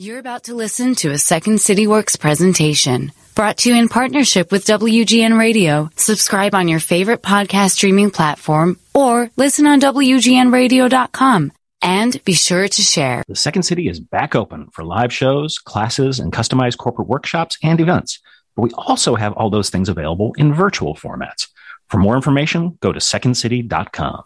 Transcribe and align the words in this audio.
You're 0.00 0.18
about 0.18 0.44
to 0.44 0.54
listen 0.54 0.94
to 1.02 1.10
a 1.10 1.18
Second 1.18 1.60
City 1.60 1.86
Works 1.86 2.16
presentation 2.16 3.12
brought 3.34 3.58
to 3.58 3.68
you 3.68 3.76
in 3.76 3.90
partnership 3.90 4.50
with 4.50 4.64
WGN 4.64 5.38
Radio. 5.38 5.90
Subscribe 5.94 6.54
on 6.54 6.68
your 6.68 6.80
favorite 6.80 7.20
podcast 7.20 7.72
streaming 7.72 8.10
platform 8.10 8.78
or 8.94 9.30
listen 9.36 9.66
on 9.66 9.78
WGNradio.com. 9.78 11.52
And 11.82 12.24
be 12.24 12.32
sure 12.32 12.66
to 12.66 12.80
share. 12.80 13.24
The 13.28 13.36
Second 13.36 13.64
City 13.64 13.88
is 13.88 14.00
back 14.00 14.34
open 14.34 14.68
for 14.72 14.84
live 14.84 15.12
shows, 15.12 15.58
classes, 15.58 16.18
and 16.18 16.32
customized 16.32 16.78
corporate 16.78 17.08
workshops 17.08 17.58
and 17.62 17.78
events. 17.78 18.20
But 18.56 18.62
we 18.62 18.70
also 18.78 19.16
have 19.16 19.34
all 19.34 19.50
those 19.50 19.68
things 19.68 19.90
available 19.90 20.32
in 20.38 20.54
virtual 20.54 20.94
formats. 20.94 21.48
For 21.90 21.98
more 21.98 22.16
information, 22.16 22.78
go 22.80 22.90
to 22.90 23.00
secondcity.com. 23.00 24.22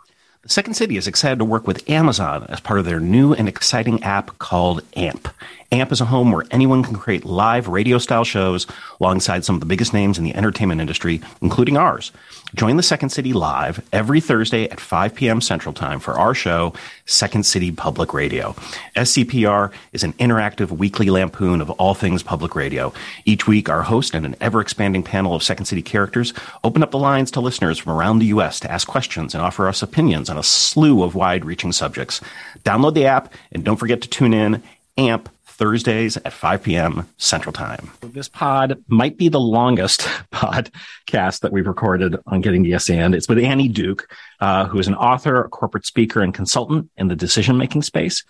Second 0.47 0.75
City 0.75 0.99
is 0.99 1.07
excited 1.07 1.39
to 1.39 1.45
work 1.45 1.67
with 1.67 1.89
Amazon 1.89 2.45
as 2.51 2.61
part 2.61 2.79
of 2.79 2.85
their 2.85 3.01
new 3.01 3.33
and 3.33 3.49
exciting 3.49 4.03
app 4.03 4.39
called 4.39 4.83
AMP. 4.95 5.27
AMP 5.73 5.91
is 5.91 6.03
a 6.03 6.05
home 6.05 6.33
where 6.33 6.45
anyone 6.51 6.83
can 6.83 6.97
create 6.97 7.25
live 7.25 7.67
radio 7.67 7.97
style 7.97 8.25
shows 8.25 8.67
alongside 9.01 9.43
some 9.43 9.57
of 9.57 9.61
the 9.61 9.67
biggest 9.67 9.95
names 9.95 10.19
in 10.19 10.25
the 10.25 10.35
entertainment 10.35 10.83
industry, 10.83 11.23
including 11.41 11.79
ours. 11.79 12.13
Join 12.55 12.77
the 12.77 12.85
Second 12.85 13.09
City 13.09 13.33
live 13.33 13.85
every 13.93 14.21
Thursday 14.21 14.69
at 14.69 14.79
5 14.79 15.17
p.m. 15.17 15.41
Central 15.41 15.73
Time 15.73 15.99
for 15.99 16.15
our 16.15 16.35
show, 16.35 16.73
Second 17.05 17.45
City 17.45 17.73
Public 17.73 18.15
Radio. 18.15 18.53
SCPR 18.95 19.73
is 19.93 20.05
an 20.05 20.13
interactive 20.15 20.71
weekly 20.71 21.11
lampoon 21.11 21.61
of 21.61 21.69
all 21.71 21.95
things 21.95 22.23
public 22.23 22.55
radio. 22.55 22.93
Each 23.25 23.49
week, 23.49 23.69
our 23.69 23.83
host 23.83 24.15
and 24.15 24.25
an 24.25 24.37
ever 24.41 24.61
expanding 24.61 25.03
panel 25.03 25.35
of 25.35 25.43
Second 25.43 25.65
City 25.65 25.83
characters 25.83 26.33
open 26.63 26.85
up 26.85 26.93
the 26.93 26.99
lines 26.99 27.33
to 27.33 27.41
listeners 27.41 27.77
from 27.77 27.91
around 27.91 28.21
the 28.21 28.27
U.S. 28.27 28.61
to 28.61 28.71
ask 28.71 28.87
questions 28.87 29.35
and 29.35 29.43
offer 29.43 29.67
us 29.67 29.83
opinions 29.83 30.31
on 30.31 30.39
a 30.39 30.45
slew 30.45 31.03
of 31.03 31.17
wide 31.17 31.45
reaching 31.45 31.73
subjects. 31.73 32.21
Download 32.63 32.95
the 32.95 33.07
app 33.07 33.35
and 33.51 33.65
don't 33.65 33.79
forget 33.79 34.01
to 34.03 34.09
tune 34.09 34.33
in. 34.33 34.63
AMP 34.97 35.29
Thursdays 35.55 36.17
at 36.17 36.33
5 36.33 36.65
p.m. 36.65 37.09
Central 37.17 37.53
Time. 37.53 37.91
This 38.01 38.29
pod 38.29 38.83
might 38.89 39.17
be 39.17 39.29
the 39.29 39.41
longest 39.41 40.01
podcast 40.33 41.41
that 41.41 41.53
we've 41.53 41.67
recorded 41.67 42.17
on 42.27 42.41
Getting 42.41 42.65
Yes 42.65 42.91
And. 42.91 43.15
It's 43.15 43.29
with 43.29 43.39
Annie 43.39 43.69
Duke, 43.69 44.13
uh, 44.41 44.67
who 44.67 44.81
is 44.81 44.89
an 44.89 44.97
author, 44.97 45.45
a 45.45 45.49
corporate 45.49 45.87
speaker, 45.87 46.23
and 46.23 46.35
consultant 46.35 46.91
in 46.97 47.07
the 47.07 47.15
decision 47.15 47.57
making 47.57 47.83
space, 47.83 48.25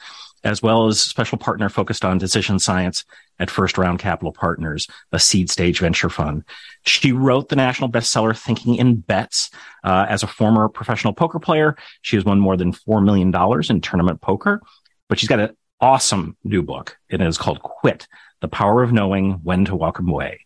as 0.45 0.61
well 0.61 0.87
as 0.87 1.01
special 1.01 1.39
partner 1.39 1.71
focused 1.71 2.05
on 2.05 2.19
decision 2.19 2.59
science 2.59 3.07
at 3.39 3.51
First 3.51 3.79
Round 3.79 3.99
Capital 3.99 4.33
Partners, 4.33 4.87
a 5.11 5.19
seed 5.19 5.51
stage 5.51 5.81
venture 5.81 6.11
fund. 6.11 6.45
She 6.85 7.13
wrote 7.13 7.49
the 7.49 7.57
national 7.57 7.91
bestseller 7.91 8.39
Thinking 8.39 8.75
in 8.77 8.97
Bets. 8.97 9.51
Uh, 9.83 10.05
as 10.09 10.23
a 10.23 10.27
former 10.27 10.69
professional 10.69 11.15
poker 11.15 11.39
player, 11.39 11.75
she 12.03 12.17
has 12.17 12.25
won 12.25 12.39
more 12.39 12.57
than 12.59 12.73
$4 12.73 13.03
million 13.03 13.35
in 13.71 13.81
tournament 13.81 14.21
poker, 14.21 14.61
but 15.09 15.19
she's 15.19 15.29
got 15.29 15.41
a 15.41 15.57
awesome 15.81 16.37
new 16.45 16.63
book. 16.63 16.99
It 17.09 17.21
is 17.21 17.39
called 17.39 17.63
Quit 17.63 18.07
The 18.41 18.49
Power 18.49 18.83
of 18.83 18.93
Knowing 18.93 19.41
When 19.43 19.65
to 19.67 19.77
Walk 19.77 19.99
Away. 19.99 20.41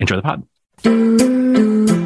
Enjoy 0.00 0.16
the 0.16 0.22
pod. 0.22 2.03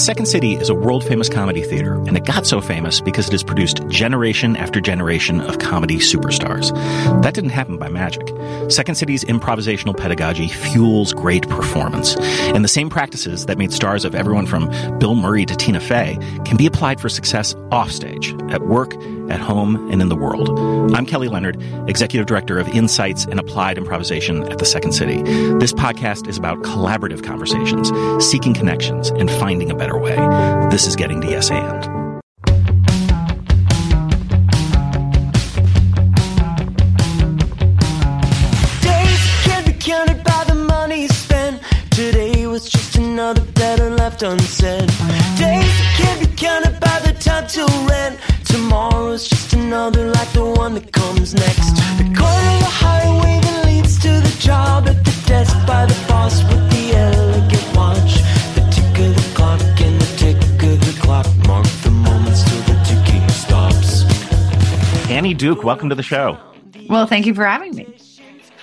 Second 0.00 0.24
City 0.24 0.54
is 0.54 0.70
a 0.70 0.74
world 0.74 1.04
famous 1.04 1.28
comedy 1.28 1.60
theater, 1.60 1.92
and 1.92 2.16
it 2.16 2.24
got 2.24 2.46
so 2.46 2.62
famous 2.62 3.02
because 3.02 3.26
it 3.28 3.32
has 3.32 3.42
produced 3.42 3.86
generation 3.88 4.56
after 4.56 4.80
generation 4.80 5.42
of 5.42 5.58
comedy 5.58 5.98
superstars. 5.98 6.72
That 7.22 7.34
didn't 7.34 7.50
happen 7.50 7.76
by 7.76 7.90
magic. 7.90 8.26
Second 8.70 8.94
City's 8.94 9.24
improvisational 9.24 9.94
pedagogy 9.94 10.48
fuels 10.48 11.12
great 11.12 11.46
performance, 11.50 12.16
and 12.16 12.64
the 12.64 12.68
same 12.68 12.88
practices 12.88 13.44
that 13.44 13.58
made 13.58 13.74
stars 13.74 14.06
of 14.06 14.14
everyone 14.14 14.46
from 14.46 14.70
Bill 14.98 15.14
Murray 15.14 15.44
to 15.44 15.54
Tina 15.54 15.80
Fey 15.80 16.16
can 16.46 16.56
be 16.56 16.64
applied 16.64 16.98
for 16.98 17.10
success 17.10 17.54
offstage, 17.70 18.34
at 18.48 18.62
work, 18.62 18.94
at 19.28 19.38
home, 19.38 19.90
and 19.92 20.00
in 20.00 20.08
the 20.08 20.16
world. 20.16 20.48
I'm 20.94 21.04
Kelly 21.04 21.28
Leonard, 21.28 21.62
Executive 21.88 22.26
Director 22.26 22.58
of 22.58 22.68
Insights 22.70 23.26
and 23.26 23.38
Applied 23.38 23.76
Improvisation 23.76 24.50
at 24.50 24.58
the 24.58 24.64
Second 24.64 24.92
City. 24.92 25.22
This 25.58 25.74
podcast 25.74 26.26
is 26.26 26.38
about 26.38 26.62
collaborative 26.62 27.22
conversations, 27.22 27.92
seeking 28.24 28.54
connections, 28.54 29.10
and 29.10 29.30
finding 29.30 29.70
a 29.70 29.74
better 29.74 29.89
way. 29.98 30.16
This 30.70 30.86
is 30.86 30.96
Getting 30.96 31.20
to 31.22 31.28
Yes 31.28 31.50
And. 31.50 31.82
Days 38.82 39.22
can't 39.44 39.66
be 39.66 39.72
counted 39.72 40.22
by 40.24 40.44
the 40.46 40.54
money 40.54 41.08
spent. 41.08 41.62
Today 41.90 42.46
was 42.46 42.68
just 42.68 42.96
another 42.96 43.42
letter 43.56 43.90
left 43.90 44.22
unsaid. 44.22 44.88
Days 45.36 45.76
can't 45.96 46.20
be 46.20 46.26
counted 46.36 46.78
by 46.80 47.00
the 47.00 47.12
time 47.18 47.46
till 47.46 47.68
rent. 47.86 48.18
Tomorrow's 48.44 49.28
just 49.28 49.52
another 49.52 50.10
like 50.10 50.32
the 50.32 50.44
one 50.44 50.74
that 50.74 50.92
comes 50.92 51.34
next. 51.34 51.74
The 51.98 52.04
corner 52.18 52.50
of 52.56 52.60
the 52.66 52.74
highway 52.84 53.40
that 53.42 53.66
leads 53.66 53.98
to 54.00 54.08
the 54.08 54.36
job 54.38 54.79
Duke, 65.40 65.64
welcome 65.64 65.88
to 65.88 65.94
the 65.94 66.02
show. 66.02 66.38
Well, 66.90 67.06
thank 67.06 67.24
you 67.24 67.34
for 67.34 67.46
having 67.46 67.74
me. 67.74 67.96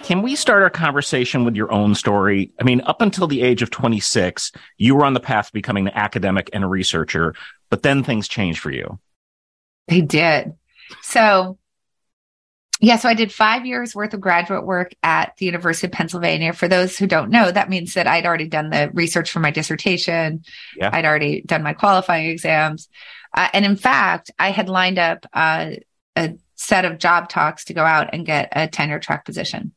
Can 0.03 0.21
we 0.21 0.35
start 0.35 0.61
our 0.61 0.69
conversation 0.69 1.43
with 1.43 1.55
your 1.55 1.71
own 1.71 1.95
story? 1.95 2.51
I 2.61 2.63
mean, 2.65 2.81
up 2.81 3.01
until 3.01 3.25
the 3.25 3.41
age 3.41 3.63
of 3.63 3.71
26, 3.71 4.51
you 4.77 4.93
were 4.93 5.03
on 5.03 5.15
the 5.15 5.19
path 5.19 5.47
to 5.47 5.53
becoming 5.53 5.87
an 5.87 5.93
academic 5.95 6.51
and 6.53 6.63
a 6.63 6.67
researcher, 6.67 7.33
but 7.71 7.81
then 7.81 8.03
things 8.03 8.27
changed 8.27 8.59
for 8.59 8.69
you. 8.69 8.99
They 9.87 10.01
did. 10.01 10.53
So, 11.01 11.57
yeah, 12.79 12.97
so 12.97 13.09
I 13.09 13.15
did 13.15 13.33
five 13.33 13.65
years 13.65 13.95
worth 13.95 14.13
of 14.13 14.21
graduate 14.21 14.63
work 14.63 14.91
at 15.01 15.35
the 15.37 15.47
University 15.47 15.87
of 15.87 15.93
Pennsylvania. 15.93 16.53
For 16.53 16.67
those 16.67 16.95
who 16.95 17.07
don't 17.07 17.31
know, 17.31 17.49
that 17.49 17.71
means 17.71 17.95
that 17.95 18.05
I'd 18.05 18.27
already 18.27 18.49
done 18.49 18.69
the 18.69 18.91
research 18.93 19.31
for 19.31 19.39
my 19.39 19.49
dissertation. 19.49 20.43
Yeah. 20.75 20.91
I'd 20.93 21.05
already 21.05 21.41
done 21.41 21.63
my 21.63 21.73
qualifying 21.73 22.29
exams. 22.29 22.87
Uh, 23.35 23.47
and 23.51 23.65
in 23.65 23.77
fact, 23.77 24.29
I 24.37 24.51
had 24.51 24.69
lined 24.69 24.99
up 24.99 25.25
uh, 25.33 25.71
a 26.15 26.35
set 26.57 26.83
of 26.83 26.97
job 26.97 27.29
talks 27.29 27.65
to 27.65 27.73
go 27.73 27.83
out 27.85 28.09
and 28.13 28.25
get 28.25 28.49
a 28.51 28.67
tenure 28.67 28.99
track 28.99 29.23
position. 29.23 29.71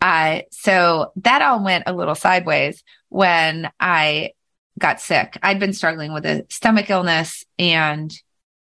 Uh, 0.00 0.40
so 0.50 1.12
that 1.16 1.42
all 1.42 1.64
went 1.64 1.84
a 1.86 1.92
little 1.92 2.14
sideways 2.14 2.84
when 3.08 3.70
I 3.80 4.32
got 4.78 5.00
sick. 5.00 5.36
I'd 5.42 5.58
been 5.58 5.72
struggling 5.72 6.12
with 6.12 6.24
a 6.24 6.46
stomach 6.50 6.88
illness 6.90 7.44
and 7.58 8.12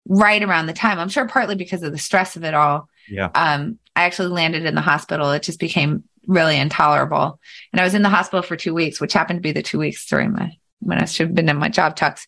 right 0.09 0.42
around 0.42 0.66
the 0.66 0.72
time, 0.72 0.98
I'm 0.98 1.09
sure 1.09 1.26
partly 1.26 1.56
because 1.56 1.82
of 1.82 1.92
the 1.92 1.98
stress 1.98 2.36
of 2.36 2.44
it 2.44 2.54
all, 2.54 2.88
Yeah. 3.09 3.28
um, 3.34 3.78
I 3.94 4.04
actually 4.04 4.28
landed 4.28 4.65
in 4.65 4.75
the 4.75 4.81
hospital. 4.81 5.31
It 5.32 5.42
just 5.42 5.59
became 5.59 6.04
really 6.26 6.56
intolerable. 6.56 7.38
And 7.72 7.81
I 7.81 7.84
was 7.84 7.94
in 7.94 8.03
the 8.03 8.09
hospital 8.09 8.42
for 8.42 8.56
two 8.56 8.72
weeks, 8.72 9.00
which 9.00 9.12
happened 9.12 9.38
to 9.38 9.42
be 9.42 9.53
the 9.53 9.62
two 9.62 9.78
weeks 9.78 10.06
during 10.06 10.32
my 10.32 10.53
when 10.81 10.98
I 10.98 11.06
should 11.06 11.28
have 11.28 11.34
been 11.34 11.48
in 11.48 11.56
my 11.56 11.69
job 11.70 11.97
talks. 11.97 12.26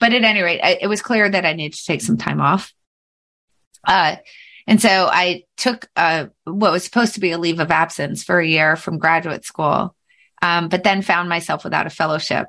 But 0.00 0.12
at 0.12 0.24
any 0.24 0.42
rate, 0.42 0.60
I, 0.62 0.78
it 0.80 0.88
was 0.88 1.00
clear 1.00 1.28
that 1.28 1.46
I 1.46 1.52
needed 1.54 1.76
to 1.78 1.84
take 1.84 2.02
some 2.02 2.18
time 2.18 2.40
off. 2.40 2.72
Uh, 3.86 4.16
and 4.66 4.80
so 4.80 5.08
I 5.10 5.44
took 5.56 5.88
uh, 5.96 6.26
what 6.44 6.72
was 6.72 6.84
supposed 6.84 7.14
to 7.14 7.20
be 7.20 7.32
a 7.32 7.38
leave 7.38 7.60
of 7.60 7.70
absence 7.70 8.24
for 8.24 8.40
a 8.40 8.46
year 8.46 8.76
from 8.76 8.98
graduate 8.98 9.44
school, 9.44 9.94
um, 10.42 10.68
but 10.68 10.84
then 10.84 11.02
found 11.02 11.28
myself 11.28 11.64
without 11.64 11.86
a 11.86 11.90
fellowship. 11.90 12.48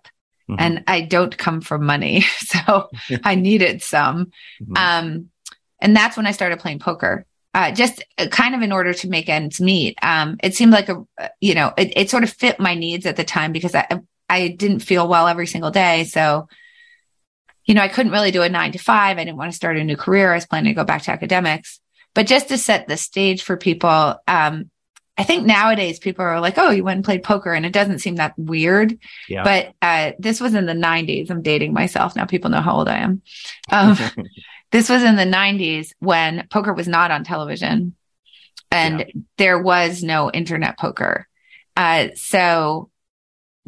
Mhm. 0.49 0.55
And 0.59 0.83
I 0.87 1.01
don't 1.01 1.35
come 1.37 1.61
from 1.61 1.85
money. 1.85 2.23
So 2.37 2.89
I 3.23 3.35
needed 3.35 3.81
some. 3.81 4.31
Mhm. 4.61 4.77
Um, 4.77 5.29
and 5.79 5.95
that's 5.95 6.15
when 6.15 6.27
I 6.27 6.31
started 6.31 6.59
playing 6.59 6.79
poker. 6.79 7.25
Uh, 7.53 7.71
just 7.71 8.03
uh, 8.17 8.27
kind 8.27 8.53
of 8.53 8.61
in 8.61 8.71
order 8.71 8.93
to 8.93 9.09
make 9.09 9.29
ends 9.29 9.61
meet. 9.61 9.97
Um, 10.01 10.37
it 10.43 10.55
seemed 10.55 10.73
like 10.73 10.89
a, 10.89 11.03
uh, 11.19 11.29
you 11.39 11.55
know, 11.55 11.73
it, 11.77 11.93
it 11.95 12.09
sort 12.09 12.23
of 12.23 12.29
fit 12.29 12.59
my 12.59 12.75
needs 12.75 13.05
at 13.05 13.15
the 13.15 13.23
time 13.23 13.53
because 13.53 13.73
I, 13.73 13.87
I 14.29 14.49
didn't 14.49 14.79
feel 14.79 15.07
well 15.07 15.27
every 15.27 15.47
single 15.47 15.71
day. 15.71 16.03
So, 16.03 16.47
you 17.65 17.73
know, 17.73 17.81
I 17.81 17.87
couldn't 17.87 18.11
really 18.11 18.31
do 18.31 18.41
a 18.43 18.49
nine 18.49 18.71
to 18.73 18.77
five. 18.79 19.17
I 19.17 19.23
didn't 19.23 19.37
want 19.37 19.51
to 19.51 19.55
start 19.55 19.77
a 19.77 19.83
new 19.83 19.97
career. 19.97 20.31
I 20.31 20.35
was 20.35 20.45
planning 20.45 20.71
to 20.73 20.75
go 20.75 20.83
back 20.85 21.03
to 21.03 21.11
academics, 21.11 21.79
but 22.13 22.27
just 22.27 22.49
to 22.49 22.57
set 22.57 22.87
the 22.87 22.97
stage 22.97 23.43
for 23.43 23.57
people, 23.57 24.15
um, 24.27 24.69
I 25.17 25.23
think 25.23 25.45
nowadays 25.45 25.97
people 25.99 26.25
are 26.25 26.41
like, 26.41 26.57
"Oh, 26.57 26.71
you 26.71 26.83
went 26.83 26.97
and 26.97 27.05
played 27.05 27.23
poker," 27.23 27.53
and 27.53 27.65
it 27.65 27.71
doesn't 27.73 27.99
seem 27.99 28.15
that 28.17 28.33
weird. 28.37 28.97
Yeah. 29.29 29.43
But 29.43 29.73
uh, 29.81 30.11
this 30.19 30.41
was 30.41 30.53
in 30.53 30.65
the 30.65 30.73
'90s. 30.73 31.29
I'm 31.29 31.41
dating 31.41 31.73
myself 31.73 32.15
now. 32.15 32.25
People 32.25 32.49
know 32.49 32.61
how 32.61 32.75
old 32.75 32.89
I 32.89 32.97
am. 32.97 33.21
Um, 33.71 33.97
this 34.71 34.89
was 34.89 35.03
in 35.03 35.15
the 35.15 35.23
90s 35.23 35.91
when 35.99 36.47
poker 36.51 36.73
was 36.73 36.87
not 36.87 37.09
on 37.11 37.23
television 37.23 37.95
and 38.71 38.99
Yeah. 38.99 39.05
there 39.37 39.59
was 39.61 40.03
no 40.03 40.29
internet 40.31 40.77
poker. 40.77 41.27
Uh, 41.77 42.07
so 42.15 42.89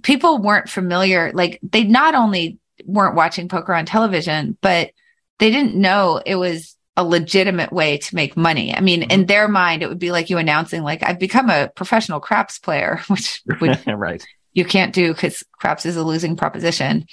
people 0.03 0.39
weren't 0.39 0.69
familiar. 0.69 1.31
Like 1.33 1.59
they 1.63 1.83
not 1.85 2.13
only 2.13 2.57
weren't 2.85 3.15
watching 3.15 3.49
poker 3.49 3.73
on 3.73 3.85
television, 3.85 4.57
but 4.61 4.91
they 5.39 5.51
didn't 5.51 5.75
know 5.75 6.21
it 6.25 6.35
was 6.35 6.75
a 6.95 7.03
legitimate 7.03 7.71
way 7.71 7.97
to 7.99 8.15
make 8.15 8.35
money. 8.35 8.75
I 8.75 8.81
mean, 8.81 9.03
in 9.03 9.27
their 9.27 9.47
mind, 9.47 9.83
it 9.83 9.89
would 9.89 9.99
be 9.99 10.11
like 10.11 10.29
you 10.29 10.37
announcing, 10.37 10.81
like, 10.81 11.03
I've 11.03 11.19
become 11.19 11.49
a 11.49 11.69
professional 11.75 12.19
craps 12.19 12.57
player, 12.57 13.01
which 13.07 13.41
would 13.61 13.79
right. 13.87 14.25
you 14.53 14.65
can't 14.65 14.93
do 14.93 15.13
because 15.13 15.43
craps 15.51 15.85
is 15.85 15.95
a 15.95 16.03
losing 16.03 16.35
proposition. 16.35 17.05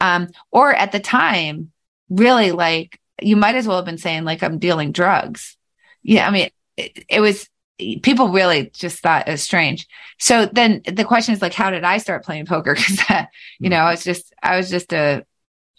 Um, 0.00 0.28
or 0.52 0.72
at 0.72 0.92
the 0.92 1.00
time, 1.00 1.72
really 2.08 2.52
like 2.52 3.00
you 3.22 3.36
might 3.36 3.54
as 3.54 3.66
well 3.66 3.76
have 3.76 3.86
been 3.86 3.98
saying 3.98 4.24
like 4.24 4.42
I'm 4.42 4.58
dealing 4.58 4.92
drugs. 4.92 5.56
Yeah, 6.02 6.26
I 6.26 6.30
mean, 6.30 6.50
it, 6.76 7.04
it 7.08 7.20
was 7.20 7.48
people 7.78 8.28
really 8.28 8.70
just 8.72 9.00
thought 9.00 9.28
it 9.28 9.32
was 9.32 9.42
strange. 9.42 9.86
So 10.18 10.46
then 10.46 10.82
the 10.86 11.04
question 11.04 11.34
is 11.34 11.42
like, 11.42 11.54
how 11.54 11.70
did 11.70 11.84
I 11.84 11.98
start 11.98 12.24
playing 12.24 12.46
poker? 12.46 12.76
Because 12.88 13.26
you 13.58 13.70
know, 13.70 13.78
I 13.78 13.90
was 13.90 14.04
just 14.04 14.32
I 14.42 14.56
was 14.56 14.70
just 14.70 14.92
a 14.92 15.24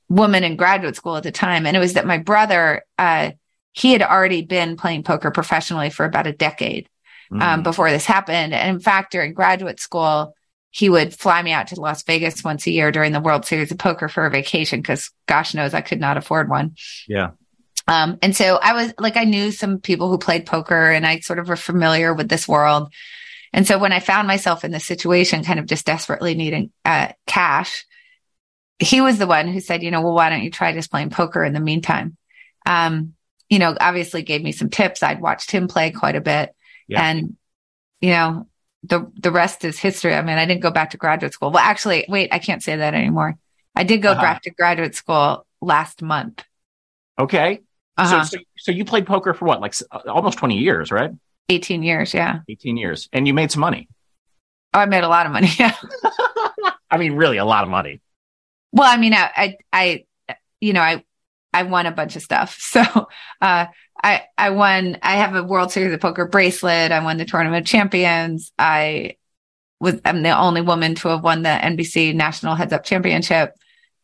woman 0.10 0.44
in 0.44 0.56
graduate 0.56 0.96
school 0.96 1.18
at 1.18 1.24
the 1.24 1.32
time, 1.32 1.66
and 1.66 1.76
it 1.76 1.80
was 1.80 1.94
that 1.94 2.06
my 2.06 2.18
brother 2.18 2.84
uh, 2.98 3.32
he 3.74 3.92
had 3.92 4.02
already 4.02 4.42
been 4.42 4.78
playing 4.78 5.04
poker 5.04 5.32
professionally 5.32 5.90
for 5.90 6.06
about 6.06 6.28
a 6.28 6.32
decade 6.32 6.90
um, 7.32 7.40
mm. 7.40 7.64
before 7.64 7.92
this 7.92 8.06
happened. 8.06 8.54
And 8.54 8.76
in 8.76 8.80
fact, 8.80 9.12
during 9.12 9.34
graduate 9.34 9.80
school, 9.80 10.34
he 10.72 10.90
would 10.90 11.14
fly 11.14 11.42
me 11.42 11.52
out 11.52 11.68
to 11.68 11.80
Las 11.80 12.04
Vegas 12.04 12.44
once 12.44 12.68
a 12.68 12.72
year 12.72 12.92
during 12.92 13.12
the 13.12 13.20
World 13.20 13.46
Series 13.46 13.72
of 13.72 13.78
Poker 13.78 14.08
for 14.08 14.26
a 14.26 14.30
vacation 14.30 14.82
because 14.82 15.12
gosh 15.26 15.54
knows 15.54 15.74
I 15.74 15.82
could 15.82 16.00
not 16.00 16.18
afford 16.18 16.50
one. 16.50 16.76
Yeah. 17.08 17.32
Um, 17.88 18.18
and 18.22 18.36
so 18.36 18.58
I 18.62 18.74
was 18.74 18.94
like, 19.00 19.16
I 19.16 19.26
knew 19.26 19.52
some 19.52 19.80
people 19.80 20.10
who 20.10 20.18
played 20.18 20.46
poker 20.46 20.92
and 20.92 21.06
I 21.06 21.20
sort 21.20 21.40
of 21.40 21.48
were 21.48 21.56
familiar 21.56 22.14
with 22.14 22.30
this 22.30 22.48
world. 22.48 22.92
And 23.54 23.68
so 23.68 23.78
when 23.78 23.94
I 23.94 24.00
found 24.00 24.28
myself 24.28 24.66
in 24.66 24.72
this 24.72 24.86
situation, 24.86 25.44
kind 25.44 25.60
of 25.60 25.66
just 25.66 25.86
desperately 25.86 26.36
needing 26.36 26.72
uh, 26.84 27.10
cash, 27.28 27.86
he 28.80 29.02
was 29.02 29.18
the 29.18 29.28
one 29.28 29.48
who 29.48 29.62
said, 29.62 29.84
you 29.84 29.92
know, 29.92 30.02
well, 30.02 30.14
why 30.14 30.30
don't 30.30 30.44
you 30.44 30.52
try 30.52 30.74
just 30.74 30.92
playing 30.92 31.10
poker 31.10 31.44
in 31.44 31.54
the 31.54 31.60
meantime? 31.60 32.18
Um, 32.66 33.14
you 33.50 33.60
know, 33.60 33.76
obviously 33.80 34.24
gave 34.24 34.42
me 34.42 34.52
some 34.52 34.70
tips. 34.70 35.04
I'd 35.04 35.22
watched 35.22 35.52
him 35.52 35.68
play 35.68 35.92
quite 35.92 36.16
a 36.16 36.22
bit. 36.22 36.54
Yeah. 36.88 37.08
And, 37.08 37.38
you 38.02 38.10
know, 38.10 38.48
the 38.84 39.12
the 39.16 39.32
rest 39.32 39.64
is 39.64 39.80
history. 39.80 40.14
I 40.14 40.22
mean, 40.22 40.38
I 40.38 40.46
didn't 40.46 40.62
go 40.62 40.72
back 40.72 40.92
to 40.92 40.98
graduate 40.98 41.34
school. 41.34 41.52
Well, 41.52 41.64
actually, 41.64 42.06
wait, 42.08 42.34
I 42.34 42.40
can't 42.40 42.62
say 42.64 42.76
that 42.76 42.94
anymore. 42.94 43.38
I 43.76 43.84
did 43.84 44.02
go 44.02 44.12
uh-huh. 44.12 44.22
back 44.22 44.42
to 44.44 44.52
graduate 44.52 44.96
school 44.96 45.46
last 45.62 46.02
month. 46.02 46.44
Okay. 47.18 47.62
Uh-huh. 47.98 48.24
So, 48.24 48.38
so, 48.38 48.44
so 48.58 48.72
you 48.72 48.86
played 48.86 49.06
poker 49.06 49.34
for 49.34 49.46
what, 49.46 49.62
like 49.62 49.74
uh, 49.92 50.00
almost 50.08 50.38
twenty 50.38 50.58
years, 50.58 50.92
right? 50.92 51.12
Eighteen 51.50 51.84
years, 51.84 52.14
yeah. 52.14 52.40
Eighteen 52.50 52.78
years, 52.78 53.10
and 53.14 53.28
you 53.28 53.34
made 53.34 53.52
some 53.52 53.62
money. 53.62 53.88
Oh, 54.74 54.80
I 54.80 54.86
made 54.86 55.04
a 55.04 55.08
lot 55.08 55.26
of 55.26 55.32
money. 55.32 55.50
Yeah. 55.60 55.76
I 56.92 56.98
mean, 56.98 57.14
really, 57.14 57.38
a 57.38 57.46
lot 57.46 57.64
of 57.64 57.70
money. 57.70 58.00
Well, 58.72 58.90
I 58.90 58.98
mean, 58.98 59.14
I, 59.14 59.32
I, 59.36 59.58
I 59.74 60.38
you 60.62 60.72
know, 60.72 60.82
I, 60.82 61.04
I 61.52 61.64
won 61.64 61.88
a 61.88 61.92
bunch 61.92 62.16
of 62.16 62.22
stuff. 62.22 62.58
So, 62.60 63.08
uh, 63.42 63.66
I 64.04 64.24
I 64.38 64.50
won. 64.50 64.98
I 65.02 65.16
have 65.16 65.36
a 65.36 65.44
World 65.44 65.72
Series 65.72 65.94
of 65.94 66.02
Poker 66.02 66.28
bracelet. 66.28 66.92
I 66.92 67.04
won 67.04 67.18
the 67.18 67.26
Tournament 67.26 67.66
of 67.66 67.68
Champions. 67.70 68.52
I 68.60 69.16
was. 69.80 70.00
I'm 70.04 70.22
the 70.22 70.38
only 70.38 70.62
woman 70.62 70.96
to 70.96 71.08
have 71.08 71.24
won 71.24 71.44
the 71.44 71.50
NBC 71.50 72.14
National 72.14 72.56
Heads 72.56 72.74
Up 72.74 72.84
Championship. 72.84 73.56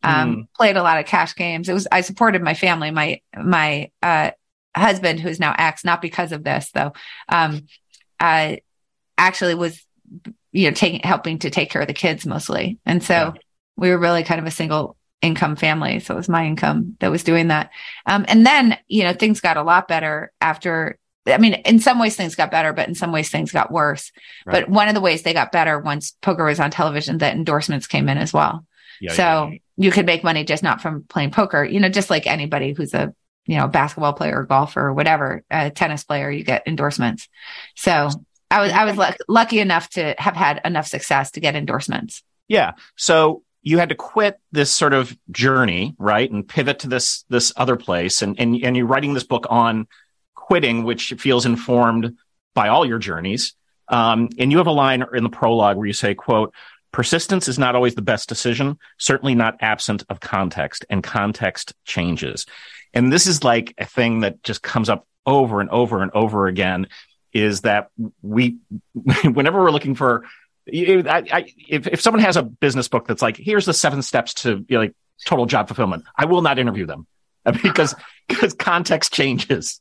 Um, 0.02 0.36
mm. 0.36 0.46
Played 0.56 0.76
a 0.76 0.82
lot 0.82 0.98
of 0.98 1.06
cash 1.06 1.34
games. 1.34 1.68
It 1.68 1.74
was. 1.74 1.86
I 1.90 2.00
supported 2.00 2.42
my 2.42 2.54
family. 2.54 2.90
My 2.90 3.20
my 3.36 3.90
uh, 4.02 4.32
husband, 4.76 5.20
who's 5.20 5.40
now 5.40 5.54
ex, 5.56 5.84
not 5.84 6.02
because 6.02 6.32
of 6.32 6.44
this 6.44 6.70
though. 6.72 6.92
Um, 7.28 7.66
uh, 8.18 8.56
actually 9.18 9.54
was 9.54 9.84
you 10.52 10.68
know 10.68 10.74
taking 10.74 11.00
helping 11.00 11.38
to 11.40 11.50
take 11.50 11.70
care 11.70 11.82
of 11.82 11.88
the 11.88 11.94
kids 11.94 12.26
mostly, 12.26 12.78
and 12.84 13.02
so 13.02 13.14
yeah. 13.14 13.32
we 13.76 13.90
were 13.90 13.98
really 13.98 14.24
kind 14.24 14.40
of 14.40 14.46
a 14.46 14.50
single 14.50 14.96
income 15.22 15.54
family. 15.56 16.00
So 16.00 16.14
it 16.14 16.16
was 16.16 16.28
my 16.28 16.44
income 16.44 16.96
that 16.98 17.10
was 17.10 17.24
doing 17.24 17.48
that. 17.48 17.70
Um, 18.06 18.24
and 18.28 18.44
then, 18.44 18.76
you 18.88 19.04
know, 19.04 19.12
things 19.12 19.40
got 19.40 19.56
a 19.56 19.62
lot 19.62 19.88
better 19.88 20.32
after. 20.40 20.98
I 21.26 21.38
mean, 21.38 21.54
in 21.54 21.78
some 21.78 22.00
ways 22.00 22.16
things 22.16 22.34
got 22.34 22.50
better, 22.50 22.72
but 22.72 22.88
in 22.88 22.96
some 22.96 23.12
ways 23.12 23.30
things 23.30 23.52
got 23.52 23.70
worse. 23.70 24.10
Right. 24.44 24.64
But 24.64 24.68
one 24.68 24.88
of 24.88 24.94
the 24.94 25.00
ways 25.00 25.22
they 25.22 25.32
got 25.32 25.52
better 25.52 25.78
once 25.78 26.16
poker 26.20 26.44
was 26.44 26.58
on 26.58 26.72
television, 26.72 27.18
that 27.18 27.36
endorsements 27.36 27.86
came 27.86 28.08
in 28.08 28.18
as 28.18 28.32
well. 28.32 28.66
Yeah, 29.00 29.12
so 29.12 29.22
yeah, 29.22 29.50
yeah. 29.50 29.58
You 29.82 29.90
could 29.90 30.06
make 30.06 30.22
money 30.22 30.44
just 30.44 30.62
not 30.62 30.80
from 30.80 31.04
playing 31.04 31.30
poker, 31.30 31.64
you 31.64 31.80
know, 31.80 31.88
just 31.88 32.10
like 32.10 32.26
anybody 32.26 32.72
who's 32.72 32.94
a, 32.94 33.14
you 33.46 33.56
know, 33.56 33.66
basketball 33.66 34.12
player 34.12 34.40
or 34.40 34.44
golfer 34.44 34.80
or 34.80 34.94
whatever, 34.94 35.42
a 35.50 35.70
tennis 35.70 36.04
player, 36.04 36.30
you 36.30 36.44
get 36.44 36.66
endorsements. 36.66 37.28
So 37.74 38.08
I 38.50 38.60
was, 38.60 38.72
I 38.72 38.84
was 38.84 38.98
l- 38.98 39.16
lucky 39.28 39.58
enough 39.58 39.90
to 39.90 40.14
have 40.18 40.36
had 40.36 40.60
enough 40.64 40.86
success 40.86 41.32
to 41.32 41.40
get 41.40 41.56
endorsements. 41.56 42.22
Yeah. 42.46 42.72
So 42.96 43.42
you 43.62 43.78
had 43.78 43.88
to 43.88 43.94
quit 43.94 44.38
this 44.52 44.72
sort 44.72 44.92
of 44.92 45.16
journey, 45.30 45.94
right, 45.98 46.30
and 46.30 46.46
pivot 46.46 46.80
to 46.80 46.88
this 46.88 47.24
this 47.28 47.52
other 47.56 47.76
place, 47.76 48.20
and 48.20 48.38
and 48.38 48.56
and 48.62 48.76
you're 48.76 48.86
writing 48.86 49.14
this 49.14 49.24
book 49.24 49.46
on 49.48 49.86
quitting, 50.34 50.82
which 50.82 51.14
feels 51.18 51.46
informed 51.46 52.16
by 52.54 52.68
all 52.68 52.84
your 52.84 52.98
journeys. 52.98 53.54
Um, 53.88 54.28
and 54.38 54.50
you 54.50 54.58
have 54.58 54.66
a 54.66 54.72
line 54.72 55.04
in 55.14 55.22
the 55.22 55.30
prologue 55.30 55.76
where 55.76 55.86
you 55.86 55.92
say, 55.92 56.14
"quote 56.14 56.52
Persistence 56.92 57.48
is 57.48 57.58
not 57.58 57.74
always 57.74 57.94
the 57.94 58.02
best 58.02 58.28
decision, 58.28 58.78
certainly 58.98 59.34
not 59.34 59.56
absent 59.60 60.04
of 60.08 60.20
context, 60.20 60.84
and 60.90 61.02
context 61.02 61.74
changes." 61.84 62.46
And 62.94 63.12
this 63.12 63.26
is 63.26 63.42
like 63.42 63.74
a 63.78 63.86
thing 63.86 64.20
that 64.20 64.42
just 64.42 64.62
comes 64.62 64.88
up 64.88 65.06
over 65.24 65.60
and 65.60 65.70
over 65.70 66.02
and 66.02 66.10
over 66.12 66.46
again. 66.46 66.88
Is 67.32 67.62
that 67.62 67.88
we, 68.20 68.58
whenever 69.24 69.62
we're 69.62 69.70
looking 69.70 69.94
for 69.94 70.24
I, 70.68 71.24
I, 71.32 71.52
if, 71.68 71.86
if 71.86 72.00
someone 72.00 72.22
has 72.22 72.36
a 72.36 72.42
business 72.42 72.88
book 72.88 73.06
that's 73.06 73.22
like, 73.22 73.36
here's 73.36 73.66
the 73.66 73.74
seven 73.74 74.02
steps 74.02 74.34
to 74.34 74.64
you 74.68 74.76
know, 74.76 74.80
like 74.80 74.94
total 75.26 75.46
job 75.46 75.68
fulfillment, 75.68 76.04
I 76.16 76.26
will 76.26 76.42
not 76.42 76.58
interview 76.58 76.86
them 76.86 77.06
because, 77.62 77.94
because 78.28 78.54
context 78.54 79.12
changes. 79.12 79.80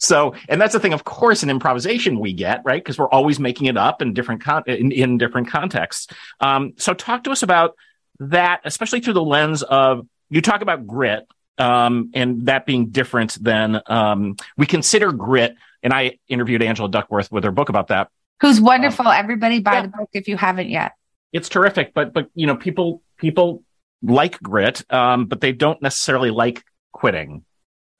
So, 0.00 0.34
and 0.48 0.60
that's 0.60 0.72
the 0.72 0.80
thing, 0.80 0.92
of 0.92 1.04
course, 1.04 1.42
in 1.42 1.50
improvisation 1.50 2.18
we 2.18 2.32
get, 2.32 2.62
right? 2.64 2.82
Because 2.82 2.98
we're 2.98 3.08
always 3.08 3.38
making 3.38 3.66
it 3.66 3.76
up 3.76 4.02
in 4.02 4.14
different 4.14 4.42
con- 4.42 4.64
in, 4.66 4.92
in 4.92 5.18
different 5.18 5.48
contexts. 5.48 6.08
Um, 6.40 6.72
so 6.76 6.94
talk 6.94 7.24
to 7.24 7.30
us 7.30 7.42
about 7.42 7.76
that, 8.18 8.62
especially 8.64 9.00
through 9.00 9.14
the 9.14 9.22
lens 9.22 9.62
of, 9.62 10.06
you 10.30 10.40
talk 10.40 10.62
about 10.62 10.86
grit, 10.86 11.26
um, 11.58 12.10
and 12.14 12.46
that 12.46 12.66
being 12.66 12.88
different 12.88 13.36
than, 13.42 13.80
um, 13.86 14.36
we 14.56 14.66
consider 14.66 15.12
grit. 15.12 15.56
And 15.82 15.92
I 15.92 16.18
interviewed 16.28 16.62
Angela 16.62 16.90
Duckworth 16.90 17.30
with 17.30 17.44
her 17.44 17.52
book 17.52 17.68
about 17.68 17.88
that 17.88 18.10
who's 18.40 18.58
um, 18.58 18.64
wonderful. 18.64 19.06
Um, 19.06 19.14
Everybody 19.16 19.60
buy 19.60 19.74
yeah. 19.74 19.82
the 19.82 19.88
book 19.88 20.10
if 20.12 20.28
you 20.28 20.36
haven't 20.36 20.70
yet. 20.70 20.92
It's 21.32 21.48
terrific, 21.48 21.94
but 21.94 22.12
but 22.12 22.28
you 22.34 22.46
know 22.46 22.56
people 22.56 23.02
people 23.16 23.62
like 24.02 24.40
grit, 24.42 24.82
um, 24.92 25.26
but 25.26 25.40
they 25.40 25.52
don't 25.52 25.80
necessarily 25.80 26.30
like 26.30 26.64
quitting 26.92 27.44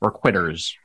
or 0.01 0.11
quitters. 0.11 0.77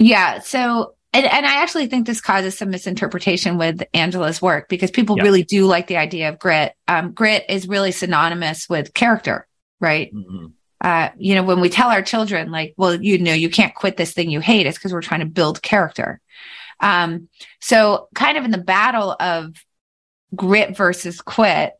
Yeah. 0.00 0.40
So 0.40 0.94
and, 1.12 1.26
and 1.26 1.44
I 1.44 1.62
actually 1.62 1.86
think 1.86 2.06
this 2.06 2.20
causes 2.20 2.56
some 2.56 2.70
misinterpretation 2.70 3.58
with 3.58 3.82
Angela's 3.94 4.40
work 4.40 4.68
because 4.68 4.90
people 4.90 5.16
yeah. 5.16 5.24
really 5.24 5.42
do 5.42 5.66
like 5.66 5.88
the 5.88 5.96
idea 5.96 6.28
of 6.28 6.38
grit. 6.38 6.74
Um, 6.86 7.12
grit 7.12 7.44
is 7.48 7.66
really 7.66 7.90
synonymous 7.90 8.68
with 8.68 8.94
character, 8.94 9.46
right? 9.80 10.14
Mm-hmm. 10.14 10.46
Uh, 10.80 11.08
you 11.18 11.34
know, 11.34 11.42
when 11.42 11.60
we 11.60 11.68
tell 11.68 11.90
our 11.90 12.02
children, 12.02 12.50
like, 12.50 12.74
well, 12.76 12.94
you 12.94 13.18
know, 13.18 13.32
you 13.32 13.50
can't 13.50 13.74
quit 13.74 13.96
this 13.96 14.12
thing 14.12 14.30
you 14.30 14.40
hate, 14.40 14.66
it's 14.66 14.78
because 14.78 14.92
we're 14.92 15.02
trying 15.02 15.20
to 15.20 15.26
build 15.26 15.62
character. 15.62 16.20
Um, 16.78 17.28
so 17.60 18.08
kind 18.14 18.38
of 18.38 18.44
in 18.44 18.50
the 18.52 18.58
battle 18.58 19.14
of 19.18 19.54
grit 20.34 20.76
versus 20.76 21.20
quit, 21.20 21.72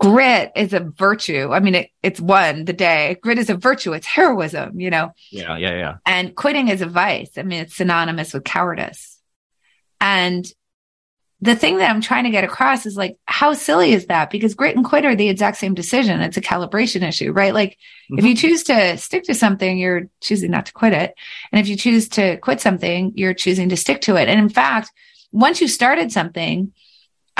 grit 0.00 0.52
is 0.56 0.72
a 0.72 0.80
virtue. 0.80 1.50
I 1.52 1.60
mean, 1.60 1.74
it, 1.74 1.90
it's 2.02 2.20
one 2.20 2.64
the 2.64 2.72
day. 2.72 3.18
Grit 3.22 3.38
is 3.38 3.50
a 3.50 3.54
virtue. 3.54 3.92
It's 3.92 4.06
heroism, 4.06 4.80
you 4.80 4.90
know? 4.90 5.12
Yeah, 5.30 5.56
yeah, 5.58 5.74
yeah. 5.76 5.96
And 6.06 6.34
quitting 6.34 6.68
is 6.68 6.80
a 6.80 6.86
vice. 6.86 7.36
I 7.36 7.42
mean, 7.42 7.60
it's 7.60 7.76
synonymous 7.76 8.32
with 8.32 8.44
cowardice. 8.44 9.18
And 10.00 10.46
the 11.42 11.54
thing 11.54 11.78
that 11.78 11.90
I'm 11.90 12.00
trying 12.00 12.24
to 12.24 12.30
get 12.30 12.44
across 12.44 12.86
is 12.86 12.96
like, 12.96 13.18
how 13.26 13.52
silly 13.52 13.92
is 13.92 14.06
that? 14.06 14.30
Because 14.30 14.54
grit 14.54 14.74
and 14.74 14.84
quit 14.84 15.04
are 15.04 15.14
the 15.14 15.28
exact 15.28 15.58
same 15.58 15.74
decision. 15.74 16.20
It's 16.20 16.36
a 16.36 16.42
calibration 16.42 17.06
issue, 17.06 17.32
right? 17.32 17.52
Like 17.52 17.72
mm-hmm. 17.72 18.18
if 18.18 18.24
you 18.24 18.34
mm-hmm. 18.34 18.40
choose 18.40 18.62
to 18.64 18.96
stick 18.96 19.24
to 19.24 19.34
something, 19.34 19.76
you're 19.78 20.08
choosing 20.20 20.50
not 20.50 20.66
to 20.66 20.72
quit 20.72 20.94
it. 20.94 21.14
And 21.52 21.60
if 21.60 21.68
you 21.68 21.76
choose 21.76 22.08
to 22.10 22.38
quit 22.38 22.60
something, 22.60 23.12
you're 23.16 23.34
choosing 23.34 23.68
to 23.68 23.76
stick 23.76 24.00
to 24.02 24.16
it. 24.16 24.28
And 24.28 24.40
in 24.40 24.48
fact, 24.48 24.90
once 25.30 25.60
you 25.60 25.68
started 25.68 26.10
something, 26.10 26.72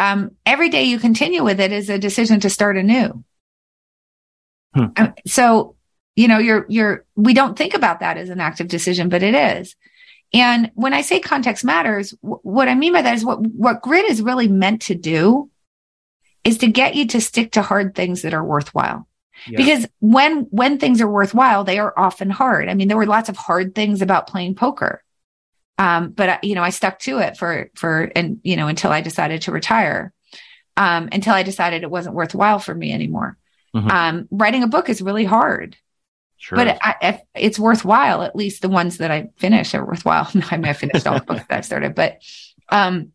um, 0.01 0.35
every 0.47 0.71
day 0.71 0.85
you 0.85 0.99
continue 0.99 1.45
with 1.45 1.61
it 1.61 1.73
is 1.73 1.91
a 1.91 1.99
decision 1.99 2.41
to 2.41 2.49
start 2.49 2.79
anew. 2.79 3.23
Hmm. 4.75 4.87
Um, 4.97 5.15
so, 5.27 5.77
you 6.17 6.27
know, 6.27 6.39
you're, 6.39 6.65
you're, 6.71 7.05
we 7.17 7.35
don't 7.35 7.57
think 7.57 7.75
about 7.75 8.01
that 8.01 8.17
as 8.17 8.31
an 8.31 8.41
active 8.41 8.69
decision, 8.69 9.11
but 9.11 9.23
it 9.23 9.35
is. 9.35 9.77
And 10.33 10.71
when 10.75 10.95
I 10.95 11.03
say 11.03 11.21
context 11.21 11.65
matters, 11.65 12.13
w- 12.23 12.41
what 12.43 12.69
I 12.69 12.75
mean 12.77 12.95
by 12.95 13.03
that 13.03 13.15
is 13.15 13.25
what, 13.27 13.41
what 13.47 13.83
grit 13.83 14.07
is 14.07 14.23
really 14.23 14.49
meant 14.49 14.83
to 14.83 14.95
do 14.95 15.51
is 16.45 16.57
to 16.59 16.67
get 16.67 16.95
you 16.95 17.07
to 17.09 17.21
stick 17.21 17.53
to 17.53 17.63
hard 17.63 17.95
things 17.95 18.23
that 18.23 18.33
are 18.33 18.45
worthwhile. 18.45 19.07
Yeah. 19.47 19.59
Because 19.59 19.87
when, 19.99 20.45
when 20.45 20.79
things 20.79 21.03
are 21.03 21.11
worthwhile, 21.11 21.65
they 21.65 21.79
are 21.79 21.93
often 21.95 22.31
hard. 22.31 22.71
I 22.71 22.75
mean, 22.75 22.89
there 22.89 22.97
were 22.97 23.05
lots 23.05 23.29
of 23.29 23.37
hard 23.37 23.75
things 23.75 24.01
about 24.01 24.29
playing 24.29 24.55
poker. 24.55 25.03
Um, 25.81 26.11
but 26.11 26.29
I, 26.29 26.39
you 26.43 26.55
know, 26.55 26.63
I 26.63 26.69
stuck 26.69 26.99
to 27.01 27.21
it 27.21 27.39
for, 27.39 27.71
for, 27.75 28.13
and, 28.15 28.39
you 28.43 28.57
know, 28.57 28.69
until 28.69 28.93
I 28.93 29.01
decided 29.01 29.43
to 29.43 29.53
retire, 29.53 30.13
um, 30.77 31.09
until 31.11 31.33
I 31.33 31.43
decided 31.43 31.83
it 31.83 31.91
wasn't 31.91 32.15
worthwhile 32.15 32.59
for 32.59 32.75
me 32.75 32.93
anymore. 32.93 33.39
Mm-hmm. 33.75 33.91
Um, 33.91 34.29
writing 34.31 34.63
a 34.63 34.67
book 34.67 34.91
is 34.91 35.01
really 35.01 35.25
hard. 35.25 35.79
Sure. 36.37 36.57
But 36.57 36.79
I, 36.83 37.23
it's 37.35 37.59
worthwhile. 37.59 38.21
At 38.23 38.37
least 38.37 38.61
the 38.61 38.69
ones 38.69 38.99
that 38.99 39.11
I 39.11 39.31
finish 39.39 39.75
are 39.75 39.85
worthwhile. 39.85 40.31
I 40.51 40.59
mean, 40.59 40.67
I 40.67 40.75
finished 40.75 41.07
all 41.07 41.19
the 41.19 41.25
books 41.25 41.45
that 41.49 41.59
I 41.59 41.61
started, 41.63 41.95
but, 41.95 42.19
um, 42.69 43.13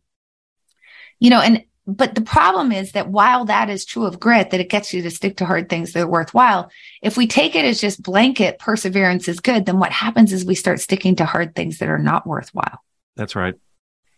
you 1.20 1.30
know, 1.30 1.40
and 1.40 1.62
but 1.86 2.16
the 2.16 2.20
problem 2.20 2.72
is 2.72 2.92
that 2.92 3.08
while 3.08 3.44
that 3.44 3.70
is 3.70 3.84
true 3.84 4.06
of 4.06 4.18
grit, 4.18 4.50
that 4.50 4.60
it 4.60 4.68
gets 4.68 4.92
you 4.92 5.02
to 5.02 5.10
stick 5.10 5.36
to 5.36 5.46
hard 5.46 5.68
things 5.68 5.92
that 5.92 6.02
are 6.02 6.08
worthwhile. 6.08 6.70
If 7.00 7.16
we 7.16 7.28
take 7.28 7.54
it 7.54 7.64
as 7.64 7.80
just 7.80 8.02
blanket 8.02 8.58
perseverance 8.58 9.28
is 9.28 9.38
good, 9.38 9.66
then 9.66 9.78
what 9.78 9.92
happens 9.92 10.32
is 10.32 10.44
we 10.44 10.56
start 10.56 10.80
sticking 10.80 11.14
to 11.16 11.24
hard 11.24 11.54
things 11.54 11.78
that 11.78 11.88
are 11.88 11.98
not 11.98 12.26
worthwhile. 12.26 12.82
That's 13.14 13.36
right. 13.36 13.54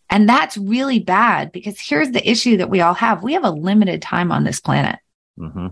And 0.08 0.26
that's 0.26 0.56
really 0.56 0.98
bad 0.98 1.52
because 1.52 1.78
here's 1.78 2.10
the 2.10 2.28
issue 2.28 2.56
that 2.56 2.70
we 2.70 2.80
all 2.80 2.94
have. 2.94 3.22
We 3.22 3.34
have 3.34 3.44
a 3.44 3.50
limited 3.50 4.00
time 4.00 4.32
on 4.32 4.44
this 4.44 4.60
planet. 4.60 4.98
hmm 5.36 5.68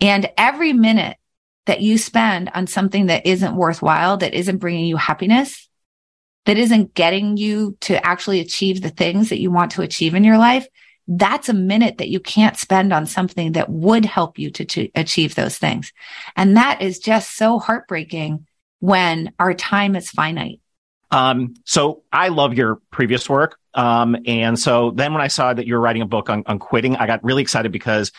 And 0.00 0.30
every 0.38 0.72
minute 0.72 1.16
that 1.66 1.80
you 1.80 1.98
spend 1.98 2.50
on 2.54 2.68
something 2.68 3.06
that 3.06 3.26
isn't 3.26 3.56
worthwhile, 3.56 4.16
that 4.18 4.34
isn't 4.34 4.58
bringing 4.58 4.86
you 4.86 4.96
happiness, 4.96 5.68
that 6.46 6.56
isn't 6.56 6.94
getting 6.94 7.36
you 7.36 7.76
to 7.80 8.04
actually 8.06 8.38
achieve 8.38 8.80
the 8.80 8.90
things 8.90 9.28
that 9.28 9.40
you 9.40 9.50
want 9.50 9.72
to 9.72 9.82
achieve 9.82 10.14
in 10.14 10.24
your 10.24 10.38
life, 10.38 10.66
that's 11.12 11.48
a 11.48 11.54
minute 11.54 11.98
that 11.98 12.08
you 12.08 12.20
can't 12.20 12.56
spend 12.56 12.92
on 12.92 13.04
something 13.04 13.52
that 13.52 13.68
would 13.68 14.04
help 14.04 14.38
you 14.38 14.48
to, 14.52 14.64
to 14.64 14.88
achieve 14.94 15.34
those 15.34 15.58
things. 15.58 15.92
And 16.36 16.56
that 16.56 16.80
is 16.80 17.00
just 17.00 17.36
so 17.36 17.58
heartbreaking 17.58 18.46
when 18.78 19.32
our 19.40 19.52
time 19.52 19.96
is 19.96 20.08
finite. 20.08 20.60
Um, 21.10 21.54
so 21.64 22.04
I 22.12 22.28
love 22.28 22.54
your 22.54 22.76
previous 22.92 23.28
work. 23.28 23.58
Um, 23.74 24.16
and 24.24 24.56
so 24.56 24.92
then 24.92 25.12
when 25.12 25.20
I 25.20 25.26
saw 25.26 25.52
that 25.52 25.66
you 25.66 25.74
were 25.74 25.80
writing 25.80 26.02
a 26.02 26.06
book 26.06 26.30
on, 26.30 26.44
on 26.46 26.60
quitting, 26.60 26.94
I 26.94 27.08
got 27.08 27.24
really 27.24 27.42
excited 27.42 27.72
because 27.72 28.12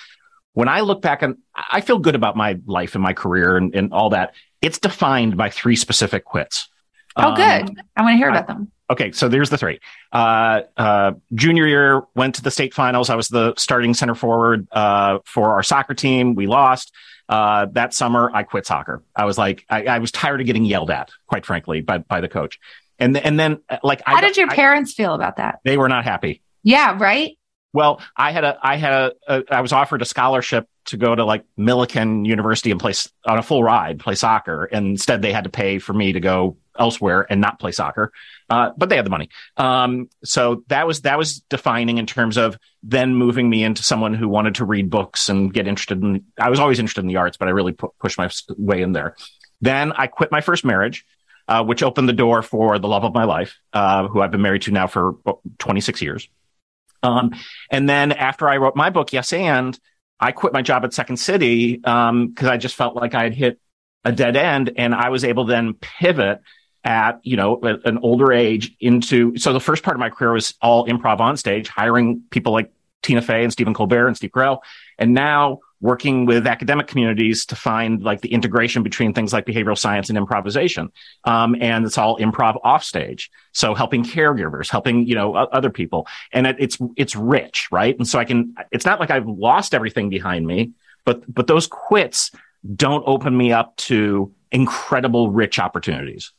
when 0.51 0.67
I 0.67 0.81
look 0.81 1.01
back 1.01 1.21
and 1.21 1.37
I 1.55 1.79
feel 1.79 1.97
good 1.97 2.15
about 2.15 2.35
my 2.35 2.59
life 2.65 2.95
and 2.95 3.01
my 3.01 3.13
career 3.13 3.55
and, 3.55 3.73
and 3.73 3.93
all 3.93 4.09
that, 4.09 4.35
it's 4.61 4.79
defined 4.79 5.37
by 5.37 5.49
three 5.49 5.77
specific 5.77 6.25
quits. 6.25 6.67
Oh, 7.15 7.29
Um, 7.29 7.35
good. 7.35 7.81
I 7.95 8.01
want 8.01 8.13
to 8.13 8.17
hear 8.17 8.29
about 8.29 8.47
them. 8.47 8.69
Okay, 8.91 9.13
so 9.13 9.29
there's 9.29 9.49
the 9.49 9.57
three. 9.57 9.79
Uh, 10.11 10.63
uh, 10.75 11.13
junior 11.33 11.65
year, 11.65 12.03
went 12.13 12.35
to 12.35 12.41
the 12.41 12.51
state 12.51 12.73
finals. 12.73 13.09
I 13.09 13.15
was 13.15 13.29
the 13.29 13.53
starting 13.57 13.93
center 13.93 14.15
forward 14.15 14.67
uh, 14.71 15.19
for 15.23 15.51
our 15.51 15.63
soccer 15.63 15.93
team. 15.93 16.35
We 16.35 16.45
lost. 16.45 16.93
Uh, 17.29 17.67
that 17.71 17.93
summer, 17.93 18.29
I 18.33 18.43
quit 18.43 18.65
soccer. 18.65 19.01
I 19.15 19.23
was 19.23 19.37
like, 19.37 19.65
I, 19.69 19.85
I 19.85 19.99
was 19.99 20.11
tired 20.11 20.41
of 20.41 20.45
getting 20.47 20.65
yelled 20.65 20.91
at, 20.91 21.09
quite 21.27 21.45
frankly, 21.45 21.79
by 21.79 21.99
by 21.99 22.19
the 22.19 22.27
coach. 22.27 22.59
And 22.99 23.15
th- 23.15 23.25
and 23.25 23.39
then 23.39 23.61
uh, 23.69 23.77
like, 23.81 24.01
How 24.05 24.17
I, 24.17 24.21
did 24.21 24.35
your 24.35 24.49
I- 24.51 24.55
parents 24.55 24.93
feel 24.93 25.13
about 25.13 25.37
that? 25.37 25.59
they 25.63 25.77
were 25.77 25.87
not 25.87 26.03
happy. 26.03 26.41
Yeah, 26.61 26.97
right? 26.99 27.37
Well, 27.73 28.01
I 28.17 28.33
had 28.33 28.43
a, 28.43 28.59
I 28.61 28.75
had 28.75 28.91
a, 28.93 29.11
a, 29.29 29.43
I 29.49 29.61
was 29.61 29.71
offered 29.71 30.01
a 30.01 30.05
scholarship 30.05 30.67
to 30.87 30.97
go 30.97 31.15
to 31.15 31.23
like 31.23 31.45
Millikin 31.57 32.25
University 32.25 32.69
and 32.69 32.79
play 32.81 32.93
on 33.25 33.37
a 33.37 33.43
full 33.43 33.63
ride, 33.63 34.01
play 34.01 34.15
soccer. 34.15 34.65
And 34.65 34.87
instead 34.87 35.21
they 35.21 35.31
had 35.31 35.45
to 35.45 35.49
pay 35.49 35.79
for 35.79 35.93
me 35.93 36.11
to 36.11 36.19
go 36.19 36.57
elsewhere 36.77 37.25
and 37.29 37.41
not 37.41 37.59
play 37.59 37.71
soccer. 37.71 38.11
Uh, 38.49 38.71
but 38.77 38.89
they 38.89 38.95
had 38.95 39.05
the 39.05 39.09
money. 39.09 39.29
Um, 39.57 40.09
so 40.23 40.63
that 40.67 40.87
was, 40.87 41.01
that 41.01 41.17
was 41.17 41.39
defining 41.49 41.97
in 41.97 42.05
terms 42.05 42.37
of 42.37 42.57
then 42.83 43.15
moving 43.15 43.49
me 43.49 43.63
into 43.63 43.83
someone 43.83 44.13
who 44.13 44.27
wanted 44.27 44.55
to 44.55 44.65
read 44.65 44.89
books 44.89 45.29
and 45.29 45.53
get 45.53 45.67
interested 45.67 46.01
in, 46.01 46.25
I 46.39 46.49
was 46.49 46.59
always 46.59 46.79
interested 46.79 47.01
in 47.01 47.07
the 47.07 47.17
arts, 47.17 47.37
but 47.37 47.47
I 47.47 47.51
really 47.51 47.73
pu- 47.73 47.93
pushed 47.99 48.17
my 48.17 48.29
way 48.57 48.81
in 48.81 48.91
there. 48.91 49.15
Then 49.61 49.91
I 49.91 50.07
quit 50.07 50.31
my 50.31 50.41
first 50.41 50.65
marriage. 50.65 51.05
Uh, 51.47 51.63
which 51.63 51.83
opened 51.83 52.07
the 52.07 52.13
door 52.13 52.41
for 52.41 52.79
the 52.79 52.87
love 52.87 53.03
of 53.03 53.13
my 53.13 53.25
life, 53.25 53.59
uh, 53.73 54.07
who 54.07 54.21
I've 54.21 54.31
been 54.31 54.43
married 54.43 54.61
to 54.61 54.71
now 54.71 54.87
for 54.87 55.15
uh, 55.25 55.33
26 55.57 56.01
years. 56.01 56.29
Um, 57.03 57.35
and 57.69 57.89
then 57.89 58.13
after 58.13 58.47
I 58.47 58.57
wrote 58.57 58.75
my 58.75 58.89
book, 58.89 59.11
Yes 59.11 59.33
and, 59.33 59.77
I 60.21 60.31
quit 60.31 60.53
my 60.53 60.61
job 60.61 60.85
at 60.85 60.93
Second 60.93 61.17
City 61.17 61.77
because 61.77 62.47
I 62.47 62.57
just 62.57 62.75
felt 62.75 62.95
like 62.95 63.15
I 63.15 63.23
had 63.23 63.33
hit 63.33 63.59
a 64.05 64.11
dead 64.11 64.35
end, 64.37 64.71
and 64.77 64.93
I 64.93 65.09
was 65.09 65.23
able 65.23 65.45
to 65.45 65.51
then 65.51 65.73
pivot 65.73 66.41
at 66.83 67.19
you 67.23 67.37
know 67.37 67.59
an 67.61 67.99
older 67.99 68.31
age 68.31 68.75
into. 68.79 69.37
So 69.37 69.53
the 69.53 69.59
first 69.59 69.83
part 69.83 69.95
of 69.95 69.99
my 69.99 70.09
career 70.09 70.33
was 70.33 70.53
all 70.61 70.87
improv 70.87 71.19
on 71.19 71.37
stage, 71.37 71.67
hiring 71.67 72.23
people 72.29 72.53
like 72.53 72.71
Tina 73.01 73.21
Fey 73.21 73.43
and 73.43 73.51
Stephen 73.51 73.73
Colbert 73.73 74.07
and 74.07 74.15
Steve 74.17 74.31
Carell, 74.31 74.59
and 74.97 75.13
now 75.13 75.59
working 75.81 76.25
with 76.25 76.45
academic 76.45 76.87
communities 76.87 77.45
to 77.47 77.55
find 77.55 78.03
like 78.03 78.21
the 78.21 78.31
integration 78.31 78.83
between 78.83 79.13
things 79.13 79.33
like 79.33 79.45
behavioral 79.45 79.77
science 79.77 80.09
and 80.09 80.17
improvisation. 80.17 80.91
Um, 81.23 81.55
and 81.59 81.85
it's 81.85 81.97
all 81.97 82.17
improv 82.19 82.59
off 82.63 82.83
stage. 82.83 83.31
So 83.51 83.73
helping 83.73 84.03
caregivers, 84.03 84.69
helping, 84.69 85.07
you 85.07 85.15
know, 85.15 85.33
other 85.33 85.71
people. 85.71 86.07
And 86.31 86.45
it, 86.45 86.55
it's, 86.59 86.77
it's 86.95 87.15
rich, 87.15 87.67
right? 87.71 87.97
And 87.97 88.07
so 88.07 88.19
I 88.19 88.25
can, 88.25 88.53
it's 88.71 88.85
not 88.85 88.99
like 88.99 89.09
I've 89.09 89.27
lost 89.27 89.73
everything 89.73 90.09
behind 90.09 90.45
me, 90.45 90.71
but, 91.03 91.23
but 91.33 91.47
those 91.47 91.65
quits 91.65 92.29
don't 92.75 93.03
open 93.07 93.35
me 93.35 93.51
up 93.51 93.75
to 93.77 94.31
incredible 94.51 95.31
rich 95.31 95.57
opportunities. 95.57 96.31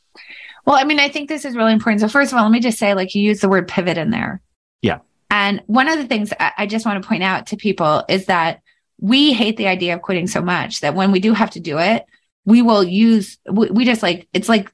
Well, 0.64 0.76
I 0.76 0.84
mean, 0.84 1.00
I 1.00 1.08
think 1.08 1.28
this 1.28 1.44
is 1.44 1.56
really 1.56 1.72
important. 1.72 2.00
So, 2.00 2.08
first 2.08 2.32
of 2.32 2.38
all, 2.38 2.44
let 2.44 2.52
me 2.52 2.60
just 2.60 2.78
say, 2.78 2.94
like, 2.94 3.14
you 3.14 3.22
use 3.22 3.40
the 3.40 3.48
word 3.48 3.68
pivot 3.68 3.98
in 3.98 4.10
there. 4.10 4.40
Yeah. 4.80 4.98
And 5.30 5.62
one 5.66 5.88
of 5.88 5.98
the 5.98 6.06
things 6.06 6.32
I, 6.38 6.66
just 6.66 6.84
want 6.84 7.02
to 7.02 7.08
point 7.08 7.22
out 7.22 7.48
to 7.48 7.56
people 7.56 8.04
is 8.08 8.26
that 8.26 8.60
we 9.00 9.32
hate 9.32 9.56
the 9.56 9.66
idea 9.66 9.94
of 9.94 10.02
quitting 10.02 10.26
so 10.26 10.42
much 10.42 10.80
that 10.80 10.94
when 10.94 11.10
we 11.10 11.20
do 11.20 11.32
have 11.32 11.50
to 11.52 11.60
do 11.60 11.78
it, 11.78 12.04
we 12.44 12.60
will 12.60 12.84
use, 12.84 13.38
we, 13.50 13.70
we 13.70 13.84
just 13.84 14.02
like, 14.02 14.28
it's 14.32 14.48
like 14.48 14.70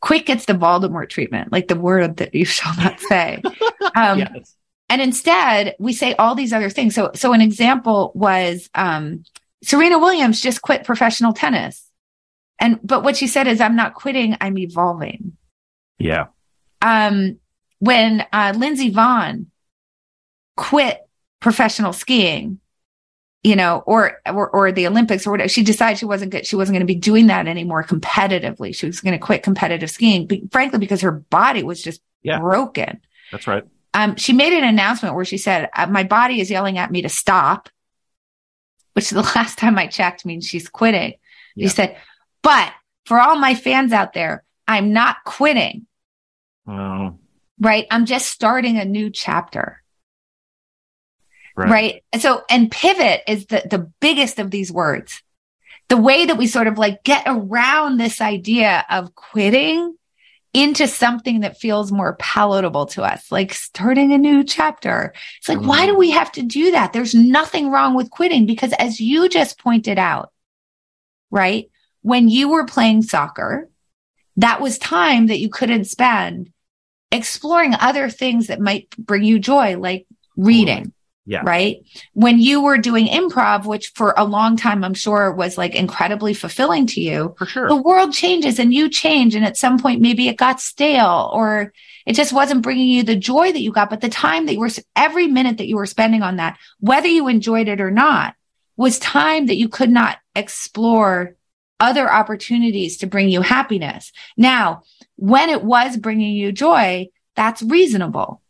quick 0.00 0.26
gets 0.26 0.44
the 0.44 0.52
Voldemort 0.52 1.08
treatment, 1.08 1.50
like 1.50 1.66
the 1.66 1.76
word 1.76 2.18
that 2.18 2.34
you 2.34 2.44
shall 2.44 2.76
not 2.76 3.00
say. 3.00 3.42
Um, 3.96 4.18
yes. 4.18 4.56
and 4.88 5.00
instead 5.00 5.76
we 5.78 5.92
say 5.92 6.14
all 6.14 6.34
these 6.34 6.52
other 6.52 6.70
things. 6.70 6.94
So, 6.94 7.12
so 7.14 7.32
an 7.32 7.40
example 7.40 8.10
was, 8.14 8.68
um, 8.74 9.24
Serena 9.62 9.98
Williams 9.98 10.40
just 10.40 10.62
quit 10.62 10.84
professional 10.84 11.32
tennis. 11.32 11.88
And, 12.58 12.78
but 12.82 13.02
what 13.02 13.16
she 13.16 13.26
said 13.26 13.46
is, 13.46 13.60
I'm 13.60 13.76
not 13.76 13.94
quitting, 13.94 14.36
I'm 14.40 14.56
evolving. 14.58 15.36
Yeah. 15.98 16.26
Um, 16.82 17.38
when, 17.78 18.24
uh, 18.32 18.54
Lindsey 18.56 18.92
Vonn 18.92 19.46
quit 20.56 21.00
professional 21.40 21.92
skiing, 21.92 22.60
you 23.42 23.56
know, 23.56 23.82
or, 23.86 24.18
or, 24.26 24.48
or 24.48 24.72
the 24.72 24.86
Olympics 24.86 25.26
or 25.26 25.32
whatever, 25.32 25.48
she 25.48 25.62
decided 25.62 25.98
she 25.98 26.06
wasn't 26.06 26.30
good. 26.32 26.46
She 26.46 26.56
wasn't 26.56 26.74
going 26.74 26.86
to 26.86 26.92
be 26.92 26.98
doing 26.98 27.26
that 27.26 27.46
anymore 27.46 27.82
competitively. 27.84 28.74
She 28.74 28.86
was 28.86 29.00
going 29.00 29.12
to 29.12 29.18
quit 29.18 29.42
competitive 29.42 29.90
skiing, 29.90 30.48
frankly, 30.50 30.78
because 30.78 31.02
her 31.02 31.10
body 31.12 31.62
was 31.62 31.82
just 31.82 32.00
Yeah. 32.22 32.38
broken 32.38 33.00
That's 33.32 33.46
right. 33.46 33.64
um, 33.92 34.16
she 34.16 34.32
made 34.32 34.52
an 34.54 34.64
announcement 34.64 35.14
where 35.14 35.24
she 35.26 35.36
said, 35.38 35.68
uh, 35.76 35.86
"My 35.86 36.04
body 36.04 36.40
is 36.40 36.50
yelling 36.50 36.78
at 36.78 36.90
me 36.90 37.02
to 37.02 37.08
stop," 37.10 37.68
which 38.94 39.10
the 39.10 39.20
last 39.36 39.58
time 39.58 39.78
I 39.78 39.88
checked 39.88 40.24
means 40.24 40.46
she's 40.46 40.68
quitting. 40.68 41.14
Yeah. 41.54 41.68
She 41.68 41.74
said, 41.74 41.96
"But 42.44 42.72
for 43.06 43.20
all 43.20 43.36
my 43.36 43.56
fans 43.56 43.92
out 43.92 44.12
there, 44.12 44.44
I'm 44.68 44.92
not 44.92 45.16
quitting. 45.24 45.86
Oh, 46.68 47.18
Right? 47.58 47.86
I'm 47.90 48.06
just 48.06 48.28
starting 48.28 48.78
a 48.78 48.84
new 48.84 49.10
chapter." 49.10 49.82
right. 51.56 51.70
Right. 51.70 52.20
So, 52.20 52.42
and 52.50 52.70
pivot 52.70 53.22
is 53.28 53.46
the, 53.46 53.62
the 53.68 53.90
biggest 54.00 54.38
of 54.38 54.50
these 54.50 54.72
words. 54.72 55.22
The 55.88 55.96
way 55.96 56.26
that 56.26 56.38
we 56.38 56.46
sort 56.46 56.66
of 56.66 56.78
like 56.78 57.04
get 57.04 57.24
around 57.26 57.98
this 57.98 58.20
idea 58.20 58.84
of 58.88 59.14
quitting 59.14 59.96
into 60.54 60.86
something 60.86 61.40
that 61.40 61.58
feels 61.58 61.92
more 61.92 62.14
palatable 62.14 62.86
to 62.86 63.02
us, 63.02 63.30
like 63.30 63.52
starting 63.52 64.12
a 64.12 64.18
new 64.18 64.44
chapter. 64.44 65.12
It's 65.38 65.48
like, 65.48 65.60
why 65.60 65.84
mm. 65.84 65.88
do 65.88 65.94
we 65.96 66.10
have 66.10 66.30
to 66.32 66.42
do 66.42 66.70
that? 66.70 66.92
There's 66.92 67.14
nothing 67.14 67.70
wrong 67.70 67.94
with 67.94 68.10
quitting 68.10 68.46
because 68.46 68.72
as 68.74 69.00
you 69.00 69.28
just 69.28 69.58
pointed 69.58 69.98
out, 69.98 70.32
right? 71.30 71.68
When 72.04 72.28
you 72.28 72.50
were 72.50 72.66
playing 72.66 73.00
soccer, 73.00 73.70
that 74.36 74.60
was 74.60 74.76
time 74.76 75.28
that 75.28 75.38
you 75.38 75.48
couldn't 75.48 75.86
spend 75.86 76.52
exploring 77.10 77.74
other 77.80 78.10
things 78.10 78.48
that 78.48 78.60
might 78.60 78.90
bring 78.98 79.24
you 79.24 79.38
joy, 79.38 79.78
like 79.78 80.06
reading. 80.36 80.92
Yeah. 81.24 81.40
Right. 81.42 81.78
When 82.12 82.38
you 82.38 82.60
were 82.60 82.76
doing 82.76 83.06
improv, 83.06 83.64
which 83.64 83.92
for 83.94 84.12
a 84.18 84.24
long 84.24 84.58
time, 84.58 84.84
I'm 84.84 84.92
sure 84.92 85.32
was 85.32 85.56
like 85.56 85.74
incredibly 85.74 86.34
fulfilling 86.34 86.86
to 86.88 87.00
you, 87.00 87.34
For 87.38 87.46
sure. 87.46 87.68
the 87.68 87.76
world 87.76 88.12
changes 88.12 88.58
and 88.58 88.74
you 88.74 88.90
change. 88.90 89.34
And 89.34 89.46
at 89.46 89.56
some 89.56 89.78
point, 89.78 90.02
maybe 90.02 90.28
it 90.28 90.36
got 90.36 90.60
stale 90.60 91.30
or 91.32 91.72
it 92.04 92.12
just 92.12 92.34
wasn't 92.34 92.60
bringing 92.60 92.88
you 92.88 93.02
the 93.02 93.16
joy 93.16 93.50
that 93.50 93.62
you 93.62 93.72
got. 93.72 93.88
But 93.88 94.02
the 94.02 94.10
time 94.10 94.44
that 94.44 94.52
you 94.52 94.60
were, 94.60 94.68
every 94.94 95.26
minute 95.26 95.56
that 95.56 95.68
you 95.68 95.76
were 95.76 95.86
spending 95.86 96.22
on 96.22 96.36
that, 96.36 96.58
whether 96.78 97.08
you 97.08 97.28
enjoyed 97.28 97.68
it 97.68 97.80
or 97.80 97.90
not, 97.90 98.34
was 98.76 98.98
time 98.98 99.46
that 99.46 99.56
you 99.56 99.70
could 99.70 99.90
not 99.90 100.18
explore 100.34 101.36
other 101.84 102.10
opportunities 102.10 102.96
to 102.98 103.06
bring 103.06 103.28
you 103.28 103.42
happiness. 103.42 104.10
Now, 104.36 104.82
when 105.16 105.50
it 105.50 105.62
was 105.62 105.96
bringing 105.96 106.34
you 106.34 106.50
joy, 106.50 107.08
that's 107.36 107.62
reasonable. 107.62 108.40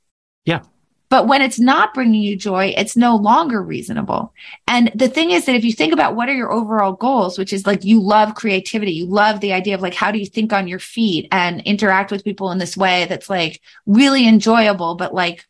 Yeah. 0.44 0.62
But 1.10 1.28
when 1.28 1.42
it's 1.42 1.60
not 1.60 1.94
bringing 1.94 2.22
you 2.22 2.36
joy, 2.36 2.74
it's 2.76 2.96
no 2.96 3.14
longer 3.16 3.62
reasonable. 3.62 4.32
And 4.66 4.90
the 4.94 5.08
thing 5.08 5.30
is 5.30 5.46
that 5.46 5.54
if 5.54 5.64
you 5.64 5.72
think 5.72 5.92
about 5.92 6.16
what 6.16 6.28
are 6.28 6.34
your 6.34 6.50
overall 6.50 6.92
goals, 6.92 7.38
which 7.38 7.52
is 7.52 7.66
like 7.66 7.84
you 7.84 8.00
love 8.00 8.34
creativity, 8.34 8.92
you 8.92 9.06
love 9.06 9.40
the 9.40 9.52
idea 9.52 9.74
of 9.74 9.82
like, 9.82 9.94
how 9.94 10.10
do 10.10 10.18
you 10.18 10.26
think 10.26 10.52
on 10.52 10.66
your 10.66 10.80
feet 10.80 11.28
and 11.30 11.60
interact 11.60 12.10
with 12.10 12.24
people 12.24 12.50
in 12.50 12.58
this 12.58 12.76
way 12.76 13.06
that's 13.08 13.30
like 13.30 13.60
really 13.86 14.26
enjoyable, 14.26 14.96
but 14.96 15.14
like 15.14 15.46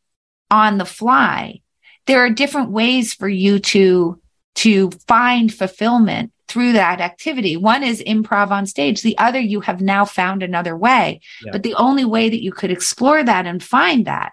on 0.51 0.77
the 0.79 0.85
fly. 0.85 1.61
There 2.07 2.21
are 2.25 2.31
different 2.31 2.71
ways 2.71 3.15
for 3.15 3.29
you 3.29 3.59
to, 3.59 4.21
to 4.57 4.91
find 5.09 5.53
fulfillment 5.53 6.31
through 6.49 6.73
that 6.73 7.01
activity. 7.01 7.57
One 7.57 7.83
is 7.83 8.03
improv 8.03 8.51
on 8.51 8.67
stage. 8.67 9.03
The 9.03 9.17
other, 9.19 9.41
you 9.41 9.61
have 9.61 9.81
now 9.81 10.05
found 10.05 10.43
another 10.43 10.77
way. 10.77 11.21
Yeah. 11.45 11.53
But 11.53 11.63
the 11.63 11.75
only 11.75 12.05
way 12.05 12.29
that 12.29 12.43
you 12.43 12.53
could 12.53 12.71
explore 12.71 13.23
that 13.23 13.47
and 13.47 13.63
find 13.63 14.07
that 14.07 14.33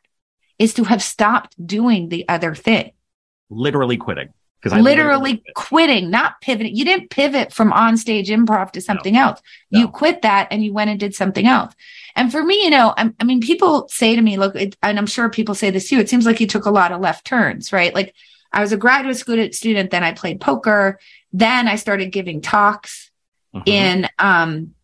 is 0.59 0.73
to 0.75 0.83
have 0.83 1.01
stopped 1.01 1.55
doing 1.65 2.09
the 2.09 2.27
other 2.27 2.53
thing. 2.53 2.91
Literally 3.49 3.97
quitting. 3.97 4.29
Because 4.61 4.77
I 4.77 4.81
literally 4.81 5.41
quitting, 5.55 6.11
not 6.11 6.39
pivoting. 6.39 6.75
You 6.75 6.85
didn't 6.85 7.09
pivot 7.09 7.51
from 7.51 7.73
on-stage 7.73 8.29
improv 8.29 8.71
to 8.73 8.81
something 8.81 9.15
no. 9.15 9.21
else. 9.21 9.41
No. 9.71 9.79
You 9.79 9.87
quit 9.87 10.21
that 10.21 10.49
and 10.51 10.63
you 10.63 10.71
went 10.71 10.91
and 10.91 10.99
did 10.99 11.15
something 11.15 11.47
else. 11.47 11.73
And 12.15 12.31
for 12.31 12.43
me, 12.43 12.63
you 12.63 12.69
know, 12.69 12.93
I, 12.95 13.11
I 13.19 13.23
mean, 13.23 13.41
people 13.41 13.87
say 13.87 14.15
to 14.15 14.21
me, 14.21 14.37
look, 14.37 14.55
it, 14.55 14.77
and 14.83 14.99
I'm 14.99 15.07
sure 15.07 15.29
people 15.29 15.55
say 15.55 15.71
this 15.71 15.89
too. 15.89 15.97
It 15.97 16.09
seems 16.09 16.27
like 16.27 16.39
you 16.39 16.45
took 16.45 16.65
a 16.65 16.71
lot 16.71 16.91
of 16.91 17.01
left 17.01 17.25
turns, 17.25 17.73
right? 17.73 17.95
Like 17.95 18.13
I 18.53 18.61
was 18.61 18.71
a 18.71 18.77
graduate 18.77 19.55
student, 19.55 19.89
then 19.89 20.03
I 20.03 20.11
played 20.11 20.39
poker, 20.39 20.99
then 21.33 21.67
I 21.67 21.75
started 21.75 22.11
giving 22.11 22.41
talks 22.41 23.11
mm-hmm. 23.53 23.63
in, 23.65 24.09
um, 24.19 24.75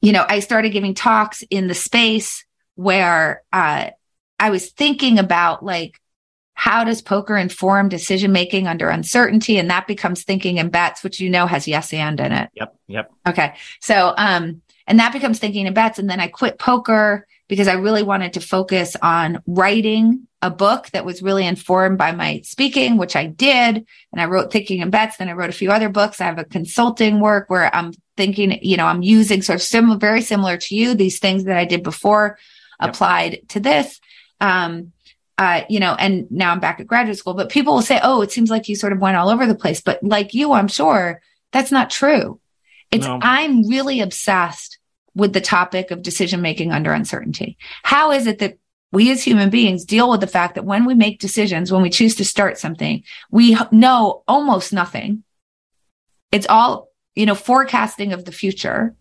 you 0.00 0.12
know, 0.12 0.24
I 0.26 0.40
started 0.40 0.70
giving 0.70 0.94
talks 0.94 1.42
in 1.50 1.68
the 1.68 1.74
space 1.74 2.44
where 2.74 3.42
uh, 3.52 3.90
I 4.38 4.50
was 4.50 4.70
thinking 4.70 5.18
about 5.18 5.64
like 5.64 6.00
how 6.54 6.84
does 6.84 7.02
poker 7.02 7.36
inform 7.36 7.88
decision 7.88 8.32
making 8.32 8.68
under 8.68 8.88
uncertainty? 8.88 9.58
And 9.58 9.70
that 9.70 9.86
becomes 9.86 10.24
thinking 10.24 10.58
in 10.58 10.68
bets 10.68 11.02
which 11.02 11.18
you 11.20 11.30
know 11.30 11.46
has 11.46 11.66
yes 11.66 11.92
and 11.92 12.20
in 12.20 12.32
it. 12.32 12.50
Yep 12.54 12.76
yep. 12.86 13.12
Okay. 13.26 13.54
So 13.80 14.14
um 14.16 14.62
and 14.86 14.98
that 14.98 15.12
becomes 15.12 15.38
thinking 15.38 15.66
in 15.66 15.74
bets. 15.74 15.98
And 15.98 16.08
then 16.10 16.20
i 16.20 16.28
quit 16.28 16.58
poker 16.58 17.26
because 17.52 17.68
i 17.68 17.74
really 17.74 18.02
wanted 18.02 18.32
to 18.32 18.40
focus 18.40 18.96
on 19.02 19.42
writing 19.46 20.26
a 20.40 20.48
book 20.48 20.88
that 20.92 21.04
was 21.04 21.22
really 21.22 21.46
informed 21.46 21.98
by 21.98 22.10
my 22.10 22.40
speaking 22.44 22.96
which 22.96 23.14
i 23.14 23.26
did 23.26 23.76
and 24.10 24.20
i 24.22 24.24
wrote 24.24 24.50
thinking 24.50 24.80
and 24.80 24.90
bets 24.90 25.18
then 25.18 25.28
i 25.28 25.32
wrote 25.32 25.50
a 25.50 25.52
few 25.60 25.70
other 25.70 25.90
books 25.90 26.18
i 26.18 26.24
have 26.24 26.38
a 26.38 26.46
consulting 26.46 27.20
work 27.20 27.50
where 27.50 27.74
i'm 27.76 27.92
thinking 28.16 28.58
you 28.62 28.78
know 28.78 28.86
i'm 28.86 29.02
using 29.02 29.42
sort 29.42 29.56
of 29.56 29.62
similar 29.62 29.98
very 29.98 30.22
similar 30.22 30.56
to 30.56 30.74
you 30.74 30.94
these 30.94 31.18
things 31.18 31.44
that 31.44 31.58
i 31.58 31.66
did 31.66 31.82
before 31.82 32.38
yep. 32.80 32.88
applied 32.88 33.46
to 33.50 33.60
this 33.60 34.00
um 34.40 34.90
uh, 35.38 35.64
you 35.68 35.80
know, 35.80 35.96
and 35.98 36.30
now 36.30 36.52
I'm 36.52 36.60
back 36.60 36.78
at 36.78 36.86
graduate 36.86 37.16
school, 37.16 37.32
but 37.34 37.48
people 37.48 37.74
will 37.74 37.82
say, 37.82 37.98
Oh, 38.00 38.20
it 38.20 38.30
seems 38.30 38.50
like 38.50 38.68
you 38.68 38.76
sort 38.76 38.92
of 38.92 39.00
went 39.00 39.16
all 39.16 39.30
over 39.30 39.46
the 39.46 39.56
place. 39.56 39.80
But 39.80 39.98
like 40.04 40.34
you, 40.34 40.52
I'm 40.52 40.68
sure 40.68 41.20
that's 41.52 41.72
not 41.72 41.90
true. 41.90 42.38
It's, 42.92 43.06
no. 43.06 43.18
I'm 43.20 43.66
really 43.66 44.00
obsessed 44.00 44.71
with 45.14 45.32
the 45.32 45.40
topic 45.40 45.90
of 45.90 46.02
decision 46.02 46.40
making 46.40 46.72
under 46.72 46.92
uncertainty. 46.92 47.58
How 47.82 48.12
is 48.12 48.26
it 48.26 48.38
that 48.38 48.58
we 48.92 49.10
as 49.10 49.22
human 49.22 49.50
beings 49.50 49.84
deal 49.84 50.10
with 50.10 50.20
the 50.20 50.26
fact 50.26 50.54
that 50.54 50.64
when 50.64 50.84
we 50.84 50.94
make 50.94 51.18
decisions, 51.18 51.72
when 51.72 51.82
we 51.82 51.90
choose 51.90 52.14
to 52.16 52.24
start 52.24 52.58
something, 52.58 53.02
we 53.30 53.56
know 53.70 54.22
almost 54.28 54.72
nothing. 54.72 55.24
It's 56.30 56.46
all, 56.46 56.88
you 57.14 57.26
know, 57.26 57.34
forecasting 57.34 58.12
of 58.12 58.24
the 58.24 58.32
future 58.32 58.94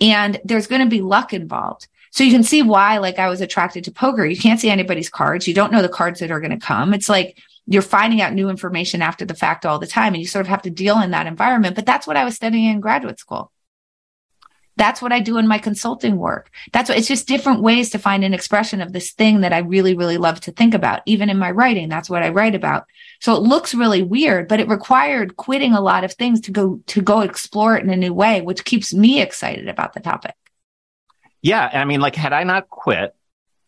and 0.00 0.40
there's 0.44 0.66
going 0.66 0.82
to 0.82 0.88
be 0.88 1.02
luck 1.02 1.34
involved. 1.34 1.88
So 2.10 2.24
you 2.24 2.32
can 2.32 2.42
see 2.42 2.62
why, 2.62 2.98
like, 2.98 3.18
I 3.18 3.28
was 3.28 3.40
attracted 3.40 3.84
to 3.84 3.90
poker. 3.90 4.24
You 4.24 4.38
can't 4.38 4.60
see 4.60 4.70
anybody's 4.70 5.10
cards. 5.10 5.46
You 5.46 5.54
don't 5.54 5.72
know 5.72 5.82
the 5.82 5.88
cards 5.88 6.20
that 6.20 6.30
are 6.30 6.40
going 6.40 6.58
to 6.58 6.66
come. 6.66 6.94
It's 6.94 7.08
like 7.08 7.38
you're 7.66 7.82
finding 7.82 8.22
out 8.22 8.32
new 8.32 8.48
information 8.48 9.02
after 9.02 9.26
the 9.26 9.34
fact 9.34 9.66
all 9.66 9.78
the 9.78 9.86
time, 9.86 10.14
and 10.14 10.22
you 10.22 10.26
sort 10.26 10.46
of 10.46 10.48
have 10.48 10.62
to 10.62 10.70
deal 10.70 11.00
in 11.00 11.10
that 11.10 11.26
environment. 11.26 11.76
But 11.76 11.84
that's 11.84 12.06
what 12.06 12.16
I 12.16 12.24
was 12.24 12.34
studying 12.34 12.64
in 12.64 12.80
graduate 12.80 13.18
school. 13.18 13.52
That's 14.78 15.02
what 15.02 15.12
I 15.12 15.18
do 15.18 15.38
in 15.38 15.48
my 15.48 15.58
consulting 15.58 16.16
work. 16.16 16.50
That's 16.72 16.88
what 16.88 16.96
it's 16.96 17.08
just 17.08 17.26
different 17.26 17.62
ways 17.62 17.90
to 17.90 17.98
find 17.98 18.22
an 18.24 18.32
expression 18.32 18.80
of 18.80 18.92
this 18.92 19.10
thing 19.10 19.40
that 19.40 19.52
I 19.52 19.58
really, 19.58 19.94
really 19.94 20.18
love 20.18 20.40
to 20.42 20.52
think 20.52 20.72
about. 20.72 21.02
Even 21.04 21.28
in 21.28 21.36
my 21.36 21.50
writing, 21.50 21.88
that's 21.88 22.08
what 22.08 22.22
I 22.22 22.28
write 22.28 22.54
about. 22.54 22.86
So 23.20 23.34
it 23.34 23.42
looks 23.42 23.74
really 23.74 24.04
weird, 24.04 24.46
but 24.46 24.60
it 24.60 24.68
required 24.68 25.36
quitting 25.36 25.74
a 25.74 25.80
lot 25.80 26.04
of 26.04 26.12
things 26.12 26.40
to 26.42 26.52
go, 26.52 26.80
to 26.86 27.02
go 27.02 27.20
explore 27.20 27.76
it 27.76 27.82
in 27.82 27.90
a 27.90 27.96
new 27.96 28.14
way, 28.14 28.40
which 28.40 28.64
keeps 28.64 28.94
me 28.94 29.20
excited 29.20 29.68
about 29.68 29.94
the 29.94 30.00
topic. 30.00 30.36
Yeah. 31.42 31.68
I 31.72 31.84
mean, 31.84 32.00
like, 32.00 32.14
had 32.14 32.32
I 32.32 32.44
not 32.44 32.70
quit, 32.70 33.16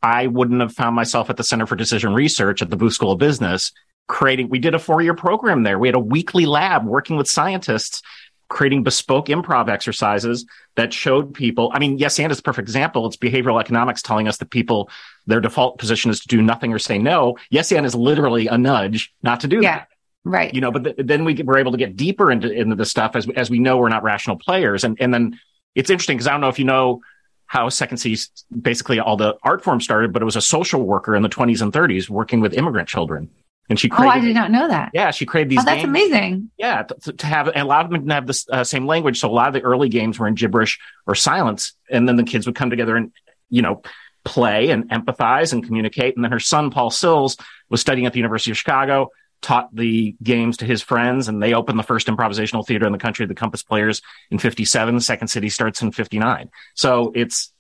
I 0.03 0.29
wouldn't 0.29 0.61
have 0.61 0.73
found 0.73 0.95
myself 0.95 1.29
at 1.29 1.37
the 1.37 1.45
Center 1.45 1.67
for 1.67 1.77
Decision 1.77 2.15
Research 2.15 2.63
at 2.63 2.71
the 2.71 2.77
Booth 2.77 2.95
School 2.95 3.13
of 3.13 3.19
Business 3.19 3.73
creating. 4.11 4.49
We 4.49 4.59
did 4.59 4.75
a 4.75 4.79
four 4.79 5.01
year 5.01 5.15
program 5.15 5.63
there. 5.63 5.79
We 5.79 5.89
had 5.89 5.95
a 5.95 6.01
weekly 6.01 6.45
lab 6.45 6.85
working 6.85 7.17
with 7.17 7.29
scientists 7.29 8.03
creating 8.51 8.83
bespoke 8.83 9.29
improv 9.29 9.71
exercises 9.71 10.45
that 10.75 10.93
showed 10.93 11.33
people. 11.33 11.71
I 11.73 11.79
mean, 11.79 11.97
yes, 11.97 12.19
and 12.19 12.31
is 12.31 12.41
a 12.41 12.43
perfect 12.43 12.69
example. 12.69 13.07
It's 13.07 13.17
behavioral 13.17 13.61
economics 13.61 14.03
telling 14.03 14.29
us 14.29 14.37
that 14.39 14.51
people, 14.51 14.91
their 15.27 15.41
default 15.41 15.79
position 15.79 16.11
is 16.11 16.21
to 16.21 16.29
do 16.29 16.43
nothing 16.43 16.73
or 16.73 16.79
say 16.79 16.99
no. 16.99 17.39
Yes, 17.49 17.73
and 17.73 17.87
is 17.87 17.95
literally 17.95 18.49
a 18.49 18.59
nudge 18.59 19.15
not 19.23 19.41
to 19.41 19.49
do 19.49 19.61
yeah. 19.63 19.79
that. 19.79 19.89
Right. 20.25 20.53
You 20.53 20.61
know, 20.61 20.73
but 20.73 20.85
th- 20.85 20.97
then 20.99 21.25
we 21.25 21.35
were 21.43 21.59
able 21.59 21.73
to 21.73 21.79
get 21.79 21.97
deeper 21.97 22.31
into, 22.31 22.51
into 22.51 22.77
the 22.77 22.85
stuff 22.85 23.17
as, 23.17 23.27
as 23.37 23.49
we 23.49 23.59
know 23.59 23.79
we're 23.79 23.89
not 23.89 24.03
rational 24.03 24.37
players. 24.37 24.85
And, 24.85 25.01
and 25.01 25.15
then 25.15 25.41
it's 25.75 25.89
interesting 25.89 26.17
because 26.17 26.27
I 26.27 26.33
don't 26.33 26.43
know 26.43 26.49
if 26.49 26.59
you 26.59 26.67
know 26.67 27.01
how 27.47 27.69
Second 27.69 27.99
City 27.99 28.21
basically 28.61 29.01
all 29.01 29.17
the 29.17 29.37
art 29.43 29.65
form 29.65 29.81
started, 29.81 30.13
but 30.13 30.23
it 30.23 30.25
was 30.25 30.37
a 30.37 30.43
social 30.43 30.83
worker 30.83 31.17
in 31.17 31.23
the 31.23 31.29
20s 31.29 31.63
and 31.63 31.73
30s 31.73 32.11
working 32.11 32.41
with 32.41 32.53
immigrant 32.55 32.89
children. 32.89 33.31
And 33.71 33.79
she 33.79 33.89
created, 33.89 34.09
oh, 34.09 34.19
I 34.19 34.21
did 34.21 34.35
not 34.35 34.51
know 34.51 34.67
that. 34.67 34.91
Yeah, 34.93 35.13
she 35.13 35.25
created 35.25 35.51
these. 35.51 35.61
Oh, 35.61 35.65
that's 35.65 35.85
amazing. 35.85 36.51
Yeah, 36.59 36.83
to, 36.83 37.13
to 37.13 37.27
have 37.27 37.49
a 37.55 37.63
lot 37.63 37.85
of 37.85 37.91
them 37.93 38.01
didn't 38.01 38.11
have 38.11 38.27
the 38.27 38.45
uh, 38.51 38.65
same 38.65 38.85
language. 38.85 39.21
So 39.21 39.31
a 39.31 39.33
lot 39.33 39.47
of 39.47 39.55
the 39.55 39.63
early 39.63 39.89
games 39.89 40.19
were 40.19 40.27
in 40.27 40.35
gibberish 40.35 40.81
or 41.07 41.15
silence, 41.15 41.75
and 41.89 42.09
then 42.09 42.17
the 42.17 42.25
kids 42.25 42.47
would 42.47 42.57
come 42.57 42.69
together 42.69 42.97
and 42.97 43.13
you 43.49 43.63
know 43.63 43.81
play 44.25 44.71
and 44.71 44.91
empathize 44.91 45.53
and 45.53 45.65
communicate. 45.65 46.17
And 46.17 46.25
then 46.25 46.33
her 46.33 46.41
son 46.41 46.73
Paul 46.73 46.91
Sills 46.91 47.37
was 47.69 47.81
studying 47.81 48.07
at 48.07 48.13
the 48.13 48.19
University 48.19 48.51
of 48.51 48.59
Chicago, 48.59 49.11
taught 49.41 49.73
the 49.73 50.17
games 50.21 50.57
to 50.59 50.65
his 50.65 50.83
friends, 50.83 51.29
and 51.29 51.41
they 51.41 51.55
opened 51.55 51.79
the 51.79 51.85
first 51.85 52.09
improvisational 52.09 52.67
theater 52.67 52.87
in 52.87 52.93
the 52.93 52.99
country, 52.99 53.25
the 53.27 53.37
Compass 53.37 53.63
Players, 53.63 54.03
in 54.33 54.41
'57. 54.41 54.99
Second 54.99 55.29
City 55.29 55.49
starts 55.49 55.81
in 55.81 55.93
'59. 55.93 56.51
So 56.75 57.13
it's 57.15 57.53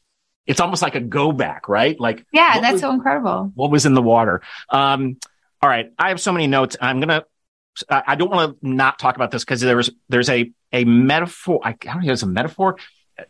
it's 0.44 0.58
almost 0.58 0.82
like 0.82 0.96
a 0.96 1.00
go 1.00 1.30
back, 1.30 1.68
right? 1.68 1.98
Like 2.00 2.26
yeah, 2.32 2.60
that's 2.60 2.72
was, 2.72 2.80
so 2.80 2.90
incredible. 2.90 3.52
What 3.54 3.70
was 3.70 3.86
in 3.86 3.94
the 3.94 4.02
water? 4.02 4.42
Um, 4.70 5.18
all 5.62 5.68
right, 5.68 5.92
I 5.98 6.08
have 6.08 6.20
so 6.20 6.32
many 6.32 6.46
notes. 6.46 6.76
I'm 6.80 7.00
gonna. 7.00 7.24
I 7.88 8.16
don't 8.16 8.30
want 8.30 8.60
to 8.60 8.68
not 8.68 8.98
talk 8.98 9.16
about 9.16 9.30
this 9.30 9.44
because 9.44 9.60
there's 9.60 9.90
there's 10.08 10.28
a 10.28 10.52
a 10.72 10.84
metaphor. 10.84 11.60
I, 11.62 11.70
I 11.70 11.74
don't 11.84 12.02
know. 12.02 12.08
If 12.08 12.12
it's 12.14 12.22
a 12.22 12.26
metaphor. 12.26 12.76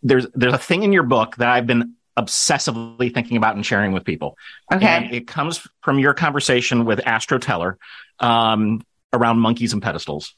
There's 0.02 0.26
there's 0.34 0.54
a 0.54 0.58
thing 0.58 0.84
in 0.84 0.92
your 0.92 1.02
book 1.02 1.36
that 1.36 1.48
I've 1.48 1.66
been 1.66 1.94
obsessively 2.16 3.12
thinking 3.12 3.36
about 3.36 3.56
and 3.56 3.64
sharing 3.64 3.92
with 3.92 4.04
people. 4.04 4.36
Okay. 4.72 4.86
And 4.86 5.14
it 5.14 5.26
comes 5.26 5.66
from 5.82 5.98
your 5.98 6.14
conversation 6.14 6.84
with 6.84 7.06
Astro 7.06 7.38
Teller 7.38 7.78
um, 8.18 8.82
around 9.12 9.38
monkeys 9.38 9.72
and 9.72 9.82
pedestals. 9.82 10.34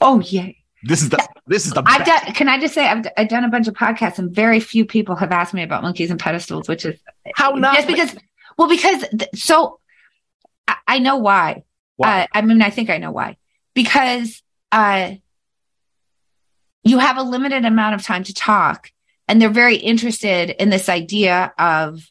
Oh, 0.00 0.20
yay. 0.20 0.58
This 0.82 1.02
is 1.02 1.10
the 1.10 1.26
this 1.46 1.66
is 1.66 1.72
the 1.72 1.82
I've 1.84 2.06
done, 2.06 2.32
can 2.32 2.48
I 2.48 2.58
just 2.58 2.72
say 2.72 2.86
I've, 2.86 3.06
I've 3.16 3.28
done 3.28 3.44
a 3.44 3.50
bunch 3.50 3.68
of 3.68 3.74
podcasts 3.74 4.18
and 4.18 4.34
very 4.34 4.60
few 4.60 4.86
people 4.86 5.14
have 5.16 5.30
asked 5.30 5.52
me 5.52 5.62
about 5.62 5.82
monkeys 5.82 6.10
and 6.10 6.18
pedestals, 6.18 6.68
which 6.68 6.86
is 6.86 6.98
how 7.34 7.50
not 7.50 7.74
just 7.76 7.86
because 7.86 8.16
well 8.56 8.68
because 8.68 9.04
th- 9.10 9.28
so 9.34 9.78
I, 10.70 10.96
I, 10.96 10.98
know 10.98 11.16
why. 11.16 11.64
why? 11.96 12.22
Uh, 12.22 12.26
I 12.32 12.42
mean 12.42 12.62
I 12.62 12.70
think 12.70 12.90
I 12.90 12.98
know 12.98 13.12
why 13.12 13.36
because 13.74 14.42
uh 14.72 15.12
you 16.82 16.98
have 16.98 17.18
a 17.18 17.22
limited 17.22 17.64
amount 17.64 17.94
of 17.94 18.02
time 18.02 18.24
to 18.24 18.34
talk 18.34 18.90
and 19.28 19.40
they're 19.40 19.50
very 19.50 19.76
interested 19.76 20.50
in 20.50 20.70
this 20.70 20.88
idea 20.88 21.52
of 21.58 22.04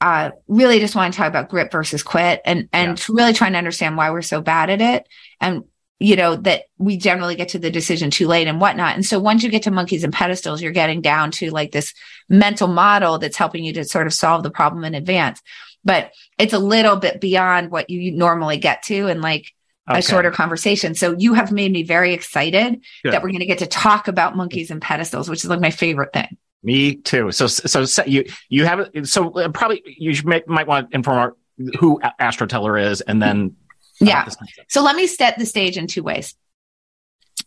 uh, 0.00 0.30
really 0.46 0.78
just 0.78 0.94
want 0.94 1.14
to 1.14 1.16
talk 1.16 1.28
about 1.28 1.48
grit 1.48 1.72
versus 1.72 2.02
quit 2.02 2.42
and 2.44 2.68
and 2.72 2.98
yeah. 2.98 3.06
really 3.08 3.32
trying 3.32 3.52
to 3.52 3.58
understand 3.58 3.96
why 3.96 4.10
we're 4.10 4.22
so 4.22 4.42
bad 4.42 4.68
at 4.68 4.82
it 4.82 5.08
and 5.40 5.64
you 5.98 6.16
know 6.16 6.36
that 6.36 6.64
we 6.76 6.98
generally 6.98 7.34
get 7.34 7.48
to 7.48 7.58
the 7.58 7.70
decision 7.70 8.10
too 8.10 8.28
late 8.28 8.46
and 8.46 8.60
whatnot 8.60 8.94
and 8.94 9.06
so 9.06 9.18
once 9.18 9.42
you 9.42 9.48
get 9.48 9.62
to 9.62 9.70
monkeys 9.70 10.04
and 10.04 10.12
pedestals 10.12 10.60
you're 10.60 10.72
getting 10.72 11.00
down 11.00 11.30
to 11.30 11.50
like 11.50 11.72
this 11.72 11.94
mental 12.28 12.68
model 12.68 13.18
that's 13.18 13.38
helping 13.38 13.64
you 13.64 13.72
to 13.72 13.84
sort 13.84 14.06
of 14.06 14.12
solve 14.12 14.42
the 14.42 14.50
problem 14.50 14.84
in 14.84 14.94
advance 14.94 15.40
but 15.86 16.12
it's 16.36 16.52
a 16.52 16.58
little 16.58 16.96
bit 16.96 17.20
beyond 17.20 17.70
what 17.70 17.88
you 17.88 18.10
normally 18.10 18.58
get 18.58 18.82
to 18.82 19.06
and 19.06 19.22
like 19.22 19.54
okay. 19.88 20.00
a 20.00 20.02
shorter 20.02 20.32
conversation. 20.32 20.96
So 20.96 21.14
you 21.16 21.34
have 21.34 21.52
made 21.52 21.72
me 21.72 21.84
very 21.84 22.12
excited 22.12 22.82
Good. 23.04 23.12
that 23.12 23.22
we're 23.22 23.30
going 23.30 23.38
to 23.38 23.46
get 23.46 23.60
to 23.60 23.66
talk 23.66 24.08
about 24.08 24.36
monkeys 24.36 24.72
and 24.72 24.82
pedestals, 24.82 25.30
which 25.30 25.44
is 25.44 25.48
like 25.48 25.60
my 25.60 25.70
favorite 25.70 26.12
thing. 26.12 26.36
Me 26.64 26.96
too. 26.96 27.30
So, 27.30 27.46
so, 27.46 27.84
so 27.84 28.04
you, 28.04 28.24
you 28.48 28.64
have, 28.64 28.90
so 29.04 29.30
uh, 29.30 29.48
probably 29.50 29.82
you 29.86 30.12
make, 30.24 30.48
might 30.48 30.66
want 30.66 30.90
to 30.90 30.96
inform 30.96 31.18
our, 31.18 31.36
who 31.78 32.00
Astro 32.18 32.48
Teller 32.48 32.76
is 32.76 33.00
and 33.00 33.22
then. 33.22 33.54
Yeah. 34.00 34.28
So 34.68 34.82
let 34.82 34.96
me 34.96 35.06
set 35.06 35.38
the 35.38 35.46
stage 35.46 35.78
in 35.78 35.86
two 35.86 36.02
ways. 36.02 36.34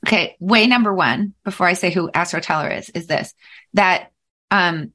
Okay. 0.08 0.38
Way 0.39 0.65
number 0.65 0.93
one, 0.93 1.34
before 1.43 1.67
I 1.67 1.73
say 1.73 1.91
who 1.91 2.10
Astro 2.13 2.39
Teller 2.39 2.69
is, 2.69 2.89
is 2.89 3.06
this, 3.06 3.34
that, 3.73 4.12
um, 4.49 4.93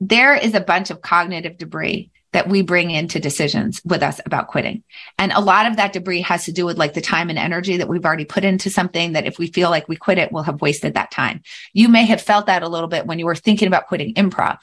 there 0.00 0.34
is 0.34 0.54
a 0.54 0.60
bunch 0.60 0.90
of 0.90 1.02
cognitive 1.02 1.58
debris 1.58 2.12
that 2.32 2.48
we 2.48 2.62
bring 2.62 2.90
into 2.90 3.18
decisions 3.20 3.80
with 3.84 4.02
us 4.02 4.20
about 4.26 4.48
quitting. 4.48 4.82
And 5.18 5.32
a 5.32 5.40
lot 5.40 5.66
of 5.66 5.76
that 5.76 5.92
debris 5.92 6.20
has 6.22 6.44
to 6.44 6.52
do 6.52 6.66
with 6.66 6.78
like 6.78 6.94
the 6.94 7.00
time 7.00 7.30
and 7.30 7.38
energy 7.38 7.78
that 7.78 7.88
we've 7.88 8.04
already 8.04 8.24
put 8.24 8.44
into 8.44 8.70
something 8.70 9.12
that 9.12 9.26
if 9.26 9.38
we 9.38 9.46
feel 9.46 9.70
like 9.70 9.88
we 9.88 9.96
quit 9.96 10.18
it, 10.18 10.30
we'll 10.30 10.42
have 10.42 10.60
wasted 10.60 10.94
that 10.94 11.10
time. 11.10 11.42
You 11.72 11.88
may 11.88 12.04
have 12.06 12.20
felt 12.20 12.46
that 12.46 12.62
a 12.62 12.68
little 12.68 12.88
bit 12.88 13.06
when 13.06 13.18
you 13.18 13.26
were 13.26 13.34
thinking 13.34 13.68
about 13.68 13.86
quitting 13.86 14.14
improv. 14.14 14.58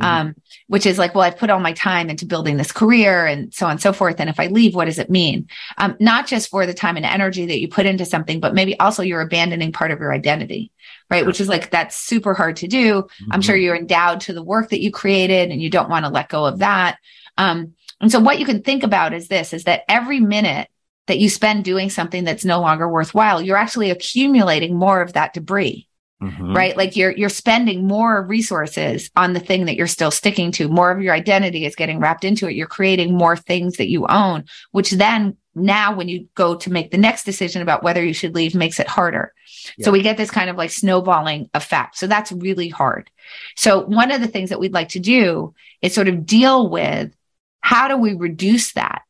Mm-hmm. 0.00 0.28
Um, 0.28 0.36
which 0.68 0.86
is 0.86 0.96
like, 0.96 1.14
well, 1.14 1.24
I've 1.24 1.38
put 1.38 1.50
all 1.50 1.58
my 1.58 1.72
time 1.72 2.08
into 2.08 2.24
building 2.24 2.56
this 2.56 2.70
career 2.70 3.26
and 3.26 3.52
so 3.52 3.66
on 3.66 3.72
and 3.72 3.82
so 3.82 3.92
forth. 3.92 4.20
And 4.20 4.30
if 4.30 4.38
I 4.38 4.46
leave, 4.46 4.76
what 4.76 4.84
does 4.84 5.00
it 5.00 5.10
mean? 5.10 5.48
Um, 5.76 5.96
not 5.98 6.28
just 6.28 6.50
for 6.50 6.66
the 6.66 6.74
time 6.74 6.96
and 6.96 7.04
energy 7.04 7.46
that 7.46 7.58
you 7.58 7.66
put 7.66 7.84
into 7.84 8.04
something, 8.04 8.38
but 8.38 8.54
maybe 8.54 8.78
also 8.78 9.02
you're 9.02 9.20
abandoning 9.20 9.72
part 9.72 9.90
of 9.90 9.98
your 9.98 10.12
identity 10.12 10.70
right? 11.10 11.20
Sure. 11.20 11.26
Which 11.26 11.40
is 11.40 11.48
like, 11.48 11.70
that's 11.70 11.96
super 11.96 12.34
hard 12.34 12.56
to 12.56 12.68
do. 12.68 13.02
Mm-hmm. 13.02 13.32
I'm 13.32 13.42
sure 13.42 13.54
mm-hmm. 13.54 13.64
you're 13.64 13.76
endowed 13.76 14.20
to 14.22 14.32
the 14.32 14.42
work 14.42 14.70
that 14.70 14.80
you 14.80 14.90
created 14.90 15.50
and 15.50 15.60
you 15.60 15.70
don't 15.70 15.90
want 15.90 16.04
to 16.04 16.10
let 16.10 16.28
go 16.28 16.44
of 16.44 16.58
that. 16.58 16.98
Um, 17.36 17.74
and 18.00 18.12
so 18.12 18.20
what 18.20 18.38
you 18.38 18.46
can 18.46 18.62
think 18.62 18.82
about 18.82 19.14
is 19.14 19.28
this, 19.28 19.52
is 19.52 19.64
that 19.64 19.82
every 19.88 20.20
minute 20.20 20.68
that 21.06 21.18
you 21.18 21.28
spend 21.28 21.64
doing 21.64 21.90
something 21.90 22.24
that's 22.24 22.44
no 22.44 22.60
longer 22.60 22.88
worthwhile, 22.88 23.40
you're 23.40 23.56
actually 23.56 23.90
accumulating 23.90 24.76
more 24.76 25.00
of 25.00 25.14
that 25.14 25.32
debris. 25.32 25.87
Mm-hmm. 26.20 26.52
Right. 26.52 26.76
Like 26.76 26.96
you're, 26.96 27.12
you're 27.12 27.28
spending 27.28 27.86
more 27.86 28.22
resources 28.22 29.08
on 29.14 29.34
the 29.34 29.40
thing 29.40 29.66
that 29.66 29.76
you're 29.76 29.86
still 29.86 30.10
sticking 30.10 30.50
to. 30.52 30.68
More 30.68 30.90
of 30.90 31.00
your 31.00 31.14
identity 31.14 31.64
is 31.64 31.76
getting 31.76 32.00
wrapped 32.00 32.24
into 32.24 32.48
it. 32.48 32.56
You're 32.56 32.66
creating 32.66 33.14
more 33.14 33.36
things 33.36 33.76
that 33.76 33.88
you 33.88 34.04
own, 34.08 34.44
which 34.72 34.90
then 34.90 35.36
now 35.54 35.94
when 35.94 36.08
you 36.08 36.26
go 36.34 36.56
to 36.56 36.72
make 36.72 36.90
the 36.90 36.98
next 36.98 37.22
decision 37.22 37.62
about 37.62 37.84
whether 37.84 38.04
you 38.04 38.12
should 38.12 38.34
leave 38.34 38.54
makes 38.54 38.80
it 38.80 38.88
harder. 38.88 39.32
Yeah. 39.76 39.84
So 39.84 39.92
we 39.92 40.02
get 40.02 40.16
this 40.16 40.30
kind 40.30 40.50
of 40.50 40.56
like 40.56 40.70
snowballing 40.70 41.50
effect. 41.54 41.96
So 41.96 42.08
that's 42.08 42.32
really 42.32 42.68
hard. 42.68 43.10
So 43.54 43.84
one 43.84 44.10
of 44.10 44.20
the 44.20 44.28
things 44.28 44.50
that 44.50 44.60
we'd 44.60 44.74
like 44.74 44.90
to 44.90 45.00
do 45.00 45.54
is 45.82 45.94
sort 45.94 46.08
of 46.08 46.26
deal 46.26 46.68
with 46.68 47.14
how 47.60 47.86
do 47.86 47.96
we 47.96 48.14
reduce 48.14 48.72
that 48.72 49.02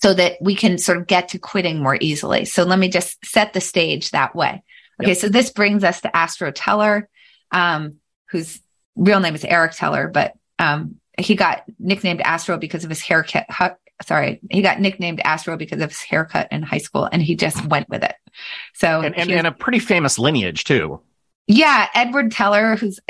so 0.00 0.14
that 0.14 0.38
we 0.40 0.54
can 0.54 0.78
sort 0.78 0.98
of 0.98 1.06
get 1.06 1.28
to 1.28 1.38
quitting 1.38 1.82
more 1.82 1.98
easily. 2.00 2.44
So 2.46 2.62
let 2.62 2.78
me 2.78 2.88
just 2.88 3.24
set 3.26 3.52
the 3.52 3.60
stage 3.60 4.10
that 4.10 4.34
way. 4.34 4.62
Okay, 5.02 5.10
yep. 5.10 5.18
so 5.18 5.28
this 5.28 5.50
brings 5.50 5.84
us 5.84 6.00
to 6.02 6.16
Astro 6.16 6.50
Teller, 6.50 7.08
um, 7.50 7.96
whose 8.30 8.60
real 8.96 9.20
name 9.20 9.34
is 9.34 9.44
Eric 9.44 9.72
Teller, 9.72 10.08
but 10.08 10.34
um, 10.58 10.96
he 11.18 11.34
got 11.34 11.64
nicknamed 11.78 12.20
Astro 12.20 12.58
because 12.58 12.84
of 12.84 12.90
his 12.90 13.00
haircut. 13.00 13.46
sorry, 14.06 14.40
he 14.50 14.62
got 14.62 14.80
nicknamed 14.80 15.20
Astro 15.20 15.56
because 15.56 15.80
of 15.80 15.90
his 15.90 16.00
haircut 16.00 16.48
in 16.50 16.62
high 16.62 16.78
school, 16.78 17.08
and 17.10 17.22
he 17.22 17.34
just 17.34 17.64
went 17.66 17.88
with 17.88 18.02
it. 18.02 18.14
So, 18.74 19.00
and, 19.00 19.16
and, 19.16 19.30
and 19.30 19.46
a 19.46 19.52
pretty 19.52 19.78
famous 19.78 20.18
lineage 20.18 20.64
too. 20.64 21.00
Yeah, 21.46 21.88
Edward 21.94 22.30
Teller, 22.30 22.76
who's 22.76 23.00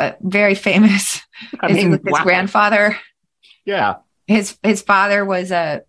uh, 0.00 0.12
very 0.20 0.54
famous. 0.54 1.20
I 1.60 1.72
mean, 1.72 1.92
his 1.92 2.00
wow. 2.04 2.22
grandfather. 2.22 2.96
Yeah, 3.64 3.96
his 4.26 4.56
his 4.62 4.82
father 4.82 5.24
was 5.24 5.50
a 5.50 5.82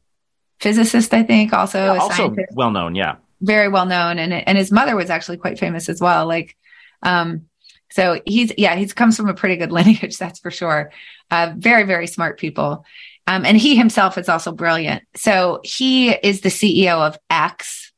physicist, 0.60 1.14
I 1.14 1.24
think, 1.24 1.54
also 1.54 1.94
yeah, 1.94 2.00
also 2.00 2.36
well 2.54 2.72
known. 2.72 2.96
Yeah, 2.96 3.16
very 3.44 3.68
well 3.68 3.86
known, 3.86 4.18
and 4.18 4.34
and 4.34 4.58
his 4.58 4.72
mother 4.72 4.96
was 4.96 5.10
actually 5.10 5.38
quite 5.38 5.60
famous 5.60 5.90
as 5.90 6.02
well. 6.02 6.26
Like, 6.26 6.56
um, 7.04 7.44
so 7.92 8.22
he's 8.26 8.54
yeah, 8.58 8.76
he 8.76 8.88
comes 8.88 9.18
from 9.18 9.30
a 9.30 9.34
pretty 9.34 9.58
good 9.58 9.72
lineage, 9.72 10.18
that's 10.18 10.40
for 10.40 10.50
sure. 10.50 10.92
Uh, 11.30 11.54
very 11.56 11.84
very 11.84 12.08
smart 12.08 12.40
people, 12.40 12.86
um, 13.28 13.46
and 13.46 13.58
he 13.58 13.76
himself 13.76 14.18
is 14.18 14.30
also 14.30 14.52
brilliant. 14.52 15.04
So 15.16 15.60
he 15.64 16.12
is 16.12 16.42
the 16.42 16.50
CEO 16.50 17.06
of 17.06 17.18
X, 17.30 17.92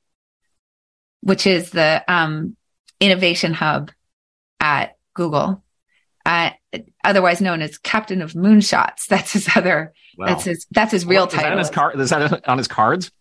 which 1.22 1.48
is 1.48 1.70
the 1.70 2.04
um, 2.08 2.58
innovation 3.00 3.54
hub 3.54 3.92
at 4.60 4.98
Google. 5.14 5.64
Uh, 6.26 6.50
otherwise 7.04 7.40
known 7.40 7.62
as 7.62 7.78
Captain 7.78 8.24
of 8.24 8.34
Moonshots. 8.34 9.06
That's 9.10 9.34
his 9.34 9.48
other. 9.56 9.94
Wow. 10.18 10.26
That's 10.28 10.44
his. 10.46 10.66
That's 10.72 10.92
his 10.92 11.06
real 11.06 11.28
title. 11.28 11.38
Is 11.38 11.44
that 11.44 11.52
on 11.52 11.58
his 11.60 11.70
card? 11.70 12.00
Is 12.00 12.10
that 12.10 12.50
on 12.50 12.58
his 12.58 12.68
cards? 12.68 13.12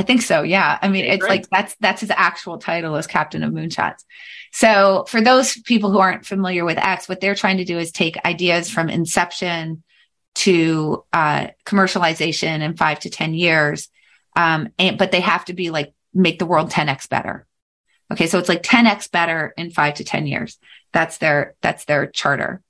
I 0.00 0.02
think 0.02 0.22
so. 0.22 0.40
Yeah. 0.40 0.78
I 0.80 0.88
mean, 0.88 1.04
okay, 1.04 1.12
it's 1.12 1.20
great. 1.20 1.30
like 1.30 1.48
that's 1.50 1.76
that's 1.78 2.00
his 2.00 2.10
actual 2.10 2.56
title 2.56 2.96
as 2.96 3.06
Captain 3.06 3.42
of 3.42 3.52
Moonshots. 3.52 4.02
So 4.50 5.04
for 5.08 5.20
those 5.20 5.60
people 5.60 5.90
who 5.90 5.98
aren't 5.98 6.24
familiar 6.24 6.64
with 6.64 6.78
X, 6.78 7.06
what 7.06 7.20
they're 7.20 7.34
trying 7.34 7.58
to 7.58 7.66
do 7.66 7.78
is 7.78 7.92
take 7.92 8.16
ideas 8.24 8.70
from 8.70 8.88
inception 8.88 9.82
to 10.36 11.04
uh, 11.12 11.48
commercialization 11.66 12.62
in 12.62 12.78
five 12.78 13.00
to 13.00 13.10
ten 13.10 13.34
years, 13.34 13.90
um, 14.36 14.70
and 14.78 14.96
but 14.96 15.12
they 15.12 15.20
have 15.20 15.44
to 15.44 15.52
be 15.52 15.68
like 15.68 15.92
make 16.14 16.38
the 16.38 16.46
world 16.46 16.70
10x 16.70 17.10
better. 17.10 17.46
Okay, 18.10 18.26
so 18.26 18.38
it's 18.38 18.48
like 18.48 18.62
10x 18.62 19.10
better 19.10 19.52
in 19.58 19.70
five 19.70 19.92
to 19.96 20.04
ten 20.04 20.26
years. 20.26 20.58
That's 20.94 21.18
their 21.18 21.56
that's 21.60 21.84
their 21.84 22.06
charter. 22.06 22.62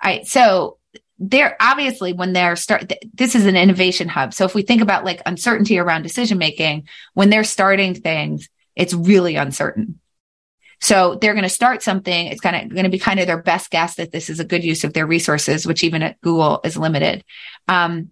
All 0.00 0.08
right. 0.08 0.24
So 0.24 0.78
they're 1.20 1.54
obviously 1.60 2.14
when 2.14 2.32
they're 2.32 2.56
start 2.56 2.90
this 3.12 3.34
is 3.34 3.44
an 3.44 3.56
innovation 3.56 4.08
hub. 4.08 4.32
So 4.32 4.46
if 4.46 4.54
we 4.54 4.62
think 4.62 4.80
about 4.80 5.04
like 5.04 5.20
uncertainty 5.26 5.78
around 5.78 6.02
decision 6.02 6.38
making 6.38 6.88
when 7.12 7.28
they're 7.28 7.44
starting 7.44 7.94
things 7.94 8.48
it's 8.74 8.94
really 8.94 9.36
uncertain. 9.36 10.00
So 10.80 11.16
they're 11.20 11.34
going 11.34 11.42
to 11.42 11.50
start 11.50 11.82
something 11.82 12.26
it's 12.26 12.40
kind 12.40 12.56
of 12.56 12.74
going 12.74 12.84
to 12.84 12.90
be 12.90 12.98
kind 12.98 13.20
of 13.20 13.26
their 13.26 13.42
best 13.42 13.70
guess 13.70 13.96
that 13.96 14.12
this 14.12 14.30
is 14.30 14.40
a 14.40 14.46
good 14.46 14.64
use 14.64 14.82
of 14.82 14.94
their 14.94 15.06
resources 15.06 15.66
which 15.66 15.84
even 15.84 16.02
at 16.02 16.20
google 16.22 16.60
is 16.64 16.78
limited. 16.78 17.22
Um, 17.68 18.10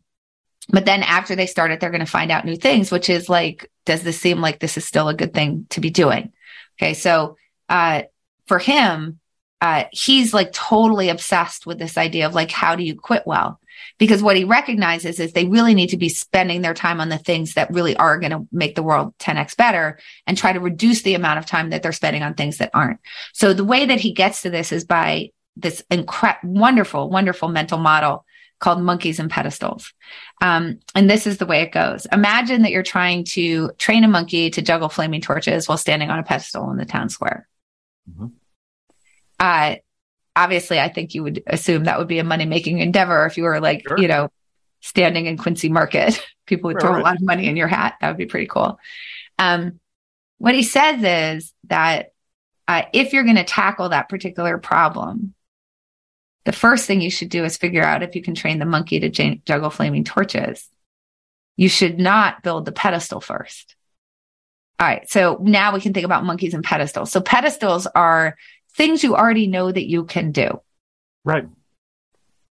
but 0.71 0.85
then 0.85 1.03
after 1.03 1.35
they 1.35 1.47
start 1.47 1.71
it 1.71 1.81
they're 1.81 1.91
going 1.91 2.01
to 2.01 2.07
find 2.07 2.31
out 2.31 2.45
new 2.45 2.57
things 2.57 2.93
which 2.93 3.09
is 3.09 3.31
like 3.31 3.71
does 3.87 4.03
this 4.03 4.21
seem 4.21 4.43
like 4.43 4.61
this 4.61 4.77
is 4.77 4.85
still 4.85 5.09
a 5.09 5.15
good 5.15 5.33
thing 5.33 5.67
to 5.71 5.81
be 5.81 5.89
doing? 5.89 6.33
Okay 6.79 6.93
so 6.93 7.39
uh, 7.71 8.03
for 8.47 8.59
him 8.59 9.19
uh, 9.61 9.85
he's 9.93 10.33
like 10.33 10.53
totally 10.53 11.09
obsessed 11.09 11.67
with 11.67 11.79
this 11.79 11.99
idea 11.99 12.27
of 12.27 12.35
like, 12.35 12.51
how 12.51 12.77
do 12.77 12.85
you 12.85 12.95
quit 12.95 13.27
well? 13.27 13.61
Because 13.99 14.23
what 14.23 14.37
he 14.37 14.45
recognizes 14.45 15.19
is 15.19 15.33
they 15.33 15.47
really 15.47 15.75
need 15.75 15.91
to 15.91 15.97
be 15.97 16.09
spending 16.09 16.63
their 16.63 16.75
time 16.75 17.01
on 17.01 17.09
the 17.09 17.19
things 17.19 17.55
that 17.55 17.73
really 17.73 17.97
are 17.97 18.19
going 18.19 18.31
to 18.31 18.47
make 18.53 18.77
the 18.77 18.83
world 18.83 19.17
10x 19.19 19.57
better 19.57 19.99
and 20.27 20.37
try 20.37 20.53
to 20.53 20.61
reduce 20.61 21.03
the 21.03 21.15
amount 21.15 21.39
of 21.39 21.47
time 21.47 21.71
that 21.71 21.83
they're 21.83 21.93
spending 21.93 22.23
on 22.23 22.35
things 22.35 22.59
that 22.59 22.71
aren't. 22.75 23.01
So 23.33 23.53
the 23.53 23.65
way 23.65 23.87
that 23.87 24.01
he 24.01 24.13
gets 24.13 24.43
to 24.43 24.51
this 24.51 24.71
is 24.71 24.85
by 24.85 25.31
this 25.57 25.83
incredible, 25.91 26.55
wonderful, 26.55 27.11
wonderful 27.11 27.49
mental 27.49 27.79
model 27.79 28.25
called 28.61 28.81
monkeys 28.81 29.21
and 29.21 29.31
pedestals. 29.31 29.93
Um, 30.41 30.81
and 30.95 31.09
this 31.09 31.27
is 31.27 31.39
the 31.39 31.47
way 31.47 31.63
it 31.63 31.73
goes. 31.73 32.07
Imagine 32.13 32.63
that 32.63 32.73
you're 32.73 32.83
trying 32.83 33.25
to 33.25 33.71
train 33.79 34.05
a 34.05 34.09
monkey 34.09 34.51
to 34.51 34.63
juggle 34.63 34.89
flaming 34.89 35.21
torches 35.21 35.69
while 35.69 35.79
standing 35.79 36.11
on 36.11 36.19
a 36.19 36.25
pedestal 36.25 36.71
in 36.71 36.77
the 36.77 36.85
town 36.85 37.09
square. 37.09 37.49
Mm-hmm 38.11 38.27
uh, 39.39 39.77
obviously, 40.35 40.81
I 40.81 40.89
think 40.89 41.15
you 41.15 41.23
would 41.23 41.43
assume 41.47 41.85
that 41.85 41.99
would 41.99 42.09
be 42.09 42.19
a 42.19 42.25
money 42.25 42.47
making 42.47 42.79
endeavor 42.79 43.27
if 43.27 43.37
you 43.37 43.45
were 43.45 43.61
like, 43.61 43.87
sure. 43.87 43.99
you 43.99 44.09
know, 44.09 44.31
standing 44.81 45.27
in 45.27 45.37
Quincy 45.37 45.69
Market. 45.69 46.25
People 46.47 46.69
would 46.69 46.77
right, 46.77 46.83
throw 46.83 46.99
a 46.99 47.03
lot 47.03 47.17
of 47.17 47.23
money 47.23 47.47
in 47.47 47.57
your 47.57 47.69
hat. 47.69 47.97
That 48.01 48.09
would 48.09 48.17
be 48.17 48.27
pretty 48.27 48.47
cool. 48.47 48.79
Um, 49.39 49.81
what 50.39 50.55
he 50.55 50.63
says 50.63 51.03
is 51.03 51.53
that 51.65 52.13
uh, 52.67 52.83
if 52.93 53.13
you're 53.13 53.25
going 53.25 53.37
to 53.37 53.45
tackle 53.45 53.91
that 53.91 54.09
particular 54.09 54.57
problem, 54.57 55.35
the 56.45 56.53
first 56.53 56.87
thing 56.87 57.01
you 57.01 57.11
should 57.11 57.29
do 57.29 57.45
is 57.45 57.57
figure 57.57 57.83
out 57.83 58.03
if 58.03 58.17
you 58.17 58.23
can 58.23 58.35
train 58.35 58.59
the 58.59 58.65
monkey 58.65 59.01
to 59.01 59.11
j- 59.11 59.43
juggle 59.45 59.71
flaming 59.71 60.05
torches. 60.05 60.69
You 61.57 61.69
should 61.69 61.99
not 61.99 62.43
build 62.43 62.65
the 62.65 62.73
pedestal 62.73 63.21
first. 63.21 63.75
All 64.81 64.87
right. 64.87 65.09
So 65.11 65.39
now 65.43 65.75
we 65.75 65.81
can 65.81 65.93
think 65.93 66.05
about 66.05 66.25
monkeys 66.25 66.55
and 66.55 66.63
pedestals. 66.63 67.11
So 67.11 67.21
pedestals 67.21 67.87
are 67.87 68.37
things 68.79 69.05
you 69.05 69.15
already 69.15 69.49
know 69.49 69.71
that 69.71 69.89
you 69.89 70.05
can 70.05 70.33
do. 70.33 70.63
Right. 71.25 71.47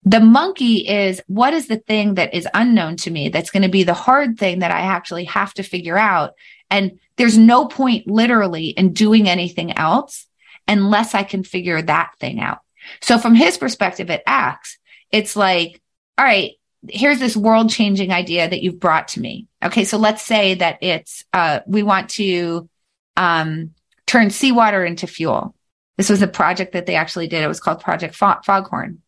The 0.02 0.20
monkey 0.20 0.88
is 0.88 1.22
what 1.28 1.54
is 1.54 1.68
the 1.68 1.78
thing 1.78 2.14
that 2.14 2.34
is 2.34 2.48
unknown 2.52 2.96
to 2.96 3.10
me 3.10 3.28
that's 3.28 3.50
going 3.50 3.62
to 3.62 3.68
be 3.68 3.84
the 3.84 3.94
hard 3.94 4.38
thing 4.38 4.58
that 4.58 4.70
I 4.70 4.80
actually 4.80 5.24
have 5.24 5.54
to 5.54 5.62
figure 5.62 5.96
out. 5.96 6.32
And 6.70 6.98
there's 7.16 7.38
no 7.38 7.66
point 7.66 8.06
literally 8.06 8.68
in 8.68 8.92
doing 8.92 9.28
anything 9.28 9.76
else 9.78 10.26
unless 10.66 11.14
I 11.14 11.22
can 11.22 11.44
figure 11.44 11.80
that 11.80 12.12
thing 12.18 12.40
out. 12.40 12.58
So 13.00 13.18
from 13.18 13.34
his 13.34 13.56
perspective 13.56 14.10
at 14.10 14.24
X, 14.26 14.78
it's 15.10 15.36
like, 15.36 15.80
all 16.18 16.24
right, 16.24 16.52
here's 16.88 17.20
this 17.20 17.36
world 17.36 17.70
changing 17.70 18.12
idea 18.12 18.48
that 18.48 18.62
you've 18.62 18.80
brought 18.80 19.08
to 19.08 19.20
me. 19.20 19.46
Okay. 19.62 19.84
So 19.84 19.98
let's 19.98 20.22
say 20.22 20.54
that 20.54 20.78
it's, 20.82 21.24
uh, 21.32 21.60
we 21.66 21.82
want 21.82 22.10
to, 22.10 22.68
um, 23.16 23.70
turn 24.06 24.30
seawater 24.30 24.84
into 24.84 25.06
fuel. 25.06 25.54
This 25.96 26.10
was 26.10 26.22
a 26.22 26.28
project 26.28 26.72
that 26.72 26.86
they 26.86 26.96
actually 26.96 27.28
did. 27.28 27.42
It 27.42 27.48
was 27.48 27.60
called 27.60 27.80
Project 27.80 28.14
Foghorn. 28.14 29.00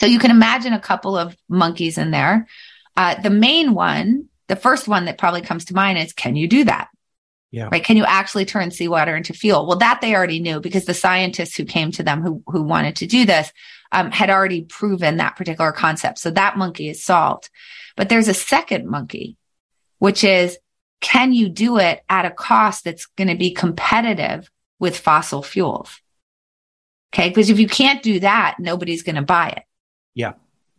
So 0.00 0.06
you 0.06 0.18
can 0.18 0.30
imagine 0.30 0.72
a 0.72 0.80
couple 0.80 1.16
of 1.16 1.36
monkeys 1.48 1.98
in 1.98 2.10
there. 2.10 2.46
Uh, 2.96 3.20
the 3.20 3.30
main 3.30 3.74
one, 3.74 4.28
the 4.48 4.56
first 4.56 4.88
one 4.88 5.06
that 5.06 5.18
probably 5.18 5.40
comes 5.40 5.66
to 5.66 5.74
mind 5.74 5.98
is, 5.98 6.12
can 6.12 6.36
you 6.36 6.48
do 6.48 6.64
that? 6.64 6.88
Yeah. 7.50 7.68
Right. 7.70 7.84
Can 7.84 7.96
you 7.96 8.04
actually 8.04 8.46
turn 8.46 8.72
seawater 8.72 9.14
into 9.14 9.32
fuel? 9.32 9.64
Well, 9.64 9.78
that 9.78 10.00
they 10.00 10.14
already 10.16 10.40
knew 10.40 10.58
because 10.58 10.86
the 10.86 10.94
scientists 10.94 11.54
who 11.54 11.64
came 11.64 11.92
to 11.92 12.02
them 12.02 12.20
who, 12.20 12.42
who 12.48 12.64
wanted 12.64 12.96
to 12.96 13.06
do 13.06 13.24
this 13.24 13.52
um, 13.92 14.10
had 14.10 14.28
already 14.28 14.62
proven 14.62 15.18
that 15.18 15.36
particular 15.36 15.70
concept. 15.70 16.18
So 16.18 16.32
that 16.32 16.58
monkey 16.58 16.88
is 16.88 17.04
solved. 17.04 17.50
But 17.96 18.08
there's 18.08 18.26
a 18.26 18.34
second 18.34 18.88
monkey, 18.88 19.36
which 20.00 20.24
is, 20.24 20.58
can 21.00 21.32
you 21.32 21.48
do 21.48 21.78
it 21.78 22.02
at 22.08 22.24
a 22.24 22.30
cost 22.32 22.82
that's 22.84 23.06
going 23.06 23.28
to 23.28 23.36
be 23.36 23.52
competitive 23.52 24.50
with 24.84 24.98
fossil 24.98 25.42
fuels. 25.42 25.98
Okay. 27.14 27.30
Because 27.30 27.48
if 27.48 27.58
you 27.58 27.66
can't 27.66 28.02
do 28.02 28.20
that, 28.20 28.56
nobody's 28.58 29.02
going 29.02 29.16
to 29.16 29.22
buy 29.22 29.48
it. 29.48 29.62
Yeah. 30.14 30.34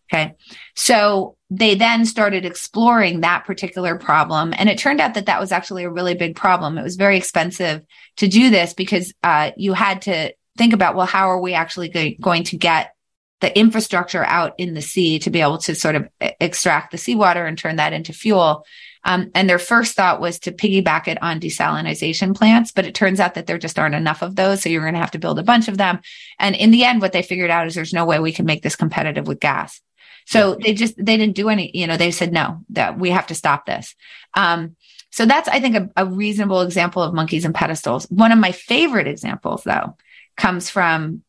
Okay. 0.07 0.35
So 0.75 1.37
they 1.49 1.73
then 1.73 2.05
started 2.05 2.45
exploring 2.45 3.21
that 3.21 3.45
particular 3.45 3.97
problem. 3.97 4.53
And 4.55 4.69
it 4.69 4.77
turned 4.77 5.01
out 5.01 5.15
that 5.15 5.25
that 5.25 5.39
was 5.39 5.51
actually 5.51 5.85
a 5.85 5.89
really 5.89 6.13
big 6.13 6.35
problem. 6.35 6.77
It 6.77 6.83
was 6.83 6.97
very 6.97 7.17
expensive 7.17 7.81
to 8.17 8.27
do 8.27 8.51
this 8.51 8.75
because 8.75 9.11
uh, 9.23 9.53
you 9.57 9.73
had 9.73 10.03
to 10.03 10.33
think 10.55 10.73
about, 10.73 10.95
well, 10.95 11.07
how 11.07 11.31
are 11.31 11.41
we 11.41 11.55
actually 11.55 11.89
go- 11.89 12.11
going 12.21 12.43
to 12.43 12.57
get 12.57 12.93
the 13.41 13.57
infrastructure 13.57 14.23
out 14.23 14.53
in 14.59 14.75
the 14.75 14.83
sea 14.83 15.17
to 15.19 15.31
be 15.31 15.41
able 15.41 15.57
to 15.57 15.73
sort 15.73 15.95
of 15.95 16.07
extract 16.21 16.91
the 16.91 16.99
seawater 16.99 17.43
and 17.43 17.57
turn 17.57 17.77
that 17.77 17.91
into 17.91 18.13
fuel? 18.13 18.65
Um, 19.05 19.29
and 19.35 19.47
their 19.47 19.59
first 19.59 19.95
thought 19.95 20.19
was 20.19 20.39
to 20.39 20.51
piggyback 20.51 21.07
it 21.07 21.21
on 21.21 21.39
desalination 21.39 22.35
plants, 22.35 22.71
but 22.71 22.85
it 22.85 22.95
turns 22.95 23.19
out 23.19 23.35
that 23.35 23.45
there 23.45 23.59
just 23.59 23.77
aren't 23.77 23.95
enough 23.95 24.23
of 24.23 24.35
those. 24.35 24.63
So 24.63 24.69
you're 24.69 24.81
going 24.81 24.95
to 24.95 24.99
have 24.99 25.11
to 25.11 25.19
build 25.19 25.37
a 25.37 25.43
bunch 25.43 25.67
of 25.67 25.77
them. 25.77 25.99
And 26.39 26.55
in 26.55 26.71
the 26.71 26.83
end, 26.83 27.01
what 27.01 27.13
they 27.13 27.21
figured 27.21 27.51
out 27.51 27.67
is 27.67 27.75
there's 27.75 27.93
no 27.93 28.05
way 28.05 28.19
we 28.19 28.33
can 28.33 28.47
make 28.47 28.63
this 28.63 28.75
competitive 28.75 29.27
with 29.27 29.39
gas. 29.39 29.79
So 30.25 30.55
they 30.55 30.73
just 30.73 30.95
they 30.97 31.17
didn't 31.17 31.35
do 31.35 31.49
any. 31.49 31.69
You 31.73 31.85
know, 31.85 31.97
they 31.97 32.09
said 32.09 32.33
no, 32.33 32.61
that 32.69 32.97
we 32.97 33.11
have 33.11 33.27
to 33.27 33.35
stop 33.35 33.67
this. 33.67 33.95
Um, 34.33 34.75
so 35.11 35.25
that's 35.25 35.47
I 35.47 35.59
think 35.59 35.75
a, 35.75 35.89
a 35.95 36.05
reasonable 36.05 36.61
example 36.61 37.03
of 37.03 37.13
monkeys 37.13 37.45
and 37.45 37.53
pedestals. 37.53 38.05
One 38.09 38.31
of 38.31 38.39
my 38.39 38.51
favorite 38.51 39.07
examples, 39.07 39.63
though, 39.63 39.95
comes 40.35 40.69
from, 40.69 41.21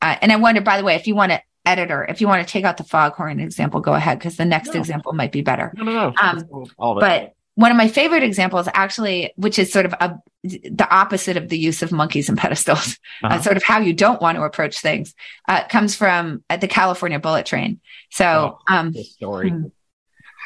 uh, 0.00 0.16
and 0.22 0.30
I 0.32 0.36
wonder, 0.36 0.60
by 0.60 0.78
the 0.78 0.84
way, 0.84 0.94
if 0.94 1.08
you 1.08 1.16
want 1.16 1.32
to 1.32 1.42
editor, 1.66 2.06
if 2.08 2.20
you 2.20 2.28
want 2.28 2.46
to 2.46 2.50
take 2.50 2.64
out 2.64 2.76
the 2.76 2.84
foghorn 2.84 3.40
example, 3.40 3.80
go 3.80 3.92
ahead 3.94 4.18
because 4.18 4.36
the 4.36 4.44
next 4.44 4.72
No. 4.74 4.80
example 4.80 5.12
might 5.12 5.32
be 5.32 5.42
better. 5.42 5.72
No, 5.76 5.84
no, 5.84 5.92
no. 5.92 6.14
Um, 6.20 6.44
All 6.78 6.92
of 6.92 6.98
it. 6.98 7.00
But 7.00 7.32
one 7.56 7.70
of 7.70 7.76
my 7.76 7.88
favorite 7.88 8.22
examples, 8.22 8.68
actually, 8.74 9.32
which 9.36 9.58
is 9.58 9.72
sort 9.72 9.86
of 9.86 9.94
a, 9.94 10.18
the 10.44 10.86
opposite 10.90 11.36
of 11.38 11.48
the 11.48 11.58
use 11.58 11.82
of 11.82 11.90
monkeys 11.90 12.28
and 12.28 12.36
pedestals, 12.38 12.98
uh, 13.24 13.26
Uh-huh. 13.28 13.42
sort 13.42 13.56
of 13.56 13.62
how 13.62 13.80
you 13.80 13.92
don't 13.94 14.20
want 14.22 14.36
to 14.36 14.42
approach 14.42 14.78
things, 14.78 15.14
uh, 15.48 15.64
comes 15.68 15.94
from 15.96 16.44
uh, 16.50 16.56
the 16.58 16.68
California 16.68 17.18
bullet 17.18 17.46
train. 17.46 17.80
So, 18.10 18.58
Oh. 18.68 18.74
um, 18.74 18.92
story. 18.94 19.50
Hmm. 19.50 19.64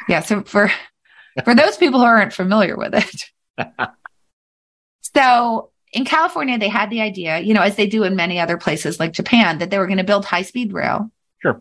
yeah. 0.08 0.20
So 0.20 0.42
for 0.42 0.70
for 1.44 1.54
those 1.54 1.76
people 1.76 2.00
who 2.00 2.06
aren't 2.06 2.32
familiar 2.32 2.76
with 2.76 2.94
it, 2.94 3.30
so 5.14 5.69
in 5.92 6.04
California, 6.04 6.58
they 6.58 6.68
had 6.68 6.90
the 6.90 7.00
idea, 7.00 7.40
you 7.40 7.54
know, 7.54 7.62
as 7.62 7.76
they 7.76 7.86
do 7.86 8.04
in 8.04 8.14
many 8.14 8.38
other 8.38 8.56
places 8.56 9.00
like 9.00 9.12
Japan, 9.12 9.58
that 9.58 9.70
they 9.70 9.78
were 9.78 9.86
going 9.86 9.98
to 9.98 10.04
build 10.04 10.24
high 10.24 10.42
speed 10.42 10.72
rail. 10.72 11.10
Sure. 11.40 11.60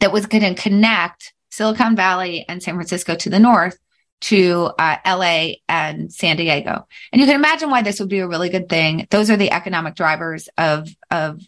That 0.00 0.12
was 0.12 0.26
going 0.26 0.54
to 0.54 0.60
connect 0.60 1.32
Silicon 1.50 1.96
Valley 1.96 2.44
and 2.48 2.62
San 2.62 2.74
Francisco 2.74 3.14
to 3.16 3.30
the 3.30 3.38
north 3.38 3.78
to 4.22 4.70
uh, 4.78 4.96
LA 5.04 5.54
and 5.68 6.12
San 6.12 6.36
Diego. 6.36 6.86
And 7.12 7.20
you 7.20 7.26
can 7.26 7.34
imagine 7.34 7.70
why 7.70 7.82
this 7.82 7.98
would 7.98 8.08
be 8.08 8.20
a 8.20 8.28
really 8.28 8.48
good 8.48 8.68
thing. 8.68 9.06
Those 9.10 9.30
are 9.30 9.36
the 9.36 9.50
economic 9.50 9.96
drivers 9.96 10.48
of, 10.56 10.88
of, 11.10 11.42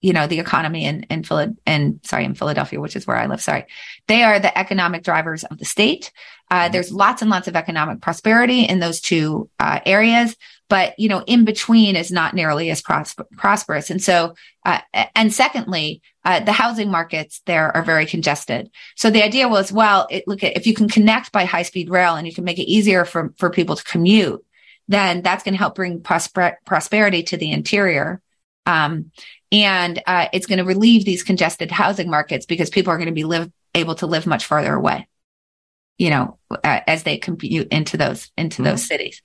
you 0.00 0.12
know, 0.12 0.28
the 0.28 0.38
economy 0.38 0.84
in, 0.84 1.02
in 1.04 1.22
Philad, 1.22 1.56
and 1.66 2.00
sorry, 2.04 2.24
in 2.24 2.34
Philadelphia, 2.34 2.80
which 2.80 2.94
is 2.94 3.06
where 3.06 3.16
I 3.16 3.26
live. 3.26 3.42
Sorry. 3.42 3.66
They 4.06 4.22
are 4.22 4.38
the 4.38 4.56
economic 4.56 5.02
drivers 5.02 5.42
of 5.42 5.58
the 5.58 5.64
state. 5.64 6.12
Uh, 6.50 6.68
there's 6.68 6.92
lots 6.92 7.20
and 7.20 7.30
lots 7.30 7.48
of 7.48 7.56
economic 7.56 8.00
prosperity 8.00 8.62
in 8.62 8.78
those 8.78 9.00
two 9.00 9.50
uh, 9.58 9.80
areas 9.84 10.36
but 10.70 10.98
you 10.98 11.08
know 11.10 11.22
in 11.26 11.44
between 11.44 11.96
is 11.96 12.10
not 12.10 12.32
nearly 12.32 12.70
as 12.70 12.80
pros- 12.80 13.14
prosperous. 13.36 13.90
And 13.90 14.02
so 14.02 14.34
uh, 14.64 14.80
and 15.14 15.34
secondly 15.34 16.00
uh, 16.24 16.40
the 16.40 16.52
housing 16.52 16.90
markets 16.90 17.42
there 17.44 17.76
are 17.76 17.82
very 17.82 18.06
congested. 18.06 18.70
So 18.96 19.10
the 19.10 19.22
idea 19.22 19.48
was 19.48 19.70
well 19.70 20.06
it, 20.10 20.24
look 20.26 20.42
at 20.42 20.56
if 20.56 20.66
you 20.66 20.72
can 20.72 20.88
connect 20.88 21.32
by 21.32 21.44
high 21.44 21.64
speed 21.64 21.90
rail 21.90 22.14
and 22.14 22.26
you 22.26 22.32
can 22.32 22.44
make 22.44 22.58
it 22.58 22.70
easier 22.70 23.04
for 23.04 23.34
for 23.36 23.50
people 23.50 23.76
to 23.76 23.84
commute 23.84 24.42
then 24.88 25.22
that's 25.22 25.44
going 25.44 25.54
to 25.54 25.58
help 25.58 25.76
bring 25.76 26.00
prosper- 26.00 26.58
prosperity 26.66 27.22
to 27.22 27.36
the 27.36 27.52
interior. 27.52 28.20
Um, 28.66 29.12
and 29.52 30.02
uh, 30.04 30.26
it's 30.32 30.46
going 30.46 30.58
to 30.58 30.64
relieve 30.64 31.04
these 31.04 31.22
congested 31.22 31.70
housing 31.70 32.10
markets 32.10 32.44
because 32.44 32.70
people 32.70 32.92
are 32.92 32.96
going 32.96 33.06
to 33.06 33.14
be 33.14 33.24
live 33.24 33.50
able 33.74 33.94
to 33.94 34.06
live 34.06 34.26
much 34.26 34.46
farther 34.46 34.74
away 34.74 35.06
you 36.00 36.10
know 36.10 36.38
uh, 36.50 36.80
as 36.86 37.02
they 37.04 37.16
commute 37.18 37.68
into 37.78 37.96
those 37.96 38.30
into 38.36 38.62
those 38.62 38.82
cities 38.92 39.22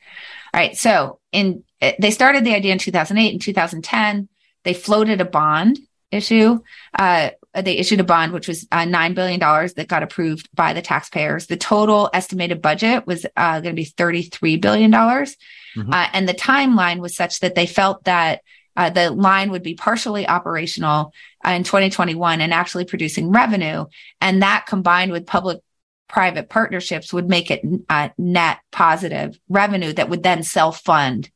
all 0.54 0.62
right. 0.62 0.78
So 0.78 1.20
in 1.34 1.64
uh, 1.82 1.92
they 2.00 2.12
started 2.12 2.46
the 2.46 2.54
idea 2.56 2.72
in 2.72 2.80
2008 2.80 3.32
and 3.34 3.42
2010. 3.42 4.30
They 4.64 4.74
floated 4.74 5.20
a 5.20 5.26
bond 5.26 5.80
issue. 6.12 6.60
Uh, 6.98 7.32
they 7.54 7.78
issued 7.78 8.00
a 8.00 8.06
bond 8.06 8.32
which 8.32 8.48
was 8.48 8.66
uh, 8.72 8.86
nine 8.86 9.14
billion 9.16 9.40
dollars 9.40 9.74
that 9.74 9.90
got 9.90 10.02
approved 10.02 10.48
by 10.54 10.72
the 10.74 10.82
taxpayers. 10.82 11.48
The 11.48 11.58
total 11.58 12.10
estimated 12.14 12.62
budget 12.62 13.06
was 13.06 13.26
uh, 13.36 13.60
going 13.60 13.76
to 13.76 13.82
be 13.82 13.86
33 13.86 14.58
billion 14.58 14.92
dollars, 14.92 15.36
Mhm. 15.76 15.94
uh, 15.94 16.08
and 16.14 16.28
the 16.30 16.34
timeline 16.52 17.00
was 17.00 17.16
such 17.16 17.40
that 17.42 17.56
they 17.56 17.68
felt 17.68 18.04
that. 18.06 18.42
Uh, 18.78 18.90
the 18.90 19.10
line 19.10 19.52
would 19.52 19.64
be 19.64 19.74
partially 19.74 20.28
operational 20.28 21.14
uh, 21.48 21.52
in 21.52 21.64
2021 21.64 22.42
and 22.42 22.54
actually 22.54 22.84
producing 22.84 23.32
revenue. 23.32 23.86
And 24.20 24.42
that 24.42 24.66
combined 24.68 25.14
with 25.14 25.26
public 25.26 25.60
private 26.08 26.50
partnerships 26.50 27.12
would 27.14 27.28
make 27.28 27.50
it 27.52 27.62
uh, 27.90 28.10
net 28.18 28.60
positive 28.72 29.40
revenue 29.50 29.94
that 29.94 30.10
would 30.10 30.24
then 30.24 30.44
self 30.44 30.82
fund 30.82 31.30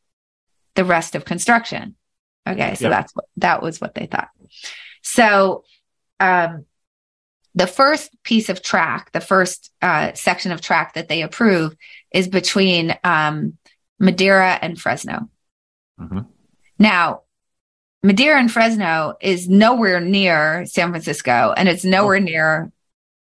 the 0.76 0.86
rest 0.86 1.16
of 1.16 1.26
construction. 1.26 1.96
Okay, 2.48 2.76
so 2.76 2.86
Yep. 2.86 2.92
that's 2.92 3.16
what 3.16 3.26
that 3.38 3.62
was 3.62 3.82
what 3.82 3.96
they 3.96 4.06
thought. 4.06 4.30
So, 5.02 5.64
um, 6.20 6.66
the 7.56 7.68
first 7.68 8.12
piece 8.24 8.50
of 8.50 8.62
track, 8.62 9.12
the 9.12 9.20
first 9.22 9.72
uh, 9.82 10.14
section 10.14 10.52
of 10.52 10.62
track 10.62 10.94
that 10.94 11.08
they 11.10 11.24
approve 11.24 11.76
is 12.12 12.28
between 12.28 12.96
um, 13.04 13.58
Madera 14.00 14.58
and 14.62 14.80
Fresno. 14.80 15.30
Mhm. 16.00 16.28
Now, 16.78 17.24
Madera 18.04 18.40
and 18.40 18.52
Fresno 18.52 19.16
is 19.20 19.50
nowhere 19.50 20.00
near 20.00 20.66
San 20.66 20.90
Francisco 20.92 21.54
and 21.58 21.68
it's 21.68 21.84
nowhere 21.84 22.20
near 22.22 22.72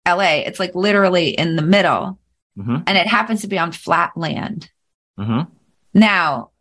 LA. 0.08 0.44
It's 0.46 0.60
like 0.60 0.76
literally 0.76 1.30
in 1.30 1.56
the 1.56 1.62
middle 1.62 2.20
Mhm. 2.58 2.84
and 2.88 2.98
it 2.98 3.08
happens 3.08 3.42
to 3.42 3.48
be 3.48 3.58
on 3.60 3.72
flat 3.72 4.12
land. 4.16 4.70
Mhm. 5.20 5.48
Now, 5.94 6.52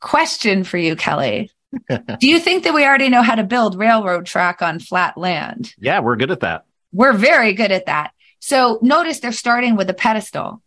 question 0.00 0.64
for 0.64 0.76
you, 0.78 0.96
Kelly. 0.96 1.50
Do 1.88 2.28
you 2.28 2.38
think 2.40 2.64
that 2.64 2.74
we 2.74 2.84
already 2.84 3.08
know 3.08 3.22
how 3.22 3.34
to 3.34 3.44
build 3.44 3.78
railroad 3.78 4.26
track 4.26 4.62
on 4.62 4.78
flat 4.78 5.16
land? 5.16 5.72
Yeah, 5.78 6.00
we're 6.00 6.16
good 6.16 6.30
at 6.30 6.40
that. 6.40 6.64
We're 6.92 7.12
very 7.12 7.52
good 7.52 7.72
at 7.72 7.86
that. 7.86 8.12
So 8.38 8.78
notice 8.82 9.20
they're 9.20 9.32
starting 9.32 9.76
with 9.76 9.90
a 9.90 9.94
pedestal, 9.94 10.62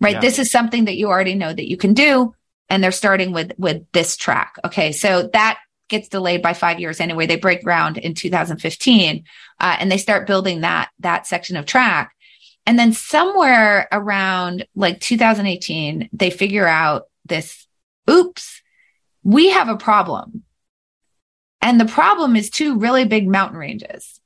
right? 0.00 0.14
Yeah. 0.14 0.20
This 0.20 0.38
is 0.38 0.50
something 0.50 0.84
that 0.84 0.96
you 0.96 1.08
already 1.08 1.34
know 1.34 1.52
that 1.52 1.68
you 1.68 1.76
can 1.76 1.94
do. 1.94 2.34
And 2.68 2.82
they're 2.82 2.90
starting 2.92 3.32
with, 3.32 3.52
with 3.58 3.82
this 3.92 4.16
track. 4.16 4.54
Okay. 4.64 4.92
So 4.92 5.28
that 5.34 5.58
gets 5.88 6.08
delayed 6.08 6.42
by 6.42 6.54
five 6.54 6.80
years 6.80 7.00
anyway. 7.00 7.26
They 7.26 7.36
break 7.36 7.62
ground 7.62 7.98
in 7.98 8.14
2015, 8.14 9.24
uh, 9.60 9.76
and 9.78 9.90
they 9.90 9.98
start 9.98 10.26
building 10.26 10.62
that, 10.62 10.90
that 11.00 11.26
section 11.26 11.56
of 11.56 11.66
track. 11.66 12.14
And 12.64 12.78
then 12.78 12.92
somewhere 12.92 13.88
around 13.90 14.66
like 14.74 15.00
2018, 15.00 16.08
they 16.12 16.30
figure 16.30 16.66
out 16.66 17.04
this, 17.26 17.66
oops, 18.08 18.62
we 19.24 19.50
have 19.50 19.68
a 19.68 19.76
problem. 19.76 20.44
And 21.60 21.80
the 21.80 21.86
problem 21.86 22.36
is 22.36 22.50
two 22.50 22.78
really 22.78 23.04
big 23.04 23.28
mountain 23.28 23.58
ranges. 23.58 24.20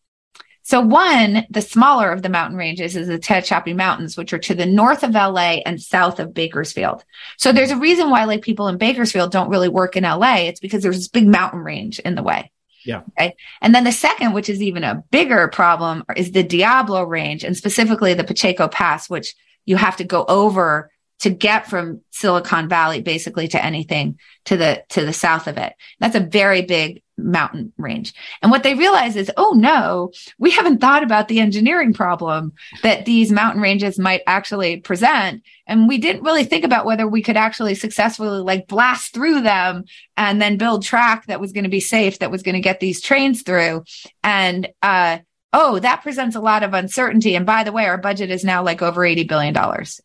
So 0.66 0.80
one, 0.80 1.46
the 1.48 1.62
smaller 1.62 2.10
of 2.10 2.22
the 2.22 2.28
mountain 2.28 2.58
ranges 2.58 2.96
is 2.96 3.06
the 3.06 3.20
Tehachapi 3.20 3.76
Mountains, 3.76 4.16
which 4.16 4.32
are 4.32 4.38
to 4.40 4.52
the 4.52 4.66
north 4.66 5.04
of 5.04 5.14
LA 5.14 5.60
and 5.64 5.80
south 5.80 6.18
of 6.18 6.34
Bakersfield. 6.34 7.04
So 7.38 7.52
there's 7.52 7.70
a 7.70 7.76
reason 7.76 8.10
why 8.10 8.24
like 8.24 8.42
people 8.42 8.66
in 8.66 8.76
Bakersfield 8.76 9.30
don't 9.30 9.48
really 9.48 9.68
work 9.68 9.94
in 9.94 10.02
LA. 10.02 10.38
It's 10.38 10.58
because 10.58 10.82
there's 10.82 10.96
this 10.96 11.06
big 11.06 11.28
mountain 11.28 11.60
range 11.60 12.00
in 12.00 12.16
the 12.16 12.22
way. 12.24 12.50
Yeah. 12.84 13.02
Okay. 13.16 13.36
And 13.62 13.76
then 13.76 13.84
the 13.84 13.92
second, 13.92 14.32
which 14.32 14.48
is 14.48 14.60
even 14.60 14.82
a 14.82 15.04
bigger 15.12 15.46
problem, 15.46 16.02
is 16.16 16.32
the 16.32 16.42
Diablo 16.42 17.04
range 17.04 17.44
and 17.44 17.56
specifically 17.56 18.14
the 18.14 18.24
Pacheco 18.24 18.66
Pass, 18.66 19.08
which 19.08 19.36
you 19.66 19.76
have 19.76 19.98
to 19.98 20.04
go 20.04 20.24
over 20.24 20.90
to 21.20 21.30
get 21.30 21.70
from 21.70 22.00
Silicon 22.10 22.68
Valley 22.68 23.02
basically 23.02 23.46
to 23.48 23.64
anything 23.64 24.18
to 24.46 24.56
the 24.56 24.82
to 24.88 25.04
the 25.04 25.12
south 25.12 25.46
of 25.46 25.58
it. 25.58 25.74
That's 26.00 26.16
a 26.16 26.20
very 26.20 26.62
big 26.62 27.02
mountain 27.18 27.72
range. 27.78 28.14
And 28.42 28.50
what 28.50 28.62
they 28.62 28.74
realize 28.74 29.16
is, 29.16 29.30
oh 29.36 29.52
no, 29.56 30.12
we 30.38 30.50
haven't 30.50 30.80
thought 30.80 31.02
about 31.02 31.28
the 31.28 31.40
engineering 31.40 31.92
problem 31.92 32.52
that 32.82 33.04
these 33.04 33.32
mountain 33.32 33.62
ranges 33.62 33.98
might 33.98 34.22
actually 34.26 34.78
present. 34.78 35.42
And 35.66 35.88
we 35.88 35.98
didn't 35.98 36.22
really 36.22 36.44
think 36.44 36.64
about 36.64 36.86
whether 36.86 37.06
we 37.08 37.22
could 37.22 37.36
actually 37.36 37.74
successfully 37.74 38.40
like 38.40 38.68
blast 38.68 39.14
through 39.14 39.40
them 39.42 39.84
and 40.16 40.40
then 40.40 40.56
build 40.58 40.84
track 40.84 41.26
that 41.26 41.40
was 41.40 41.52
going 41.52 41.64
to 41.64 41.70
be 41.70 41.80
safe, 41.80 42.18
that 42.18 42.30
was 42.30 42.42
going 42.42 42.54
to 42.54 42.60
get 42.60 42.80
these 42.80 43.00
trains 43.00 43.42
through. 43.42 43.84
And, 44.22 44.68
uh, 44.82 45.18
oh, 45.52 45.78
that 45.78 46.02
presents 46.02 46.36
a 46.36 46.40
lot 46.40 46.62
of 46.62 46.74
uncertainty. 46.74 47.34
And 47.34 47.46
by 47.46 47.64
the 47.64 47.72
way, 47.72 47.86
our 47.86 47.96
budget 47.96 48.30
is 48.30 48.44
now 48.44 48.62
like 48.62 48.82
over 48.82 49.00
$80 49.00 49.26
billion. 49.26 49.56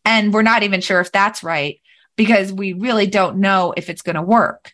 And 0.04 0.32
we're 0.32 0.42
not 0.42 0.62
even 0.62 0.80
sure 0.80 1.00
if 1.00 1.12
that's 1.12 1.42
right 1.42 1.78
because 2.16 2.52
we 2.52 2.72
really 2.72 3.06
don't 3.06 3.36
know 3.36 3.74
if 3.76 3.90
it's 3.90 4.02
going 4.02 4.16
to 4.16 4.22
work. 4.22 4.72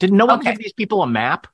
Did 0.00 0.12
no 0.12 0.26
one 0.26 0.40
Okay. 0.40 0.50
give 0.52 0.58
these 0.58 0.72
people 0.72 1.02
a 1.02 1.06
map? 1.06 1.46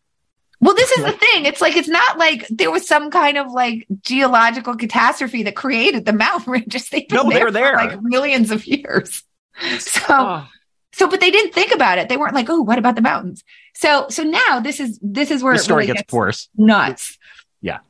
Well, 0.65 0.75
this 0.75 0.91
is 0.93 1.05
the 1.05 1.13
thing. 1.13 1.45
It's 1.45 1.61
like 1.61 1.77
it's 1.77 1.89
not 1.89 2.17
like 2.17 2.47
there 2.49 2.71
was 2.71 2.89
some 2.89 3.11
kind 3.11 3.37
of 3.37 3.53
like 3.53 3.87
geological 4.01 4.75
catastrophe 4.77 5.43
that 5.43 5.55
created 5.57 6.07
the 6.07 6.15
mountain 6.15 6.53
ranges. 6.55 6.89
They've 6.89 7.07
been 7.07 7.17
No, 7.17 7.29
there, 7.31 7.51
there. 7.51 7.79
for 7.79 7.85
like 7.87 8.03
millions 8.03 8.51
of 8.51 8.67
years. 8.67 9.23
So, 9.79 10.01
Oh, 10.09 10.49
so, 10.95 11.07
but 11.09 11.21
they 11.21 11.31
didn't 11.31 11.53
think 11.53 11.73
about 11.75 11.99
it. 11.99 12.09
They 12.09 12.17
weren't 12.17 12.35
like, 12.35 12.49
oh, 12.49 12.63
what 12.63 12.79
about 12.79 12.95
the 12.97 13.03
mountains? 13.03 13.45
So, 13.75 14.07
so 14.09 14.23
now 14.23 14.61
this 14.61 14.81
is 14.81 14.99
this 15.03 15.31
is 15.31 15.43
where 15.43 15.53
the 15.55 15.61
it 15.61 15.65
story 15.65 15.83
really 15.87 15.97
gets 15.99 16.13
worse. 16.13 16.49
nuts. 16.57 17.19
Yeah. 17.61 17.81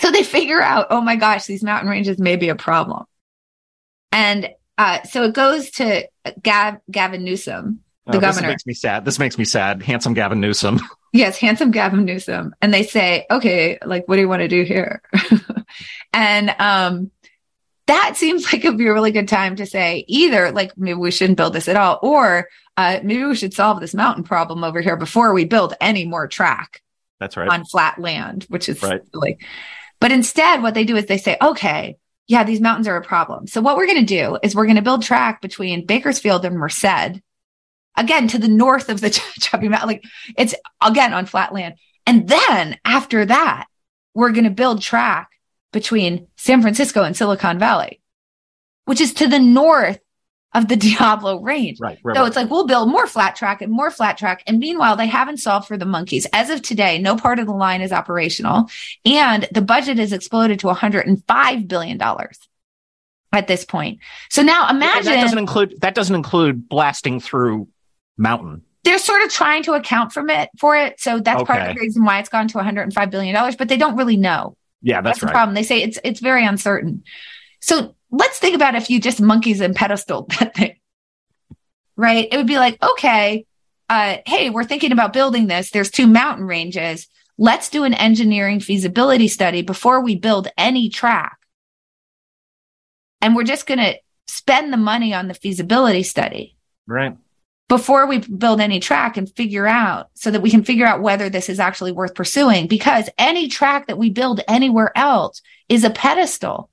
So 0.00 0.10
they 0.10 0.24
figure 0.24 0.60
out, 0.60 0.88
oh 0.90 1.00
my 1.00 1.14
gosh, 1.16 1.46
these 1.46 1.62
mountain 1.62 1.88
ranges 1.88 2.18
may 2.18 2.34
be 2.36 2.48
a 2.48 2.56
problem, 2.56 3.04
and 4.10 4.50
uh, 4.78 5.02
so 5.04 5.22
it 5.22 5.32
goes 5.32 5.70
to 5.72 6.08
Gav, 6.42 6.78
Gavin 6.90 7.24
Newsom, 7.24 7.80
the 8.06 8.18
Oh, 8.18 8.20
governor. 8.20 8.48
This 8.48 8.52
makes 8.52 8.66
me 8.66 8.74
sad. 8.74 9.04
This 9.04 9.18
makes 9.18 9.38
me 9.38 9.44
sad. 9.44 9.82
Handsome 9.82 10.14
Gavin 10.14 10.40
Newsom. 10.40 10.80
Yes, 11.12 11.38
handsome 11.38 11.70
Gavin 11.70 12.04
Newsom. 12.04 12.54
And 12.60 12.74
they 12.74 12.82
say, 12.82 13.24
okay, 13.30 13.78
like, 13.86 14.06
what 14.06 14.16
do 14.16 14.20
you 14.20 14.28
want 14.28 14.42
to 14.42 14.48
do 14.48 14.64
here? 14.64 15.00
and 16.12 16.54
um, 16.58 17.10
that 17.86 18.16
seems 18.16 18.44
like 18.52 18.62
it'd 18.64 18.76
be 18.76 18.86
a 18.86 18.92
really 18.92 19.12
good 19.12 19.28
time 19.28 19.56
to 19.56 19.64
say 19.64 20.04
either, 20.08 20.50
like, 20.50 20.76
maybe 20.76 20.98
we 20.98 21.10
shouldn't 21.10 21.38
build 21.38 21.54
this 21.54 21.68
at 21.68 21.76
all, 21.76 21.98
or 22.02 22.48
uh, 22.76 22.98
maybe 23.02 23.24
we 23.24 23.34
should 23.34 23.54
solve 23.54 23.80
this 23.80 23.94
mountain 23.94 24.24
problem 24.24 24.62
over 24.62 24.82
here 24.82 24.96
before 24.98 25.32
we 25.32 25.46
build 25.46 25.72
any 25.80 26.04
more 26.04 26.26
track 26.28 26.82
That's 27.18 27.36
right. 27.36 27.48
on 27.48 27.64
flat 27.64 27.98
land, 27.98 28.44
which 28.50 28.68
is 28.68 28.82
Right. 28.82 29.00
silly. 29.10 29.38
But 29.98 30.12
instead, 30.12 30.60
what 30.62 30.74
they 30.74 30.84
do 30.84 30.96
is 30.96 31.06
they 31.06 31.16
say, 31.16 31.38
okay, 31.40 31.96
yeah, 32.26 32.44
these 32.44 32.60
mountains 32.60 32.88
are 32.88 32.96
a 32.96 33.02
problem. 33.02 33.46
So 33.46 33.62
what 33.62 33.76
we're 33.78 33.86
going 33.86 34.04
to 34.04 34.14
do 34.14 34.36
is 34.42 34.54
we're 34.54 34.66
going 34.66 34.76
to 34.76 34.82
build 34.82 35.02
track 35.02 35.40
between 35.40 35.86
Bakersfield 35.86 36.44
and 36.44 36.56
Merced, 36.58 37.22
again, 37.96 38.28
to 38.28 38.38
the 38.38 38.48
north 38.48 38.88
of 38.88 39.00
the 39.00 39.10
Tehachapi 39.10 39.68
Mountain. 39.68 39.88
Like 39.88 40.04
it's 40.36 40.54
again 40.82 41.12
on 41.12 41.26
flat 41.26 41.52
land. 41.52 41.74
And 42.06 42.28
then 42.28 42.78
after 42.84 43.24
that, 43.24 43.66
we're 44.14 44.32
going 44.32 44.44
to 44.44 44.50
build 44.50 44.80
track 44.80 45.30
between 45.72 46.28
San 46.36 46.62
Francisco 46.62 47.02
and 47.02 47.16
Silicon 47.16 47.58
Valley, 47.58 48.00
which 48.84 49.00
is 49.00 49.12
to 49.14 49.26
the 49.26 49.40
north 49.40 49.98
of 50.54 50.68
the 50.68 50.76
Diablo 50.76 51.42
range. 51.42 51.78
Right. 51.80 51.98
right 52.02 52.16
so 52.16 52.24
it's 52.24 52.36
like 52.36 52.48
we'll 52.48 52.66
build 52.66 52.88
more 52.88 53.06
flat 53.06 53.36
track 53.36 53.60
and 53.60 53.70
more 53.70 53.90
flat 53.90 54.16
track. 54.16 54.42
And 54.46 54.58
meanwhile, 54.58 54.96
they 54.96 55.06
haven't 55.06 55.38
solved 55.38 55.68
for 55.68 55.76
the 55.76 55.84
monkeys. 55.84 56.26
As 56.32 56.48
of 56.50 56.62
today, 56.62 56.98
no 56.98 57.16
part 57.16 57.38
of 57.38 57.46
the 57.46 57.52
line 57.52 57.82
is 57.82 57.92
operational. 57.92 58.70
And 59.04 59.48
the 59.52 59.62
budget 59.62 59.98
has 59.98 60.12
exploded 60.12 60.60
to 60.60 60.68
$105 60.68 61.68
billion 61.68 62.00
at 63.32 63.46
this 63.48 63.64
point. 63.64 63.98
So 64.30 64.42
now 64.42 64.70
imagine 64.70 65.12
that 65.12 65.22
doesn't 65.22 65.38
include 65.38 65.80
that 65.80 65.94
doesn't 65.94 66.14
include 66.14 66.68
blasting 66.68 67.20
through 67.20 67.68
mountain. 68.16 68.62
they're 68.84 68.98
sort 68.98 69.22
of 69.22 69.30
trying 69.30 69.62
to 69.64 69.72
account 69.72 70.12
from 70.12 70.30
it 70.30 70.48
for 70.58 70.76
it. 70.76 71.00
So 71.00 71.18
that's 71.18 71.42
part 71.42 71.62
of 71.62 71.74
the 71.74 71.80
reason 71.80 72.04
why 72.04 72.20
it's 72.20 72.28
gone 72.28 72.48
to 72.48 72.58
$105 72.58 73.10
billion, 73.10 73.54
but 73.58 73.68
they 73.68 73.76
don't 73.76 73.96
really 73.96 74.16
know. 74.16 74.56
Yeah, 74.82 75.00
that's, 75.00 75.18
That's, 75.18 75.26
the 75.26 75.32
problem. 75.32 75.54
They 75.54 75.64
say 75.64 75.82
it's 75.82 75.98
it's 76.04 76.20
very 76.20 76.46
uncertain. 76.46 77.02
So 77.60 77.96
let's 78.10 78.38
think 78.38 78.54
about 78.54 78.76
if 78.76 78.88
you 78.90 79.00
just 79.00 79.20
monkeys 79.20 79.60
and 79.60 79.74
pedestal 79.74 80.26
that 80.38 80.54
thing, 80.54 80.76
right? 81.96 82.28
It 82.30 82.36
would 82.36 82.46
be 82.46 82.58
like, 82.58 82.80
okay, 82.82 83.46
uh, 83.88 84.18
hey, 84.26 84.50
we're 84.50 84.64
thinking 84.64 84.92
about 84.92 85.12
building 85.12 85.46
this. 85.48 85.70
There's 85.70 85.90
two 85.90 86.06
mountain 86.06 86.46
ranges. 86.46 87.08
Let's 87.38 87.68
do 87.68 87.84
an 87.84 87.94
engineering 87.94 88.60
feasibility 88.60 89.28
study 89.28 89.62
before 89.62 90.02
we 90.02 90.14
build 90.14 90.48
any 90.56 90.88
track. 90.88 91.36
And 93.20 93.34
we're 93.34 93.44
just 93.44 93.66
going 93.66 93.78
to 93.78 93.96
spend 94.28 94.72
the 94.72 94.78
money 94.78 95.12
on 95.14 95.26
the 95.26 95.34
feasibility 95.34 96.02
study 96.02 96.56
Right. 96.86 97.16
Before 97.68 98.06
we 98.06 98.18
build 98.18 98.60
any 98.60 98.78
track 98.78 99.16
and 99.16 99.28
figure 99.34 99.66
out 99.66 100.08
so 100.14 100.30
that 100.30 100.42
we 100.42 100.50
can 100.50 100.62
figure 100.62 100.86
out 100.86 101.02
whether 101.02 101.28
this 101.28 101.48
is 101.48 101.58
actually 101.58 101.92
worth 101.92 102.14
pursuing 102.14 102.68
because 102.68 103.08
any 103.18 103.48
track 103.48 103.88
that 103.88 103.98
we 103.98 104.10
build 104.10 104.40
anywhere 104.46 104.96
else 104.96 105.42
is 105.68 105.82
a 105.82 105.90
pedestal. 105.90 106.70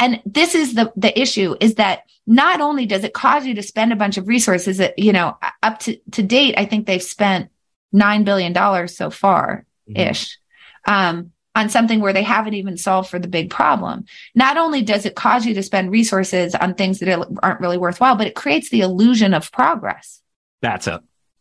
And 0.00 0.20
this 0.24 0.54
is 0.54 0.74
the 0.74 0.92
the 0.96 1.18
issue 1.18 1.56
is 1.60 1.76
that 1.76 2.02
not 2.28 2.60
only 2.60 2.84
does 2.84 3.04
it 3.04 3.14
cause 3.14 3.46
you 3.46 3.54
to 3.54 3.62
spend 3.62 3.92
a 3.92 3.96
bunch 3.96 4.18
of 4.18 4.28
resources 4.28 4.76
that 4.76 4.98
you 4.98 5.12
know 5.12 5.36
up 5.62 5.80
to 5.80 5.96
to 6.12 6.22
date 6.22 6.54
i 6.58 6.66
think 6.66 6.86
they've 6.86 7.02
spent 7.02 7.50
9 7.92 8.22
billion 8.22 8.52
dollars 8.52 8.96
so 8.96 9.10
far 9.10 9.64
ish 9.96 10.38
um, 10.86 11.32
on 11.58 11.68
something 11.68 11.98
where 11.98 12.12
they 12.12 12.22
haven't 12.22 12.54
even 12.54 12.76
solved 12.76 13.10
for 13.10 13.18
the 13.18 13.26
big 13.26 13.50
problem. 13.50 14.04
Not 14.36 14.56
only 14.56 14.80
does 14.80 15.04
it 15.04 15.16
cause 15.16 15.44
you 15.44 15.54
to 15.54 15.62
spend 15.64 15.90
resources 15.90 16.54
on 16.54 16.74
things 16.74 17.00
that 17.00 17.26
aren't 17.42 17.60
really 17.60 17.78
worthwhile, 17.78 18.14
but 18.14 18.28
it 18.28 18.36
creates 18.36 18.70
the 18.70 18.82
illusion 18.82 19.34
of 19.34 19.50
progress, 19.50 20.22
That's 20.62 20.86
it. 20.86 21.00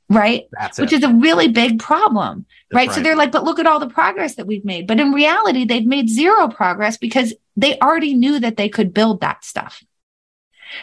right? 0.10 0.45
That's 0.51 0.80
Which 0.80 0.91
it. 0.91 0.97
is 0.97 1.03
a 1.03 1.13
really 1.13 1.49
big 1.49 1.80
problem, 1.80 2.47
That's 2.71 2.75
right? 2.88 2.91
So 2.95 3.01
they're 3.01 3.15
like, 3.15 3.32
but 3.32 3.43
look 3.43 3.60
at 3.60 3.67
all 3.67 3.80
the 3.80 3.89
progress 3.89 4.36
that 4.36 4.47
we've 4.47 4.65
made. 4.65 4.88
But 4.88 4.99
in 4.99 5.12
reality, 5.12 5.65
they've 5.65 5.86
made 5.86 6.10
zero 6.10 6.47
progress 6.47 6.97
because 6.97 7.36
they 7.56 7.77
already 7.77 8.15
knew 8.15 8.39
that 8.39 8.58
they 8.58 8.69
could 8.69 8.95
build 8.95 9.21
that 9.21 9.45
stuff. 9.45 9.84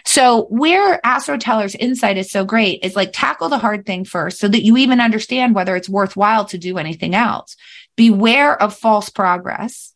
So 0.04 0.44
where 0.44 1.04
Astro 1.04 1.36
Teller's 1.38 1.74
insight 1.74 2.16
is 2.16 2.30
so 2.30 2.44
great 2.44 2.84
is 2.84 2.96
like 2.96 3.10
tackle 3.12 3.48
the 3.48 3.58
hard 3.58 3.84
thing 3.84 4.04
first 4.04 4.38
so 4.38 4.48
that 4.48 4.62
you 4.64 4.76
even 4.76 5.00
understand 5.00 5.54
whether 5.54 5.76
it's 5.76 5.88
worthwhile 5.88 6.44
to 6.46 6.56
do 6.58 6.78
anything 6.78 7.14
else. 7.14 7.56
Beware 7.96 8.60
of 8.60 8.76
false 8.76 9.08
progress, 9.08 9.94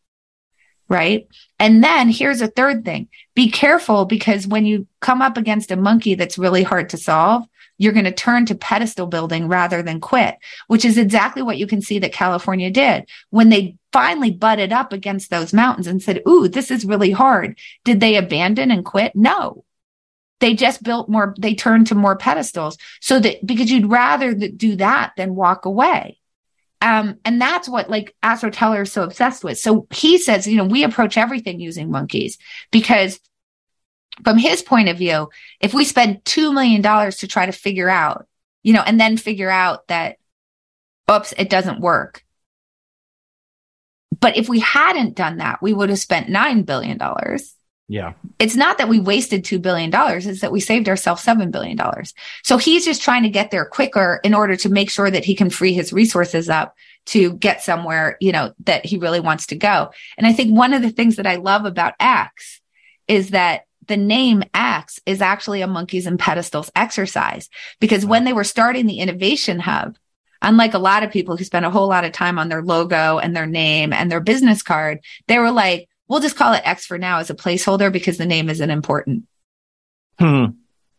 right? 0.89 1.27
And 1.59 1.83
then 1.83 2.11
here's 2.11 2.41
a 2.41 2.49
third 2.49 2.85
thing. 2.85 3.09
Be 3.35 3.51
careful 3.51 4.05
because 4.05 4.47
when 4.47 4.67
you 4.67 4.87
come 5.01 5.23
up 5.23 5.37
against 5.37 5.71
a 5.71 5.77
monkey 5.77 6.15
that's 6.15 6.39
really 6.39 6.63
hard 6.63 6.91
to 6.91 6.97
solve, 6.97 7.45
you're 7.79 7.93
going 7.93 8.05
to 8.05 8.13
turn 8.13 8.45
to 8.47 8.55
pedestal 8.55 9.07
building 9.07 9.49
rather 9.49 9.83
than 9.83 10.01
quit, 10.01 10.37
which 10.67 10.85
is 10.85 10.99
exactly 10.99 11.43
what 11.43 11.59
you 11.59 11.67
can 11.67 11.81
see 11.81 12.01
that 12.01 12.13
California 12.13 12.71
did 12.71 13.09
when 13.31 13.49
they 13.49 13.77
finally 13.93 14.31
butted 14.31 14.73
up 14.73 14.93
against 14.93 15.31
those 15.31 15.55
mountains 15.55 15.87
and 15.87 16.03
said, 16.03 16.23
Ooh, 16.29 16.49
this 16.49 16.71
is 16.71 16.85
really 16.85 17.13
hard. 17.13 17.59
Did 17.85 18.01
they 18.01 18.17
abandon 18.17 18.71
and 18.71 18.85
quit? 18.85 19.15
No. 19.15 19.65
They 20.41 20.55
just 20.55 20.83
built 20.83 21.09
more, 21.09 21.35
they 21.39 21.55
turned 21.55 21.89
to 21.89 21.95
more 21.95 22.17
pedestals 22.17 22.79
so 23.01 23.19
that 23.21 23.45
because 23.45 23.71
you'd 23.71 23.91
rather 23.91 24.35
do 24.35 24.77
that 24.77 25.13
than 25.17 25.35
walk 25.35 25.65
away. 25.65 26.18
Um, 26.81 27.19
and 27.25 27.41
that's 27.41 27.69
what 27.69 27.91
like 27.91 28.15
Astro 28.23 28.51
Teller 28.51 28.83
is 28.83 28.93
so 28.93 29.03
obsessed 29.03 29.43
with. 29.43 29.59
So 29.59 29.87
he 29.91 30.19
says, 30.19 30.47
you 30.47 30.57
know, 30.57 30.65
we 30.65 30.85
approach 30.85 31.17
everything 31.17 31.61
using 31.61 31.91
monkeys 31.91 32.39
because 32.71 33.19
from 34.25 34.39
his 34.39 34.63
point 34.63 34.89
of 34.89 34.99
view, 34.99 35.29
if 35.61 35.75
we 35.75 35.85
spend 35.85 36.25
$2 36.25 36.53
million 36.53 36.83
to 36.83 37.27
try 37.27 37.47
to 37.47 37.53
figure 37.53 37.89
out, 37.89 38.27
you 38.63 38.73
know, 38.73 38.83
and 38.85 39.01
then 39.01 39.17
figure 39.17 39.51
out 39.51 39.87
that, 39.89 40.19
oops, 41.11 41.33
it 41.37 41.51
doesn't 41.51 41.81
work. 41.81 42.25
But 44.21 44.37
if 44.37 44.49
we 44.49 44.61
hadn't 44.61 45.17
done 45.17 45.37
that, 45.39 45.63
we 45.63 45.73
would 45.73 45.91
have 45.91 45.99
spent 45.99 46.29
$9 46.29 46.67
billion. 46.67 46.99
Yeah. 47.89 48.13
It's 48.39 48.55
not 48.55 48.77
that 48.79 48.89
we 48.89 49.01
wasted 49.01 49.45
$2 49.45 49.63
billion, 49.63 49.91
it's 49.95 50.43
that 50.43 50.53
we 50.53 50.61
saved 50.61 50.89
ourselves 50.89 51.25
$7 51.25 51.51
billion. 51.51 51.79
So 52.45 52.59
he's 52.59 52.85
just 52.85 53.03
trying 53.03 53.23
to 53.23 53.31
get 53.31 53.51
there 53.51 53.65
quicker 53.65 54.21
in 54.23 54.35
order 54.35 54.57
to 54.57 54.69
make 54.69 54.91
sure 54.91 55.11
that 55.11 55.25
he 55.25 55.35
can 55.35 55.49
free 55.49 55.73
his 55.73 55.93
resources 55.93 56.51
up 56.51 56.75
to 57.07 57.33
get 57.35 57.63
somewhere, 57.63 58.19
you 58.21 58.31
know, 58.31 58.53
that 58.65 58.85
he 58.85 58.99
really 58.99 59.21
wants 59.21 59.47
to 59.47 59.57
go. 59.57 59.91
And 60.19 60.27
I 60.27 60.35
think 60.35 60.55
one 60.55 60.75
of 60.75 60.83
the 60.83 60.91
things 60.91 61.17
that 61.17 61.27
I 61.27 61.37
love 61.37 61.65
about 61.65 61.95
X 61.99 62.61
is 63.09 63.31
that 63.31 63.63
the 63.87 63.97
name 63.97 64.45
X 64.53 65.01
is 65.07 65.23
actually 65.23 65.63
a 65.63 65.67
monkeys 65.67 66.07
and 66.07 66.19
pedestals 66.19 66.71
exercise 66.77 67.49
because 67.81 68.05
when 68.05 68.25
they 68.25 68.35
were 68.35 68.45
starting 68.45 68.85
the 68.85 69.01
innovation 69.01 69.59
hub, 69.59 69.97
unlike 70.43 70.75
a 70.75 70.79
lot 70.79 71.03
of 71.03 71.11
people 71.11 71.39
who 71.39 71.45
spend 71.45 71.65
a 71.65 71.71
whole 71.71 71.89
lot 71.89 72.05
of 72.05 72.13
time 72.13 72.39
on 72.39 72.51
their 72.51 72.63
logo 72.63 73.19
and 73.19 73.35
their 73.35 73.47
name 73.47 73.95
and 73.95 74.13
their 74.13 74.21
business 74.21 74.63
card, 74.63 75.01
they 75.27 75.39
were 75.39 75.51
like, 75.51 75.88
we'll 76.09 76.21
just 76.21 76.37
call 76.37 76.53
it 76.55 76.63
X 76.65 76.87
for 76.87 76.99
now 76.99 77.19
as 77.19 77.31
a 77.31 77.35
placeholder 77.35 77.93
because 77.93 78.19
the 78.19 78.27
name 78.27 78.49
isn't 78.51 78.71
important 78.71 79.25
Hmm. 80.19 80.47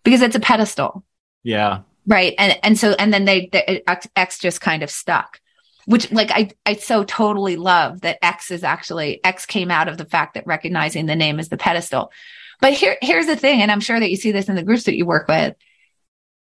because 0.03 0.21
it's 0.21 0.35
a 0.35 0.39
pedestal. 0.39 1.03
Yeah. 1.43 1.79
Right. 2.07 2.33
And, 2.37 2.57
and 2.63 2.77
so, 2.79 2.95
and 2.97 3.13
then 3.13 3.25
they, 3.25 3.49
the, 3.51 3.89
X, 4.17 4.39
just 4.39 4.61
kind 4.61 4.81
of 4.81 4.89
stuck, 4.89 5.39
which 5.85 6.11
like 6.11 6.31
I, 6.31 6.51
I 6.65 6.75
so 6.75 7.03
totally 7.03 7.55
love 7.57 8.01
that 8.01 8.17
X 8.23 8.49
is 8.51 8.63
actually, 8.63 9.19
X 9.23 9.45
came 9.45 9.69
out 9.71 9.87
of 9.89 9.97
the 9.97 10.05
fact 10.05 10.35
that 10.35 10.47
recognizing 10.47 11.05
the 11.05 11.15
name 11.15 11.39
as 11.39 11.49
the 11.49 11.57
pedestal. 11.57 12.11
But 12.61 12.73
here, 12.73 12.97
here's 13.01 13.25
the 13.27 13.35
thing. 13.35 13.61
And 13.61 13.71
I'm 13.71 13.79
sure 13.81 13.99
that 13.99 14.09
you 14.09 14.15
see 14.15 14.31
this 14.31 14.49
in 14.49 14.55
the 14.55 14.63
groups 14.63 14.83
that 14.83 14.95
you 14.97 15.05
work 15.05 15.27
with. 15.27 15.55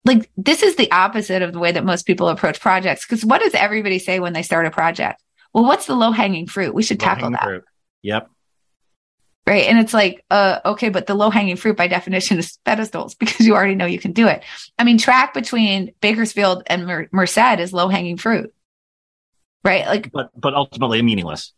Like 0.05 0.29
this 0.35 0.63
is 0.63 0.75
the 0.75 0.91
opposite 0.91 1.41
of 1.43 1.53
the 1.53 1.59
way 1.59 1.71
that 1.71 1.85
most 1.85 2.05
people 2.05 2.27
approach 2.27 2.59
projects. 2.59 3.05
Cause 3.05 3.23
what 3.23 3.41
does 3.41 3.53
everybody 3.53 3.99
say 3.99 4.19
when 4.19 4.33
they 4.33 4.43
start 4.43 4.65
a 4.65 4.71
project? 4.71 5.21
Well, 5.53 5.63
what's 5.63 5.85
the 5.85 5.95
low 5.95 6.11
hanging 6.11 6.47
fruit? 6.47 6.73
We 6.73 6.83
should 6.83 6.99
tackle 6.99 7.31
that. 7.31 7.43
fruit. 7.43 7.63
Yep. 8.01 8.29
Right. 9.45 9.65
And 9.65 9.77
it's 9.77 9.93
like, 9.93 10.23
uh, 10.31 10.59
okay, 10.63 10.87
but 10.87 11.05
the 11.05 11.15
low 11.15 11.29
hanging 11.29 11.57
fruit 11.57 11.75
by 11.75 11.87
definition 11.87 12.39
is 12.39 12.57
pedestals 12.63 13.13
because 13.19 13.45
you 13.45 13.55
already 13.55 13.75
know 13.75 13.85
you 13.85 13.99
can 13.99 14.13
do 14.13 14.27
it. 14.27 14.41
I 14.79 14.83
mean, 14.85 14.97
track 14.97 15.33
between 15.33 15.91
Bakersfield 15.99 16.63
and 16.67 16.85
Mer- 16.87 17.09
Merced 17.11 17.59
is 17.59 17.73
low 17.73 17.89
hanging 17.89 18.17
fruit. 18.17 18.53
Right. 19.63 19.85
Like 19.85 20.11
But 20.11 20.29
but 20.39 20.53
ultimately 20.53 21.01
meaningless. 21.01 21.53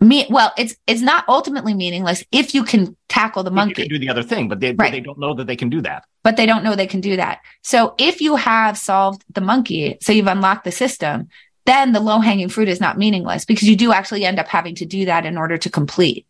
me, 0.00 0.26
well, 0.30 0.52
it's, 0.58 0.74
it's 0.86 1.00
not 1.00 1.24
ultimately 1.28 1.74
meaningless 1.74 2.24
if 2.32 2.54
you 2.54 2.64
can 2.64 2.96
tackle 3.08 3.42
the 3.44 3.50
You 3.50 3.54
monkey, 3.56 3.74
can 3.82 3.88
do 3.88 3.98
the 3.98 4.08
other 4.08 4.22
thing, 4.24 4.48
but 4.48 4.58
they 4.60 4.72
Right. 4.72 4.90
they 4.92 5.00
don't 5.00 5.18
know 5.18 5.34
that 5.34 5.46
they 5.46 5.56
can 5.56 5.68
do 5.70 5.80
that. 5.82 6.04
but 6.24 6.36
they 6.36 6.46
don't 6.46 6.64
know 6.64 6.74
they 6.74 6.86
can 6.88 7.00
do 7.00 7.16
that. 7.16 7.38
So 7.62 7.94
if 7.98 8.20
you 8.20 8.34
have 8.36 8.76
solved 8.78 9.24
the 9.32 9.40
monkey, 9.40 9.98
so 10.00 10.12
you've 10.12 10.26
unlocked 10.26 10.64
the 10.64 10.72
system, 10.72 11.28
then 11.66 11.92
the 11.92 12.00
low 12.00 12.18
hanging 12.18 12.48
fruit 12.48 12.68
is 12.68 12.80
not 12.80 12.98
meaningless 12.98 13.44
because 13.44 13.68
you 13.68 13.76
do 13.76 13.92
actually 13.92 14.24
end 14.24 14.40
up 14.40 14.48
having 14.48 14.74
to 14.76 14.84
do 14.86 15.04
that 15.04 15.24
in 15.26 15.36
order 15.38 15.56
to 15.58 15.70
complete. 15.70 16.26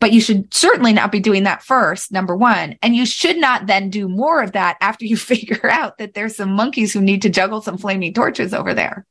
But 0.00 0.12
you 0.12 0.20
should 0.20 0.52
certainly 0.52 0.92
not 0.92 1.12
be 1.12 1.20
doing 1.20 1.44
that 1.44 1.62
first, 1.62 2.12
number 2.12 2.36
one. 2.36 2.76
And 2.82 2.94
you 2.94 3.06
should 3.06 3.38
not 3.38 3.66
then 3.66 3.88
do 3.90 4.08
more 4.08 4.42
of 4.42 4.52
that 4.52 4.76
after 4.80 5.04
you 5.06 5.16
figure 5.32 5.70
out 5.70 5.98
that 5.98 6.14
there's 6.14 6.36
some 6.36 6.52
monkeys 6.52 6.92
who 6.92 7.00
need 7.00 7.22
to 7.22 7.30
juggle 7.30 7.62
some 7.62 7.78
flaming 7.78 8.12
torches 8.12 8.52
over 8.52 8.74
there. 8.74 9.06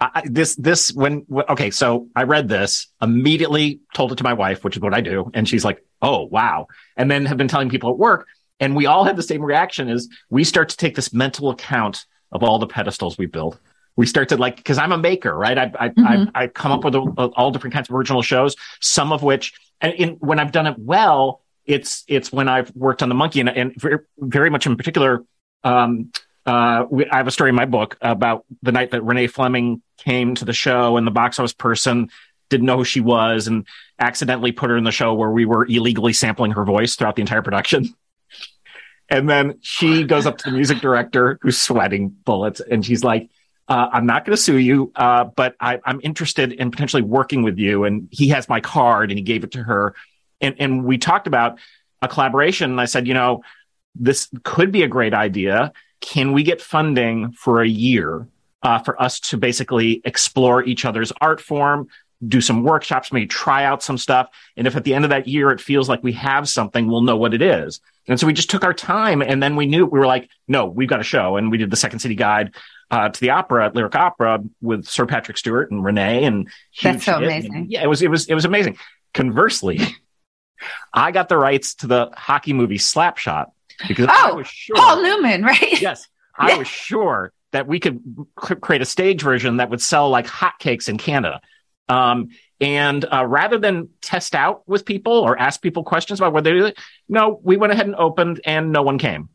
I, 0.00 0.22
this 0.24 0.56
this 0.56 0.92
when 0.92 1.26
okay, 1.50 1.70
so 1.70 2.08
I 2.16 2.22
read 2.22 2.48
this 2.48 2.88
immediately, 3.02 3.80
told 3.94 4.12
it 4.12 4.16
to 4.16 4.24
my 4.24 4.32
wife, 4.32 4.64
which 4.64 4.76
is 4.76 4.82
what 4.82 4.94
I 4.94 5.02
do, 5.02 5.30
and 5.34 5.46
she's 5.46 5.64
like, 5.64 5.84
"Oh 6.00 6.24
wow!" 6.24 6.68
And 6.96 7.10
then 7.10 7.26
have 7.26 7.36
been 7.36 7.48
telling 7.48 7.68
people 7.68 7.90
at 7.90 7.98
work, 7.98 8.26
and 8.60 8.74
we 8.74 8.86
all 8.86 9.04
have 9.04 9.16
the 9.16 9.22
same 9.22 9.42
reaction: 9.42 9.90
is 9.90 10.08
we 10.30 10.42
start 10.44 10.70
to 10.70 10.76
take 10.78 10.94
this 10.96 11.12
mental 11.12 11.50
account 11.50 12.06
of 12.32 12.42
all 12.42 12.58
the 12.58 12.66
pedestals 12.66 13.18
we 13.18 13.26
build. 13.26 13.58
We 13.96 14.06
start 14.06 14.30
to 14.30 14.38
like 14.38 14.56
because 14.56 14.78
I'm 14.78 14.92
a 14.92 14.98
maker, 14.98 15.36
right? 15.36 15.58
I 15.58 15.70
I, 15.78 15.88
Mhm. 15.90 16.30
I 16.34 16.44
I 16.44 16.46
come 16.46 16.72
up 16.72 16.82
with 16.82 16.94
a, 16.94 17.00
all 17.36 17.50
different 17.50 17.74
kinds 17.74 17.90
of 17.90 17.94
original 17.94 18.22
shows, 18.22 18.56
some 18.80 19.12
of 19.12 19.22
which, 19.22 19.52
and 19.80 19.92
in, 19.94 20.08
when 20.20 20.38
I've 20.38 20.52
done 20.52 20.66
it 20.66 20.78
well, 20.78 21.42
it's 21.66 22.04
it's 22.08 22.32
when 22.32 22.48
I've 22.48 22.74
worked 22.74 23.02
on 23.02 23.08
the 23.08 23.14
monkey, 23.14 23.40
and, 23.40 23.48
and 23.48 23.74
very, 24.18 24.50
much 24.50 24.66
in 24.66 24.76
particular. 24.76 25.24
Um, 25.62 26.12
uh, 26.46 26.86
we, 26.90 27.06
I 27.06 27.18
have 27.18 27.26
a 27.26 27.30
story 27.30 27.50
in 27.50 27.54
my 27.54 27.66
book 27.66 27.96
about 28.00 28.44
the 28.62 28.72
night 28.72 28.92
that 28.92 29.02
Renee 29.04 29.26
Fleming 29.26 29.82
came 29.98 30.34
to 30.36 30.44
the 30.44 30.54
show 30.54 30.96
and 30.96 31.06
the 31.06 31.10
box 31.10 31.38
office 31.38 31.52
person 31.52 32.08
didn't 32.48 32.66
know 32.66 32.78
who 32.78 32.84
she 32.84 33.00
was 33.00 33.46
and 33.46 33.66
accidentally 33.98 34.50
put 34.50 34.70
her 34.70 34.76
in 34.76 34.84
the 34.84 34.90
show 34.90 35.14
where 35.14 35.30
we 35.30 35.44
were 35.44 35.66
illegally 35.66 36.12
sampling 36.12 36.52
her 36.52 36.64
voice 36.64 36.96
throughout 36.96 37.14
the 37.14 37.22
entire 37.22 37.42
production. 37.42 37.94
And 39.12 39.28
then 39.28 39.58
she 39.60 40.04
goes 40.04 40.24
up 40.24 40.38
to 40.38 40.50
the 40.50 40.56
music 40.56 40.78
director 40.78 41.36
who's 41.42 41.60
sweating 41.60 42.10
bullets 42.10 42.60
and 42.60 42.86
she's 42.86 43.02
like, 43.02 43.28
uh, 43.70 43.88
I'm 43.92 44.04
not 44.04 44.24
going 44.24 44.36
to 44.36 44.42
sue 44.42 44.58
you, 44.58 44.90
uh, 44.96 45.24
but 45.24 45.54
I, 45.60 45.78
am 45.86 46.00
interested 46.02 46.52
in 46.52 46.72
potentially 46.72 47.02
working 47.02 47.44
with 47.44 47.56
you. 47.56 47.84
And 47.84 48.08
he 48.10 48.30
has 48.30 48.48
my 48.48 48.60
card 48.60 49.12
and 49.12 49.18
he 49.18 49.22
gave 49.22 49.44
it 49.44 49.52
to 49.52 49.62
her. 49.62 49.94
And, 50.40 50.56
and 50.58 50.84
we 50.84 50.98
talked 50.98 51.28
about 51.28 51.60
a 52.02 52.08
collaboration. 52.08 52.72
And 52.72 52.80
I 52.80 52.86
said, 52.86 53.06
you 53.06 53.14
know, 53.14 53.44
this 53.94 54.28
could 54.42 54.72
be 54.72 54.82
a 54.82 54.88
great 54.88 55.14
idea. 55.14 55.72
Can 56.00 56.32
we 56.32 56.42
get 56.42 56.60
funding 56.60 57.30
for 57.30 57.62
a 57.62 57.68
year 57.68 58.26
uh, 58.64 58.80
for 58.80 59.00
us 59.00 59.20
to 59.20 59.36
basically 59.36 60.02
explore 60.04 60.64
each 60.64 60.84
other's 60.84 61.12
art 61.20 61.40
form, 61.40 61.88
do 62.26 62.40
some 62.40 62.64
workshops, 62.64 63.12
maybe 63.12 63.26
try 63.26 63.64
out 63.64 63.84
some 63.84 63.96
stuff. 63.96 64.30
And 64.56 64.66
if 64.66 64.74
at 64.74 64.82
the 64.82 64.94
end 64.94 65.04
of 65.04 65.10
that 65.10 65.28
year 65.28 65.52
it 65.52 65.60
feels 65.60 65.88
like 65.88 66.02
we 66.02 66.12
have 66.12 66.48
something, 66.48 66.88
we'll 66.88 67.02
know 67.02 67.16
what 67.16 67.34
it 67.34 67.40
is. 67.40 67.80
And 68.08 68.18
so 68.18 68.26
we 68.26 68.32
just 68.32 68.50
took 68.50 68.64
our 68.64 68.74
time 68.74 69.22
and 69.22 69.40
then 69.40 69.54
we 69.54 69.66
knew 69.66 69.86
we 69.86 69.98
were 69.98 70.06
like, 70.06 70.28
no, 70.48 70.66
we've 70.66 70.88
got 70.88 71.00
a 71.00 71.04
show. 71.04 71.36
And 71.36 71.50
we 71.50 71.58
did 71.58 71.70
the 71.70 71.76
Second 71.76 72.00
City 72.00 72.16
Guide 72.16 72.52
uh, 72.90 73.08
to 73.08 73.20
the 73.20 73.30
opera, 73.30 73.70
lyric 73.74 73.94
opera 73.94 74.40
with 74.60 74.86
Sir 74.86 75.06
Patrick 75.06 75.38
Stewart 75.38 75.70
and 75.70 75.84
Renee 75.84 76.24
and 76.24 76.48
that's 76.82 77.04
so 77.04 77.16
amazing. 77.16 77.54
And 77.54 77.70
yeah, 77.70 77.82
it 77.82 77.86
was, 77.86 78.02
it 78.02 78.10
was, 78.10 78.26
it 78.26 78.34
was 78.34 78.44
amazing. 78.44 78.78
Conversely, 79.14 79.80
I 80.92 81.10
got 81.10 81.28
the 81.28 81.36
rights 81.36 81.74
to 81.76 81.86
the 81.86 82.10
hockey 82.16 82.52
movie 82.52 82.78
Slapshot 82.78 83.46
because 83.88 84.06
oh, 84.08 84.30
I 84.32 84.32
was 84.32 84.46
sure 84.46 84.76
Paul 84.76 85.02
Newman, 85.02 85.42
right? 85.42 85.80
Yes. 85.80 86.06
I 86.36 86.56
was 86.56 86.68
sure 86.68 87.32
that 87.52 87.66
we 87.66 87.80
could 87.80 88.02
create 88.34 88.80
a 88.80 88.86
stage 88.86 89.22
version 89.22 89.58
that 89.58 89.70
would 89.70 89.82
sell 89.82 90.08
like 90.08 90.26
hotcakes 90.26 90.88
in 90.88 90.96
Canada. 90.96 91.40
Um, 91.88 92.28
and 92.60 93.04
uh, 93.04 93.26
rather 93.26 93.58
than 93.58 93.88
test 94.00 94.34
out 94.34 94.66
with 94.68 94.84
people 94.84 95.12
or 95.12 95.38
ask 95.38 95.60
people 95.60 95.82
questions 95.82 96.20
about 96.20 96.32
whether 96.32 96.50
they 96.50 96.58
do 96.58 96.66
it, 96.66 96.78
no, 97.08 97.40
we 97.42 97.56
went 97.56 97.72
ahead 97.72 97.86
and 97.86 97.96
opened 97.96 98.40
and 98.44 98.70
no 98.70 98.82
one 98.82 98.98
came 98.98 99.28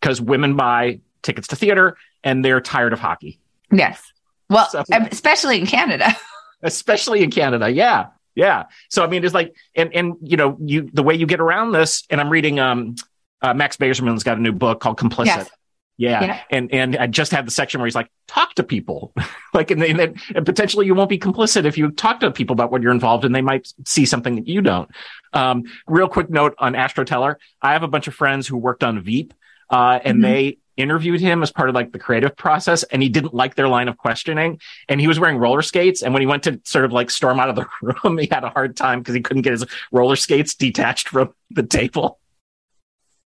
because 0.00 0.20
women 0.20 0.56
buy 0.56 1.00
tickets 1.22 1.48
to 1.48 1.56
theater 1.56 1.96
and 2.24 2.44
they're 2.44 2.60
tired 2.60 2.92
of 2.92 3.00
hockey. 3.00 3.40
Yes. 3.70 4.02
Well, 4.48 4.68
so, 4.68 4.84
especially 4.90 5.58
in 5.58 5.66
Canada. 5.66 6.16
especially 6.62 7.22
in 7.22 7.30
Canada. 7.30 7.70
Yeah. 7.70 8.08
Yeah. 8.34 8.64
So, 8.88 9.04
I 9.04 9.08
mean, 9.08 9.24
it's 9.24 9.34
like, 9.34 9.54
and, 9.74 9.94
and, 9.94 10.14
you 10.22 10.36
know, 10.36 10.56
you, 10.60 10.90
the 10.92 11.02
way 11.02 11.14
you 11.14 11.26
get 11.26 11.40
around 11.40 11.72
this, 11.72 12.04
and 12.10 12.20
I'm 12.20 12.30
reading, 12.30 12.58
um, 12.58 12.94
uh, 13.40 13.54
Max 13.54 13.76
Bazerman's 13.76 14.22
got 14.22 14.38
a 14.38 14.40
new 14.40 14.52
book 14.52 14.80
called 14.80 14.98
Complicit. 14.98 15.26
Yes. 15.26 15.50
Yeah. 15.98 16.24
yeah. 16.24 16.40
And 16.50 16.72
and 16.72 16.96
I 16.96 17.06
just 17.06 17.32
had 17.32 17.46
the 17.46 17.50
section 17.50 17.80
where 17.80 17.86
he's 17.86 17.94
like, 17.94 18.10
talk 18.26 18.54
to 18.54 18.62
people. 18.62 19.12
like, 19.54 19.70
and, 19.70 19.82
and, 19.82 20.20
and, 20.34 20.46
potentially 20.46 20.86
you 20.86 20.94
won't 20.94 21.10
be 21.10 21.18
complicit 21.18 21.64
if 21.64 21.76
you 21.76 21.90
talk 21.90 22.20
to 22.20 22.30
people 22.30 22.54
about 22.54 22.72
what 22.72 22.82
you're 22.82 22.92
involved 22.92 23.24
in. 23.24 23.32
They 23.32 23.42
might 23.42 23.72
see 23.86 24.06
something 24.06 24.36
that 24.36 24.48
you 24.48 24.62
don't. 24.62 24.90
Um, 25.32 25.64
real 25.86 26.08
quick 26.08 26.30
note 26.30 26.54
on 26.58 26.74
Astro 26.74 27.04
Teller. 27.04 27.38
I 27.60 27.74
have 27.74 27.82
a 27.82 27.88
bunch 27.88 28.08
of 28.08 28.14
friends 28.14 28.48
who 28.48 28.56
worked 28.56 28.82
on 28.82 29.00
Veep, 29.02 29.34
uh, 29.70 30.00
and 30.02 30.16
mm-hmm. 30.16 30.22
they 30.22 30.58
interviewed 30.76 31.20
him 31.20 31.42
as 31.42 31.52
part 31.52 31.68
of 31.68 31.74
like 31.74 31.92
the 31.92 31.98
creative 31.98 32.36
process 32.36 32.82
and 32.84 33.02
he 33.02 33.08
didn't 33.08 33.34
like 33.34 33.54
their 33.54 33.68
line 33.68 33.88
of 33.88 33.96
questioning 33.98 34.60
and 34.88 35.00
he 35.00 35.08
was 35.08 35.20
wearing 35.20 35.36
roller 35.36 35.62
skates 35.62 36.02
and 36.02 36.14
when 36.14 36.22
he 36.22 36.26
went 36.26 36.42
to 36.42 36.60
sort 36.64 36.84
of 36.84 36.92
like 36.92 37.10
storm 37.10 37.38
out 37.38 37.48
of 37.48 37.56
the 37.56 37.66
room 38.04 38.18
he 38.18 38.28
had 38.30 38.44
a 38.44 38.50
hard 38.50 38.76
time 38.76 39.00
because 39.00 39.14
he 39.14 39.20
couldn't 39.20 39.42
get 39.42 39.52
his 39.52 39.64
roller 39.90 40.16
skates 40.16 40.54
detached 40.54 41.08
from 41.08 41.32
the 41.50 41.62
table 41.62 42.18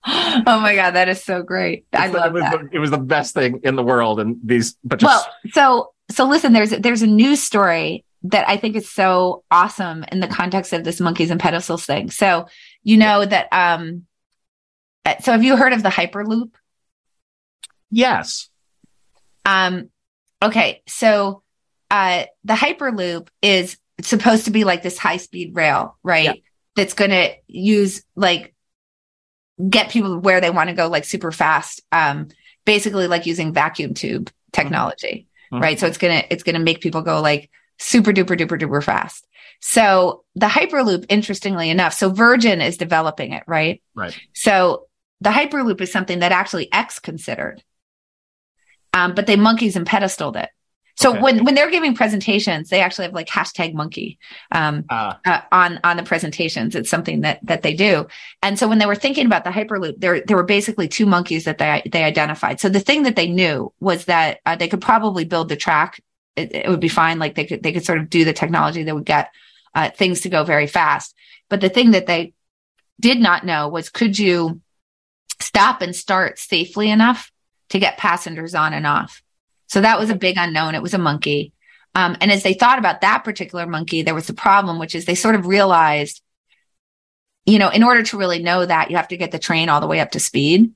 oh 0.07 0.61
my 0.61 0.75
god, 0.75 0.93
that 0.93 1.09
is 1.09 1.23
so 1.23 1.43
great! 1.43 1.85
I 1.93 2.07
love 2.07 2.27
it 2.27 2.33
was, 2.35 2.43
that. 2.43 2.61
The, 2.61 2.69
it 2.73 2.79
was 2.79 2.91
the 2.91 2.99
best 2.99 3.35
thing 3.35 3.61
in 3.65 3.75
the 3.75 3.83
world, 3.83 4.21
and 4.21 4.39
these. 4.45 4.77
But 4.85 5.03
well, 5.03 5.27
so 5.51 5.93
so 6.11 6.25
listen, 6.25 6.53
there's 6.53 6.71
there's 6.71 7.03
a 7.03 7.07
news 7.07 7.43
story 7.43 8.05
that 8.23 8.49
I 8.49 8.57
think 8.57 8.77
is 8.77 8.91
so 8.91 9.43
awesome 9.51 10.05
in 10.11 10.21
the 10.21 10.29
context 10.29 10.73
of 10.73 10.85
this 10.85 11.01
monkeys 11.01 11.31
and 11.31 11.41
pedestals 11.41 11.85
thing. 11.85 12.11
So 12.11 12.47
you 12.83 12.97
know 12.97 13.25
that. 13.25 13.49
um 13.53 14.07
uh, 15.05 15.17
So 15.21 15.33
have 15.33 15.43
you 15.43 15.57
heard 15.57 15.73
of 15.73 15.83
the 15.83 15.89
Hyperloop? 15.89 16.53
Yes. 17.91 18.49
Um. 19.45 19.91
Okay, 20.43 20.83
so 20.87 21.43
uh 21.91 22.25
the 22.45 22.55
Hyperloop 22.55 23.29
is 23.43 23.77
supposed 24.01 24.45
to 24.45 24.51
be 24.51 24.65
like 24.65 24.83
this 24.83 24.99
high 24.99 25.17
speed 25.17 25.57
rail, 25.57 25.97
right? 26.03 26.25
Yeah. 26.25 26.33
That's 26.77 26.95
going 26.95 27.11
to 27.11 27.35
use 27.49 28.05
like 28.15 28.55
get 29.69 29.91
people 29.91 30.19
where 30.21 30.41
they 30.41 30.51
want 30.51 30.69
to 30.69 30.77
go 30.77 30.89
like 30.89 31.05
super 31.05 31.33
fast. 31.33 31.83
Um, 31.91 32.29
basically 32.65 33.07
like 33.09 33.27
using 33.27 33.53
vacuum 33.53 33.95
tube 33.95 34.31
technology, 34.53 35.27
mm-hmm. 35.51 35.63
right? 35.63 35.81
So 35.81 35.87
it's 35.87 35.99
gonna 35.99 36.23
it's 36.31 36.43
gonna 36.43 36.59
make 36.59 36.81
people 36.81 37.03
go 37.03 37.21
like 37.21 37.51
super 37.79 38.13
duper 38.13 38.39
duper 38.39 38.61
duper 38.61 38.85
fast. 38.85 39.27
So 39.61 40.25
the 40.35 40.47
Hyperloop, 40.47 41.07
interestingly 41.09 41.71
enough, 41.71 41.95
so 41.95 42.11
Virgin 42.11 42.61
is 42.61 42.77
developing 42.77 43.33
it, 43.33 43.43
right? 43.47 43.83
Right. 43.95 44.17
So 44.35 44.87
the 45.21 45.31
Hyperloop 45.31 45.81
is 45.81 45.91
something 45.91 46.21
that 46.21 46.31
actually 46.31 46.73
X 46.73 46.99
considered, 46.99 47.65
um, 48.93 49.15
but 49.15 49.27
they 49.27 49.37
monkeys 49.37 49.77
and 49.77 49.87
pedestaled 49.87 50.37
it. 50.37 50.51
So 50.99 51.13
okay. 51.13 51.21
when 51.21 51.45
when 51.45 51.55
they're 51.55 51.71
giving 51.71 51.95
presentations, 51.95 52.71
they 52.71 52.81
actually 52.81 53.05
have 53.05 53.15
like 53.15 53.29
hashtag 53.29 53.73
monkey 53.73 54.19
um, 54.51 54.85
uh. 54.91 55.15
Uh, 55.25 55.43
on 55.53 55.79
on 55.85 55.97
the 55.97 56.03
presentations. 56.03 56.75
It's 56.75 56.91
something 56.91 57.21
that 57.21 57.39
that 57.45 57.63
they 57.63 57.73
do. 57.75 58.09
And 58.43 58.59
so 58.59 58.67
when 58.67 58.79
they 58.79 58.87
were 58.87 58.97
thinking 58.97 59.25
about 59.25 59.45
the 59.45 59.51
hyperloop, 59.51 60.01
there 60.01 60.23
there 60.23 60.37
were 60.37 60.43
basically 60.43 60.89
two 60.89 61.07
monkeys 61.07 61.45
that 61.45 61.59
they 61.59 61.83
they 61.91 62.03
identified. 62.03 62.59
So 62.59 62.69
the 62.69 62.81
thing 62.81 63.05
that 63.05 63.15
they 63.15 63.29
knew 63.29 63.73
was 63.79 64.07
that 64.07 64.41
uh, 64.45 64.57
they 64.57 64.67
could 64.67 64.81
probably 64.81 65.25
build 65.25 65.49
the 65.49 65.57
track. 65.57 66.03
It, 66.35 66.53
it, 66.53 66.69
would 66.69 66.81
be 66.81 66.89
fine. 66.89 67.21
Like 67.21 67.37
they 67.37 67.45
could 67.45 67.63
they 67.63 67.73
could 67.73 67.85
sort 67.85 67.99
of 67.99 68.11
do 68.11 68.25
the 68.25 68.33
technology 68.33 68.83
that 68.83 68.95
would 68.95 69.05
get 69.05 69.31
uh, 69.77 69.91
things 69.91 70.23
to 70.23 70.29
go 70.29 70.43
very 70.43 70.67
fast. 70.67 71.15
But 71.49 71.61
the 71.61 71.69
thing 71.69 71.93
that 71.93 72.07
they 72.07 72.35
did 72.99 73.21
not 73.21 73.47
know 73.47 73.69
was 73.69 73.89
could 73.89 74.19
you 74.19 74.61
stop 75.41 75.81
and 75.81 75.95
start 75.95 76.41
safely 76.41 76.91
enough 76.91 77.31
to 77.71 77.79
get 77.79 77.99
passengers 77.99 78.55
on 78.55 78.73
and 78.73 78.87
off. 78.87 79.23
So 79.67 79.81
that 79.81 79.99
was 79.99 80.11
a 80.11 80.17
big 80.17 80.37
unknown. 80.39 80.75
It 80.75 80.83
was 80.83 80.95
a 80.95 80.99
monkey. 80.99 81.53
Um, 81.95 82.17
and 82.21 82.31
as 82.31 82.43
they 82.43 82.55
thought 82.55 82.79
about 82.79 83.01
that 83.01 83.25
particular 83.25 83.67
monkey, 83.67 84.03
there 84.03 84.15
was 84.15 84.29
a 84.29 84.35
problem, 84.35 84.79
which 84.79 84.95
is 84.95 85.05
they 85.05 85.15
sort 85.15 85.35
of 85.35 85.47
realized, 85.47 86.23
you 87.45 87.59
know, 87.59 87.71
in 87.71 87.83
order 87.83 88.03
to 88.03 88.19
really 88.19 88.43
know 88.43 88.65
that, 88.65 88.91
you 88.91 88.97
have 88.97 89.09
to 89.09 89.17
get 89.17 89.31
the 89.31 89.39
train 89.39 89.69
all 89.69 89.81
the 89.81 89.87
way 89.87 90.01
up 90.01 90.13
to 90.13 90.21
speed. 90.21 90.73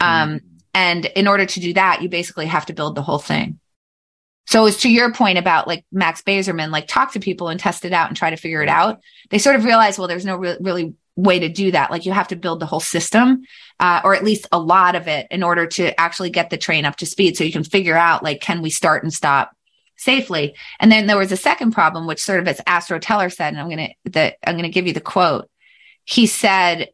Um, 0.00 0.36
mm-hmm. 0.36 0.46
And 0.74 1.04
in 1.06 1.26
order 1.26 1.46
to 1.46 1.60
do 1.60 1.74
that, 1.74 2.02
you 2.02 2.08
basically 2.08 2.46
have 2.46 2.66
to 2.66 2.72
build 2.72 2.94
the 2.94 3.02
whole 3.02 3.18
thing. 3.18 3.58
So 4.46 4.64
as 4.64 4.78
to 4.78 4.90
your 4.90 5.12
point 5.12 5.36
about 5.36 5.68
like 5.68 5.84
Max 5.92 6.22
Bazerman, 6.22 6.70
like 6.70 6.86
talk 6.88 7.12
to 7.12 7.20
people 7.20 7.48
and 7.48 7.60
test 7.60 7.84
it 7.84 7.92
out 7.92 8.08
and 8.08 8.16
try 8.16 8.30
to 8.30 8.36
figure 8.36 8.62
it 8.62 8.68
out. 8.68 9.00
They 9.28 9.38
sort 9.38 9.56
of 9.56 9.64
realized, 9.64 9.98
well, 9.98 10.08
there's 10.08 10.24
no 10.24 10.36
re- 10.36 10.56
really 10.60 10.94
way 11.18 11.40
to 11.40 11.48
do 11.48 11.72
that. 11.72 11.90
Like 11.90 12.06
you 12.06 12.12
have 12.12 12.28
to 12.28 12.36
build 12.36 12.60
the 12.60 12.66
whole 12.66 12.78
system, 12.80 13.42
uh, 13.80 14.00
or 14.04 14.14
at 14.14 14.22
least 14.22 14.46
a 14.52 14.58
lot 14.58 14.94
of 14.94 15.08
it 15.08 15.26
in 15.32 15.42
order 15.42 15.66
to 15.66 16.00
actually 16.00 16.30
get 16.30 16.48
the 16.48 16.56
train 16.56 16.84
up 16.84 16.94
to 16.96 17.06
speed. 17.06 17.36
So 17.36 17.42
you 17.42 17.50
can 17.50 17.64
figure 17.64 17.96
out 17.96 18.22
like, 18.22 18.40
can 18.40 18.62
we 18.62 18.70
start 18.70 19.02
and 19.02 19.12
stop 19.12 19.50
safely? 19.96 20.54
And 20.78 20.92
then 20.92 21.08
there 21.08 21.18
was 21.18 21.32
a 21.32 21.36
second 21.36 21.72
problem, 21.72 22.06
which 22.06 22.22
sort 22.22 22.38
of 22.38 22.46
as 22.46 22.60
Astro 22.68 23.00
Teller 23.00 23.30
said, 23.30 23.52
and 23.52 23.60
I'm 23.60 23.68
going 23.68 23.94
to, 24.12 24.48
I'm 24.48 24.54
going 24.54 24.62
to 24.62 24.68
give 24.68 24.86
you 24.86 24.92
the 24.92 25.00
quote. 25.00 25.50
He 26.04 26.26
said, 26.26 26.90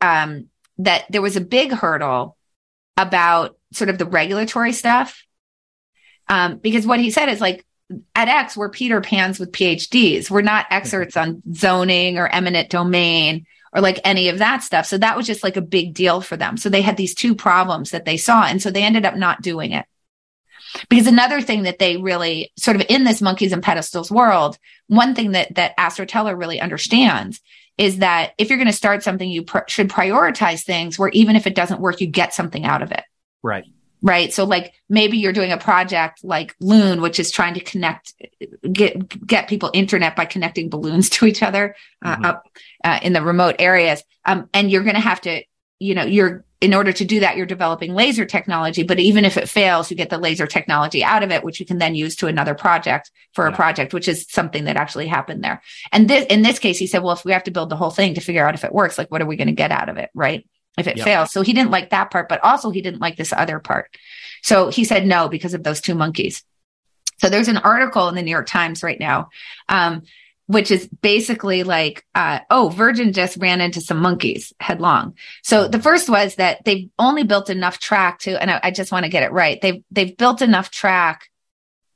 um, 0.00 0.46
that 0.78 1.06
there 1.10 1.22
was 1.22 1.36
a 1.36 1.40
big 1.40 1.72
hurdle 1.72 2.36
about 2.96 3.56
sort 3.72 3.90
of 3.90 3.98
the 3.98 4.06
regulatory 4.06 4.72
stuff. 4.72 5.24
Um, 6.28 6.58
because 6.58 6.86
what 6.86 7.00
he 7.00 7.10
said 7.10 7.30
is 7.30 7.40
like, 7.40 7.65
at 8.14 8.28
X, 8.28 8.56
we're 8.56 8.68
Peter 8.68 9.00
Pans 9.00 9.38
with 9.38 9.52
PhDs. 9.52 10.30
We're 10.30 10.42
not 10.42 10.66
experts 10.70 11.16
on 11.16 11.42
zoning 11.54 12.18
or 12.18 12.28
eminent 12.28 12.70
domain 12.70 13.46
or 13.72 13.80
like 13.80 14.00
any 14.04 14.28
of 14.28 14.38
that 14.38 14.62
stuff. 14.62 14.86
So 14.86 14.98
that 14.98 15.16
was 15.16 15.26
just 15.26 15.44
like 15.44 15.56
a 15.56 15.62
big 15.62 15.94
deal 15.94 16.20
for 16.20 16.36
them. 16.36 16.56
So 16.56 16.68
they 16.68 16.82
had 16.82 16.96
these 16.96 17.14
two 17.14 17.34
problems 17.34 17.90
that 17.90 18.04
they 18.04 18.16
saw. 18.16 18.44
And 18.44 18.60
so 18.60 18.70
they 18.70 18.82
ended 18.82 19.04
up 19.04 19.16
not 19.16 19.42
doing 19.42 19.72
it. 19.72 19.86
Because 20.88 21.06
another 21.06 21.40
thing 21.40 21.62
that 21.62 21.78
they 21.78 21.96
really 21.96 22.52
sort 22.58 22.76
of 22.76 22.84
in 22.88 23.04
this 23.04 23.22
monkeys 23.22 23.52
and 23.52 23.62
pedestals 23.62 24.10
world, 24.10 24.58
one 24.88 25.14
thing 25.14 25.32
that 25.32 25.54
that 25.54 25.74
Astro 25.78 26.04
Teller 26.04 26.36
really 26.36 26.60
understands 26.60 27.40
is 27.78 27.98
that 27.98 28.32
if 28.36 28.48
you're 28.48 28.58
going 28.58 28.66
to 28.66 28.72
start 28.72 29.02
something, 29.02 29.30
you 29.30 29.44
pr- 29.44 29.58
should 29.68 29.88
prioritize 29.88 30.64
things 30.64 30.98
where 30.98 31.10
even 31.10 31.36
if 31.36 31.46
it 31.46 31.54
doesn't 31.54 31.80
work, 31.80 32.00
you 32.00 32.06
get 32.06 32.34
something 32.34 32.64
out 32.64 32.82
of 32.82 32.90
it. 32.90 33.04
Right 33.42 33.64
right 34.02 34.32
so 34.32 34.44
like 34.44 34.74
maybe 34.88 35.16
you're 35.16 35.32
doing 35.32 35.52
a 35.52 35.58
project 35.58 36.22
like 36.22 36.54
loon 36.60 37.00
which 37.00 37.18
is 37.18 37.30
trying 37.30 37.54
to 37.54 37.60
connect 37.60 38.14
get 38.72 39.26
get 39.26 39.48
people 39.48 39.70
internet 39.72 40.14
by 40.16 40.24
connecting 40.24 40.68
balloons 40.68 41.08
to 41.10 41.26
each 41.26 41.42
other 41.42 41.74
uh, 42.04 42.14
mm-hmm. 42.14 42.24
up 42.24 42.46
uh, 42.84 42.98
in 43.02 43.12
the 43.12 43.22
remote 43.22 43.56
areas 43.58 44.02
um, 44.24 44.48
and 44.52 44.70
you're 44.70 44.82
going 44.82 44.94
to 44.94 45.00
have 45.00 45.20
to 45.20 45.42
you 45.78 45.94
know 45.94 46.04
you're 46.04 46.44
in 46.62 46.72
order 46.72 46.90
to 46.90 47.04
do 47.04 47.20
that 47.20 47.36
you're 47.36 47.46
developing 47.46 47.94
laser 47.94 48.24
technology 48.24 48.82
but 48.82 48.98
even 48.98 49.24
if 49.24 49.36
it 49.36 49.48
fails 49.48 49.90
you 49.90 49.96
get 49.96 50.08
the 50.08 50.18
laser 50.18 50.46
technology 50.46 51.04
out 51.04 51.22
of 51.22 51.30
it 51.30 51.44
which 51.44 51.60
you 51.60 51.66
can 51.66 51.78
then 51.78 51.94
use 51.94 52.16
to 52.16 52.26
another 52.26 52.54
project 52.54 53.10
for 53.34 53.46
yeah. 53.46 53.52
a 53.52 53.56
project 53.56 53.92
which 53.92 54.08
is 54.08 54.26
something 54.30 54.64
that 54.64 54.76
actually 54.76 55.06
happened 55.06 55.44
there 55.44 55.62
and 55.92 56.08
this 56.08 56.24
in 56.26 56.42
this 56.42 56.58
case 56.58 56.78
he 56.78 56.86
said 56.86 57.02
well 57.02 57.12
if 57.12 57.24
we 57.24 57.32
have 57.32 57.44
to 57.44 57.50
build 57.50 57.68
the 57.68 57.76
whole 57.76 57.90
thing 57.90 58.14
to 58.14 58.20
figure 58.20 58.46
out 58.46 58.54
if 58.54 58.64
it 58.64 58.72
works 58.72 58.96
like 58.96 59.10
what 59.10 59.20
are 59.20 59.26
we 59.26 59.36
going 59.36 59.46
to 59.48 59.52
get 59.52 59.70
out 59.70 59.88
of 59.88 59.98
it 59.98 60.10
right 60.14 60.46
if 60.76 60.86
it 60.86 60.96
yep. 60.96 61.04
fails. 61.04 61.32
So 61.32 61.42
he 61.42 61.52
didn't 61.52 61.70
like 61.70 61.90
that 61.90 62.10
part, 62.10 62.28
but 62.28 62.42
also 62.44 62.70
he 62.70 62.82
didn't 62.82 63.00
like 63.00 63.16
this 63.16 63.32
other 63.32 63.58
part. 63.58 63.96
So 64.42 64.68
he 64.70 64.84
said 64.84 65.06
no 65.06 65.28
because 65.28 65.54
of 65.54 65.62
those 65.62 65.80
two 65.80 65.94
monkeys. 65.94 66.44
So 67.18 67.28
there's 67.28 67.48
an 67.48 67.56
article 67.56 68.08
in 68.08 68.14
the 68.14 68.22
New 68.22 68.30
York 68.30 68.46
Times 68.46 68.82
right 68.82 69.00
now, 69.00 69.30
um, 69.68 70.02
which 70.46 70.70
is 70.70 70.86
basically 70.86 71.62
like, 71.62 72.04
uh, 72.14 72.40
oh, 72.50 72.68
Virgin 72.68 73.12
just 73.12 73.38
ran 73.38 73.60
into 73.60 73.80
some 73.80 73.98
monkeys 73.98 74.52
headlong. 74.60 75.14
So 75.42 75.66
the 75.66 75.80
first 75.80 76.08
was 76.08 76.36
that 76.36 76.64
they've 76.64 76.90
only 76.98 77.24
built 77.24 77.50
enough 77.50 77.78
track 77.78 78.18
to, 78.20 78.40
and 78.40 78.50
I, 78.50 78.60
I 78.64 78.70
just 78.70 78.92
want 78.92 79.04
to 79.04 79.10
get 79.10 79.22
it 79.22 79.32
right. 79.32 79.60
They've 79.60 79.82
they've 79.90 80.16
built 80.16 80.42
enough 80.42 80.70
track 80.70 81.28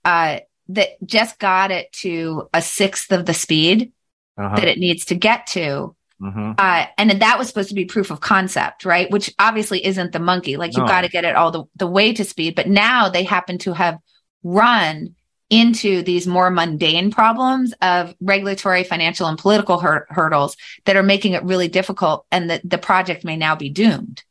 uh, 0.04 0.40
that 0.70 0.88
just 1.04 1.38
got 1.38 1.70
it 1.70 1.92
to 1.92 2.48
a 2.54 2.62
sixth 2.62 3.12
of 3.12 3.26
the 3.26 3.34
speed 3.34 3.92
Uh-huh. 4.38 4.56
that 4.56 4.68
it 4.68 4.78
needs 4.78 5.04
to 5.06 5.14
get 5.14 5.48
to. 5.48 5.94
Mhm. 6.20 6.54
Uh, 6.58 6.86
and 6.98 7.10
that 7.10 7.38
was 7.38 7.48
supposed 7.48 7.70
to 7.70 7.74
be 7.74 7.86
proof 7.86 8.10
of 8.10 8.20
concept, 8.20 8.84
right? 8.84 9.10
Which 9.10 9.32
obviously 9.38 9.84
isn't 9.84 10.12
the 10.12 10.18
monkey. 10.18 10.56
Like 10.56 10.72
you've 10.76 10.86
No. 10.86 10.88
got 10.88 11.02
to 11.02 11.08
get 11.08 11.24
it 11.24 11.34
all 11.34 11.50
the, 11.50 11.64
the 11.76 11.86
way 11.86 12.12
to 12.12 12.24
speed. 12.24 12.54
But 12.54 12.68
now 12.68 13.08
they 13.08 13.24
happen 13.24 13.58
to 13.58 13.72
have 13.72 13.98
run 14.42 15.14
into 15.48 16.02
these 16.02 16.26
more 16.26 16.50
mundane 16.50 17.10
problems 17.10 17.72
of 17.82 18.14
regulatory, 18.20 18.84
financial, 18.84 19.26
and 19.26 19.38
political 19.38 19.80
hur- 19.80 20.06
hurdles 20.10 20.56
that 20.84 20.96
are 20.96 21.02
making 21.02 21.32
it 21.32 21.42
really 21.42 21.68
difficult. 21.68 22.26
And 22.30 22.50
that 22.50 22.68
the 22.68 22.78
project 22.78 23.24
may 23.24 23.36
now 23.36 23.56
be 23.56 23.70
doomed, 23.70 24.22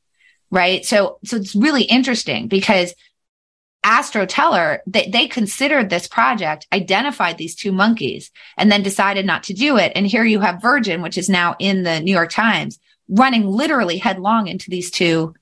right? 0.52 0.86
So, 0.86 1.18
so 1.26 1.38
it's 1.38 1.56
really 1.56 1.84
interesting 1.84 2.48
because 2.48 2.94
Astro 3.84 4.26
Teller, 4.26 4.82
they, 4.86 5.10
they 5.10 5.28
considered 5.28 5.90
this 5.90 6.08
project, 6.08 6.68
identified 6.74 7.38
these 7.38 7.56
two 7.56 7.72
monkeys, 7.72 8.32
and 8.58 8.72
then 8.72 8.84
decided 8.84 9.26
not 9.26 9.44
to 9.44 9.54
do 9.54 9.78
it. 9.78 9.94
And 9.96 10.06
here 10.06 10.26
you 10.26 10.42
have 10.42 10.62
Virgin, 10.62 11.02
which 11.02 11.18
is 11.18 11.30
now 11.30 11.56
in 11.60 11.84
the 11.84 12.00
New 12.02 12.12
York 12.12 12.32
Times, 12.32 12.80
running 13.08 13.48
literally 13.48 13.98
headlong 13.98 14.48
into 14.48 14.70
these 14.70 14.92
two, 14.92 15.34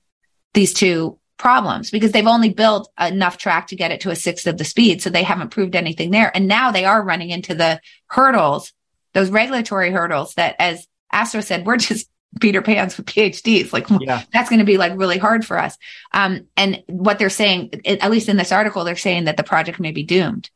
these 0.54 0.72
two 0.72 1.18
problems 1.36 1.90
because 1.90 2.12
they've 2.12 2.26
only 2.26 2.50
built 2.50 2.90
enough 3.00 3.38
track 3.38 3.68
to 3.68 3.76
get 3.76 3.92
it 3.92 4.00
to 4.02 4.10
a 4.10 4.16
sixth 4.16 4.46
of 4.46 4.58
the 4.58 4.64
speed. 4.64 5.00
So 5.02 5.10
they 5.10 5.22
haven't 5.22 5.50
proved 5.50 5.76
anything 5.76 6.10
there. 6.10 6.30
And 6.34 6.46
now 6.48 6.70
they 6.70 6.84
are 6.84 7.02
running 7.02 7.30
into 7.30 7.54
the 7.54 7.80
hurdles, 8.06 8.72
those 9.14 9.30
regulatory 9.30 9.90
hurdles 9.90 10.34
that, 10.34 10.56
as 10.58 10.86
Astro 11.12 11.40
said, 11.40 11.66
we're 11.66 11.76
just 11.78 12.08
Peter 12.40 12.62
Pans 12.62 12.96
with 12.96 13.06
PhDs. 13.06 13.72
Like 13.72 13.86
Yeah. 14.00 14.22
that's 14.32 14.48
going 14.48 14.60
to 14.60 14.64
be 14.64 14.76
like 14.76 14.92
really 14.96 15.18
hard 15.18 15.44
for 15.44 15.58
us. 15.58 15.76
Um, 16.12 16.46
and 16.56 16.82
what 16.88 17.18
they're 17.18 17.30
saying, 17.30 17.70
at 17.86 18.10
least 18.10 18.28
in 18.28 18.36
this 18.36 18.52
article, 18.52 18.84
they're 18.84 18.96
saying 18.96 19.24
that 19.24 19.36
the 19.36 19.42
project 19.42 19.80
may 19.80 19.92
be 19.92 20.02
doomed 20.02 20.50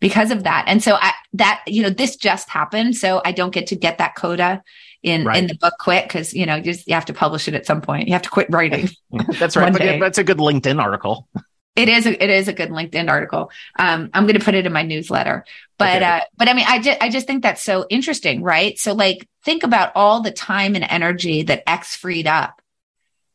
because 0.00 0.30
of 0.30 0.44
that. 0.44 0.64
And 0.66 0.82
so 0.82 0.96
I, 1.00 1.12
that, 1.34 1.62
you 1.66 1.82
know, 1.82 1.90
this 1.90 2.16
just 2.16 2.48
happened. 2.48 2.96
So 2.96 3.20
I 3.24 3.32
don't 3.32 3.52
get 3.52 3.68
to 3.68 3.76
get 3.76 3.98
that 3.98 4.14
coda 4.16 4.62
in, 5.02 5.30
in 5.34 5.46
the 5.46 5.54
book 5.54 5.74
quick 5.78 6.04
because, 6.04 6.32
you 6.32 6.46
know, 6.46 6.56
you, 6.56 6.62
just, 6.62 6.88
you 6.88 6.94
have 6.94 7.04
to 7.06 7.14
publish 7.14 7.48
it 7.48 7.54
at 7.54 7.66
some 7.66 7.80
point. 7.80 8.08
You 8.08 8.14
have 8.14 8.22
to 8.22 8.30
quit 8.30 8.48
writing. 8.50 8.88
That's 9.38 9.56
right. 9.56 9.72
But 9.72 9.80
day. 9.80 9.98
that's 9.98 10.18
a 10.18 10.24
good 10.24 10.38
LinkedIn 10.38 10.82
article. 10.82 11.28
It 11.76 11.88
is 11.88 12.06
a, 12.06 12.22
it 12.22 12.30
is 12.30 12.46
a 12.46 12.52
good 12.52 12.70
LinkedIn 12.70 13.10
article. 13.10 13.50
Um, 13.78 14.10
I'm 14.14 14.24
going 14.24 14.38
to 14.38 14.44
put 14.44 14.54
it 14.54 14.64
in 14.64 14.72
my 14.72 14.82
newsletter. 14.82 15.44
But 15.76 15.96
Okay. 16.02 16.04
uh, 16.04 16.20
but 16.36 16.48
I 16.48 16.52
mean, 16.54 16.66
I 16.68 16.80
just 16.80 17.02
I 17.02 17.08
just 17.08 17.26
think 17.26 17.42
that's 17.42 17.62
so 17.62 17.84
interesting, 17.90 18.42
right? 18.42 18.78
So 18.78 18.92
like, 18.92 19.28
think 19.44 19.64
about 19.64 19.90
all 19.96 20.22
the 20.22 20.30
time 20.30 20.76
and 20.76 20.84
energy 20.88 21.42
that 21.42 21.68
X 21.68 21.96
freed 21.96 22.28
up 22.28 22.62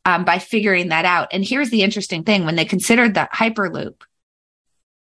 um, 0.06 0.24
by 0.24 0.38
figuring 0.38 0.88
that 0.88 1.04
out. 1.04 1.28
And 1.32 1.44
here's 1.44 1.68
the 1.68 1.82
interesting 1.82 2.24
thing: 2.24 2.46
when 2.46 2.56
they 2.56 2.64
considered 2.64 3.12
the 3.12 3.28
hyperloop, 3.30 4.00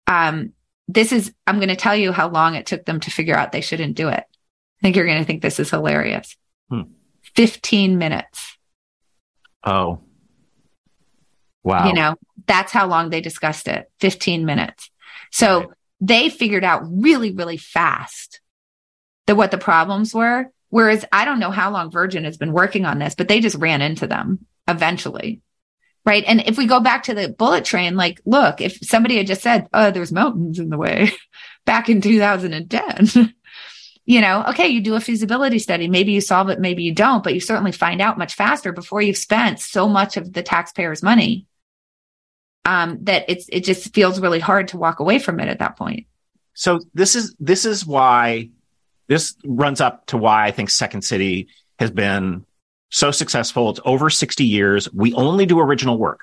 um, 0.05 0.53
this 0.87 1.11
is 1.11 1.33
I'm 1.47 1.57
going 1.57 1.69
to 1.69 1.75
tell 1.75 1.95
you 1.95 2.11
how 2.11 2.29
long 2.29 2.53
it 2.53 2.67
took 2.67 2.85
them 2.85 2.99
to 2.99 3.09
figure 3.09 3.35
out 3.35 3.51
they 3.51 3.61
shouldn't 3.61 3.95
do 3.95 4.09
it. 4.09 4.23
I 4.23 4.81
think 4.81 4.95
you're 4.95 5.07
going 5.07 5.19
to 5.19 5.25
think 5.25 5.41
this 5.41 5.59
is 5.59 5.71
hilarious. 5.71 6.37
Hmm. 6.69 6.81
Fifteen 7.35 7.97
minutes. 7.97 8.57
Oh. 9.63 10.01
Wow. 11.63 11.87
You 11.87 11.93
know, 11.93 12.15
that's 12.47 12.71
how 12.71 12.87
long 12.87 13.09
they 13.09 13.21
discussed 13.21 13.67
it 13.67 13.89
15 13.99 14.45
minutes. 14.45 14.89
So 15.31 15.59
Right. 15.59 15.69
they 16.01 16.29
figured 16.29 16.63
out 16.63 16.83
really, 16.85 17.31
really 17.31 17.57
fast 17.57 18.41
that 19.27 19.35
what 19.35 19.51
the 19.51 19.57
problems 19.57 20.13
were. 20.13 20.51
Whereas 20.69 21.05
I 21.11 21.25
don't 21.25 21.39
know 21.39 21.51
how 21.51 21.71
long 21.71 21.91
Virgin 21.91 22.23
has 22.23 22.37
been 22.37 22.51
working 22.51 22.85
on 22.85 22.97
this, 22.99 23.13
but 23.15 23.27
they 23.27 23.39
just 23.39 23.57
ran 23.57 23.81
into 23.81 24.07
them 24.07 24.45
eventually. 24.67 25.41
Right. 26.05 26.23
And 26.27 26.41
if 26.47 26.57
we 26.57 26.65
go 26.65 26.81
back 26.81 27.03
to 27.03 27.13
the 27.13 27.29
bullet 27.29 27.63
train, 27.63 27.95
like, 27.95 28.19
look, 28.25 28.59
if 28.59 28.79
somebody 28.81 29.17
had 29.17 29.27
just 29.27 29.41
said, 29.41 29.67
oh, 29.71 29.91
there's 29.91 30.11
mountains 30.11 30.59
in 30.59 30.69
the 30.69 30.77
way 30.77 31.11
back 31.65 31.89
in 31.89 32.01
2010, 32.01 33.33
you 34.05 34.19
know, 34.19 34.43
okay, 34.49 34.67
you 34.67 34.81
do 34.81 34.95
a 34.95 34.99
feasibility 34.99 35.59
study. 35.59 35.87
Maybe 35.87 36.11
you 36.11 36.19
solve 36.19 36.49
it, 36.49 36.59
maybe 36.59 36.83
you 36.83 36.93
don't, 36.93 37.23
but 37.23 37.33
you 37.33 37.39
certainly 37.39 37.71
find 37.71 38.01
out 38.01 38.17
much 38.17 38.33
faster 38.33 38.73
before 38.73 39.01
you've 39.01 39.15
spent 39.15 39.61
so 39.61 39.87
much 39.87 40.17
of 40.17 40.33
the 40.33 40.43
taxpayers' 40.43 41.03
money 41.03 41.45
um, 42.65 42.97
that 43.03 43.25
it's 43.27 43.47
it 43.49 43.63
just 43.63 43.93
feels 43.93 44.19
really 44.19 44.39
hard 44.39 44.69
to 44.69 44.77
walk 44.77 44.99
away 44.99 45.19
from 45.19 45.39
it 45.39 45.47
at 45.47 45.59
that 45.59 45.77
point. 45.77 46.05
So 46.53 46.79
this 46.93 47.15
is 47.15 47.35
this 47.39 47.65
is 47.65 47.85
why 47.85 48.49
this 49.07 49.35
runs 49.45 49.81
up 49.81 50.05
to 50.07 50.17
why 50.17 50.45
I 50.45 50.51
think 50.51 50.69
Second 50.69 51.01
City 51.03 51.47
has 51.79 51.91
been 51.91 52.45
so 52.89 53.11
successful. 53.11 53.69
It's 53.71 53.79
over 53.85 54.09
60 54.09 54.43
years. 54.45 54.91
We 54.93 55.13
only 55.15 55.45
do 55.45 55.59
original 55.59 55.97
work. 55.97 56.21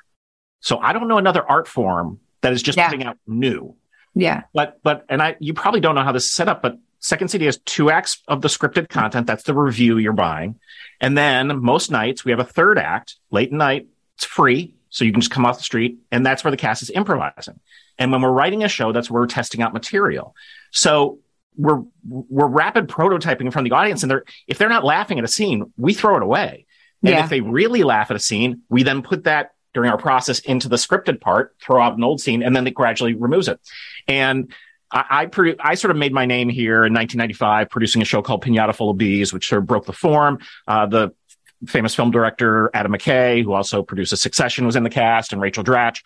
So 0.61 0.79
I 0.79 0.93
don't 0.93 1.09
know 1.09 1.19
another 1.19 1.45
art 1.49 1.67
form 1.69 2.21
that 2.43 2.53
is 2.53 2.63
just 2.63 2.79
Yeah. 2.79 2.89
putting 2.89 3.07
out 3.07 3.19
new. 3.27 3.75
Yeah, 4.15 4.43
But 4.55 4.81
but 4.83 5.05
and 5.09 5.23
I 5.23 5.37
you 5.41 5.53
probably 5.55 5.81
don't 5.81 5.95
know 5.95 6.03
how 6.03 6.13
this 6.13 6.25
is 6.25 6.33
set 6.33 6.49
up, 6.49 6.63
but 6.63 6.79
Second 7.01 7.29
City 7.29 7.45
has 7.47 7.59
two 7.59 7.91
acts 7.91 8.23
of 8.29 8.41
the 8.43 8.49
scripted 8.49 8.89
content. 8.89 9.27
That's 9.27 9.45
the 9.45 9.55
review 9.55 9.99
you're 9.99 10.13
buying. 10.13 10.59
And 11.01 11.17
then 11.17 11.63
most 11.63 11.91
nights 11.91 12.25
we 12.25 12.31
have 12.33 12.41
a 12.41 12.45
third 12.45 12.79
act, 12.79 13.17
late 13.31 13.53
night. 13.53 13.87
It's 14.17 14.25
free. 14.25 14.75
So 14.91 15.05
you 15.05 15.13
can 15.13 15.21
just 15.21 15.31
come 15.31 15.47
off 15.47 15.57
the 15.59 15.65
street 15.65 15.99
and 16.11 16.25
that's 16.27 16.45
where 16.45 16.51
the 16.51 16.57
cast 16.57 16.83
is 16.83 16.91
improvising. 16.91 17.59
And 17.99 18.13
when 18.13 18.21
we're 18.23 18.31
writing 18.33 18.63
a 18.65 18.69
show, 18.69 18.93
that's 18.93 19.11
where 19.11 19.23
we're 19.23 19.27
testing 19.29 19.63
out 19.63 19.73
material. 19.73 20.35
So 20.73 21.21
we're 21.57 21.83
we're 22.09 22.47
rapid 22.47 22.89
prototyping 22.89 23.43
in 23.43 23.51
front 23.51 23.67
of 23.67 23.71
the 23.71 23.77
audience. 23.77 24.03
And 24.03 24.11
they're 24.11 24.25
if 24.47 24.59
they're 24.59 24.69
not 24.69 24.85
laughing 24.85 25.19
at 25.19 25.25
a 25.25 25.29
scene, 25.29 25.73
we 25.77 25.95
throw 25.95 26.17
it 26.17 26.23
away. 26.23 26.67
And 27.03 27.11
Yeah. 27.15 27.25
if 27.25 27.31
they 27.31 27.41
really 27.41 27.83
laugh 27.83 28.11
at 28.11 28.17
a 28.17 28.21
scene, 28.21 28.63
we 28.69 28.83
then 28.83 29.03
put 29.03 29.25
that 29.25 29.53
during 29.73 29.91
our 29.91 29.99
process 29.99 30.41
into 30.41 30.69
the 30.69 30.77
scripted 30.77 31.21
part, 31.21 31.55
throw 31.63 31.81
out 31.81 31.97
an 31.97 32.03
old 32.05 32.21
scene, 32.21 32.43
and 32.43 32.55
then 32.57 32.67
it 32.67 32.75
gradually 32.75 33.15
removes 33.15 33.47
it. 33.49 33.61
And 34.09 34.53
I, 34.91 35.05
I, 35.11 35.27
produ- 35.27 35.57
I 35.61 35.77
sort 35.77 35.93
of 35.93 35.97
made 35.97 36.13
my 36.13 36.27
name 36.27 36.49
here 36.49 36.85
in 36.85 36.93
1995, 36.93 37.71
producing 37.71 38.03
a 38.03 38.05
show 38.05 38.21
called 38.23 38.45
Pinata 38.45 38.75
Full 38.75 38.91
of 38.91 38.99
Bees, 38.99 39.33
which 39.33 39.49
sort 39.49 39.61
of 39.61 39.67
broke 39.67 39.87
the 39.87 39.93
form. 39.93 40.41
Uh, 40.67 40.87
the 40.87 41.15
famous 41.67 41.95
film 41.95 42.11
director 42.11 42.71
Adam 42.75 42.93
McKay, 42.93 43.43
who 43.43 43.53
also 43.53 43.83
produced 43.83 44.17
Succession, 44.17 44.67
was 44.67 44.77
in 44.77 44.83
the 44.83 44.91
cast, 44.91 45.33
and 45.33 45.41
Rachel 45.41 45.65
Dratch. 45.65 46.03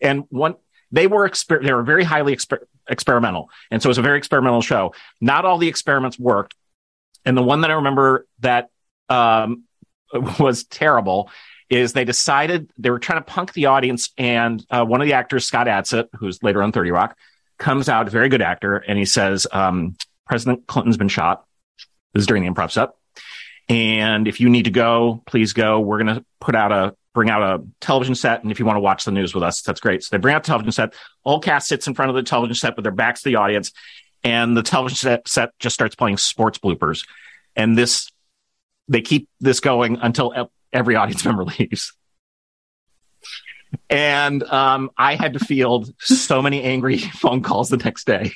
And 0.00 0.24
one, 0.28 0.56
they 0.90 1.06
were 1.06 1.28
exper- 1.28 1.64
they 1.64 1.72
were 1.72 1.82
very 1.82 2.04
highly 2.04 2.34
exper- 2.34 2.64
experimental, 2.88 3.50
and 3.70 3.82
so 3.82 3.88
it 3.88 3.90
was 3.90 3.98
a 3.98 4.02
very 4.02 4.18
experimental 4.18 4.62
show. 4.62 4.94
Not 5.20 5.44
all 5.44 5.58
the 5.58 5.68
experiments 5.68 6.18
worked, 6.18 6.54
and 7.24 7.36
the 7.36 7.42
one 7.42 7.62
that 7.62 7.70
I 7.70 7.74
remember 7.74 8.26
that 8.40 8.70
um, 9.08 9.64
was 10.40 10.64
terrible 10.64 11.30
is 11.68 11.92
they 11.92 12.04
decided 12.04 12.70
they 12.78 12.90
were 12.90 13.00
trying 13.00 13.18
to 13.18 13.24
punk 13.24 13.52
the 13.52 13.66
audience, 13.66 14.10
and 14.16 14.64
uh, 14.70 14.84
one 14.84 15.00
of 15.00 15.06
the 15.06 15.14
actors, 15.14 15.46
Scott 15.46 15.66
Adsit, 15.66 16.08
who's 16.18 16.42
later 16.42 16.62
on 16.62 16.72
Thirty 16.72 16.90
Rock, 16.90 17.16
comes 17.58 17.88
out, 17.88 18.08
very 18.08 18.28
good 18.28 18.42
actor, 18.42 18.76
and 18.76 18.98
he 18.98 19.04
says, 19.04 19.46
um, 19.52 19.96
"President 20.26 20.66
Clinton's 20.66 20.96
been 20.96 21.08
shot." 21.08 21.44
This 22.12 22.22
is 22.22 22.26
during 22.26 22.44
the 22.44 22.50
improv 22.50 22.70
set, 22.70 22.90
and 23.68 24.28
if 24.28 24.40
you 24.40 24.48
need 24.48 24.64
to 24.64 24.70
go, 24.70 25.22
please 25.26 25.52
go. 25.52 25.80
We're 25.80 26.02
going 26.02 26.16
to 26.16 26.24
put 26.40 26.54
out 26.54 26.72
a 26.72 26.94
bring 27.14 27.30
out 27.30 27.42
a 27.42 27.64
television 27.80 28.14
set, 28.14 28.42
and 28.42 28.52
if 28.52 28.58
you 28.58 28.66
want 28.66 28.76
to 28.76 28.80
watch 28.80 29.04
the 29.04 29.10
news 29.10 29.34
with 29.34 29.42
us, 29.42 29.62
that's 29.62 29.80
great. 29.80 30.02
So 30.02 30.08
they 30.12 30.20
bring 30.20 30.34
out 30.34 30.42
the 30.42 30.48
television 30.48 30.72
set. 30.72 30.94
All 31.24 31.40
cast 31.40 31.66
sits 31.66 31.86
in 31.86 31.94
front 31.94 32.10
of 32.10 32.14
the 32.14 32.22
television 32.22 32.54
set 32.54 32.76
with 32.76 32.82
their 32.82 32.92
backs 32.92 33.22
to 33.22 33.30
the 33.30 33.36
audience, 33.36 33.72
and 34.22 34.56
the 34.56 34.62
television 34.62 34.96
set, 34.96 35.28
set 35.28 35.50
just 35.58 35.74
starts 35.74 35.94
playing 35.94 36.18
sports 36.18 36.58
bloopers, 36.58 37.06
and 37.56 37.76
this 37.76 38.10
they 38.88 39.00
keep 39.00 39.28
this 39.40 39.60
going 39.60 39.98
until 40.00 40.48
every 40.72 40.94
audience 40.94 41.24
member 41.24 41.44
leaves. 41.44 41.92
And 43.90 44.42
um, 44.44 44.90
I 44.96 45.16
had 45.16 45.34
to 45.34 45.38
field 45.38 45.92
so 46.00 46.40
many 46.40 46.62
angry 46.62 46.98
phone 46.98 47.42
calls 47.42 47.68
the 47.68 47.76
next 47.76 48.06
day. 48.06 48.32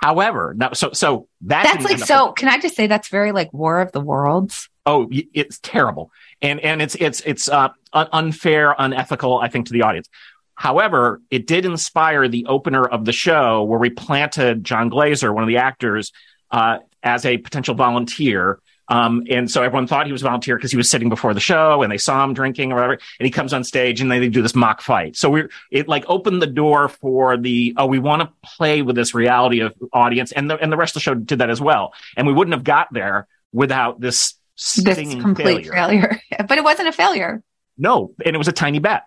However, 0.00 0.54
now 0.56 0.72
so 0.72 0.92
so 0.92 1.28
that 1.42 1.64
that's 1.64 1.84
like 1.84 1.94
end 1.94 2.02
up- 2.02 2.08
so. 2.08 2.32
Can 2.32 2.48
I 2.48 2.58
just 2.58 2.74
say 2.74 2.86
that's 2.86 3.08
very 3.08 3.32
like 3.32 3.52
War 3.52 3.80
of 3.80 3.92
the 3.92 4.00
Worlds? 4.00 4.68
oh 4.86 5.08
it's 5.10 5.58
terrible 5.60 6.10
and 6.40 6.58
and 6.60 6.80
it's 6.80 6.94
it's 6.94 7.20
it's 7.20 7.50
uh, 7.50 7.68
unfair 7.92 8.74
unethical 8.78 9.38
i 9.38 9.46
think 9.46 9.66
to 9.66 9.74
the 9.74 9.82
audience 9.82 10.08
however 10.54 11.20
it 11.30 11.46
did 11.46 11.66
inspire 11.66 12.28
the 12.28 12.46
opener 12.46 12.86
of 12.86 13.04
the 13.04 13.12
show 13.12 13.62
where 13.62 13.78
we 13.78 13.90
planted 13.90 14.64
Jon 14.64 14.88
Glaser 14.88 15.32
one 15.34 15.42
of 15.44 15.48
the 15.48 15.58
actors 15.58 16.12
uh, 16.50 16.78
as 17.02 17.26
a 17.26 17.36
potential 17.36 17.74
volunteer 17.74 18.58
um, 18.90 19.22
and 19.30 19.50
so 19.50 19.62
everyone 19.62 19.86
thought 19.86 20.04
he 20.04 20.12
was 20.12 20.20
a 20.22 20.24
volunteer 20.26 20.56
because 20.56 20.70
he 20.70 20.76
was 20.76 20.90
sitting 20.90 21.08
before 21.08 21.32
the 21.32 21.40
show 21.40 21.82
and 21.82 21.90
they 21.90 21.96
saw 21.96 22.22
him 22.22 22.34
drinking 22.34 22.72
or 22.72 22.74
whatever 22.74 22.92
and 22.94 23.24
he 23.24 23.30
comes 23.30 23.52
on 23.54 23.64
stage 23.64 24.00
and 24.02 24.10
then 24.10 24.20
they 24.20 24.28
do 24.28 24.42
this 24.42 24.54
mock 24.54 24.82
fight 24.82 25.16
so 25.16 25.30
we 25.30 25.44
it 25.70 25.88
like 25.88 26.04
opened 26.08 26.42
the 26.42 26.46
door 26.46 26.88
for 26.88 27.36
the 27.36 27.72
oh 27.78 27.86
we 27.86 27.98
want 27.98 28.20
to 28.20 28.30
play 28.56 28.82
with 28.82 28.96
this 28.96 29.14
reality 29.14 29.60
of 29.60 29.74
audience 29.92 30.32
and 30.32 30.50
the 30.50 30.58
and 30.58 30.70
the 30.70 30.76
rest 30.76 30.90
of 30.90 30.94
the 30.94 31.00
show 31.00 31.14
did 31.14 31.38
that 31.38 31.48
as 31.50 31.60
well 31.60 31.94
and 32.16 32.26
we 32.26 32.32
wouldn't 32.32 32.52
have 32.54 32.64
got 32.64 32.92
there 32.92 33.26
without 33.52 34.00
this 34.00 34.34
This 34.76 34.98
complete 34.98 35.64
failure. 35.66 35.72
failure. 35.72 36.20
but 36.48 36.58
it 36.58 36.64
wasn't 36.64 36.88
a 36.88 36.92
failure. 36.92 37.42
No, 37.78 38.12
and 38.24 38.34
it 38.34 38.38
was 38.38 38.48
a 38.48 38.52
tiny 38.52 38.78
bet. 38.78 39.06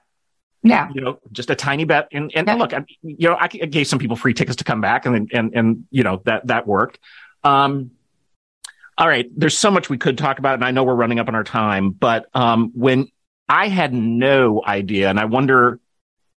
Yeah. 0.63 0.89
You 0.95 1.01
know, 1.01 1.19
just 1.31 1.49
a 1.49 1.55
tiny 1.55 1.83
bet. 1.83 2.07
And, 2.11 2.31
and 2.33 2.47
Yeah. 2.47 2.55
look, 2.55 2.73
I, 2.73 2.85
you 3.03 3.27
know, 3.29 3.37
I 3.39 3.47
gave 3.49 3.85
some 3.85 3.99
people 3.99 4.15
free 4.15 4.33
tickets 4.33 4.55
to 4.57 4.63
come 4.63 4.81
back 4.81 5.05
and, 5.05 5.29
and, 5.31 5.53
and, 5.53 5.85
you 5.91 6.03
know, 6.03 6.21
that, 6.25 6.47
that 6.47 6.65
worked. 6.65 6.99
Um, 7.43 7.91
all 8.97 9.07
right. 9.07 9.29
There's 9.35 9.57
so 9.57 9.71
much 9.71 9.89
we 9.89 9.97
could 9.97 10.17
talk 10.17 10.39
about, 10.39 10.55
and 10.55 10.63
I 10.65 10.71
know 10.71 10.83
we're 10.83 10.95
running 10.95 11.19
up 11.19 11.27
on 11.27 11.35
our 11.35 11.43
time, 11.43 11.91
but, 11.91 12.27
um, 12.33 12.71
when 12.75 13.07
I 13.49 13.67
had 13.67 13.93
no 13.93 14.63
idea, 14.65 15.09
and 15.09 15.19
I 15.19 15.25
wonder 15.25 15.79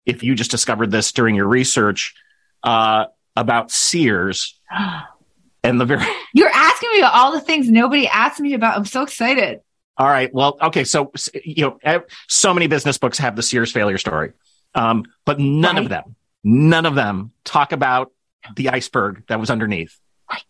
if 0.05 0.23
you 0.23 0.35
just 0.35 0.51
discovered 0.51 0.91
this 0.91 1.11
during 1.11 1.35
your 1.35 1.47
research, 1.47 2.15
uh, 2.63 3.05
about 3.35 3.71
Sears 3.71 4.59
and 5.63 5.79
the 5.79 5.85
very, 5.85 6.05
You're 6.33 6.49
asking 6.49 6.89
me 6.93 6.99
about 6.99 7.13
all 7.13 7.31
the 7.31 7.41
things 7.41 7.69
nobody 7.69 8.07
asked 8.07 8.39
me 8.39 8.53
about. 8.53 8.77
I'm 8.77 8.85
so 8.85 9.03
excited. 9.03 9.59
All 9.97 10.07
right. 10.07 10.33
Well, 10.33 10.57
okay. 10.61 10.83
So, 10.83 11.11
you 11.43 11.77
know, 11.83 12.03
so 12.27 12.53
many 12.53 12.67
business 12.67 12.97
books 12.97 13.17
have 13.17 13.35
the 13.35 13.41
Sears 13.43 13.71
failure 13.71 13.97
story, 13.97 14.33
um, 14.75 15.05
but 15.25 15.39
none 15.39 15.75
Right. 15.75 15.83
of 15.83 15.89
them, 15.89 16.15
none 16.43 16.85
of 16.85 16.95
them 16.95 17.31
talk 17.43 17.71
about 17.71 18.11
the 18.55 18.69
iceberg 18.69 19.23
that 19.27 19.39
was 19.39 19.49
underneath. 19.49 19.97
Right. 20.29 20.43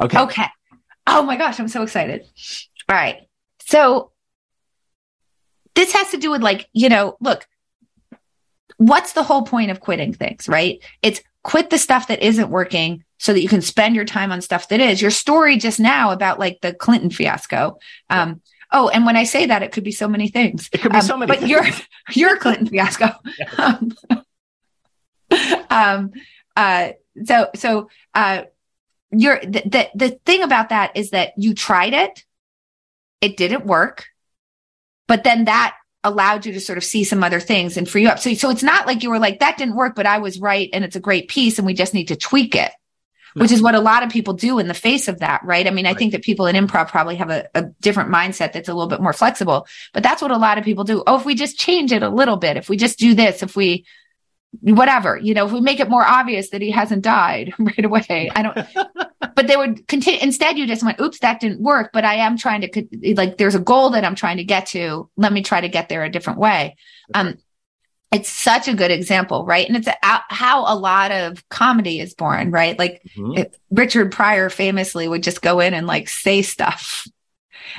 Okay. 0.00 0.18
Okay. 0.18 0.46
Oh 1.10 1.22
my 1.22 1.36
gosh, 1.36 1.58
I'm 1.58 1.68
so 1.68 1.82
excited. 1.82 2.22
All 2.88 2.96
right. 2.96 3.28
So 3.66 4.12
this 5.74 5.92
has 5.92 6.10
to 6.10 6.18
do 6.18 6.30
with 6.30 6.42
like, 6.42 6.68
you 6.72 6.88
know, 6.88 7.16
look, 7.20 7.46
what's 8.76 9.12
the 9.14 9.22
whole 9.22 9.42
point 9.42 9.70
of 9.70 9.80
quitting 9.80 10.12
things, 10.12 10.48
right? 10.48 10.82
It's 11.02 11.20
quit 11.42 11.70
the 11.70 11.78
stuff 11.78 12.08
that 12.08 12.22
isn't 12.22 12.50
working 12.50 13.04
so 13.18 13.32
that 13.32 13.42
you 13.42 13.48
can 13.48 13.62
spend 13.62 13.94
your 13.96 14.04
time 14.04 14.30
on 14.32 14.40
stuff 14.42 14.68
that 14.68 14.80
is. 14.80 15.00
Your 15.00 15.10
story 15.10 15.56
just 15.56 15.80
now 15.80 16.10
about 16.10 16.38
like 16.38 16.60
the 16.60 16.74
Clinton 16.74 17.10
fiasco. 17.10 17.78
Um, 18.10 18.42
oh, 18.70 18.88
and 18.90 19.06
when 19.06 19.16
I 19.16 19.24
say 19.24 19.46
that, 19.46 19.62
it 19.62 19.72
could 19.72 19.84
be 19.84 19.92
so 19.92 20.08
many 20.08 20.28
things. 20.28 20.68
It 20.72 20.82
could 20.82 20.92
be 20.92 20.98
Um, 20.98 21.04
so 21.04 21.16
many. 21.16 21.28
But 21.28 21.38
things. 21.40 21.50
your 21.50 21.64
your 22.12 22.36
Clinton 22.36 22.66
fiasco. 22.66 23.10
Um, 23.58 23.92
um, 25.70 26.10
uh, 26.56 26.90
so 27.24 27.50
so 27.54 27.88
uh, 28.14 28.44
you're 29.10 29.40
the, 29.40 29.62
the 29.64 29.88
the 29.94 30.10
thing 30.24 30.42
about 30.42 30.68
that 30.70 30.96
is 30.96 31.10
that 31.10 31.32
you 31.36 31.54
tried 31.54 31.94
it, 31.94 32.24
it 33.20 33.36
didn't 33.36 33.66
work, 33.66 34.06
but 35.06 35.24
then 35.24 35.46
that 35.46 35.76
allowed 36.04 36.46
you 36.46 36.52
to 36.52 36.60
sort 36.60 36.78
of 36.78 36.84
see 36.84 37.04
some 37.04 37.24
other 37.24 37.40
things 37.40 37.76
and 37.76 37.88
free 37.88 38.02
you 38.02 38.08
up. 38.08 38.18
So 38.18 38.32
so 38.34 38.50
it's 38.50 38.62
not 38.62 38.86
like 38.86 39.02
you 39.02 39.10
were 39.10 39.18
like 39.18 39.40
that 39.40 39.58
didn't 39.58 39.76
work, 39.76 39.94
but 39.94 40.06
I 40.06 40.18
was 40.18 40.38
right 40.38 40.68
and 40.72 40.84
it's 40.84 40.96
a 40.96 41.00
great 41.00 41.28
piece 41.28 41.58
and 41.58 41.66
we 41.66 41.74
just 41.74 41.94
need 41.94 42.08
to 42.08 42.16
tweak 42.16 42.54
it. 42.54 42.72
Which 43.34 43.52
is 43.52 43.62
what 43.62 43.76
a 43.76 43.80
lot 43.80 44.02
of 44.02 44.10
people 44.10 44.34
do 44.34 44.58
in 44.58 44.66
the 44.66 44.74
face 44.74 45.06
of 45.06 45.20
that, 45.20 45.44
right? 45.44 45.64
I 45.64 45.70
mean, 45.70 45.86
I 45.86 45.94
think 45.94 46.10
that 46.12 46.22
people 46.22 46.46
in 46.46 46.56
improv 46.56 46.88
probably 46.88 47.16
have 47.16 47.30
a, 47.30 47.46
a 47.54 47.62
different 47.80 48.10
mindset 48.10 48.52
that's 48.52 48.68
a 48.68 48.74
little 48.74 48.88
bit 48.88 49.00
more 49.00 49.12
flexible, 49.12 49.68
but 49.92 50.02
that's 50.02 50.20
what 50.20 50.32
a 50.32 50.38
lot 50.38 50.58
of 50.58 50.64
people 50.64 50.82
do. 50.82 51.04
Oh, 51.06 51.20
if 51.20 51.24
we 51.24 51.36
just 51.36 51.56
change 51.56 51.92
it 51.92 52.02
a 52.02 52.08
little 52.08 52.36
bit, 52.36 52.56
if 52.56 52.68
we 52.68 52.76
just 52.76 52.98
do 52.98 53.14
this, 53.14 53.42
if 53.44 53.54
we, 53.54 53.84
whatever, 54.60 55.16
you 55.18 55.34
know, 55.34 55.46
if 55.46 55.52
we 55.52 55.60
make 55.60 55.80
it 55.80 55.88
more 55.88 56.04
obvious 56.04 56.50
that 56.50 56.62
he 56.62 56.70
hasn't 56.70 57.02
died 57.02 57.52
right 57.58 57.84
away, 57.84 58.30
I 58.34 58.42
don't, 58.42 58.56
but 59.34 59.46
they 59.46 59.56
would 59.56 59.86
continue. 59.88 60.20
Instead, 60.22 60.58
you 60.58 60.66
just 60.66 60.82
went, 60.82 61.00
oops, 61.00 61.18
that 61.20 61.40
didn't 61.40 61.60
work, 61.60 61.90
but 61.92 62.04
I 62.04 62.14
am 62.16 62.36
trying 62.36 62.62
to, 62.62 63.14
like, 63.16 63.38
there's 63.38 63.54
a 63.54 63.60
goal 63.60 63.90
that 63.90 64.04
I'm 64.04 64.14
trying 64.14 64.38
to 64.38 64.44
get 64.44 64.66
to. 64.68 65.08
Let 65.16 65.32
me 65.32 65.42
try 65.42 65.60
to 65.60 65.68
get 65.68 65.88
there 65.88 66.04
a 66.04 66.10
different 66.10 66.38
way. 66.38 66.76
Um, 67.14 67.36
it's 68.10 68.30
such 68.30 68.68
a 68.68 68.74
good 68.74 68.90
example, 68.90 69.44
right? 69.44 69.68
And 69.68 69.76
it's 69.76 69.86
a, 69.86 69.94
how 70.02 70.64
a 70.72 70.74
lot 70.74 71.12
of 71.12 71.46
comedy 71.50 72.00
is 72.00 72.14
born, 72.14 72.50
right? 72.50 72.78
Like 72.78 73.02
Mhm. 73.16 73.38
it, 73.38 73.56
Richard 73.70 74.12
Pryor 74.12 74.48
famously 74.48 75.06
would 75.06 75.22
just 75.22 75.42
go 75.42 75.60
in 75.60 75.74
and 75.74 75.86
like 75.86 76.08
say 76.08 76.40
stuff, 76.40 77.06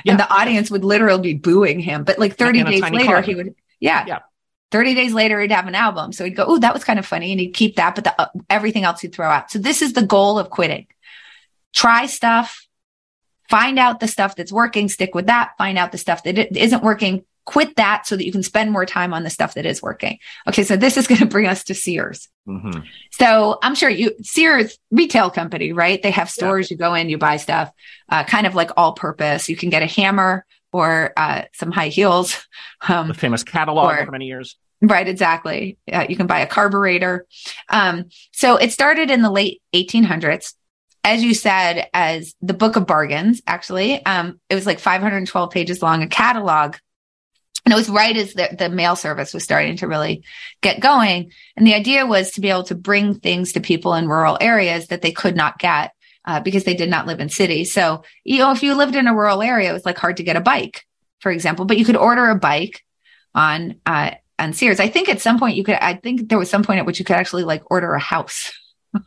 Yeah. 0.04 0.12
and 0.12 0.20
the 0.20 0.32
audience 0.32 0.70
would 0.70 0.84
literally 0.84 1.34
be 1.34 1.34
booing 1.34 1.80
him. 1.80 2.04
But 2.04 2.20
like 2.20 2.36
30 2.36 2.62
days 2.62 2.80
later, 2.80 3.06
car. 3.06 3.22
he 3.22 3.34
would, 3.34 3.54
yeah. 3.80 4.04
Yeah. 4.06 4.18
30 4.70 4.94
days 4.94 5.12
later, 5.12 5.40
he'd 5.40 5.52
have 5.52 5.66
an 5.66 5.74
album. 5.74 6.12
So 6.12 6.24
he'd 6.24 6.36
go, 6.36 6.44
Oh, 6.46 6.58
that 6.58 6.74
was 6.74 6.84
kind 6.84 6.98
of 6.98 7.06
funny. 7.06 7.32
And 7.32 7.40
he'd 7.40 7.54
keep 7.54 7.76
that, 7.76 7.94
but 7.94 8.04
the, 8.04 8.20
uh, 8.20 8.28
everything 8.48 8.84
else 8.84 9.00
he'd 9.00 9.14
throw 9.14 9.28
out. 9.28 9.50
So 9.50 9.58
this 9.58 9.82
is 9.82 9.92
the 9.92 10.06
goal 10.06 10.38
of 10.38 10.50
quitting. 10.50 10.86
Try 11.72 12.06
stuff, 12.06 12.66
find 13.48 13.78
out 13.78 14.00
the 14.00 14.08
stuff 14.08 14.36
that's 14.36 14.52
working, 14.52 14.88
stick 14.88 15.14
with 15.14 15.26
that, 15.26 15.52
find 15.58 15.78
out 15.78 15.92
the 15.92 15.98
stuff 15.98 16.22
that 16.24 16.56
isn't 16.56 16.82
working, 16.82 17.24
quit 17.46 17.74
that 17.76 18.06
so 18.06 18.16
that 18.16 18.24
you 18.24 18.30
can 18.30 18.42
spend 18.42 18.70
more 18.70 18.86
time 18.86 19.12
on 19.12 19.24
the 19.24 19.30
stuff 19.30 19.54
that 19.54 19.66
is 19.66 19.82
working. 19.82 20.18
Okay. 20.46 20.62
So 20.62 20.76
this 20.76 20.96
is 20.96 21.06
going 21.06 21.18
to 21.20 21.26
bring 21.26 21.46
us 21.46 21.64
to 21.64 21.74
Sears. 21.74 22.28
Mhm. 22.46 22.84
So 23.10 23.58
I'm 23.62 23.74
sure 23.74 23.88
you 23.88 24.12
Sears 24.22 24.78
retail 24.90 25.30
company, 25.30 25.72
right? 25.72 26.00
They 26.00 26.12
have 26.12 26.30
stores. 26.30 26.70
You 26.70 26.76
go 26.76 26.94
in, 26.94 27.08
you 27.08 27.18
buy 27.18 27.38
stuff, 27.38 27.72
uh, 28.08 28.24
kind 28.24 28.46
of 28.46 28.54
like 28.54 28.70
all 28.76 28.92
purpose. 28.92 29.48
You 29.48 29.56
can 29.56 29.70
get 29.70 29.82
a 29.82 29.86
hammer 29.86 30.44
or 30.72 31.12
uh, 31.16 31.42
some 31.52 31.72
high 31.72 31.88
heels. 31.88 32.36
Um, 32.88 33.08
The 33.08 33.14
famous 33.14 33.44
catalog 33.44 33.92
Or- 33.92 34.06
for 34.06 34.12
many 34.12 34.26
years. 34.26 34.56
Right, 34.82 35.06
exactly. 35.06 35.76
Uh, 35.92 36.06
you 36.08 36.16
can 36.16 36.26
buy 36.26 36.40
a 36.40 36.46
carburetor. 36.46 37.26
Um, 37.68 38.06
so 38.32 38.56
it 38.56 38.72
started 38.72 39.10
in 39.10 39.20
the 39.20 39.30
late 39.30 39.60
1800s. 39.74 40.54
As 41.04 41.22
you 41.22 41.34
said, 41.34 41.88
as 41.92 42.34
the 42.40 42.54
Book 42.54 42.76
of 42.76 42.86
Bargains, 42.86 43.42
actually, 43.46 44.04
um, 44.06 44.40
it 44.48 44.54
was 44.54 44.64
like 44.64 44.78
512 44.78 45.50
pages 45.50 45.82
long, 45.82 46.02
a 46.02 46.06
catalog. 46.06 46.76
And 47.66 47.74
it 47.74 47.76
was 47.76 47.90
right 47.90 48.16
as 48.16 48.32
the, 48.32 48.48
the 48.58 48.70
mail 48.70 48.96
service 48.96 49.34
was 49.34 49.44
starting 49.44 49.76
to 49.76 49.86
really 49.86 50.24
get 50.62 50.80
going. 50.80 51.30
And 51.58 51.66
the 51.66 51.74
idea 51.74 52.06
was 52.06 52.30
to 52.32 52.40
be 52.40 52.48
able 52.48 52.64
to 52.64 52.74
bring 52.74 53.20
things 53.20 53.52
to 53.52 53.60
people 53.60 53.92
in 53.92 54.08
rural 54.08 54.38
areas 54.40 54.86
that 54.86 55.02
they 55.02 55.12
could 55.12 55.36
not 55.36 55.58
get 55.58 55.92
uh, 56.24 56.40
because 56.40 56.64
they 56.64 56.74
did 56.74 56.90
not 56.90 57.06
live 57.06 57.20
in 57.20 57.28
cities. 57.28 57.72
So, 57.72 58.04
you 58.24 58.38
know, 58.38 58.50
if 58.52 58.62
you 58.62 58.74
lived 58.74 58.94
in 58.94 59.06
a 59.06 59.14
rural 59.14 59.42
area, 59.42 59.70
it 59.70 59.72
was 59.72 59.84
like 59.86 59.98
hard 59.98 60.16
to 60.18 60.22
get 60.22 60.36
a 60.36 60.40
bike, 60.40 60.84
for 61.20 61.30
example, 61.32 61.64
but 61.64 61.78
you 61.78 61.84
could 61.84 61.96
order 61.96 62.28
a 62.28 62.34
bike 62.34 62.84
on, 63.34 63.76
uh, 63.86 64.12
on 64.38 64.52
Sears. 64.52 64.80
I 64.80 64.88
think 64.88 65.08
at 65.08 65.20
some 65.20 65.38
point 65.38 65.56
you 65.56 65.64
could, 65.64 65.76
I 65.76 65.94
think 65.94 66.28
there 66.28 66.38
was 66.38 66.50
some 66.50 66.62
point 66.64 66.78
at 66.80 66.86
which 66.86 66.98
you 66.98 67.04
could 67.04 67.16
actually 67.16 67.44
like 67.44 67.70
order 67.70 67.92
a 67.94 68.00
house 68.00 68.52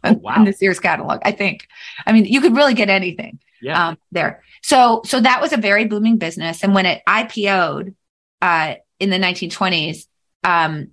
Oh, 0.04 0.14
wow. 0.22 0.36
in 0.38 0.46
the 0.46 0.54
Sears 0.54 0.80
catalog. 0.80 1.20
I 1.24 1.32
think, 1.34 1.68
I 2.06 2.14
mean, 2.14 2.26
you 2.26 2.40
could 2.40 2.56
really 2.56 2.74
get 2.74 2.90
anything 2.90 3.40
Yeah. 3.62 3.90
um, 3.90 3.98
there. 4.12 4.42
So, 4.62 5.02
so 5.06 5.20
that 5.20 5.42
was 5.42 5.52
a 5.52 5.58
very 5.58 5.86
booming 5.86 6.18
business. 6.18 6.64
And 6.64 6.74
when 6.74 6.86
it 6.86 7.02
IPO'd 7.08 7.94
uh, 8.42 8.76
in 9.00 9.10
the 9.10 9.18
1920s, 9.18 10.08
um, 10.46 10.92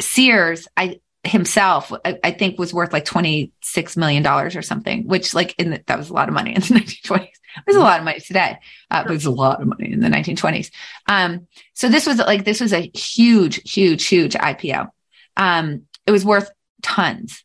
Sears, 0.00 0.68
I 0.76 1.00
himself, 1.28 1.92
I, 2.04 2.18
I 2.24 2.30
think, 2.32 2.58
was 2.58 2.74
worth 2.74 2.92
like 2.92 3.04
26 3.04 3.96
million 3.96 4.22
dollars 4.22 4.56
or 4.56 4.62
something. 4.62 5.06
Which, 5.06 5.34
like, 5.34 5.54
in 5.58 5.70
the, 5.70 5.82
that 5.86 5.98
was 5.98 6.10
a 6.10 6.14
lot 6.14 6.28
of 6.28 6.34
money 6.34 6.54
in 6.54 6.60
the 6.60 6.66
1920s. 6.80 7.22
It 7.22 7.66
was 7.66 7.76
a 7.76 7.80
lot 7.80 7.98
of 7.98 8.04
money 8.04 8.20
today, 8.20 8.58
uh, 8.90 9.02
but 9.02 9.12
was 9.12 9.24
a 9.24 9.30
lot 9.30 9.60
of 9.60 9.66
money 9.66 9.92
in 9.92 10.00
the 10.00 10.08
1920s. 10.08 10.70
Um, 11.06 11.48
so 11.74 11.88
this 11.88 12.06
was 12.06 12.18
like 12.18 12.44
this 12.44 12.60
was 12.60 12.72
a 12.72 12.90
huge, 12.94 13.70
huge, 13.70 14.06
huge 14.06 14.34
IPO. 14.34 14.88
Um, 15.36 15.82
it 16.06 16.10
was 16.10 16.24
worth 16.24 16.50
tons. 16.82 17.44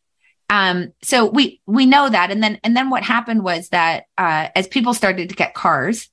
Um, 0.50 0.92
so 1.02 1.26
we 1.26 1.60
we 1.66 1.86
know 1.86 2.08
that, 2.08 2.30
and 2.30 2.42
then 2.42 2.60
and 2.62 2.76
then 2.76 2.90
what 2.90 3.02
happened 3.02 3.42
was 3.42 3.70
that 3.70 4.04
uh, 4.18 4.48
as 4.54 4.68
people 4.68 4.94
started 4.94 5.30
to 5.30 5.34
get 5.34 5.54
cars, 5.54 6.08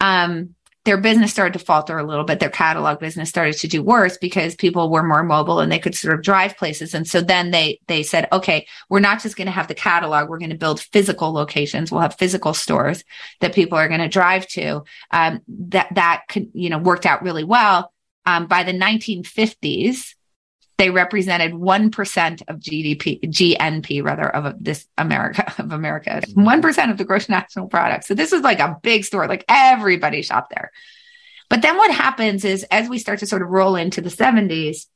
um, 0.00 0.53
their 0.84 0.98
business 0.98 1.30
started 1.30 1.58
to 1.58 1.64
falter 1.64 1.98
a 1.98 2.04
little 2.04 2.24
bit. 2.24 2.40
Their 2.40 2.50
catalog 2.50 3.00
business 3.00 3.30
started 3.30 3.56
to 3.58 3.68
do 3.68 3.82
worse 3.82 4.18
because 4.18 4.54
people 4.54 4.90
were 4.90 5.02
more 5.02 5.22
mobile 5.22 5.60
and 5.60 5.72
they 5.72 5.78
could 5.78 5.94
sort 5.94 6.14
of 6.14 6.22
drive 6.22 6.58
places. 6.58 6.94
And 6.94 7.08
so 7.08 7.22
then 7.22 7.50
they 7.50 7.80
they 7.86 8.02
said, 8.02 8.28
okay, 8.32 8.66
we're 8.90 9.00
not 9.00 9.22
just 9.22 9.36
going 9.36 9.46
to 9.46 9.52
have 9.52 9.68
the 9.68 9.74
catalog; 9.74 10.28
we're 10.28 10.38
going 10.38 10.50
to 10.50 10.56
build 10.56 10.80
physical 10.80 11.32
locations. 11.32 11.90
We'll 11.90 12.02
have 12.02 12.18
physical 12.18 12.52
stores 12.52 13.02
that 13.40 13.54
people 13.54 13.78
are 13.78 13.88
going 13.88 14.00
to 14.00 14.08
drive 14.08 14.46
to. 14.48 14.84
Um, 15.10 15.40
that 15.48 15.88
that 15.94 16.24
could 16.28 16.50
you 16.52 16.68
know 16.68 16.78
worked 16.78 17.06
out 17.06 17.22
really 17.22 17.44
well. 17.44 17.90
Um, 18.26 18.46
by 18.46 18.62
the 18.62 18.72
1950s, 18.72 20.14
they 20.76 20.90
represented 20.90 21.52
1% 21.52 22.42
of 22.48 22.56
GDP, 22.58 23.20
GNP 23.22 24.02
rather, 24.02 24.28
of 24.28 24.62
this 24.62 24.86
America, 24.98 25.52
of 25.58 25.72
America, 25.72 26.20
1% 26.26 26.90
of 26.90 26.98
the 26.98 27.04
gross 27.04 27.28
national 27.28 27.68
product. 27.68 28.04
So 28.04 28.14
this 28.14 28.32
was 28.32 28.42
like 28.42 28.60
a 28.60 28.78
big 28.82 29.04
store, 29.04 29.26
like 29.28 29.44
everybody 29.48 30.22
shopped 30.22 30.52
there. 30.54 30.72
But 31.48 31.62
then 31.62 31.76
what 31.76 31.94
happens 31.94 32.44
is 32.44 32.64
as 32.70 32.88
we 32.88 32.98
start 32.98 33.20
to 33.20 33.26
sort 33.26 33.42
of 33.42 33.48
roll 33.48 33.76
into 33.76 34.00
the 34.00 34.08
70s, 34.08 34.86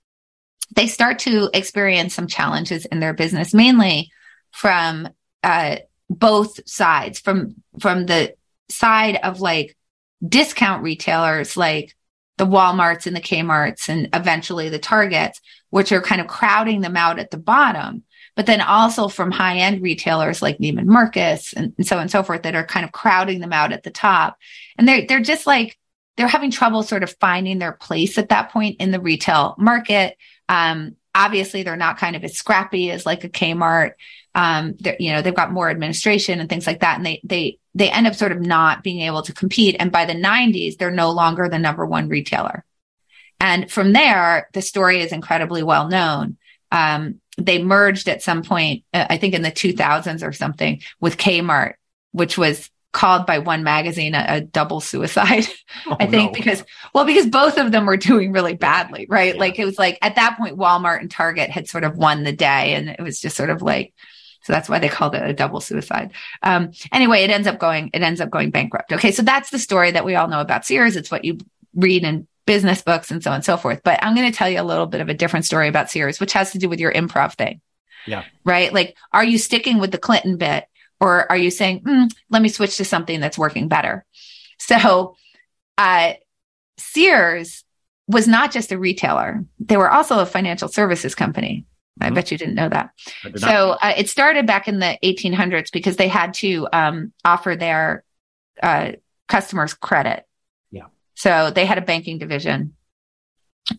they 0.75 0.87
start 0.87 1.21
to 1.21 1.51
experience 1.55 2.15
some 2.15 2.27
challenges 2.27 2.85
in 2.87 3.01
their 3.01 3.15
business, 3.15 3.55
mainly 3.55 4.11
from 4.51 5.09
uh, 5.43 5.77
both 6.11 6.69
sides, 6.69 7.21
from 7.21 7.55
from 7.81 8.07
the 8.07 8.35
side 8.69 9.19
of 9.23 9.41
like 9.41 9.77
discount 10.27 10.83
retailers 10.83 11.57
like 11.57 11.95
the 12.39 12.47
Walmarts 12.47 13.07
and 13.07 13.15
the 13.15 13.21
Kmarts 13.21 13.89
and 13.89 14.09
eventually 14.15 14.69
the 14.69 14.79
Targets, 14.79 15.41
which 15.71 15.93
are 15.93 16.01
kind 16.01 16.21
of 16.21 16.27
crowding 16.27 16.81
them 16.81 16.97
out 16.97 17.19
at 17.19 17.31
the 17.31 17.37
bottom. 17.37 18.05
But 18.37 18.47
then 18.47 18.61
also 18.61 19.09
from 19.09 19.33
high 19.33 19.59
end 19.59 19.83
retailers 19.83 20.41
like 20.41 20.59
Neiman 20.59 20.87
Marcus 20.87 21.53
and, 21.53 21.75
and 21.77 21.87
so 21.87 21.97
on 21.97 22.03
and 22.03 22.11
so 22.11 22.23
forth 22.23 22.43
that 22.45 22.55
are 22.55 22.65
kind 22.65 22.87
of 22.87 22.93
crowding 22.93 23.41
them 23.41 23.53
out 23.53 23.73
at 23.73 23.83
the 23.83 23.91
top. 23.91 24.39
And 24.79 24.87
they're, 24.87 25.05
they're 25.07 25.21
just 25.21 25.47
like, 25.47 25.77
they're 26.17 26.29
having 26.29 26.53
trouble 26.53 26.83
sort 26.85 27.03
of 27.03 27.15
finding 27.21 27.59
their 27.59 27.73
place 27.73 28.17
at 28.17 28.29
that 28.29 28.51
point 28.51 28.81
in 28.81 28.93
the 28.93 29.01
retail 29.01 29.57
market. 29.59 30.17
Um, 30.49 30.97
obviously 31.15 31.65
they're 31.65 31.77
not 31.77 31.99
kind 31.99 32.15
of 32.15 32.23
as 32.23 32.37
scrappy 32.37 32.91
as 32.91 33.05
like 33.05 33.25
a 33.25 33.29
Kmart. 33.29 33.93
Um, 34.39 34.77
you 35.01 35.11
know, 35.13 35.21
they've 35.21 35.35
got 35.35 35.51
more 35.51 35.69
administration 35.69 36.39
and 36.39 36.49
things 36.49 36.65
like 36.65 36.81
that. 36.81 36.97
And 36.97 37.05
they, 37.05 37.21
they, 37.25 37.59
they 37.75 37.91
end 37.91 38.07
up 38.07 38.15
sort 38.15 38.31
of 38.31 38.41
not 38.41 38.85
being 38.85 39.01
able 39.01 39.23
to 39.23 39.33
compete. 39.33 39.75
And 39.81 39.91
by 39.91 40.05
the 40.05 40.13
90s, 40.13 40.79
they're 40.79 40.93
no 40.93 41.11
longer 41.11 41.49
the 41.49 41.59
number 41.59 41.85
one 41.85 42.09
retailer. 42.09 42.65
And 43.41 43.69
from 43.69 43.93
there, 43.93 44.49
the 44.53 44.63
story 44.63 45.01
is 45.01 45.11
incredibly 45.11 45.65
well 45.65 45.89
known. 45.89 46.37
Um, 46.71 47.21
they 47.37 47.61
merged 47.61 48.09
at 48.09 48.23
some 48.23 48.45
point, 48.45 48.85
uh, 48.95 49.07
I 49.11 49.17
think 49.17 49.35
in 49.35 49.43
the 49.43 49.51
2000s 49.51 50.25
or 50.25 50.33
something, 50.33 50.83
with 51.01 51.17
Kmart, 51.17 51.75
which 52.13 52.39
was 52.39 52.71
called 52.93 53.27
by 53.27 53.39
one 53.39 53.65
magazine 53.65 54.15
a, 54.15 54.25
a 54.29 54.41
double 54.41 54.81
suicide. 54.81 55.47
Oh, 55.87 55.97
I 56.01 56.07
think 56.07 56.33
no. 56.33 56.39
because, 56.39 56.65
well, 56.95 57.05
because 57.05 57.27
both 57.27 57.57
of 57.57 57.71
them 57.71 57.87
were 57.87 57.97
doing 57.97 58.33
really 58.33 58.55
badly, 58.55 59.07
right? 59.09 59.35
Yeah. 59.35 59.41
Like 59.41 59.59
it 59.59 59.65
was 59.65 59.79
like 59.79 59.99
at 60.03 60.17
that 60.17 60.37
point, 60.37 60.57
Walmart 60.57 61.01
and 61.01 61.11
Target 61.11 61.51
had 61.51 61.69
sort 61.69 61.85
of 61.85 61.97
won 61.97 62.25
the 62.25 62.33
day, 62.33 62.75
and 62.75 62.89
it 62.89 63.01
was 63.01 63.21
just 63.21 63.37
sort 63.37 63.51
of 63.51 63.63
like, 63.63 63.95
so 64.49 64.55
that's 64.55 64.67
why 64.67 64.79
they 64.79 64.89
called 64.89 65.15
it 65.15 65.23
a 65.23 65.35
double 65.35 65.61
suicide. 65.61 66.13
Um, 66.43 66.73
anyway, 66.91 67.21
it 67.21 67.29
ends 67.29 67.47
up 67.47 67.59
going, 67.59 67.91
it 67.93 68.01
ends 68.01 68.19
up 68.19 68.31
going 68.31 68.51
bankrupt. 68.51 68.91
Okay. 68.95 69.13
So 69.13 69.21
that's 69.21 69.51
the 69.51 69.59
story 69.59 69.91
that 69.91 70.07
we 70.07 70.15
all 70.15 70.27
know 70.27 70.41
about 70.41 70.65
Sears. 70.65 70.97
It's 70.97 71.11
what 71.11 71.23
you 71.23 71.37
read 71.75 72.03
in 72.03 72.27
business 72.47 72.81
books 72.81 73.11
and 73.11 73.23
so 73.23 73.29
on 73.29 73.35
and 73.35 73.45
so 73.45 73.59
forth. 73.59 73.83
But 73.85 74.03
I'm 74.03 74.15
going 74.15 74.33
to 74.33 74.35
tell 74.35 74.49
you 74.49 74.59
a 74.59 74.63
little 74.63 74.87
bit 74.87 75.03
of 75.03 75.11
a 75.11 75.15
different 75.15 75.45
story 75.45 75.69
about 75.69 75.91
Sears, 75.91 76.19
which 76.19 76.33
has 76.33 76.53
to 76.53 76.59
do 76.59 76.67
with 76.67 76.81
your 76.81 76.91
improv 76.91 77.35
thing. 77.35 77.61
Yeah. 78.07 78.25
Right. 78.43 78.73
Like, 78.73 78.97
are 79.13 79.23
you 79.23 79.37
sticking 79.37 79.81
with 79.81 79.93
the 79.93 79.99
Clinton 79.99 80.39
bit 80.39 80.65
or 80.99 81.31
are 81.31 81.37
you 81.37 81.51
saying, 81.51 81.83
mm, 81.83 82.11
let 82.31 82.41
me 82.41 82.49
switch 82.49 82.79
to 82.79 82.87
something 82.87 83.21
that's 83.21 83.37
working 83.37 83.69
better? 83.69 84.07
So, 84.59 85.15
uh, 85.77 86.15
Sears 86.79 87.65
was 88.07 88.27
not 88.27 88.51
just 88.51 88.73
a 88.73 88.79
retailer. 88.79 89.45
They 89.61 89.77
were 89.77 89.91
also 89.91 90.21
a 90.21 90.27
financial 90.27 90.69
services 90.69 91.15
company. 91.15 91.67
I 92.01 92.07
mm-hmm. 92.07 92.15
bet 92.15 92.31
you 92.31 92.39
didn't 92.39 92.55
know 92.55 92.69
that. 92.69 92.91
So 93.37 93.77
uh, 93.81 93.95
it 93.97 94.09
started 94.09 94.47
back 94.47 94.69
in 94.69 94.79
the 94.79 94.99
1800s 95.03 95.73
because 95.73 95.97
they 95.97 96.09
had 96.09 96.35
to 96.35 96.69
um, 96.73 97.13
offer 97.25 97.57
their 97.57 98.05
uh, 98.63 98.93
customers 99.29 99.75
credit. 99.75 100.27
Yeah. 100.71 100.87
So 101.15 101.51
they 101.51 101.67
had 101.67 101.79
a 101.79 101.83
banking 101.83 102.19
division. 102.19 102.75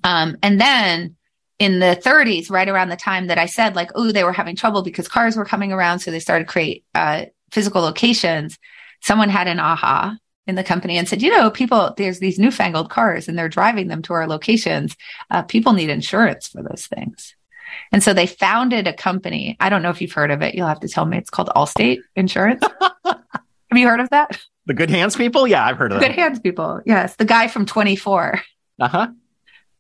Um, 0.04 0.38
and 0.44 0.60
then 0.60 1.16
in 1.58 1.80
the 1.80 2.00
30s, 2.04 2.50
right 2.50 2.70
around 2.70 2.90
the 2.90 2.96
time 2.96 3.28
that 3.28 3.38
I 3.38 3.46
said, 3.46 3.76
like, 3.76 3.92
oh, 3.96 4.12
they 4.12 4.24
were 4.24 4.34
having 4.34 4.56
trouble 4.56 4.82
because 4.82 5.08
cars 5.08 5.36
were 5.36 5.46
coming 5.46 5.74
around. 5.74 6.00
So 6.00 6.12
they 6.12 6.20
started 6.20 6.46
to 6.46 6.52
create 6.52 6.86
uh, 6.96 7.26
physical 7.52 7.82
locations. 7.82 8.58
Someone 9.02 9.30
had 9.30 9.48
an 9.48 9.60
aha 9.60 10.18
in 10.48 10.56
the 10.56 10.64
company 10.64 10.98
and 10.98 11.08
said, 11.08 11.22
you 11.22 11.30
know, 11.30 11.52
people, 11.52 11.94
there's 11.98 12.20
these 12.20 12.40
newfangled 12.40 12.90
cars 12.90 13.28
and 13.28 13.38
they're 13.38 13.50
driving 13.50 13.88
them 13.88 14.02
to 14.04 14.14
our 14.14 14.28
locations. 14.28 14.96
Uh, 15.30 15.44
people 15.44 15.74
need 15.74 15.90
insurance 15.90 16.48
for 16.48 16.64
those 16.64 16.88
things. 16.88 17.36
And 17.92 18.04
so 18.04 18.14
they 18.14 18.28
founded 18.28 18.88
a 18.88 18.94
company. 18.94 19.58
I 19.60 19.70
don't 19.70 19.82
know 19.82 19.90
if 19.90 20.02
you've 20.02 20.12
heard 20.12 20.32
of 20.32 20.42
it. 20.42 20.56
You'll 20.56 20.68
have 20.68 20.82
to 20.82 20.88
tell 20.88 21.06
me. 21.06 21.18
It's 21.18 21.30
called 21.30 21.50
Allstate 21.56 22.00
Insurance. 22.16 22.64
have 23.06 23.18
you 23.72 23.88
heard 23.88 24.00
of 24.00 24.10
that? 24.10 24.40
The 24.66 24.74
Good 24.74 24.90
Hands 24.90 25.16
people? 25.16 25.48
Yeah, 25.48 25.66
I've 25.66 25.78
heard 25.78 25.92
of 25.92 26.02
it. 26.02 26.08
Good 26.08 26.16
Hands 26.16 26.40
people. 26.40 26.82
Yes. 26.86 27.16
The 27.16 27.26
guy 27.26 27.48
from 27.48 27.66
24. 27.66 28.42
Uh-huh. 28.80 29.08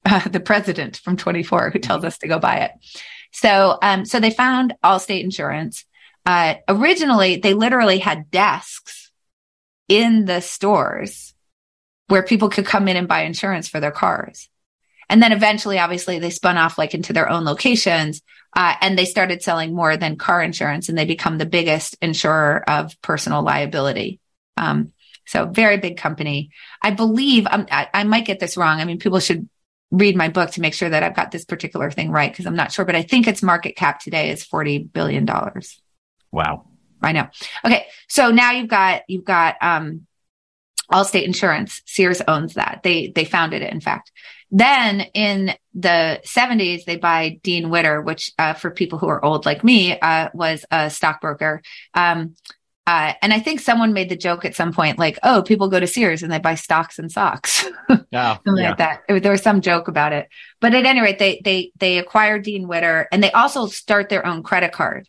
Uh, 0.06 0.30
the 0.30 0.40
president 0.40 0.98
from 0.98 1.18
24 1.18 1.72
who 1.72 1.80
tells 1.80 2.04
us 2.04 2.18
to 2.20 2.28
go 2.28 2.40
buy 2.40 2.58
it. 2.58 2.72
So, 3.32 3.78
um, 3.82 4.06
so 4.06 4.20
they 4.20 4.32
found 4.32 4.74
Allstate 4.84 5.24
Insurance. 5.24 5.86
Uh, 6.26 6.56
originally, 6.68 7.38
they 7.38 7.54
literally 7.54 8.00
had 8.00 8.32
desks 8.32 9.12
in 9.88 10.26
the 10.26 10.42
stores 10.42 11.34
where 12.08 12.24
people 12.24 12.50
could 12.50 12.66
come 12.66 12.88
in 12.88 12.98
and 12.98 13.08
buy 13.08 13.22
insurance 13.22 13.68
for 13.68 13.80
their 13.80 13.92
cars. 13.92 14.50
And 15.10 15.22
then 15.22 15.32
eventually, 15.32 15.80
obviously, 15.80 16.20
they 16.20 16.30
spun 16.30 16.58
off 16.58 16.78
like 16.78 16.94
into 16.94 17.14
their 17.14 17.30
own 17.30 17.44
locations 17.44 18.22
uh, 18.56 18.76
and 18.82 18.98
they 18.98 19.06
started 19.06 19.42
selling 19.42 19.74
more 19.74 19.98
than 19.98 20.18
car 20.18 20.42
insurance 20.42 20.90
and 20.90 20.98
they 20.98 21.06
become 21.06 21.38
the 21.38 21.46
biggest 21.46 21.98
insurer 22.02 22.64
of 22.70 23.00
personal 23.02 23.42
liability 23.42 24.20
um, 24.60 24.92
so 25.26 25.46
very 25.46 25.78
big 25.78 25.98
company. 25.98 26.50
I 26.82 26.92
believe 26.92 27.48
um, 27.50 27.68
I, 27.72 27.88
I 27.94 28.04
might 28.04 28.26
get 28.26 28.40
this 28.40 28.58
wrong. 28.58 28.80
I 28.80 28.86
mean, 28.86 29.00
people 29.00 29.20
should 29.20 29.48
read 29.92 30.16
my 30.16 30.28
book 30.30 30.52
to 30.52 30.62
make 30.62 30.74
sure 30.74 30.90
that 30.90 31.04
I've 31.04 31.16
got 31.16 31.32
this 31.32 31.46
particular 31.46 31.90
thing 31.90 32.12
right 32.12 32.32
because 32.32 32.46
I'm 32.46 32.56
not 32.56 32.72
sure, 32.72 32.86
but 32.86 32.96
I 32.96 33.04
think 33.04 33.28
its 33.28 33.44
market 33.44 33.76
cap 33.76 34.00
today 34.00 34.32
is 34.32 34.44
forty 34.44 34.80
billion 34.80 35.26
dollars. 35.26 35.80
Wow. 36.32 36.66
I 37.02 37.14
know. 37.14 37.28
Okay, 37.64 37.86
so 38.08 38.32
now 38.32 38.52
you've 38.52 38.68
got 38.68 39.04
you've 39.08 39.24
got 39.24 39.56
um, 39.62 40.08
Allstate 40.92 41.24
Insurance. 41.24 41.82
Sears 41.86 42.22
owns 42.28 42.56
that. 42.56 42.82
They 42.84 43.08
they 43.08 43.24
founded 43.24 43.62
it, 43.62 43.72
in 43.72 43.82
fact. 43.82 44.12
Then 44.52 45.02
in 45.14 45.54
the 45.74 46.22
70s, 46.26 46.86
they 46.86 46.98
buy 46.98 47.40
Dean 47.44 47.70
Witter, 47.70 48.02
which 48.02 48.32
uh, 48.40 48.54
for 48.54 48.72
people 48.72 48.98
who 48.98 49.08
are 49.08 49.24
old 49.24 49.46
like 49.46 49.64
me 49.64 50.00
uh, 50.00 50.30
was 50.34 50.66
a 50.72 50.90
stockbroker. 50.90 51.62
Um, 51.94 52.36
uh, 52.88 53.14
and 53.22 53.32
I 53.32 53.40
think 53.40 53.60
someone 53.60 53.94
made 53.94 54.10
the 54.10 54.16
joke 54.16 54.46
at 54.46 54.56
some 54.56 54.74
point, 54.74 54.98
like, 54.98 55.20
"Oh, 55.22 55.44
people 55.44 55.68
go 55.68 55.80
to 55.80 55.86
Sears 55.86 56.24
and 56.24 56.32
they 56.32 56.40
buy 56.40 56.56
stocks 56.56 56.98
and 56.98 57.12
socks, 57.12 57.64
yeah, 58.12 58.38
something 58.38 58.64
yeah. 58.64 58.70
like 58.70 58.78
that." 58.80 59.02
There 59.08 59.32
was 59.32 59.44
some 59.44 59.62
joke 59.62 59.88
about 59.88 60.12
it, 60.12 60.28
but 60.60 60.74
at 60.74 60.88
any 60.88 61.00
rate, 61.00 61.20
they 61.20 61.40
they 61.46 61.72
they 61.78 62.00
acquired 62.00 62.42
Dean 62.42 62.68
Witter, 62.68 63.08
and 63.12 63.22
they 63.24 63.32
also 63.32 63.68
start 63.68 64.10
their 64.10 64.26
own 64.26 64.42
credit 64.42 64.72
card, 64.72 65.08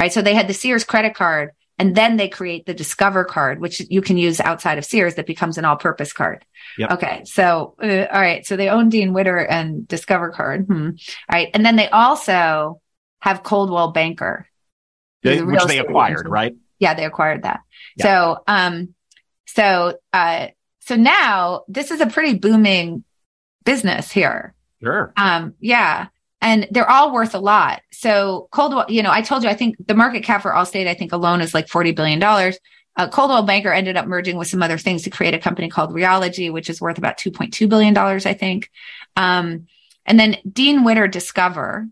right? 0.00 0.12
So 0.12 0.22
they 0.22 0.34
had 0.34 0.48
the 0.48 0.54
Sears 0.54 0.82
credit 0.82 1.14
card, 1.14 1.52
and 1.80 1.96
then 1.96 2.18
they 2.18 2.28
create 2.28 2.66
the 2.66 2.74
Discover 2.74 3.24
card, 3.24 3.58
which 3.58 3.80
you 3.88 4.02
can 4.02 4.18
use 4.18 4.38
outside 4.38 4.76
of 4.76 4.84
Sears, 4.84 5.14
that 5.14 5.26
becomes 5.26 5.56
an 5.56 5.64
all-purpose 5.64 6.12
card. 6.12 6.44
Yep. 6.76 6.90
Okay, 6.92 7.22
so 7.24 7.74
uh, 7.82 8.04
all 8.12 8.20
right, 8.20 8.44
so 8.46 8.56
they 8.56 8.68
own 8.68 8.90
Dean 8.90 9.14
Witter 9.14 9.38
and 9.38 9.88
Discover 9.88 10.30
card, 10.32 10.66
hmm. 10.66 10.88
all 10.88 10.92
right, 11.32 11.48
and 11.54 11.64
then 11.64 11.76
they 11.76 11.88
also 11.88 12.82
have 13.20 13.42
Coldwell 13.42 13.92
Banker 13.92 14.46
the 15.22 15.40
which 15.40 15.64
they 15.64 15.78
acquired, 15.78 16.28
right? 16.28 16.54
Yeah, 16.78 16.92
they 16.92 17.06
acquired 17.06 17.44
that. 17.44 17.60
So, 17.98 18.38
um, 18.46 18.94
so, 19.46 19.98
uh, 20.12 20.48
so 20.80 20.96
now 20.96 21.64
this 21.66 21.90
is 21.90 22.00
a 22.00 22.06
pretty 22.06 22.38
booming 22.38 23.04
business 23.64 24.10
here. 24.10 24.54
Sure. 24.82 25.12
Um, 25.16 25.54
yeah. 25.60 26.08
And 26.40 26.66
they're 26.70 26.88
all 26.88 27.12
worth 27.12 27.34
a 27.34 27.38
lot. 27.38 27.82
So 27.92 28.48
Coldwell, 28.50 28.86
you 28.88 29.02
know, 29.02 29.10
I 29.10 29.20
told 29.22 29.42
you, 29.42 29.50
I 29.50 29.54
think 29.54 29.76
the 29.86 29.94
market 29.94 30.24
cap 30.24 30.42
for 30.42 30.52
Allstate, 30.52 30.86
I 30.86 30.94
think 30.94 31.12
alone 31.12 31.40
is 31.42 31.52
like 31.52 31.66
$40 31.66 31.94
billion. 31.94 32.22
Uh, 32.22 33.08
Coldwell 33.08 33.42
Banker 33.42 33.72
ended 33.72 33.96
up 33.96 34.06
merging 34.06 34.36
with 34.36 34.48
some 34.48 34.62
other 34.62 34.78
things 34.78 35.02
to 35.02 35.10
create 35.10 35.34
a 35.34 35.38
company 35.38 35.68
called 35.68 35.90
Realogy, 35.90 36.52
which 36.52 36.70
is 36.70 36.80
worth 36.80 36.98
about 36.98 37.18
$2.2 37.18 37.68
billion, 37.68 37.96
I 37.96 38.34
think. 38.34 38.70
Um, 39.16 39.66
and 40.06 40.18
then 40.18 40.38
Dean 40.50 40.82
Witter 40.82 41.08
Discover, 41.08 41.88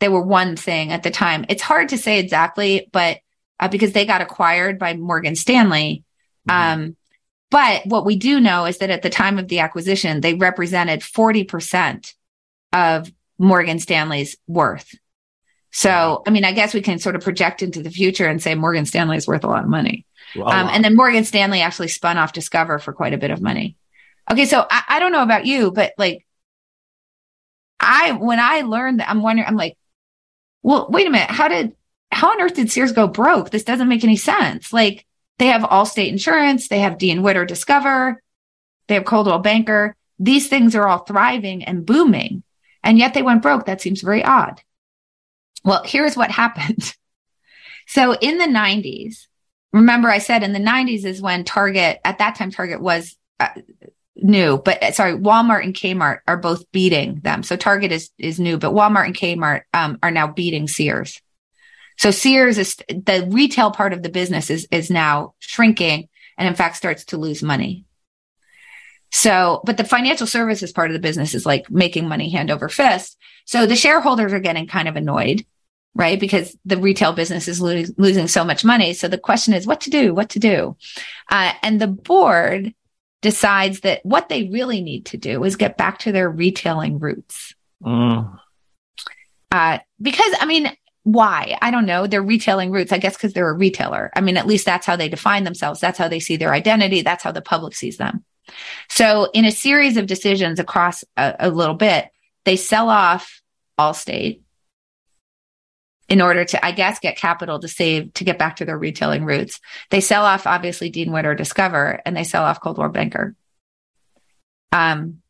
they 0.00 0.08
were 0.08 0.22
one 0.22 0.56
thing 0.56 0.92
at 0.92 1.02
the 1.02 1.10
time. 1.10 1.44
It's 1.48 1.62
hard 1.62 1.90
to 1.90 1.98
say 1.98 2.18
exactly, 2.18 2.88
but 2.92 3.18
uh, 3.60 3.68
because 3.68 3.92
they 3.92 4.04
got 4.04 4.20
acquired 4.20 4.78
by 4.78 4.94
Morgan 4.94 5.36
Stanley. 5.36 6.02
Mm-hmm. 6.48 6.82
Um, 6.82 6.96
but 7.50 7.86
what 7.86 8.04
we 8.04 8.16
do 8.16 8.40
know 8.40 8.66
is 8.66 8.78
that 8.78 8.90
at 8.90 9.02
the 9.02 9.10
time 9.10 9.38
of 9.38 9.48
the 9.48 9.60
acquisition, 9.60 10.20
they 10.20 10.34
represented 10.34 11.00
40% 11.00 12.12
of 12.72 13.10
Morgan 13.38 13.78
Stanley's 13.78 14.36
worth. 14.46 14.94
So, 15.72 16.22
I 16.26 16.30
mean, 16.30 16.44
I 16.44 16.52
guess 16.52 16.72
we 16.72 16.80
can 16.80 16.98
sort 16.98 17.16
of 17.16 17.22
project 17.22 17.62
into 17.62 17.82
the 17.82 17.90
future 17.90 18.26
and 18.26 18.42
say 18.42 18.54
Morgan 18.54 18.86
Stanley 18.86 19.18
is 19.18 19.26
worth 19.26 19.44
a 19.44 19.48
lot 19.48 19.62
of 19.62 19.68
money. 19.68 20.06
Um, 20.36 20.68
and 20.70 20.84
then 20.84 20.96
Morgan 20.96 21.24
Stanley 21.24 21.60
actually 21.60 21.88
spun 21.88 22.18
off 22.18 22.32
Discover 22.32 22.78
for 22.78 22.92
quite 22.92 23.12
a 23.12 23.18
bit 23.18 23.30
of 23.30 23.42
money. 23.42 23.76
Okay. 24.30 24.46
So 24.46 24.66
I, 24.70 24.82
I 24.88 24.98
don't 25.00 25.12
know 25.12 25.22
about 25.22 25.46
you, 25.46 25.70
but 25.70 25.92
like, 25.98 26.26
I, 27.78 28.12
when 28.12 28.40
I 28.40 28.62
learned 28.62 29.00
that, 29.00 29.10
I'm 29.10 29.22
wondering, 29.22 29.46
I'm 29.46 29.56
like, 29.56 29.76
well, 30.62 30.88
wait 30.90 31.06
a 31.06 31.10
minute. 31.10 31.30
How 31.30 31.48
did, 31.48 31.76
how 32.10 32.30
on 32.30 32.40
earth 32.40 32.54
did 32.54 32.70
Sears 32.70 32.92
go 32.92 33.06
broke? 33.06 33.50
This 33.50 33.64
doesn't 33.64 33.88
make 33.88 34.02
any 34.02 34.16
sense. 34.16 34.72
Like 34.72 35.06
they 35.38 35.46
have 35.46 35.62
Allstate 35.62 36.08
Insurance, 36.08 36.68
they 36.68 36.78
have 36.78 36.98
Dean 36.98 37.22
Witter 37.22 37.44
Discover, 37.44 38.22
they 38.88 38.94
have 38.94 39.04
Coldwell 39.04 39.40
Banker. 39.40 39.94
These 40.18 40.48
things 40.48 40.74
are 40.74 40.88
all 40.88 41.00
thriving 41.00 41.64
and 41.64 41.84
booming, 41.84 42.42
and 42.86 42.98
yet 42.98 43.14
they 43.14 43.22
went 43.22 43.42
broke. 43.42 43.66
That 43.66 43.80
seems 43.80 44.00
very 44.00 44.24
odd. 44.24 44.62
Well, 45.64 45.82
here's 45.84 46.16
what 46.16 46.30
happened. 46.42 46.94
So 47.88 48.14
in 48.14 48.38
the 48.38 48.46
90s, 48.46 49.26
remember 49.72 50.08
I 50.08 50.18
said 50.18 50.42
in 50.42 50.52
the 50.52 50.60
90s 50.60 51.04
is 51.04 51.20
when 51.20 51.44
Target, 51.44 52.00
at 52.04 52.18
that 52.18 52.36
time, 52.36 52.50
Target 52.50 52.80
was 52.80 53.16
uh, 53.40 53.48
new, 54.14 54.58
but 54.58 54.82
uh, 54.82 54.92
sorry, 54.92 55.14
Walmart 55.14 55.64
and 55.64 55.74
Kmart 55.74 56.20
are 56.26 56.36
both 56.36 56.70
beating 56.72 57.20
them. 57.20 57.42
So 57.42 57.56
Target 57.56 57.92
is 57.92 58.10
is 58.18 58.40
new, 58.40 58.56
but 58.56 58.72
Walmart 58.72 59.06
and 59.06 59.16
Kmart 59.16 59.62
um, 59.74 59.98
are 60.02 60.10
now 60.10 60.28
beating 60.28 60.68
Sears. 60.68 61.20
So 61.98 62.10
Sears 62.10 62.58
is 62.58 62.76
the 62.88 63.28
retail 63.30 63.70
part 63.70 63.92
of 63.92 64.02
the 64.02 64.08
business 64.08 64.48
is 64.50 64.66
is 64.70 64.90
now 64.90 65.34
shrinking, 65.38 66.08
and 66.38 66.48
in 66.48 66.54
fact 66.54 66.76
starts 66.76 67.06
to 67.06 67.18
lose 67.18 67.42
money. 67.42 67.85
So, 69.12 69.60
but 69.64 69.76
the 69.76 69.84
financial 69.84 70.26
services 70.26 70.72
part 70.72 70.90
of 70.90 70.94
the 70.94 71.00
business 71.00 71.34
is 71.34 71.46
like 71.46 71.70
making 71.70 72.08
money 72.08 72.28
hand 72.28 72.50
over 72.50 72.68
fist. 72.68 73.16
So 73.44 73.66
the 73.66 73.76
shareholders 73.76 74.32
are 74.32 74.40
getting 74.40 74.66
kind 74.66 74.88
of 74.88 74.96
annoyed, 74.96 75.46
right? 75.94 76.18
Because 76.18 76.56
the 76.64 76.76
retail 76.76 77.12
business 77.12 77.48
is 77.48 77.60
lo- 77.60 77.84
losing 77.96 78.28
so 78.28 78.44
much 78.44 78.64
money. 78.64 78.92
So 78.92 79.08
the 79.08 79.18
question 79.18 79.54
is 79.54 79.66
what 79.66 79.82
to 79.82 79.90
do, 79.90 80.12
what 80.12 80.30
to 80.30 80.38
do. 80.38 80.76
Uh, 81.30 81.52
and 81.62 81.80
the 81.80 81.86
board 81.86 82.74
decides 83.22 83.80
that 83.80 84.04
what 84.04 84.28
they 84.28 84.44
really 84.48 84.82
need 84.82 85.06
to 85.06 85.16
do 85.16 85.42
is 85.44 85.56
get 85.56 85.76
back 85.76 85.98
to 86.00 86.12
their 86.12 86.30
retailing 86.30 86.98
roots. 86.98 87.54
Mm. 87.82 88.38
Uh, 89.50 89.78
because, 90.00 90.34
I 90.38 90.46
mean, 90.46 90.70
why? 91.04 91.56
I 91.62 91.70
don't 91.70 91.86
know. 91.86 92.06
Their 92.06 92.22
retailing 92.22 92.72
roots, 92.72 92.92
I 92.92 92.98
guess, 92.98 93.16
because 93.16 93.32
they're 93.32 93.48
a 93.48 93.56
retailer. 93.56 94.10
I 94.14 94.20
mean, 94.20 94.36
at 94.36 94.46
least 94.46 94.66
that's 94.66 94.86
how 94.86 94.96
they 94.96 95.08
define 95.08 95.44
themselves. 95.44 95.80
That's 95.80 95.98
how 95.98 96.08
they 96.08 96.20
see 96.20 96.36
their 96.36 96.52
identity. 96.52 97.02
That's 97.02 97.22
how 97.22 97.32
the 97.32 97.40
public 97.40 97.74
sees 97.74 97.96
them. 97.96 98.24
So 98.88 99.28
in 99.32 99.44
a 99.44 99.50
series 99.50 99.96
of 99.96 100.06
decisions 100.06 100.58
across 100.58 101.04
a, 101.16 101.34
a 101.40 101.50
little 101.50 101.74
bit, 101.74 102.08
they 102.44 102.56
sell 102.56 102.88
off 102.88 103.42
Allstate 103.78 104.40
in 106.08 106.20
order 106.20 106.44
to, 106.44 106.64
I 106.64 106.70
guess, 106.72 107.00
get 107.00 107.16
capital 107.16 107.58
to 107.58 107.68
save 107.68 108.14
to 108.14 108.24
get 108.24 108.38
back 108.38 108.56
to 108.56 108.64
their 108.64 108.78
retailing 108.78 109.24
roots. 109.24 109.60
They 109.90 110.00
sell 110.00 110.24
off 110.24 110.46
obviously 110.46 110.90
Dean 110.90 111.12
Witter 111.12 111.34
Discover 111.34 112.00
and 112.06 112.16
they 112.16 112.24
sell 112.24 112.44
off 112.44 112.60
Coldwell 112.60 112.90
Banker. 112.90 113.34
Um, 114.72 115.22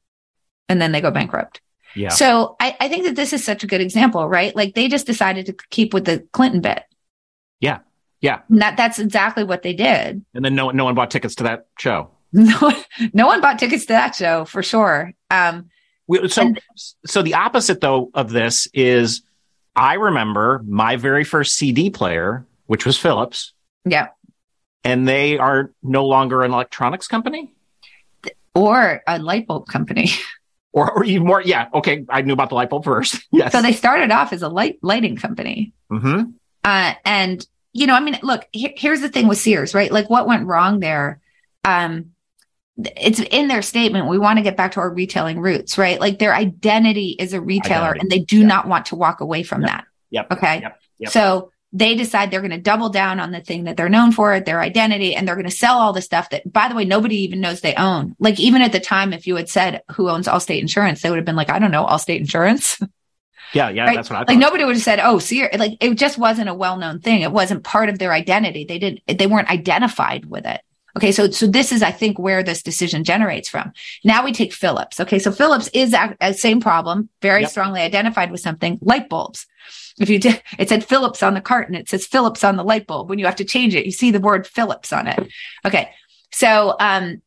and 0.69 0.81
then 0.81 0.93
they 0.93 1.01
go 1.01 1.11
bankrupt. 1.11 1.61
Yeah. 1.95 2.11
So 2.11 2.57
I, 2.61 2.77
I 2.79 2.89
think 2.89 3.05
that 3.05 3.17
this 3.17 3.33
is 3.33 3.45
such 3.45 3.65
a 3.65 3.67
good 3.67 3.81
example, 3.81 4.29
right? 4.29 4.55
Like 4.55 4.75
they 4.75 4.89
just 4.89 5.07
decided 5.07 5.47
to 5.47 5.57
keep 5.71 5.95
with 5.95 6.05
the 6.05 6.27
Clinton 6.33 6.61
bit. 6.61 6.83
Yeah. 7.61 7.79
Yeah. 8.21 8.41
And 8.51 8.61
that 8.61 8.77
that's 8.77 8.99
exactly 8.99 9.45
what 9.45 9.63
they 9.63 9.73
did. 9.73 10.25
And 10.35 10.45
then 10.45 10.55
no 10.55 10.71
no 10.71 10.85
one 10.85 10.95
bought 10.95 11.11
tickets 11.11 11.37
to 11.37 11.45
that 11.45 11.69
show. 11.79 12.11
No, 12.51 12.73
no 13.15 13.27
one 13.27 13.41
bought 13.41 13.59
tickets 13.59 13.87
to 13.87 13.95
that 13.95 14.15
show 14.15 14.45
for 14.45 14.63
sure. 14.63 15.13
Um, 15.31 15.71
So 16.29 16.43
And- 16.43 16.61
so 17.07 17.23
the 17.23 17.35
opposite 17.35 17.81
though 17.81 18.11
of 18.15 18.31
this 18.31 18.69
is 18.75 19.23
I 19.75 19.95
remember 19.95 20.63
my 20.69 20.97
very 20.97 21.25
first 21.25 21.55
CD 21.57 21.89
player, 21.91 22.47
which 22.67 22.85
was 22.87 22.97
Philips, 22.99 23.53
yeah. 23.85 24.09
and 24.85 25.09
they 25.09 25.39
are 25.39 25.73
no 25.83 26.07
longer 26.07 26.43
an 26.43 26.53
electronics 26.53 27.09
company. 27.09 27.53
Or 28.55 29.03
a 29.07 29.19
light 29.19 29.47
bulb 29.47 29.67
company. 29.69 30.11
Or, 30.73 30.93
or 30.93 31.05
even 31.05 31.27
more, 31.27 31.41
yeah. 31.41 31.69
Okay, 31.73 32.05
I 32.11 32.21
knew 32.21 32.35
about 32.35 32.51
the 32.51 32.55
light 32.55 32.69
bulb 32.69 32.85
first. 32.85 33.17
Yes. 33.33 33.53
So 33.53 33.63
they 33.63 33.73
started 33.73 34.11
off 34.11 34.35
as 34.35 34.43
a 34.43 34.49
light 34.51 34.79
lighting 34.83 35.17
company. 35.17 35.73
hmm 35.89 36.25
Uh, 36.65 36.93
and 37.03 37.47
you 37.73 37.87
know, 37.87 37.95
I 37.95 38.01
mean, 38.01 38.19
look, 38.23 38.47
here, 38.53 38.73
here's 38.77 39.01
the 39.01 39.09
thing 39.09 39.27
with 39.27 39.39
Sears, 39.39 39.73
right? 39.75 39.91
Like 39.91 40.11
what 40.11 40.27
went 40.27 40.47
wrong 40.47 40.81
there? 40.81 41.21
Um, 41.65 42.13
it's 42.79 43.21
in 43.21 43.49
their 43.49 43.63
statement. 43.63 44.09
We 44.09 44.19
want 44.19 44.39
to 44.39 44.43
get 44.43 44.57
back 44.57 44.73
to 44.73 44.81
our 44.81 44.91
retailing 44.93 45.41
roots, 45.41 45.79
right? 45.79 45.99
Like 46.01 46.19
their 46.19 46.35
identity 46.35 47.17
is 47.19 47.33
a 47.33 47.41
retailer 47.41 47.87
Identity. 47.95 48.01
and 48.01 48.11
they 48.11 48.19
do 48.21 48.41
Yeah. 48.41 48.47
not 48.47 48.69
want 48.69 48.87
to 48.87 48.97
walk 48.97 49.21
away 49.21 49.43
from 49.43 49.63
Yep. 49.63 49.71
that. 49.71 49.85
Yep. 50.11 50.33
Okay. 50.33 50.61
Yep. 50.61 50.81
Yep. 50.99 51.11
So 51.13 51.51
they 51.73 51.95
decide 51.95 52.31
they're 52.31 52.41
going 52.41 52.51
to 52.53 52.59
double 52.59 52.89
down 52.91 53.19
on 53.21 53.33
the 53.33 53.41
thing 53.41 53.65
that 53.65 53.77
they're 53.77 53.89
known 53.89 54.13
for, 54.13 54.41
their 54.41 54.61
identity, 54.61 55.15
and 55.15 55.27
they're 55.27 55.35
going 55.35 55.45
to 55.49 55.51
sell 55.51 55.79
all 55.79 55.93
the 55.93 56.01
stuff 56.01 56.31
that, 56.31 56.51
by 56.51 56.69
the 56.69 56.75
way, 56.75 56.85
nobody 56.85 57.17
even 57.23 57.41
knows 57.41 57.61
they 57.61 57.75
own. 57.75 58.15
Like 58.19 58.39
even 58.41 58.63
at 58.63 58.73
the 58.73 58.81
time, 58.81 59.13
if 59.13 59.27
you 59.27 59.37
had 59.37 59.49
said 59.49 59.83
who 59.93 60.09
owns 60.09 60.27
Allstate 60.29 60.61
Insurance, 60.61 61.03
they 61.03 61.11
would 61.11 61.17
have 61.19 61.27
been 61.27 61.37
like, 61.37 61.51
I 61.51 61.59
don't 61.59 61.71
know, 61.71 61.85
Allstate 61.87 62.21
Insurance. 62.21 62.79
Yeah, 63.53 63.69
yeah, 63.71 63.85
Right? 63.85 63.95
that's 63.95 64.11
what 64.11 64.17
I 64.17 64.19
thought. 64.21 64.29
like 64.29 64.39
nobody 64.39 64.65
would 64.65 64.75
have 64.75 64.83
said, 64.83 64.99
"Oh, 65.01 65.21
see," 65.21 65.47
Like 65.57 65.77
it 65.81 65.95
just 65.95 66.19
wasn't 66.19 66.49
a 66.49 66.55
well-known 66.55 66.99
thing. 66.99 67.21
It 67.23 67.31
wasn't 67.31 67.63
part 67.63 67.89
of 67.89 67.97
their 67.99 68.13
identity. 68.13 68.65
They 68.65 68.81
didn't. 68.81 69.03
They 69.07 69.29
weren't 69.29 69.49
identified 69.49 70.27
with 70.27 70.45
it. 70.47 70.61
Okay, 70.97 71.13
so 71.13 71.31
so 71.31 71.47
this 71.47 71.73
is, 71.73 71.83
I 71.83 71.91
think, 71.91 72.19
where 72.19 72.43
this 72.43 72.63
decision 72.63 73.05
generates 73.05 73.49
from. 73.49 73.73
Now 74.05 74.25
we 74.25 74.33
take 74.33 74.53
Philips. 74.53 74.99
Okay, 75.01 75.19
so 75.19 75.31
Philips 75.31 75.69
is 75.75 75.93
a, 75.93 76.17
a 76.21 76.33
same 76.33 76.61
problem, 76.61 77.09
very 77.21 77.43
Yep. 77.43 77.51
strongly 77.51 77.81
identified 77.83 78.31
with 78.31 78.41
something. 78.41 78.79
Light 78.81 79.09
bulbs. 79.09 79.47
If 79.99 80.09
you 80.11 80.19
did, 80.19 80.43
it 80.59 80.69
said 80.69 80.85
Philips 80.85 81.23
on 81.23 81.35
the 81.35 81.41
carton. 81.41 81.75
It 81.75 81.89
says 81.89 82.07
Philips 82.07 82.45
on 82.45 82.57
the 82.57 82.63
light 82.65 82.87
bulb. 82.87 83.09
When 83.11 83.19
you 83.19 83.27
have 83.27 83.37
to 83.37 83.45
change 83.45 83.75
it, 83.75 83.85
you 83.87 83.93
see 83.93 84.11
the 84.11 84.21
word 84.21 84.47
Philips 84.47 84.93
on 84.93 85.07
it. 85.07 85.19
Okay, 85.65 85.91
so 86.33 86.77
um, 86.81 87.21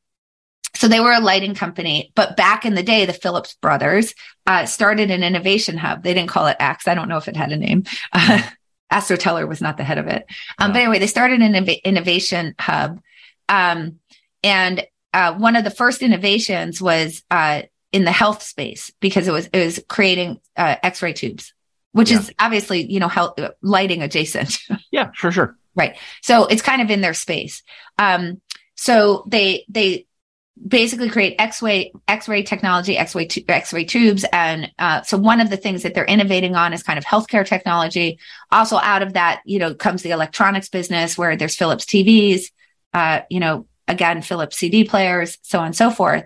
so 0.75 0.87
they 0.87 0.99
were 0.99 1.11
a 1.13 1.19
lighting 1.19 1.55
company, 1.55 2.11
but 2.15 2.37
back 2.37 2.65
in 2.65 2.73
the 2.75 2.83
day, 2.83 3.05
the 3.05 3.13
Philips 3.13 3.55
brothers 3.61 4.13
uh, 4.47 4.65
started 4.65 5.11
an 5.11 5.23
innovation 5.23 5.77
hub. 5.77 6.03
They 6.03 6.13
didn't 6.13 6.29
call 6.29 6.47
it 6.47 6.57
X. 6.59 6.87
I 6.87 6.93
don't 6.95 7.09
know 7.09 7.17
if 7.17 7.27
it 7.27 7.35
had 7.37 7.51
a 7.51 7.57
name. 7.57 7.83
Uh, 8.13 8.41
Astro 8.91 9.17
Teller 9.17 9.45
was 9.45 9.61
not 9.61 9.77
the 9.77 9.83
head 9.83 9.99
of 9.99 10.07
it. 10.07 10.25
Um, 10.57 10.69
Yeah. 10.69 10.73
But 10.73 10.79
anyway, 10.81 10.97
they 10.99 11.05
started 11.05 11.41
an 11.43 11.53
innov- 11.53 11.83
innovation 11.83 12.55
hub. 12.59 12.99
Um, 13.49 13.99
and 14.43 14.85
uh, 15.13 15.33
one 15.33 15.55
of 15.55 15.63
the 15.63 15.71
first 15.71 16.01
innovations 16.01 16.81
was 16.81 17.23
uh, 17.31 17.63
in 17.91 18.05
the 18.05 18.11
health 18.11 18.43
space 18.43 18.91
because 18.99 19.27
it 19.27 19.31
was 19.31 19.47
it 19.51 19.65
was 19.65 19.79
creating 19.89 20.39
uh, 20.55 20.75
X-ray 20.83 21.13
tubes, 21.13 21.53
which 21.91 22.11
Yeah. 22.11 22.19
is 22.19 22.31
obviously 22.39 22.89
you 22.89 22.99
know 22.99 23.07
health, 23.09 23.37
lighting 23.61 24.01
adjacent. 24.03 24.59
yeah, 24.91 25.09
sure, 25.13 25.31
sure. 25.31 25.57
Right. 25.75 25.97
So 26.21 26.45
it's 26.45 26.61
kind 26.61 26.81
of 26.81 26.89
in 26.91 27.01
their 27.01 27.13
space. 27.13 27.63
Um, 27.97 28.39
so 28.75 29.25
they 29.27 29.65
they 29.69 30.05
basically 30.67 31.09
create 31.09 31.35
X-ray 31.39 31.91
X-ray 32.07 32.43
technology, 32.43 32.97
X-ray 32.97 33.25
tu- 33.27 33.43
X-ray 33.47 33.85
tubes, 33.85 34.25
and 34.31 34.69
uh, 34.77 35.01
so 35.03 35.17
one 35.17 35.39
of 35.41 35.49
the 35.49 35.57
things 35.57 35.83
that 35.83 35.93
they're 35.93 36.05
innovating 36.05 36.55
on 36.55 36.73
is 36.73 36.83
kind 36.83 36.99
of 36.99 37.05
healthcare 37.05 37.45
technology. 37.47 38.19
Also, 38.51 38.77
out 38.77 39.01
of 39.01 39.13
that, 39.13 39.41
you 39.45 39.57
know, 39.57 39.73
comes 39.73 40.03
the 40.03 40.11
electronics 40.11 40.69
business 40.69 41.17
where 41.17 41.35
there's 41.35 41.55
Philips 41.55 41.85
TVs, 41.85 42.51
uh, 42.93 43.21
you 43.29 43.39
know, 43.39 43.65
again 43.87 44.21
Philips 44.21 44.57
CD 44.57 44.83
players, 44.83 45.37
so 45.41 45.59
on 45.59 45.67
and 45.67 45.75
so 45.75 45.89
forth. 45.91 46.23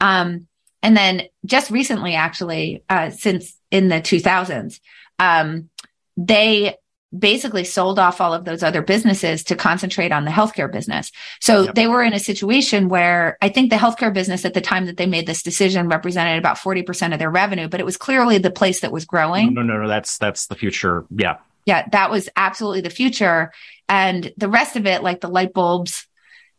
Um, 0.00 0.46
and 0.82 0.96
then 0.96 1.22
just 1.44 1.70
recently, 1.70 2.14
actually, 2.14 2.82
uh, 2.88 3.10
since 3.10 3.56
in 3.70 3.88
the 3.88 3.96
2000s, 4.00 4.80
um, 5.18 5.70
they 6.16 6.76
basically 7.16 7.62
sold 7.64 7.98
off 7.98 8.20
all 8.22 8.32
of 8.32 8.44
those 8.46 8.62
other 8.62 8.80
businesses 8.80 9.44
to 9.44 9.54
concentrate 9.54 10.12
on 10.12 10.24
the 10.24 10.30
healthcare 10.30 10.72
business. 10.72 11.12
So 11.40 11.64
Yep. 11.64 11.74
they 11.74 11.86
were 11.86 12.02
in 12.02 12.14
a 12.14 12.18
situation 12.18 12.88
where 12.88 13.36
I 13.42 13.50
think 13.50 13.68
the 13.70 13.76
healthcare 13.76 14.12
business 14.12 14.46
at 14.46 14.54
the 14.54 14.62
time 14.62 14.86
that 14.86 14.96
they 14.96 15.04
made 15.06 15.26
this 15.26 15.42
decision 15.42 15.88
represented 15.88 16.38
about 16.38 16.56
40% 16.56 17.12
of 17.12 17.18
their 17.18 17.30
revenue, 17.30 17.68
but 17.68 17.80
it 17.80 17.86
was 17.86 17.98
clearly 17.98 18.38
the 18.38 18.50
place 18.50 18.80
that 18.80 18.92
was 18.92 19.04
growing. 19.04 19.52
No, 19.52 19.60
no, 19.60 19.74
no, 19.74 19.82
no. 19.82 19.88
That's 19.88 20.16
that's 20.16 20.46
the 20.46 20.54
future. 20.54 21.04
Yeah, 21.14 21.36
Yeah, 21.66 21.86
that 21.92 22.10
was 22.10 22.30
absolutely 22.34 22.80
the 22.80 22.90
future. 22.90 23.52
And 23.92 24.32
the 24.38 24.48
rest 24.48 24.76
of 24.76 24.86
it, 24.86 25.02
like 25.02 25.20
the 25.20 25.28
light 25.28 25.52
bulbs 25.52 26.06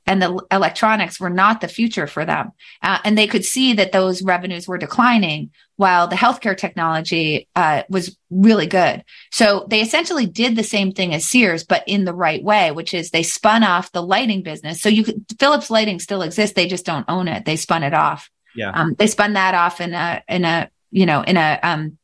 and 0.05 0.21
the 0.21 0.39
electronics, 0.51 1.19
were 1.19 1.31
not 1.31 1.61
the 1.61 1.67
future 1.67 2.05
for 2.05 2.25
them. 2.25 2.51
Uh, 2.83 2.99
and 3.03 3.17
they 3.17 3.25
could 3.25 3.43
see 3.43 3.73
that 3.73 3.91
those 3.91 4.21
revenues 4.21 4.67
were 4.67 4.77
declining 4.77 5.49
while 5.75 6.07
the 6.07 6.15
healthcare 6.15 6.55
technology 6.55 7.49
uh, 7.55 7.81
was 7.89 8.15
really 8.29 8.67
good. 8.67 9.03
So 9.31 9.65
they 9.67 9.81
essentially 9.81 10.27
did 10.27 10.55
the 10.55 10.63
same 10.63 10.91
thing 10.91 11.11
as 11.15 11.25
Sears, 11.25 11.63
but 11.63 11.83
in 11.87 12.05
the 12.05 12.13
right 12.13 12.43
way, 12.43 12.69
which 12.69 12.93
is 12.93 13.09
they 13.09 13.23
spun 13.23 13.63
off 13.63 13.91
the 13.91 14.03
lighting 14.03 14.43
business. 14.43 14.79
So 14.79 14.89
you 14.89 15.03
could, 15.03 15.25
Philips 15.39 15.71
Lighting 15.71 15.99
still 15.99 16.21
exists. 16.21 16.53
They 16.53 16.67
just 16.67 16.85
don't 16.85 17.05
own 17.07 17.27
it. 17.27 17.45
They 17.45 17.55
spun 17.55 17.81
it 17.81 17.95
off. 17.95 18.29
yeah. 18.55 18.69
Um, 18.69 18.93
they 18.93 19.07
spun 19.07 19.33
that 19.33 19.55
off 19.55 19.81
in 19.81 19.95
a 19.95 20.21
in 20.29 20.45
a 20.45 20.69
you 20.91 21.07
know 21.07 21.23
in 21.23 21.35
a 21.37 21.59
um, 21.63 21.97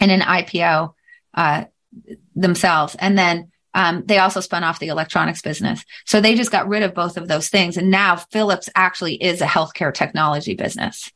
in 0.00 0.08
an 0.08 0.20
IPO 0.20 0.94
uh, 1.34 1.64
themselves, 2.34 2.96
and 2.98 3.18
then 3.18 3.50
um, 3.76 4.02
they 4.06 4.16
also 4.18 4.40
spun 4.40 4.64
off 4.64 4.78
the 4.80 4.88
electronics 4.88 5.42
business. 5.42 5.84
So 6.06 6.20
they 6.20 6.34
just 6.34 6.50
got 6.50 6.66
rid 6.66 6.82
of 6.82 6.94
both 6.94 7.18
of 7.18 7.28
those 7.28 7.50
things, 7.50 7.76
and 7.76 7.90
now 7.90 8.16
Philips 8.16 8.70
actually 8.74 9.22
is 9.22 9.42
a 9.42 9.46
healthcare 9.46 9.92
technology 9.92 10.54
business. 10.54 11.12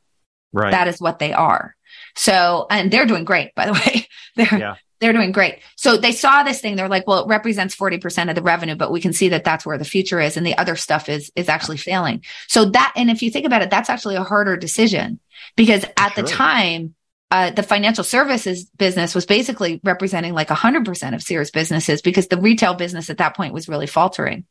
right. 0.53 0.71
That 0.71 0.87
is 0.87 1.01
what 1.01 1.19
they 1.19 1.33
are. 1.33 1.75
So, 2.17 2.67
and 2.71 2.91
they're 2.91 3.07
doing 3.07 3.25
great, 3.25 3.55
by 3.55 3.67
the 3.67 3.73
way. 3.87 4.07
they're 4.37 4.59
Yeah. 4.59 4.75
they're 5.01 5.15
doing 5.15 5.33
great. 5.33 5.61
So 5.77 5.97
they 5.97 6.13
saw 6.13 6.43
this 6.43 6.61
thing. 6.61 6.77
They're 6.77 6.89
like, 6.89 7.07
well, 7.07 7.25
it 7.25 7.29
represents 7.29 7.75
40% 7.75 8.29
of 8.29 8.35
the 8.35 8.43
revenue, 8.43 8.75
but 8.77 8.93
we 8.93 9.01
can 9.01 9.15
see 9.15 9.31
that 9.31 9.45
that's 9.45 9.65
where 9.65 9.79
the 9.79 9.85
future 9.85 10.21
is. 10.21 10.37
And 10.37 10.47
the 10.47 10.59
other 10.59 10.77
stuff 10.77 11.09
is, 11.09 11.33
is 11.35 11.49
actually 11.49 11.79
failing. 11.79 12.23
So 12.47 12.67
that, 12.67 12.93
and 12.95 13.11
if 13.11 13.23
you 13.23 13.31
think 13.31 13.47
about 13.47 13.63
it, 13.63 13.71
that's 13.71 13.89
actually 13.89 14.17
a 14.17 14.23
harder 14.23 14.59
decision 14.59 15.19
because 15.57 15.87
at 15.97 16.15
the 16.15 16.23
time, 16.23 16.95
uh, 17.31 17.51
the 17.51 17.63
financial 17.63 18.05
services 18.05 18.65
business 18.77 19.15
was 19.15 19.27
basically 19.27 19.81
representing 19.85 20.35
like 20.35 20.49
100% 20.49 21.15
of 21.15 21.23
Sears 21.23 21.51
businesses 21.51 22.03
because 22.03 22.27
the 22.29 22.41
retail 22.41 22.75
business 22.75 23.09
at 23.09 23.19
that 23.19 23.37
point 23.37 23.55
was 23.55 23.69
really 23.69 23.87
faltering. 23.87 24.45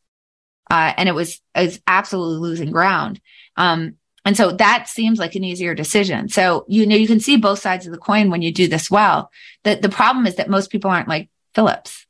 Uh, 0.72 0.94
and 0.98 1.10
it 1.10 1.16
was, 1.16 1.42
it 1.56 1.66
was 1.66 1.82
absolutely 1.88 2.48
losing 2.48 2.72
ground. 2.72 3.20
Um, 3.58 3.96
and 4.24 4.38
so 4.38 4.52
that 4.52 4.88
seems 4.88 5.20
like 5.20 5.36
an 5.36 5.44
easier 5.44 5.74
decision. 5.74 6.30
So, 6.30 6.66
you 6.68 6.86
know, 6.86 6.96
you 6.96 7.08
can 7.08 7.20
see 7.20 7.38
both 7.38 7.60
sides 7.60 7.86
of 7.86 7.92
the 7.92 7.98
coin 7.98 8.30
when 8.30 8.42
you 8.42 8.54
do 8.54 8.68
this 8.68 8.90
well. 8.90 9.32
The, 9.64 9.76
the 9.76 9.90
problem 9.90 10.28
is 10.28 10.36
that 10.36 10.50
most 10.50 10.70
people 10.70 10.92
aren't 10.92 11.08
like 11.08 11.30
Philips. 11.56 12.06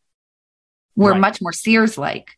We're 0.95 1.13
Right. 1.13 1.21
much 1.21 1.41
more 1.41 1.53
Sears 1.53 1.97
like. 1.97 2.31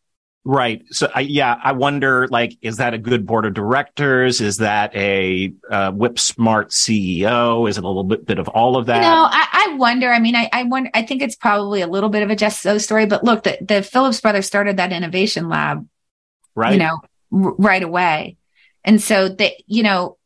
Right. 0.44 0.82
So, 0.90 1.08
I, 1.14 1.20
yeah, 1.20 1.56
I 1.62 1.70
wonder, 1.72 2.26
like, 2.28 2.58
is 2.62 2.78
that 2.78 2.94
a 2.94 2.98
good 2.98 3.26
board 3.26 3.46
of 3.46 3.54
directors? 3.54 4.40
Is 4.40 4.56
that 4.56 4.94
a 4.96 5.52
uh, 5.70 5.92
whip 5.92 6.18
smart 6.18 6.70
CEO? 6.70 7.68
Is 7.68 7.78
it 7.78 7.84
a 7.84 7.86
little 7.86 8.02
bit, 8.02 8.26
bit 8.26 8.40
of 8.40 8.48
all 8.48 8.76
of 8.76 8.86
that? 8.86 8.96
You 8.96 9.02
know, 9.02 9.28
I, 9.30 9.68
I 9.70 9.76
wonder. 9.76 10.10
I 10.10 10.18
mean, 10.18 10.34
I, 10.34 10.48
I 10.52 10.64
wonder. 10.64 10.90
I 10.94 11.02
think 11.02 11.22
it's 11.22 11.36
probably 11.36 11.80
a 11.80 11.86
little 11.86 12.08
bit 12.08 12.24
of 12.24 12.30
a 12.30 12.36
just 12.36 12.60
so 12.60 12.78
story. 12.78 13.06
But 13.06 13.22
look, 13.22 13.44
the, 13.44 13.56
the 13.60 13.82
Philips 13.82 14.20
brothers 14.20 14.46
started 14.46 14.78
that 14.78 14.92
innovation 14.92 15.48
lab, 15.48 15.86
right. 16.56 16.72
you 16.72 16.78
know, 16.78 16.98
r- 17.32 17.54
right 17.58 17.82
away, 17.82 18.36
and 18.84 19.00
so 19.00 19.28
they, 19.28 19.62
you 19.68 19.84
know, 19.84 20.18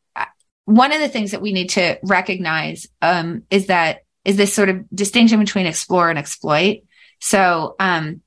one 0.65 0.93
of 0.93 1.01
the 1.01 1.09
things 1.09 1.33
that 1.33 1.43
we 1.43 1.53
need 1.53 1.71
to 1.71 1.99
recognize 2.03 2.89
um, 3.03 3.45
is 3.51 3.67
that 3.67 4.05
is 4.25 4.37
this 4.37 4.53
sort 4.53 4.69
of 4.69 4.85
distinction 4.91 5.39
between 5.39 5.67
explore 5.67 6.11
and 6.11 6.19
exploit. 6.19 6.81
So, 7.21 7.77
um, 7.79 8.23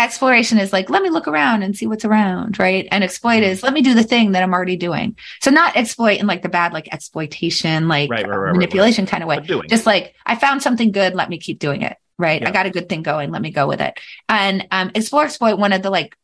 exploration 0.00 0.58
is 0.58 0.72
like 0.72 0.90
let 0.90 1.02
me 1.02 1.10
look 1.10 1.28
around 1.28 1.62
and 1.62 1.76
see 1.76 1.86
what's 1.86 2.04
around 2.04 2.58
right? 2.58 2.88
And 2.90 3.04
exploit 3.04 3.42
is 3.42 3.62
let 3.62 3.72
me 3.72 3.82
do 3.82 3.94
the 3.94 4.02
thing 4.02 4.32
that 4.32 4.42
i'm 4.42 4.52
already 4.52 4.76
doing. 4.76 5.16
So 5.42 5.50
not 5.50 5.76
exploit 5.76 6.20
in 6.20 6.26
like 6.26 6.42
the 6.42 6.48
bad 6.48 6.72
like 6.72 6.88
exploitation 6.92 7.88
like 7.88 8.10
Right, 8.10 8.26
right, 8.26 8.36
right, 8.36 8.52
manipulation 8.52 9.06
kind 9.06 9.22
of 9.22 9.28
way 9.28 9.40
just 9.68 9.86
like 9.86 10.14
i 10.26 10.34
found 10.36 10.62
something 10.62 10.92
good 10.92 11.14
let 11.14 11.28
me 11.28 11.38
keep 11.38 11.58
doing 11.58 11.82
it 11.82 11.96
right? 12.18 12.40
Yeah. 12.40 12.48
i 12.48 12.52
got 12.52 12.66
a 12.66 12.70
good 12.70 12.88
thing 12.88 13.02
going 13.02 13.30
let 13.30 13.42
me 13.42 13.50
go 13.50 13.66
with 13.66 13.80
it. 13.80 13.98
And 14.28 14.66
um 14.70 14.90
explore 14.94 15.24
exploit 15.24 15.58
one 15.58 15.72
of 15.72 15.82
the 15.82 15.90
like 15.90 16.16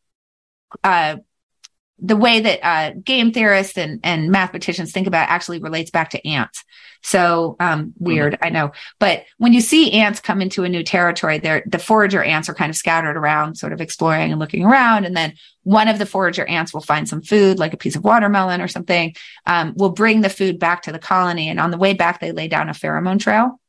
uh 0.82 1.16
the 1.98 2.16
way 2.16 2.40
that 2.40 2.60
uh, 2.62 2.92
game 3.02 3.32
theorists 3.32 3.78
and, 3.78 4.00
and 4.04 4.30
mathematicians 4.30 4.92
think 4.92 5.06
about 5.06 5.28
it 5.28 5.32
actually 5.32 5.60
relates 5.60 5.90
back 5.90 6.10
to 6.10 6.26
ants. 6.26 6.62
So 7.02 7.56
um, 7.60 7.94
weird, 7.98 8.34
mm-hmm. 8.34 8.44
I 8.44 8.48
know. 8.50 8.72
But 8.98 9.24
when 9.38 9.52
you 9.52 9.60
see 9.60 9.92
ants 9.92 10.20
come 10.20 10.42
into 10.42 10.64
a 10.64 10.68
new 10.68 10.82
territory, 10.82 11.38
they're 11.38 11.62
the 11.64 11.78
forager 11.78 12.22
ants 12.22 12.48
are 12.48 12.54
kind 12.54 12.70
of 12.70 12.76
scattered 12.76 13.16
around, 13.16 13.56
sort 13.56 13.72
of 13.72 13.80
exploring 13.80 14.30
and 14.30 14.40
looking 14.40 14.64
around. 14.64 15.04
And 15.04 15.16
then 15.16 15.34
one 15.62 15.88
of 15.88 15.98
the 15.98 16.06
forager 16.06 16.44
ants 16.46 16.74
will 16.74 16.80
find 16.80 17.08
some 17.08 17.22
food, 17.22 17.58
like 17.58 17.72
a 17.72 17.78
piece 17.78 17.96
of 17.96 18.04
watermelon 18.04 18.60
or 18.60 18.68
something, 18.68 19.14
um, 19.46 19.74
will 19.76 19.90
bring 19.90 20.20
the 20.20 20.28
food 20.28 20.58
back 20.58 20.82
to 20.82 20.92
the 20.92 20.98
colony. 20.98 21.48
And 21.48 21.60
on 21.60 21.70
the 21.70 21.78
way 21.78 21.94
back, 21.94 22.20
they 22.20 22.32
lay 22.32 22.48
down 22.48 22.68
a 22.68 22.72
pheromone 22.72 23.20
trail. 23.20 23.60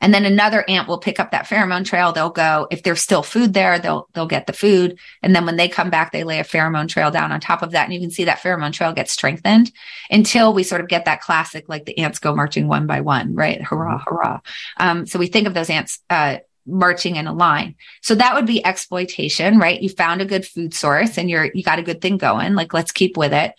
And 0.00 0.12
then 0.12 0.24
another 0.24 0.64
ant 0.68 0.88
will 0.88 0.98
pick 0.98 1.18
up 1.20 1.30
that 1.30 1.46
pheromone 1.46 1.84
trail. 1.84 2.12
They'll 2.12 2.30
go, 2.30 2.66
if 2.70 2.82
there's 2.82 3.00
still 3.00 3.22
food 3.22 3.54
there, 3.54 3.78
they'll, 3.78 4.08
they'll 4.12 4.26
get 4.26 4.46
the 4.46 4.52
food. 4.52 4.98
And 5.22 5.34
then 5.34 5.46
when 5.46 5.56
they 5.56 5.68
come 5.68 5.90
back, 5.90 6.12
they 6.12 6.24
lay 6.24 6.40
a 6.40 6.44
pheromone 6.44 6.88
trail 6.88 7.10
down 7.10 7.32
on 7.32 7.40
top 7.40 7.62
of 7.62 7.72
that. 7.72 7.84
And 7.84 7.94
you 7.94 8.00
can 8.00 8.10
see 8.10 8.24
that 8.24 8.40
pheromone 8.40 8.72
trail 8.72 8.92
get 8.92 9.08
strengthened 9.08 9.72
until 10.10 10.52
we 10.52 10.62
sort 10.62 10.80
of 10.80 10.88
get 10.88 11.04
that 11.06 11.20
classic, 11.20 11.68
like 11.68 11.84
the 11.84 11.98
ants 11.98 12.18
go 12.18 12.34
marching 12.34 12.68
one 12.68 12.86
by 12.86 13.00
one, 13.00 13.34
right? 13.34 13.62
Hurrah, 13.62 13.98
mm-hmm. 13.98 14.14
hurrah. 14.14 14.40
Um, 14.78 15.06
so 15.06 15.18
we 15.18 15.26
think 15.26 15.46
of 15.46 15.54
those 15.54 15.70
ants, 15.70 16.00
uh, 16.10 16.38
marching 16.66 17.16
in 17.16 17.26
a 17.26 17.32
line. 17.32 17.74
So 18.00 18.14
that 18.14 18.34
would 18.34 18.46
be 18.46 18.64
exploitation, 18.64 19.58
right? 19.58 19.80
You 19.80 19.90
found 19.90 20.22
a 20.22 20.24
good 20.24 20.46
food 20.46 20.72
source 20.72 21.18
and 21.18 21.28
you're, 21.28 21.50
you 21.52 21.62
got 21.62 21.78
a 21.78 21.82
good 21.82 22.00
thing 22.00 22.16
going. 22.16 22.54
Like, 22.54 22.72
let's 22.72 22.90
keep 22.90 23.16
with 23.16 23.34
it. 23.34 23.52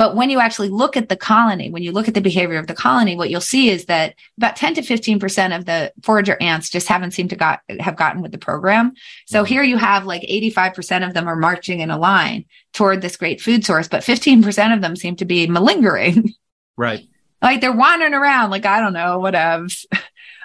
But 0.00 0.16
when 0.16 0.30
you 0.30 0.40
actually 0.40 0.70
look 0.70 0.96
at 0.96 1.10
the 1.10 1.16
colony, 1.16 1.68
when 1.68 1.82
you 1.82 1.92
look 1.92 2.08
at 2.08 2.14
the 2.14 2.22
behavior 2.22 2.56
of 2.58 2.66
the 2.66 2.72
colony, 2.72 3.16
what 3.16 3.28
you'll 3.28 3.42
see 3.42 3.68
is 3.68 3.84
that 3.84 4.14
about 4.38 4.56
10 4.56 4.76
to 4.76 4.80
15% 4.80 5.54
of 5.54 5.66
the 5.66 5.92
forager 6.02 6.38
ants 6.40 6.70
just 6.70 6.88
haven't 6.88 7.10
seemed 7.10 7.28
to 7.28 7.36
got, 7.36 7.60
have 7.80 7.96
gotten 7.96 8.22
with 8.22 8.32
the 8.32 8.38
program. 8.38 8.94
So 9.26 9.44
here 9.44 9.62
you 9.62 9.76
have 9.76 10.06
like 10.06 10.22
85% 10.22 11.06
of 11.06 11.12
them 11.12 11.28
are 11.28 11.36
marching 11.36 11.80
in 11.80 11.90
a 11.90 11.98
line 11.98 12.46
toward 12.72 13.02
this 13.02 13.18
great 13.18 13.42
food 13.42 13.62
source, 13.62 13.88
but 13.88 14.02
15% 14.02 14.74
of 14.74 14.80
them 14.80 14.96
seem 14.96 15.16
to 15.16 15.26
be 15.26 15.46
malingering. 15.46 16.32
Right. 16.78 17.06
like 17.42 17.60
they're 17.60 17.70
wandering 17.70 18.14
around, 18.14 18.48
like, 18.48 18.64
I 18.64 18.80
don't 18.80 18.94
know, 18.94 19.18
whatever. 19.18 19.66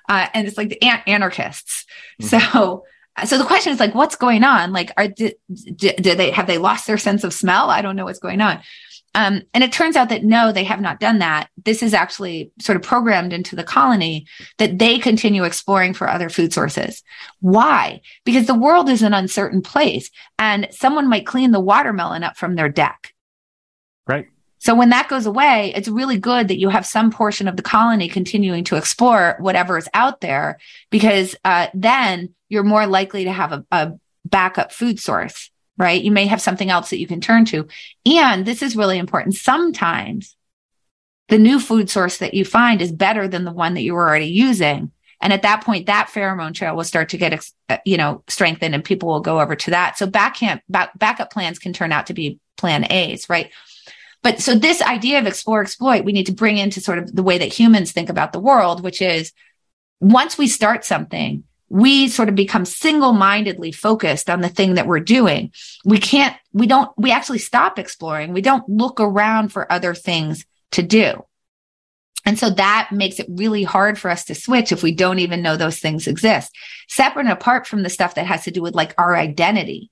Uh, 0.07 0.27
and 0.35 0.47
it's 0.47 0.57
like 0.57 0.69
the 0.69 0.83
ant 0.83 1.01
anarchists. 1.07 1.85
Mm-hmm. 2.21 2.53
So, 2.53 2.83
so 3.23 3.37
the 3.39 3.43
question 3.43 3.73
is 3.73 3.79
like, 3.79 3.95
what's 3.95 4.15
going 4.15 4.43
on? 4.43 4.71
Like, 4.71 4.91
are, 4.97 5.07
did, 5.07 5.35
did, 5.75 5.97
they, 6.03 6.29
have 6.29 6.45
they 6.45 6.59
lost 6.59 6.85
their 6.85 6.99
sense 6.99 7.23
of 7.23 7.33
smell? 7.33 7.71
I 7.71 7.81
don't 7.81 7.95
know 7.95 8.05
what's 8.05 8.19
going 8.19 8.39
on. 8.39 8.59
Um, 9.16 9.43
and 9.53 9.63
it 9.63 9.72
turns 9.72 9.95
out 9.95 10.09
that 10.09 10.26
no, 10.26 10.51
they 10.51 10.66
have 10.66 10.82
not 10.82 10.99
done 10.99 11.20
that. 11.20 11.49
This 11.63 11.82
is 11.82 11.93
actually 11.93 12.51
sort 12.59 12.76
of 12.76 12.82
programmed 12.82 13.32
into 13.32 13.55
the 13.55 13.63
colony 13.63 14.28
that 14.57 14.78
they 14.78 14.99
continue 14.99 15.45
exploring 15.45 15.93
for 15.93 16.09
other 16.09 16.28
food 16.28 16.51
sources. 16.51 17.01
Why? 17.39 18.01
Because 18.26 18.45
the 18.45 18.53
world 18.53 18.89
is 18.89 19.01
an 19.01 19.13
uncertain 19.13 19.61
place 19.61 20.11
and 20.38 20.68
someone 20.72 21.07
might 21.07 21.26
clean 21.26 21.51
the 21.51 21.61
watermelon 21.61 22.24
up 22.24 22.36
from 22.36 22.55
their 22.55 22.68
deck. 22.68 23.13
Right. 24.05 24.28
So 24.59 24.76
when 24.76 24.89
that 24.89 25.07
goes 25.07 25.26
away, 25.26 25.72
it's 25.74 25.88
really 25.88 26.18
good 26.18 26.49
that 26.49 26.59
you 26.59 26.68
have 26.68 26.86
some 26.86 27.09
portion 27.09 27.47
of 27.47 27.55
the 27.55 27.63
colony 27.63 28.09
continuing 28.09 28.66
to 28.66 28.76
explore 28.76 29.38
whatever 29.39 29.78
is 29.78 29.88
out 29.93 30.20
there 30.20 30.59
because 30.89 31.38
uh, 31.45 31.68
then 31.74 32.36
you're 32.49 32.63
more 32.63 32.86
likely 32.86 33.24
to 33.24 33.32
have 33.32 33.53
a, 33.53 33.66
a 33.72 33.93
backup 34.26 34.74
food 34.74 34.99
source 34.99 35.51
right? 35.78 36.01
You 36.01 36.11
may 36.11 36.28
have 36.28 36.41
something 36.41 36.69
else 36.69 36.89
that 36.89 36.99
you 36.99 37.07
can 37.07 37.21
turn 37.21 37.45
to. 37.45 37.67
And 38.05 38.45
this 38.45 38.61
is 38.61 38.76
really 38.76 38.97
important. 38.97 39.36
Sometimes 39.36 40.36
the 41.28 41.38
new 41.38 41.59
food 41.59 41.89
source 41.89 42.17
that 42.17 42.34
you 42.34 42.45
find 42.45 42.82
is 42.82 42.91
better 42.91 43.28
than 43.28 43.45
the 43.45 43.51
one 43.51 43.73
that 43.73 43.82
you 43.82 43.93
were 43.93 44.07
already 44.07 44.28
using. 44.28 44.91
And 45.21 45.34
at 45.34 45.41
that 45.41 45.63
point, 45.63 45.88
that 45.88 46.09
pheromone 46.13 46.53
trail 46.53 46.76
will 46.76 46.84
start 46.84 47.09
to 47.09 47.17
get, 47.17 47.45
uh, 47.69 47.78
you 47.86 47.97
know, 47.97 48.23
strengthened 48.28 48.76
and 48.76 48.84
people 48.84 49.09
will 49.09 49.21
go 49.21 49.39
over 49.39 49.55
to 49.55 49.71
that. 49.71 49.97
So 49.97 50.05
back 50.05 50.36
camp, 50.36 50.61
back, 50.69 50.97
backup 50.97 51.32
plans 51.32 51.57
can 51.57 51.73
turn 51.73 51.91
out 51.91 52.07
to 52.07 52.13
be 52.13 52.39
plan 52.57 52.89
A's, 52.91 53.30
right? 53.30 53.51
But 54.21 54.41
so 54.41 54.55
this 54.55 54.82
idea 54.82 55.19
of 55.19 55.28
explore, 55.28 55.61
exploit, 55.61 56.05
we 56.05 56.11
need 56.11 56.26
to 56.28 56.32
bring 56.32 56.57
into 56.57 56.82
sort 56.82 56.99
of 56.99 57.15
the 57.15 57.23
way 57.23 57.38
that 57.38 57.53
humans 57.53 57.91
think 57.91 58.09
about 58.09 58.34
the 58.34 58.39
world, 58.39 58.84
which 58.84 59.01
is 59.01 59.32
once 59.99 60.38
we 60.38 60.47
start 60.47 60.84
something, 60.84 61.43
we 61.70 62.07
sort 62.07 62.30
of 62.30 62.36
become 62.36 62.66
single-mindedly 62.66 63.72
focused 63.72 64.30
on 64.30 64.41
the 64.41 64.49
thing 64.49 64.76
that 64.76 64.88
we're 64.88 64.99
doing. 64.99 65.51
We 65.84 65.97
can't, 65.97 66.36
we 66.53 66.68
don't, 66.68 66.91
we 66.97 67.11
actually 67.11 67.39
stop 67.39 67.80
exploring. 67.80 68.34
We 68.34 68.41
don't 68.41 68.68
look 68.70 68.99
around 68.99 69.49
for 69.49 69.72
other 69.72 69.93
things 69.93 70.45
to 70.72 70.84
do. 70.84 71.26
And 72.26 72.39
so 72.39 72.49
that 72.49 72.89
makes 72.91 73.20
it 73.20 73.28
really 73.30 73.63
hard 73.63 73.99
for 73.99 74.09
us 74.09 74.26
to 74.26 74.36
switch 74.36 74.72
if 74.72 74.82
we 74.82 74.93
don't 74.93 75.20
even 75.20 75.43
know 75.43 75.57
those 75.57 75.80
things 75.80 76.07
exist. 76.07 76.55
Separate 76.88 77.26
and 77.26 77.32
apart 77.32 77.68
from 77.68 77.84
the 77.84 77.89
stuff 77.89 78.16
that 78.16 78.26
has 78.26 78.43
to 78.45 78.51
do 78.51 78.61
with 78.61 78.74
like 78.74 78.95
our 78.97 79.16
identity, 79.16 79.91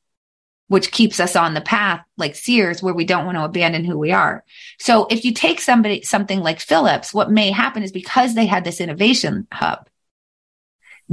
which 0.68 0.92
keeps 0.92 1.20
us 1.20 1.36
on 1.36 1.54
the 1.54 1.62
path 1.62 2.04
like 2.18 2.36
Sears, 2.36 2.82
where 2.82 2.94
we 2.94 3.06
don't 3.06 3.26
want 3.26 3.38
to 3.38 3.44
abandon 3.44 3.86
who 3.86 4.00
we 4.00 4.12
are. 4.12 4.44
So 4.80 5.06
if 5.12 5.26
you 5.26 5.32
take 5.32 5.62
somebody, 5.62 6.02
something 6.02 6.40
like 6.40 6.60
Philips, 6.60 7.14
what 7.14 7.30
may 7.30 7.52
happen 7.52 7.84
is 7.84 7.92
because 7.92 8.34
they 8.34 8.48
had 8.48 8.64
this 8.64 8.82
innovation 8.82 9.48
hub, 9.52 9.88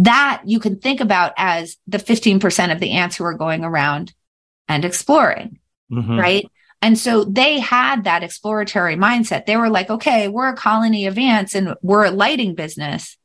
that 0.01 0.43
you 0.47 0.61
can 0.61 0.79
think 0.79 1.01
about 1.01 1.35
as 1.37 1.77
the 1.87 1.99
15% 1.99 2.73
of 2.73 2.81
the 2.81 2.93
ants 2.93 3.17
who 3.17 3.25
are 3.25 3.35
going 3.35 3.65
around 3.65 4.15
and 4.67 4.85
exploring, 4.85 5.59
mm-hmm. 5.93 6.19
right? 6.19 6.47
And 6.81 6.99
so 6.99 7.25
they 7.25 7.59
had 7.59 8.05
that 8.05 8.23
exploratory 8.23 8.97
mindset. 8.97 9.45
They 9.45 9.59
were 9.59 9.69
like, 9.69 9.91
okay, 9.91 10.29
we're 10.29 10.49
a 10.49 10.57
colony 10.57 11.07
of 11.07 11.19
ants 11.19 11.55
and 11.55 11.75
we're 11.83 12.07
a 12.07 12.11
lighting 12.11 12.55
business, 12.55 13.19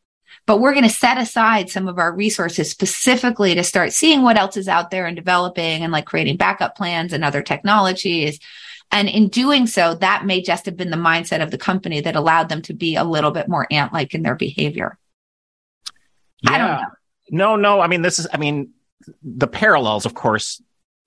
but 0.45 0.59
we're 0.59 0.73
going 0.73 0.83
to 0.83 0.89
set 0.89 1.17
aside 1.17 1.69
some 1.69 1.87
of 1.87 1.97
our 1.97 2.13
resources 2.13 2.71
specifically 2.71 3.55
to 3.55 3.63
start 3.63 3.93
seeing 3.93 4.21
what 4.21 4.37
else 4.37 4.57
is 4.57 4.67
out 4.67 4.91
there 4.91 5.05
and 5.05 5.15
developing 5.15 5.81
and 5.81 5.93
like 5.93 6.05
creating 6.05 6.35
backup 6.35 6.75
plans 6.75 7.13
and 7.13 7.23
other 7.23 7.41
technologies. 7.41 8.37
And 8.91 9.07
in 9.07 9.29
doing 9.29 9.65
so, 9.65 9.95
that 9.95 10.25
may 10.25 10.41
just 10.41 10.65
have 10.65 10.75
been 10.75 10.91
the 10.91 10.97
mindset 10.97 11.41
of 11.41 11.51
the 11.51 11.57
company 11.57 12.01
that 12.01 12.17
allowed 12.17 12.49
them 12.49 12.61
to 12.63 12.73
be 12.73 12.97
a 12.97 13.05
little 13.05 13.31
bit 13.31 13.47
more 13.47 13.65
ant 13.71 13.93
like 13.93 14.13
in 14.13 14.23
their 14.23 14.35
behavior. 14.35 14.97
Yeah. 16.51 16.85
No, 17.29 17.55
no. 17.55 17.81
I 17.81 17.87
mean, 17.87 18.01
this 18.01 18.19
is, 18.19 18.27
I 18.31 18.37
mean, 18.37 18.71
the 19.23 19.47
parallels, 19.47 20.05
of 20.05 20.13
course, 20.13 20.61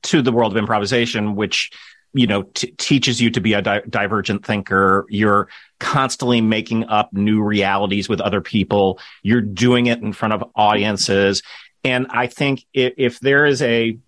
to 0.05 0.23
the 0.23 0.33
world 0.33 0.53
of 0.53 0.57
improvisation, 0.57 1.37
which, 1.37 1.71
you 2.13 2.27
know, 2.27 2.43
t- 2.43 2.73
teaches 2.73 3.21
you 3.21 3.31
to 3.31 3.41
be 3.41 3.53
a 3.53 3.63
di- 3.63 3.83
divergent 3.89 4.45
thinker. 4.45 5.07
You're 5.09 5.49
constantly 5.79 6.41
making 6.41 6.85
up 6.85 7.13
new 7.13 7.43
realities 7.43 8.09
with 8.09 8.21
other 8.21 8.41
people. 8.41 8.99
You're 9.23 9.41
doing 9.41 9.87
it 9.87 10.01
in 10.01 10.13
front 10.13 10.35
of 10.35 10.45
audiences. 10.55 11.43
And 11.85 12.07
I 12.11 12.27
think 12.27 12.65
if, 12.75 12.95
if 12.97 13.21
there 13.21 13.47
is 13.47 13.63
a, 13.63 13.99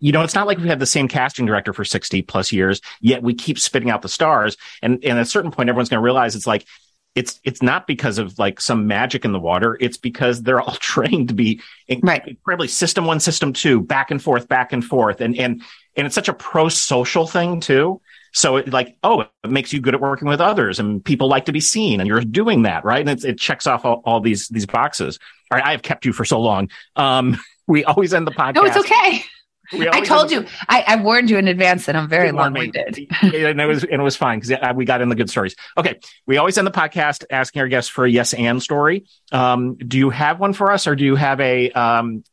you 0.00 0.12
know, 0.12 0.22
it's 0.22 0.34
not 0.34 0.46
like 0.46 0.58
we 0.58 0.68
have 0.68 0.78
the 0.78 0.86
same 0.86 1.08
casting 1.08 1.46
director 1.46 1.72
for 1.72 1.84
60 1.84 2.22
plus 2.22 2.52
years, 2.52 2.80
yet 3.00 3.22
we 3.22 3.34
keep 3.34 3.58
spitting 3.58 3.90
out 3.90 4.02
the 4.02 4.08
stars. 4.08 4.56
And, 4.82 5.04
and 5.04 5.18
at 5.18 5.22
a 5.22 5.24
certain 5.24 5.50
point, 5.50 5.68
everyone's 5.68 5.88
going 5.88 6.00
to 6.00 6.04
realize 6.04 6.36
it's 6.36 6.46
like, 6.46 6.66
it's 7.14 7.40
it's 7.44 7.62
not 7.62 7.86
because 7.86 8.18
of 8.18 8.38
like 8.38 8.60
some 8.60 8.86
magic 8.86 9.24
in 9.24 9.32
the 9.32 9.40
water. 9.40 9.76
It's 9.80 9.96
because 9.96 10.42
they're 10.42 10.60
all 10.60 10.74
trained 10.80 11.28
to 11.28 11.34
be 11.34 11.60
right. 12.02 12.26
incredibly 12.26 12.68
system 12.68 13.06
one, 13.06 13.20
system 13.20 13.52
two, 13.52 13.80
back 13.80 14.10
and 14.10 14.22
forth, 14.22 14.48
back 14.48 14.72
and 14.72 14.84
forth, 14.84 15.20
and 15.20 15.36
and 15.36 15.62
and 15.96 16.06
it's 16.06 16.14
such 16.14 16.28
a 16.28 16.32
pro 16.32 16.68
social 16.68 17.26
thing 17.26 17.60
too. 17.60 18.00
So 18.32 18.56
it 18.56 18.72
like 18.72 18.96
oh, 19.02 19.22
it 19.22 19.50
makes 19.50 19.72
you 19.72 19.80
good 19.80 19.94
at 19.94 20.00
working 20.00 20.28
with 20.28 20.40
others, 20.40 20.78
and 20.78 21.04
people 21.04 21.28
like 21.28 21.46
to 21.46 21.52
be 21.52 21.60
seen, 21.60 22.00
and 22.00 22.06
you're 22.06 22.20
doing 22.20 22.62
that 22.62 22.84
right, 22.84 23.06
and 23.06 23.24
it 23.24 23.38
checks 23.38 23.66
off 23.66 23.84
all, 23.84 24.02
all, 24.04 24.20
these 24.20 24.48
these 24.48 24.66
boxes. 24.66 25.18
All 25.50 25.58
right, 25.58 25.66
I 25.66 25.70
have 25.72 25.82
kept 25.82 26.04
you 26.04 26.12
for 26.12 26.24
so 26.24 26.40
long. 26.40 26.70
Um, 26.94 27.38
we 27.66 27.84
always 27.84 28.14
end 28.14 28.26
the 28.26 28.32
podcast. 28.32 28.54
No, 28.54 28.64
it's 28.64 28.76
okay. 28.76 29.24
I 29.72 30.00
told 30.00 30.30
you, 30.30 30.46
I, 30.68 30.84
I, 30.86 30.96
warned 30.96 31.30
you 31.30 31.38
in 31.38 31.48
advance 31.48 31.86
that 31.86 31.96
I'm 31.96 32.08
very 32.08 32.32
long 32.32 32.54
winded. 32.54 33.06
and 33.22 33.60
it 33.60 33.66
was, 33.66 33.84
and 33.84 34.00
it 34.00 34.02
was 34.02 34.16
fine 34.16 34.40
because 34.40 34.74
we 34.74 34.84
got 34.84 35.00
in 35.00 35.08
the 35.08 35.14
good 35.14 35.28
stories. 35.28 35.54
Okay. 35.76 36.00
We 36.26 36.38
always 36.38 36.56
end 36.56 36.66
the 36.66 36.72
podcast 36.72 37.24
asking 37.30 37.62
our 37.62 37.68
guests 37.68 37.90
for 37.90 38.04
a 38.04 38.10
yes 38.10 38.34
and 38.34 38.62
story. 38.62 39.06
Um, 39.30 39.76
do 39.76 39.98
you 39.98 40.10
have 40.10 40.40
one 40.40 40.52
for 40.52 40.72
us 40.72 40.86
or 40.86 40.96
do 40.96 41.04
you 41.04 41.16
have 41.16 41.40
a, 41.40 41.70
um, 41.72 42.24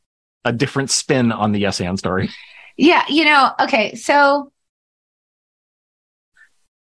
a 0.44 0.52
different 0.52 0.90
spin 0.90 1.32
on 1.32 1.52
the 1.52 1.60
yes 1.60 1.80
and 1.80 1.98
story? 1.98 2.30
Yeah. 2.76 3.04
You 3.08 3.24
know, 3.24 3.50
okay. 3.60 3.94
So, 3.96 4.52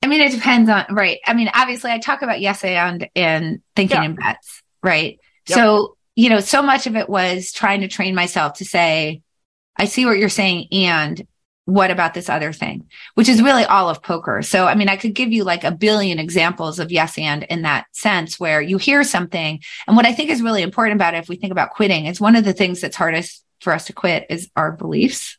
I 0.01 0.07
mean, 0.07 0.21
it 0.21 0.31
depends 0.31 0.69
on, 0.69 0.85
right. 0.91 1.19
I 1.25 1.33
mean, 1.33 1.49
obviously 1.53 1.91
I 1.91 1.99
talk 1.99 2.21
about 2.21 2.39
yes 2.39 2.63
and 2.63 3.09
and 3.15 3.61
thinking 3.75 3.97
yeah. 3.97 4.05
in 4.05 4.15
bets, 4.15 4.63
right? 4.81 5.19
Yep. 5.47 5.55
So, 5.57 5.97
you 6.15 6.29
know, 6.29 6.39
so 6.39 6.61
much 6.61 6.87
of 6.87 6.95
it 6.95 7.09
was 7.09 7.51
trying 7.51 7.81
to 7.81 7.87
train 7.89 8.15
myself 8.15 8.55
to 8.55 8.65
say, 8.65 9.21
I 9.77 9.85
see 9.85 10.05
what 10.05 10.17
you're 10.17 10.29
saying. 10.29 10.67
And 10.71 11.25
what 11.65 11.91
about 11.91 12.13
this 12.13 12.29
other 12.29 12.51
thing? 12.51 12.89
Which 13.13 13.29
is 13.29 13.41
really 13.41 13.63
all 13.63 13.89
of 13.89 14.01
poker. 14.01 14.41
So, 14.41 14.65
I 14.65 14.75
mean, 14.75 14.89
I 14.89 14.97
could 14.97 15.13
give 15.13 15.31
you 15.31 15.43
like 15.43 15.63
a 15.63 15.71
billion 15.71 16.19
examples 16.19 16.79
of 16.79 16.91
yes 16.91 17.17
and 17.17 17.43
in 17.43 17.61
that 17.61 17.85
sense 17.91 18.39
where 18.39 18.61
you 18.61 18.77
hear 18.77 19.03
something. 19.03 19.61
And 19.87 19.95
what 19.95 20.05
I 20.05 20.13
think 20.13 20.31
is 20.31 20.41
really 20.41 20.63
important 20.63 20.95
about 20.95 21.13
it, 21.13 21.19
if 21.19 21.29
we 21.29 21.35
think 21.35 21.51
about 21.51 21.71
quitting, 21.71 22.05
is 22.05 22.19
one 22.19 22.35
of 22.35 22.43
the 22.43 22.53
things 22.53 22.81
that's 22.81 22.95
hardest 22.95 23.43
for 23.61 23.73
us 23.73 23.85
to 23.85 23.93
quit 23.93 24.25
is 24.29 24.49
our 24.55 24.71
beliefs. 24.71 25.37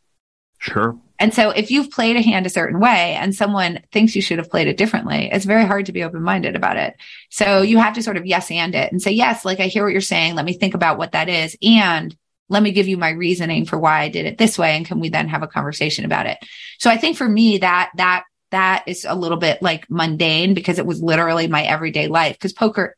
Sure. 0.59 0.99
And 1.19 1.35
so 1.35 1.51
if 1.51 1.71
you've 1.71 1.91
played 1.91 2.17
a 2.17 2.23
hand 2.23 2.47
a 2.47 2.51
certain 2.51 2.81
way 2.81 3.15
and 3.15 3.35
someone 3.35 3.81
thinks 3.93 4.15
you 4.15 4.23
should 4.23 4.39
have 4.39 4.51
played 4.51 4.69
it 4.69 4.77
differently, 4.77 5.31
it's 5.33 5.45
very 5.45 5.65
hard 5.65 5.87
to 5.87 5.93
be 5.93 6.05
open 6.05 6.23
minded 6.23 6.55
about 6.55 6.77
it. 6.77 6.95
So 7.31 7.63
you 7.63 7.79
have 7.79 7.95
to 7.95 8.03
sort 8.03 8.17
of 8.17 8.27
yes 8.27 8.51
and 8.51 8.75
it 8.75 8.93
and 8.93 9.03
say, 9.03 9.11
yes, 9.11 9.45
like 9.45 9.61
I 9.61 9.67
hear 9.67 9.85
what 9.85 9.93
you're 9.93 10.01
saying. 10.01 10.35
Let 10.35 10.45
me 10.45 10.53
think 10.53 10.75
about 10.75 10.97
what 10.97 11.13
that 11.13 11.29
is. 11.29 11.57
And 11.63 12.17
let 12.51 12.63
me 12.63 12.73
give 12.73 12.89
you 12.89 12.99
my 12.99 13.11
reasoning 13.11 13.65
for 13.65 13.79
why 13.79 14.01
I 14.01 14.09
did 14.09 14.27
it 14.27 14.37
this 14.37 14.59
way. 14.59 14.77
And 14.77 14.85
can 14.85 15.01
we 15.01 15.09
then 15.09 15.29
have 15.29 15.43
a 15.43 15.47
conversation 15.47 16.05
about 16.05 16.27
it? 16.27 16.37
So 16.79 16.91
I 16.91 16.97
think 16.99 17.17
for 17.17 17.29
me, 17.29 17.59
that, 17.59 17.91
that, 17.97 18.25
that 18.51 18.85
is 18.87 19.07
a 19.09 19.15
little 19.15 19.39
bit 19.39 19.63
like 19.63 19.89
mundane 19.89 20.53
because 20.53 20.79
it 20.79 20.85
was 20.85 21.01
literally 21.01 21.47
my 21.47 21.63
everyday 21.63 22.09
life. 22.09 22.39
Cause 22.41 22.53
poker, 22.53 22.97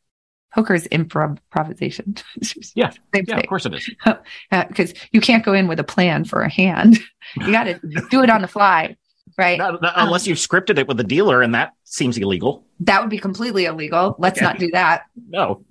poker 0.54 0.74
is 0.74 0.88
improv- 0.90 1.38
improvisation. 1.52 2.16
Yeah. 2.74 2.90
Yeah, 3.14 3.22
thing 3.22 3.38
of 3.38 3.46
course 3.46 3.66
it 3.66 3.74
is. 3.74 3.90
Uh, 4.06 4.64
because 4.66 4.94
you 5.12 5.20
can't 5.20 5.44
go 5.44 5.52
in 5.52 5.68
with 5.68 5.78
a 5.78 5.84
plan 5.84 6.24
for 6.24 6.40
a 6.42 6.50
hand. 6.50 6.98
You 7.36 7.52
got 7.52 7.64
to 7.64 7.78
do 8.10 8.22
it 8.22 8.30
on 8.30 8.42
the 8.42 8.48
fly, 8.48 8.96
right? 9.38 9.56
Not- 9.58 9.80
not- 9.80 9.92
unless 9.96 10.26
um, 10.26 10.30
you've 10.30 10.38
scripted 10.38 10.78
it 10.78 10.88
with 10.88 10.96
the 10.96 11.04
dealer, 11.04 11.40
and 11.42 11.54
that 11.54 11.72
seems 11.84 12.18
illegal. 12.18 12.64
That 12.80 13.00
would 13.00 13.10
be 13.10 13.18
completely 13.18 13.66
illegal. 13.66 14.16
Let's 14.18 14.40
Yeah. 14.40 14.48
not 14.48 14.58
do 14.58 14.70
that. 14.72 15.02
No. 15.28 15.64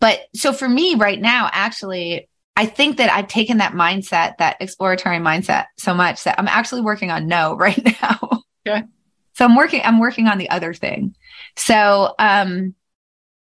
But 0.00 0.20
so 0.34 0.52
for 0.52 0.68
me 0.68 0.94
right 0.96 1.20
now, 1.20 1.48
actually, 1.52 2.28
I 2.56 2.66
think 2.66 2.98
that 2.98 3.10
I've 3.10 3.28
taken 3.28 3.58
that 3.58 3.72
mindset, 3.72 4.38
that 4.38 4.56
exploratory 4.60 5.18
mindset 5.18 5.66
so 5.76 5.94
much 5.94 6.24
that 6.24 6.38
I'm 6.38 6.48
actually 6.48 6.82
working 6.82 7.10
on 7.10 7.26
no 7.26 7.56
right 7.58 7.82
now. 8.02 8.42
Okay. 8.66 8.84
So 9.34 9.44
I'm 9.44 9.56
working, 9.56 9.82
I'm 9.84 9.98
working 9.98 10.28
on 10.28 10.38
the 10.38 10.50
other 10.50 10.72
thing. 10.72 11.16
So, 11.56 12.14
um, 12.18 12.74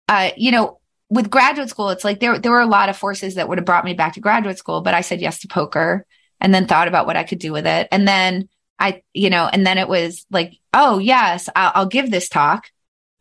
uh, 0.08 0.32
you 0.36 0.52
know, 0.52 0.80
with 1.10 1.30
graduate 1.30 1.70
school, 1.70 1.90
it's 1.90 2.04
like 2.04 2.20
there, 2.20 2.40
there 2.40 2.52
were 2.52 2.60
a 2.60 2.66
lot 2.66 2.90
of 2.90 2.98
forces 2.98 3.36
that 3.36 3.48
would 3.48 3.60
have 3.60 3.66
brought 3.66 3.86
me 3.86 3.94
back 3.94 4.14
to 4.14 4.20
graduate 4.20 4.58
school, 4.58 4.82
but 4.82 4.96
I 4.96 5.02
said 5.02 5.22
yes 5.22 5.40
to 5.40 5.48
poker 5.48 6.06
and 6.42 6.54
then 6.54 6.66
thought 6.66 6.88
about 6.88 7.06
what 7.06 7.16
I 7.16 7.24
could 7.24 7.40
do 7.40 7.54
with 7.54 7.68
it. 7.68 7.88
And 7.92 8.08
then 8.08 8.50
I, 8.80 9.04
you 9.14 9.30
know, 9.30 9.48
and 9.52 9.66
then 9.66 9.78
it 9.78 9.88
was 9.88 10.26
like, 10.32 10.54
oh, 10.74 10.98
yes, 10.98 11.48
I'll, 11.56 11.72
I'll 11.76 11.86
give 11.86 12.10
this 12.10 12.28
talk 12.28 12.70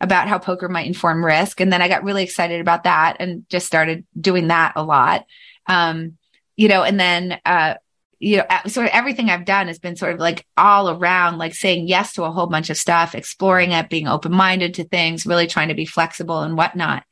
about 0.01 0.29
how 0.29 0.39
poker 0.39 0.69
might 0.69 0.87
inform 0.87 1.25
risk. 1.25 1.61
And 1.61 1.73
then 1.73 1.83
I 1.83 1.89
got 1.89 2.03
really 2.03 2.25
excited 2.25 2.61
about 2.61 2.85
that 2.85 3.17
and 3.21 3.49
just 3.49 3.67
started 3.67 4.05
doing 4.19 4.49
that 4.49 4.73
a 4.77 4.83
lot. 4.83 5.25
Um, 5.67 6.19
you 6.57 6.69
know, 6.69 6.83
and 6.83 6.99
then, 6.99 7.39
uh, 7.45 7.75
you 8.19 8.39
know, 8.39 8.45
sort 8.69 8.87
of 8.87 8.93
everything 8.93 9.29
I've 9.29 9.45
done 9.45 9.67
has 9.67 9.79
been 9.79 9.97
sort 9.97 10.15
of 10.15 10.21
like 10.21 10.47
all 10.57 10.89
around, 10.89 11.39
like 11.39 11.55
saying 11.55 11.89
yes 11.89 12.15
to 12.15 12.25
a 12.25 12.31
whole 12.31 12.47
bunch 12.47 12.71
of 12.71 12.77
stuff, 12.77 13.15
exploring 13.15 13.73
it, 13.73 13.91
being 13.91 14.09
open 14.09 14.33
minded 14.33 14.75
to 14.75 14.85
things, 14.85 15.27
really 15.27 15.47
trying 15.47 15.69
to 15.69 15.75
be 15.75 15.85
flexible 15.85 16.41
and 16.41 16.57
whatnot. 16.57 17.05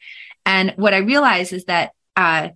And 0.47 0.73
what 0.77 0.95
I 0.95 0.99
realized 0.99 1.53
is 1.53 1.65
that, 1.65 1.93
uh, 2.17 2.51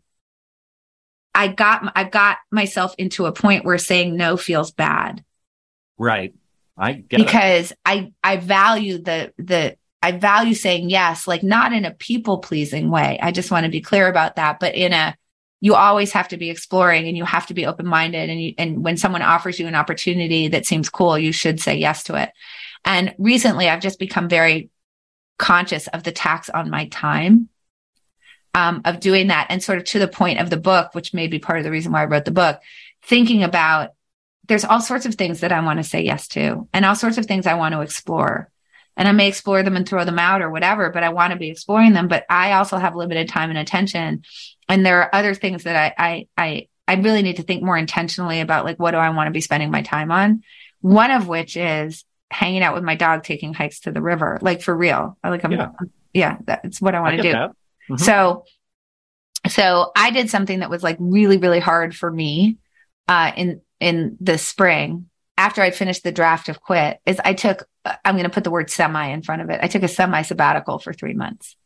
I 1.34 1.48
got, 1.48 1.92
I 1.94 2.04
got 2.04 2.38
myself 2.50 2.94
into 2.96 3.26
a 3.26 3.32
point 3.32 3.64
where 3.64 3.78
saying 3.78 4.16
no 4.16 4.36
feels 4.38 4.70
bad 4.70 5.22
Right. 5.98 6.34
I 6.76 6.92
get 6.92 7.20
it. 7.20 7.26
because 7.26 7.72
I, 7.84 8.12
I 8.22 8.36
value 8.36 8.98
the, 8.98 9.32
the, 9.38 9.76
I 10.02 10.12
value 10.12 10.54
saying 10.54 10.90
yes, 10.90 11.26
like 11.26 11.42
not 11.42 11.72
in 11.72 11.84
a 11.84 11.90
people 11.90 12.38
pleasing 12.38 12.90
way. 12.90 13.18
I 13.20 13.32
just 13.32 13.50
want 13.50 13.64
to 13.64 13.70
be 13.70 13.80
clear 13.80 14.08
about 14.08 14.36
that, 14.36 14.60
but 14.60 14.74
in 14.74 14.92
a, 14.92 15.16
you 15.60 15.74
always 15.74 16.12
have 16.12 16.28
to 16.28 16.36
be 16.36 16.50
exploring 16.50 17.08
and 17.08 17.16
you 17.16 17.24
have 17.24 17.46
to 17.46 17.54
be 17.54 17.66
open 17.66 17.86
minded. 17.86 18.30
And 18.30 18.54
and 18.58 18.84
when 18.84 18.96
someone 18.96 19.22
offers 19.22 19.58
you 19.58 19.66
an 19.66 19.74
opportunity 19.74 20.48
that 20.48 20.66
seems 20.66 20.88
cool, 20.88 21.18
you 21.18 21.32
should 21.32 21.60
say 21.60 21.76
yes 21.76 22.04
to 22.04 22.14
it. 22.16 22.30
And 22.84 23.14
recently 23.18 23.68
I've 23.68 23.80
just 23.80 23.98
become 23.98 24.28
very 24.28 24.70
conscious 25.38 25.86
of 25.88 26.02
the 26.02 26.12
tax 26.12 26.48
on 26.48 26.70
my 26.70 26.86
time. 26.88 27.48
Um, 28.54 28.80
of 28.86 29.00
doing 29.00 29.26
that 29.26 29.48
and 29.50 29.62
sort 29.62 29.76
of 29.76 29.84
to 29.84 29.98
the 29.98 30.08
point 30.08 30.40
of 30.40 30.48
the 30.48 30.56
book, 30.56 30.94
which 30.94 31.12
may 31.12 31.26
be 31.26 31.38
part 31.38 31.58
of 31.58 31.64
the 31.64 31.70
reason 31.70 31.92
why 31.92 32.00
I 32.00 32.06
wrote 32.06 32.24
the 32.24 32.30
book, 32.30 32.58
thinking 33.02 33.42
about 33.42 33.90
there's 34.48 34.64
all 34.64 34.80
sorts 34.80 35.04
of 35.04 35.14
things 35.14 35.40
that 35.40 35.52
I 35.52 35.60
want 35.60 35.78
to 35.78 35.84
say 35.84 36.02
yes 36.02 36.28
to 36.28 36.66
and 36.72 36.84
all 36.84 36.94
sorts 36.94 37.18
of 37.18 37.26
things 37.26 37.46
I 37.46 37.54
want 37.54 37.74
to 37.74 37.80
explore. 37.80 38.50
And 38.96 39.06
I 39.06 39.12
may 39.12 39.28
explore 39.28 39.62
them 39.62 39.76
and 39.76 39.86
throw 39.86 40.04
them 40.04 40.18
out 40.18 40.40
or 40.40 40.50
whatever, 40.50 40.90
but 40.90 41.02
I 41.02 41.10
want 41.10 41.32
to 41.32 41.38
be 41.38 41.50
exploring 41.50 41.92
them. 41.92 42.08
But 42.08 42.24
I 42.30 42.52
also 42.52 42.78
have 42.78 42.96
limited 42.96 43.28
time 43.28 43.50
and 43.50 43.58
attention. 43.58 44.22
And 44.68 44.86
there 44.86 45.02
are 45.02 45.14
other 45.14 45.34
things 45.34 45.64
that 45.64 45.94
I, 45.98 46.04
I, 46.06 46.28
I, 46.38 46.68
I 46.88 47.00
really 47.00 47.22
need 47.22 47.36
to 47.36 47.42
think 47.42 47.62
more 47.62 47.76
intentionally 47.76 48.40
about 48.40 48.64
like, 48.64 48.78
what 48.78 48.92
do 48.92 48.96
I 48.96 49.10
want 49.10 49.26
to 49.26 49.32
be 49.32 49.40
spending 49.40 49.70
my 49.70 49.82
time 49.82 50.10
on? 50.10 50.42
One 50.80 51.10
of 51.10 51.28
which 51.28 51.56
is 51.56 52.04
hanging 52.30 52.62
out 52.62 52.74
with 52.74 52.84
my 52.84 52.96
dog, 52.96 53.22
taking 53.22 53.52
hikes 53.54 53.80
to 53.80 53.92
the 53.92 54.00
river, 54.02 54.38
like 54.40 54.62
for 54.62 54.74
real. 54.74 55.18
I 55.22 55.28
like, 55.28 55.44
I'm, 55.44 55.52
Yeah. 55.52 55.68
yeah, 56.14 56.38
that's 56.44 56.80
what 56.80 56.94
I 56.94 56.98
I 56.98 57.00
want 57.02 57.16
to 57.16 57.22
do. 57.22 57.34
Mhm. 57.94 58.00
So, 58.00 58.44
so 59.48 59.92
I 59.94 60.10
did 60.10 60.30
something 60.30 60.60
that 60.60 60.70
was 60.70 60.82
like 60.82 60.96
really, 60.98 61.36
really 61.36 61.60
hard 61.60 61.94
for 61.94 62.10
me, 62.10 62.56
uh, 63.08 63.30
in, 63.36 63.60
in 63.78 64.16
the 64.20 64.38
spring 64.38 65.08
after 65.38 65.62
I'd 65.62 65.74
finished 65.74 66.02
the 66.02 66.12
draft 66.12 66.48
of 66.48 66.60
quit 66.60 66.98
is 67.06 67.20
I 67.24 67.34
took, 67.34 67.68
I'm 68.04 68.14
going 68.14 68.24
to 68.24 68.30
put 68.30 68.44
the 68.44 68.50
word 68.50 68.70
semi 68.70 69.08
in 69.08 69.22
front 69.22 69.42
of 69.42 69.50
it. 69.50 69.60
I 69.62 69.68
took 69.68 69.82
a 69.82 69.88
semi 69.88 70.22
sabbatical 70.22 70.78
for 70.78 70.92
three 70.92 71.14
months. 71.14 71.56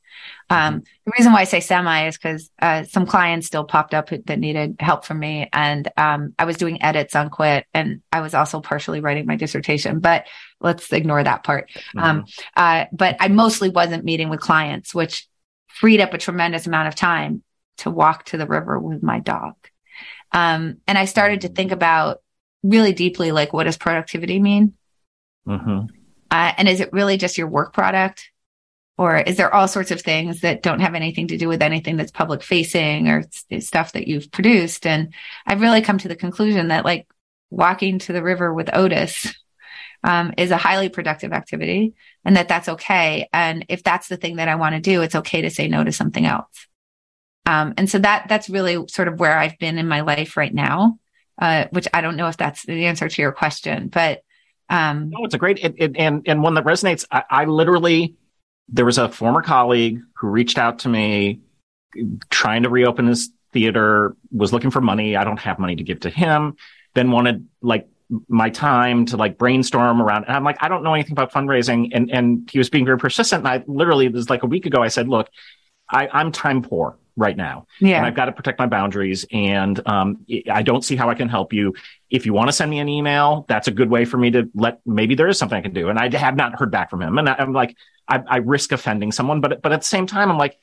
Um, 0.49 0.83
the 1.07 1.13
reason 1.17 1.33
why 1.33 1.41
I 1.41 1.45
say 1.45 1.61
semi 1.61 2.09
is 2.09 2.19
because 2.19 2.51
uh, 2.61 2.85
some 2.85 3.07
clients 3.07 3.47
still 3.47 3.65
popped 3.65 3.95
up 3.95 4.11
that 4.11 4.39
needed 4.39 4.77
help 4.81 5.05
from 5.05 5.19
me, 5.19 5.49
and 5.53 5.89
um, 5.97 6.35
I 6.39 6.45
was 6.45 6.57
doing 6.57 6.83
edits 6.83 7.15
on 7.15 7.31
Quit, 7.31 7.67
and 7.73 8.03
I 8.13 8.21
was 8.21 8.35
also 8.35 8.61
partially 8.61 9.01
writing 9.01 9.27
my 9.27 9.37
dissertation. 9.37 10.01
But 10.01 10.27
let's 10.61 10.93
ignore 10.93 11.23
that 11.23 11.45
part. 11.45 11.71
Um, 11.97 12.25
uh, 12.57 12.87
but 12.93 13.17
I 13.21 13.29
mostly 13.29 13.71
wasn't 13.71 14.05
meeting 14.05 14.29
with 14.29 14.41
clients, 14.41 14.95
which 14.95 15.27
freed 15.69 16.01
up 16.01 16.13
a 16.13 16.19
tremendous 16.19 16.67
amount 16.67 16.89
of 16.89 16.95
time 16.95 17.43
to 17.79 17.91
walk 17.91 18.25
to 18.27 18.37
the 18.37 18.47
river 18.47 18.79
with 18.79 19.03
my 19.03 19.21
dog. 19.21 19.55
Um, 20.33 20.79
and 20.87 20.99
I 20.99 21.07
started 21.07 21.43
to 21.43 21.49
think 21.49 21.73
about 21.73 22.19
really 22.63 22.93
deeply, 22.93 23.33
like, 23.33 23.53
what 23.53 23.65
does 23.65 23.77
productivity 23.77 24.39
mean? 24.39 24.75
Mhm. 25.47 25.89
Uh, 26.31 26.53
and 26.57 26.69
is 26.69 26.81
it 26.81 26.93
really 26.93 27.17
just 27.17 27.39
your 27.39 27.49
work 27.49 27.73
product? 27.73 28.31
Or 28.99 29.17
is 29.17 29.39
there 29.39 29.53
all 29.53 29.67
sorts 29.67 29.91
of 29.91 30.03
things 30.03 30.43
that 30.43 30.63
don't 30.63 30.81
have 30.81 30.95
anything 30.95 31.29
to 31.29 31.39
do 31.39 31.49
with 31.49 31.63
anything 31.63 31.97
that's 31.97 32.11
public 32.11 32.43
facing 32.43 33.09
or 33.09 33.25
stuff 33.61 33.93
that 33.93 34.07
you've 34.07 34.31
produced? 34.31 34.87
And 34.87 35.15
I've 35.47 35.63
really 35.63 35.81
come 35.81 35.97
to 35.99 36.09
the 36.09 36.17
conclusion 36.17 36.69
that 36.69 36.85
like 36.85 37.09
walking 37.49 37.99
to 38.01 38.13
the 38.13 38.23
river 38.23 38.53
with 38.53 38.69
Otis 38.75 39.35
um, 40.05 40.35
is 40.37 40.51
a 40.51 40.59
highly 40.59 40.91
productive 40.91 41.33
activity 41.33 41.95
and 42.25 42.37
that 42.37 42.49
that's 42.49 42.69
okay. 42.69 43.29
And 43.33 43.65
if 43.69 43.83
that's 43.83 44.09
the 44.09 44.19
thing 44.19 44.37
that 44.37 44.49
I 44.49 44.57
want 44.57 44.75
to 44.75 44.81
do, 44.81 45.01
it's 45.03 45.15
okay 45.15 45.43
to 45.43 45.51
say 45.51 45.67
no 45.67 45.83
to 45.83 45.93
something 45.93 46.27
else. 46.27 46.67
Um, 47.47 47.75
and 47.79 47.89
so 47.89 47.99
that 47.99 48.27
that's 48.29 48.51
really 48.51 48.87
sort 48.89 49.09
of 49.09 49.19
where 49.19 49.37
I've 49.37 49.59
been 49.59 49.79
in 49.79 49.89
my 49.89 50.03
life 50.03 50.37
right 50.37 50.53
now, 50.53 50.99
uh, 51.41 51.67
which 51.71 51.89
I 51.93 52.01
don't 52.01 52.17
know 52.17 52.29
if 52.29 52.37
that's 52.37 52.65
the 52.65 52.87
answer 52.87 53.09
to 53.09 53.23
your 53.23 53.33
question, 53.33 53.89
but 53.89 54.23
um, 54.69 55.11
No, 55.11 55.25
it's 55.25 55.35
a 55.35 55.39
great 55.39 55.59
it, 55.59 55.75
it, 55.79 55.97
and 55.97 56.23
and 56.27 56.43
one 56.43 56.55
that 56.55 56.65
resonates. 56.65 57.05
I, 57.11 57.25
I 57.31 57.45
literally 57.47 58.15
there 58.69 58.85
was 58.85 58.99
a 58.99 59.09
former 59.09 59.43
colleague 59.43 60.01
who 60.17 60.29
reached 60.29 60.59
out 60.59 60.81
to 60.81 60.89
me 60.89 61.41
trying 62.31 62.63
to 62.63 62.69
reopen 62.69 63.07
his 63.07 63.31
theater, 63.53 64.15
was 64.31 64.53
looking 64.53 64.71
for 64.71 64.81
money. 64.81 65.17
I 65.17 65.25
don't 65.25 65.41
have 65.41 65.59
money 65.59 65.75
to 65.77 65.83
give 65.83 66.01
to 66.01 66.11
him. 66.11 66.57
Then 66.95 67.11
wanted 67.11 67.49
like 67.61 67.89
my 68.29 68.51
time 68.51 69.07
to 69.07 69.17
like 69.17 69.39
brainstorm 69.39 70.01
around. 70.01 70.25
And 70.25 70.37
I'm 70.37 70.45
like, 70.45 70.59
I 70.61 70.69
don't 70.69 70.83
know 70.83 70.95
anything 70.95 71.13
about 71.13 71.33
fundraising. 71.33 71.91
And 71.93 72.11
and 72.11 72.49
he 72.51 72.59
was 72.59 72.71
being 72.71 72.85
very 72.85 72.99
persistent. 72.99 73.41
And 73.41 73.49
I 73.49 73.65
literally 73.67 74.07
it 74.07 74.13
was 74.13 74.31
like 74.31 74.43
a 74.43 74.47
week 74.47 74.67
ago. 74.67 74.83
I 74.83 74.89
said, 74.89 75.09
look, 75.09 75.29
I, 75.89 76.09
I'm 76.13 76.31
time 76.31 76.63
poor 76.63 76.97
right 77.21 77.37
now. 77.37 77.67
and 77.81 77.89
yeah, 77.91 78.05
I've 78.05 78.17
got 78.17 78.25
to 78.25 78.33
protect 78.33 78.59
my 78.59 78.67
boundaries. 78.67 79.25
And 79.31 79.81
um, 79.87 80.27
I 80.51 80.63
don't 80.63 80.85
see 80.85 80.97
how 80.97 81.09
I 81.09 81.15
can 81.15 81.29
help 81.29 81.53
you. 81.53 81.75
If 82.09 82.27
you 82.27 82.33
want 82.33 82.49
to 82.49 82.53
send 82.53 82.71
me 82.71 82.81
an 82.81 82.89
email, 82.89 83.45
that's 83.49 83.69
a 83.69 83.71
good 83.71 83.91
way 83.91 84.05
for 84.05 84.19
me 84.19 84.31
to 84.33 84.51
let. 84.55 84.81
Maybe 84.85 85.15
there 85.15 85.29
is 85.29 85.39
something 85.39 85.57
I 85.57 85.61
can 85.61 85.73
do. 85.73 85.91
And 85.91 85.99
I 85.99 86.15
have 86.17 86.35
not 86.35 86.59
heard 86.59 86.71
back 86.71 86.91
from 86.91 87.03
him. 87.03 87.19
And 87.19 87.29
I, 87.29 87.35
I'm 87.39 87.53
like, 87.53 87.77
I, 88.09 88.23
I 88.27 88.37
risk 88.39 88.73
offending 88.73 89.13
someone, 89.13 89.41
but 89.41 89.63
but 89.63 89.73
at 89.73 89.83
the 89.83 89.87
same 89.87 90.07
time, 90.07 90.31
I'm 90.31 90.39
like, 90.39 90.59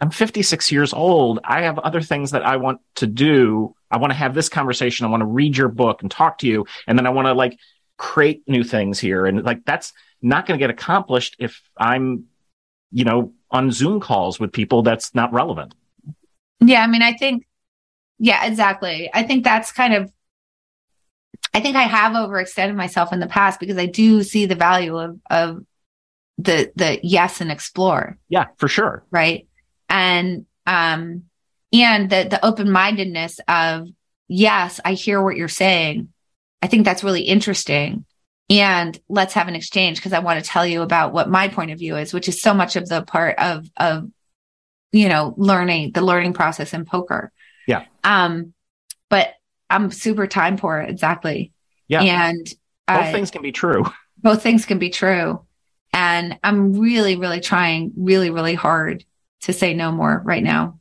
I'm 0.00 0.10
56 0.10 0.70
years 0.70 0.92
old. 0.92 1.40
I 1.44 1.62
have 1.62 1.78
other 1.78 2.00
things 2.00 2.32
that 2.32 2.44
I 2.44 2.56
want 2.56 2.80
to 2.96 3.06
do. 3.06 3.74
I 3.90 3.96
want 3.96 4.12
to 4.12 4.16
have 4.16 4.34
this 4.34 4.48
conversation. 4.48 5.06
I 5.06 5.08
want 5.08 5.22
to 5.22 5.26
read 5.26 5.56
your 5.56 5.68
book 5.68 6.02
and 6.02 6.10
talk 6.10 6.38
to 6.38 6.46
you, 6.46 6.66
and 6.86 6.98
then 6.98 7.06
I 7.06 7.10
want 7.10 7.26
to 7.26 7.32
like 7.32 7.58
create 7.96 8.42
new 8.46 8.64
things 8.64 8.98
here. 8.98 9.26
And 9.26 9.42
like 9.44 9.64
that's 9.64 9.92
not 10.22 10.46
going 10.46 10.58
to 10.58 10.62
get 10.62 10.70
accomplished 10.70 11.36
if 11.38 11.62
I'm, 11.76 12.24
you 12.90 13.04
know, 13.04 13.32
on 13.50 13.70
Zoom 13.70 14.00
calls 14.00 14.40
with 14.40 14.52
people. 14.52 14.82
That's 14.82 15.14
not 15.14 15.32
relevant. 15.32 15.74
Yeah, 16.60 16.82
I 16.82 16.86
mean, 16.86 17.02
I 17.02 17.12
think, 17.14 17.46
yeah, 18.18 18.44
exactly. 18.46 19.10
I 19.12 19.22
think 19.22 19.44
that's 19.44 19.72
kind 19.72 19.94
of, 19.94 20.12
I 21.52 21.60
think 21.60 21.76
I 21.76 21.82
have 21.82 22.12
overextended 22.12 22.74
myself 22.74 23.12
in 23.12 23.20
the 23.20 23.26
past 23.26 23.60
because 23.60 23.76
I 23.78 23.86
do 23.86 24.22
see 24.22 24.46
the 24.46 24.54
value 24.54 24.96
of 24.98 25.20
of 25.30 25.64
the 26.38 26.72
the 26.74 26.98
yes 27.02 27.40
and 27.40 27.52
explore, 27.52 28.18
Yeah, 28.28 28.46
for 28.56 28.66
sure. 28.66 29.04
right? 29.10 29.46
And 29.88 30.46
um 30.66 31.24
and 31.72 32.10
the 32.10 32.26
the 32.28 32.44
open 32.44 32.70
mindedness 32.72 33.38
of 33.46 33.88
yes, 34.26 34.80
I 34.84 34.94
hear 34.94 35.22
what 35.22 35.36
you're 35.36 35.48
saying. 35.48 36.08
I 36.60 36.66
think 36.66 36.84
that's 36.84 37.04
really 37.04 37.22
interesting. 37.22 38.04
And 38.50 38.98
let's 39.08 39.34
have 39.34 39.46
an 39.48 39.54
exchange 39.54 39.98
because 39.98 40.12
I 40.12 40.18
want 40.18 40.42
to 40.42 40.50
tell 40.50 40.66
you 40.66 40.82
about 40.82 41.12
what 41.12 41.30
my 41.30 41.48
point 41.48 41.70
of 41.70 41.78
view 41.78 41.96
is, 41.96 42.12
which 42.12 42.28
is 42.28 42.42
so 42.42 42.52
much 42.52 42.74
of 42.74 42.88
the 42.88 43.02
part 43.02 43.38
of 43.38 43.70
of 43.76 44.10
you 44.94 45.08
know, 45.08 45.34
learning 45.36 45.90
the 45.90 46.00
learning 46.00 46.32
process 46.32 46.72
in 46.72 46.84
poker. 46.84 47.32
Yeah. 47.66 47.84
Um, 48.04 48.54
but 49.10 49.34
I'm 49.68 49.90
super 49.90 50.28
time 50.28 50.56
poor. 50.56 50.78
Exactly. 50.78 51.52
Yeah. 51.88 52.02
And 52.02 52.46
both 52.86 53.06
uh, 53.06 53.12
things 53.12 53.30
can 53.32 53.42
be 53.42 53.50
true. 53.50 53.84
Both 54.18 54.42
things 54.42 54.64
can 54.64 54.78
be 54.78 54.90
true. 54.90 55.44
And 55.92 56.38
I'm 56.44 56.78
really, 56.78 57.16
really 57.16 57.40
trying 57.40 57.92
really, 57.96 58.30
really 58.30 58.54
hard 58.54 59.04
to 59.42 59.52
say 59.52 59.74
no 59.74 59.90
more 59.90 60.22
right 60.24 60.42
now. 60.42 60.78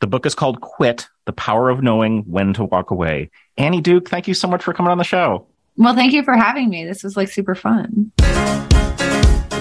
The 0.00 0.06
book 0.06 0.24
is 0.24 0.34
called 0.34 0.60
Quit 0.60 1.06
The 1.26 1.32
Power 1.32 1.68
of 1.68 1.82
Knowing 1.82 2.22
When 2.22 2.54
to 2.54 2.64
Walk 2.64 2.90
Away. 2.90 3.30
Annie 3.58 3.80
Duke, 3.82 4.08
thank 4.08 4.26
you 4.26 4.34
so 4.34 4.48
much 4.48 4.62
for 4.62 4.72
coming 4.72 4.90
on 4.90 4.98
the 4.98 5.04
show. 5.04 5.46
Well, 5.76 5.94
thank 5.94 6.14
you 6.14 6.22
for 6.22 6.34
having 6.34 6.70
me. 6.70 6.86
This 6.86 7.02
was 7.02 7.16
like 7.16 7.28
super 7.28 7.54
fun. 7.54 8.12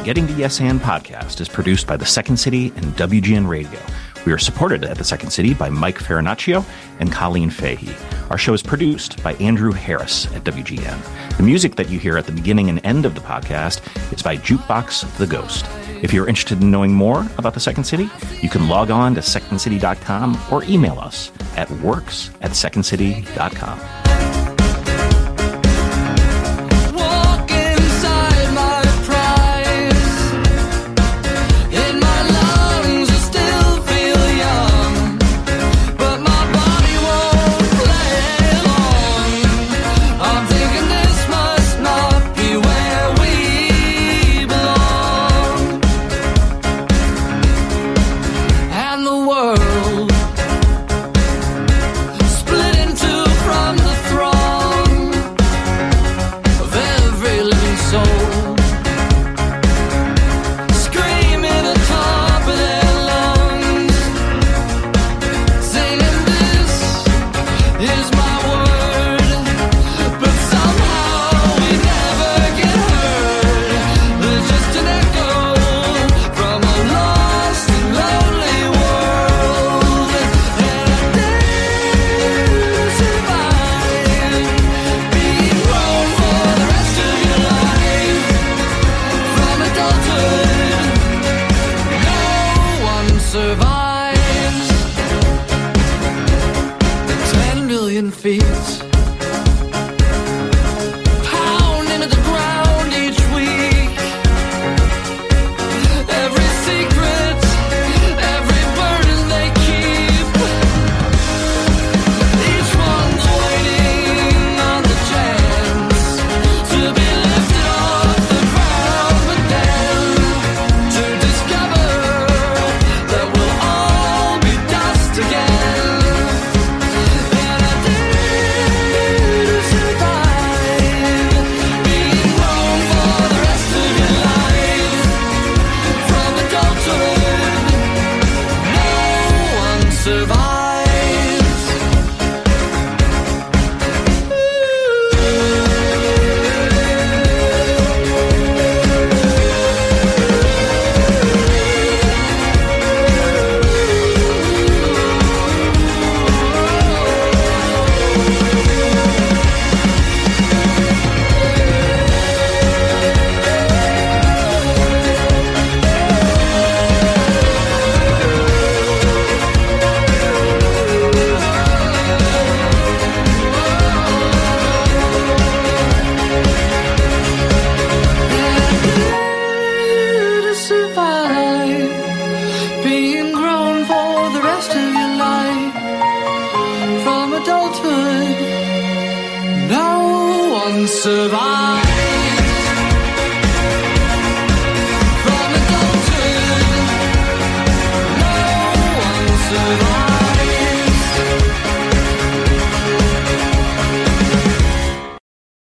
Getting 0.06 0.28
to 0.28 0.34
Yes 0.34 0.62
and 0.62 0.80
podcast 0.80 1.42
is 1.42 1.50
produced 1.50 1.88
by 1.88 1.98
The 1.98 2.06
Second 2.06 2.38
City 2.38 2.68
and 2.76 2.86
WGN 2.96 3.48
Radio. 3.48 3.80
We 4.24 4.32
are 4.34 4.38
supported 4.38 4.84
at 4.86 5.00
The 5.00 5.04
Second 5.04 5.32
City 5.32 5.56
by 5.56 5.68
Mike 5.68 5.98
Farinaccio 5.98 6.64
and 7.00 7.12
Colleen 7.12 7.50
Fahey. 7.50 7.92
Our 8.30 8.38
show 8.38 8.54
is 8.54 8.62
produced 8.62 9.24
by 9.24 9.34
Andrew 9.38 9.72
Harris 9.72 10.28
at 10.36 10.44
WGN. 10.44 11.38
The 11.38 11.42
music 11.42 11.74
that 11.78 11.90
you 11.90 11.98
hear 11.98 12.20
at 12.20 12.28
the 12.28 12.32
beginning 12.34 12.70
and 12.70 12.86
end 12.86 13.08
of 13.08 13.16
the 13.16 13.22
podcast 13.22 13.82
is 14.14 14.22
by 14.22 14.38
Jukebox 14.38 15.18
the 15.18 15.26
Ghost. 15.26 15.66
If 16.04 16.14
you're 16.14 16.28
interested 16.28 16.62
in 16.62 16.70
knowing 16.70 16.94
more 16.94 17.28
about 17.40 17.56
the 17.56 17.60
Second 17.60 17.86
City, 17.86 18.08
you 18.44 18.50
can 18.50 18.70
log 18.70 18.92
on 18.92 19.16
to 19.16 19.22
secondcity.com 19.22 20.40
or 20.52 20.64
email 20.66 21.00
us 21.00 21.32
at 21.58 21.72
works 21.82 22.30
at 22.42 22.52
secondcity.com. 22.52 24.45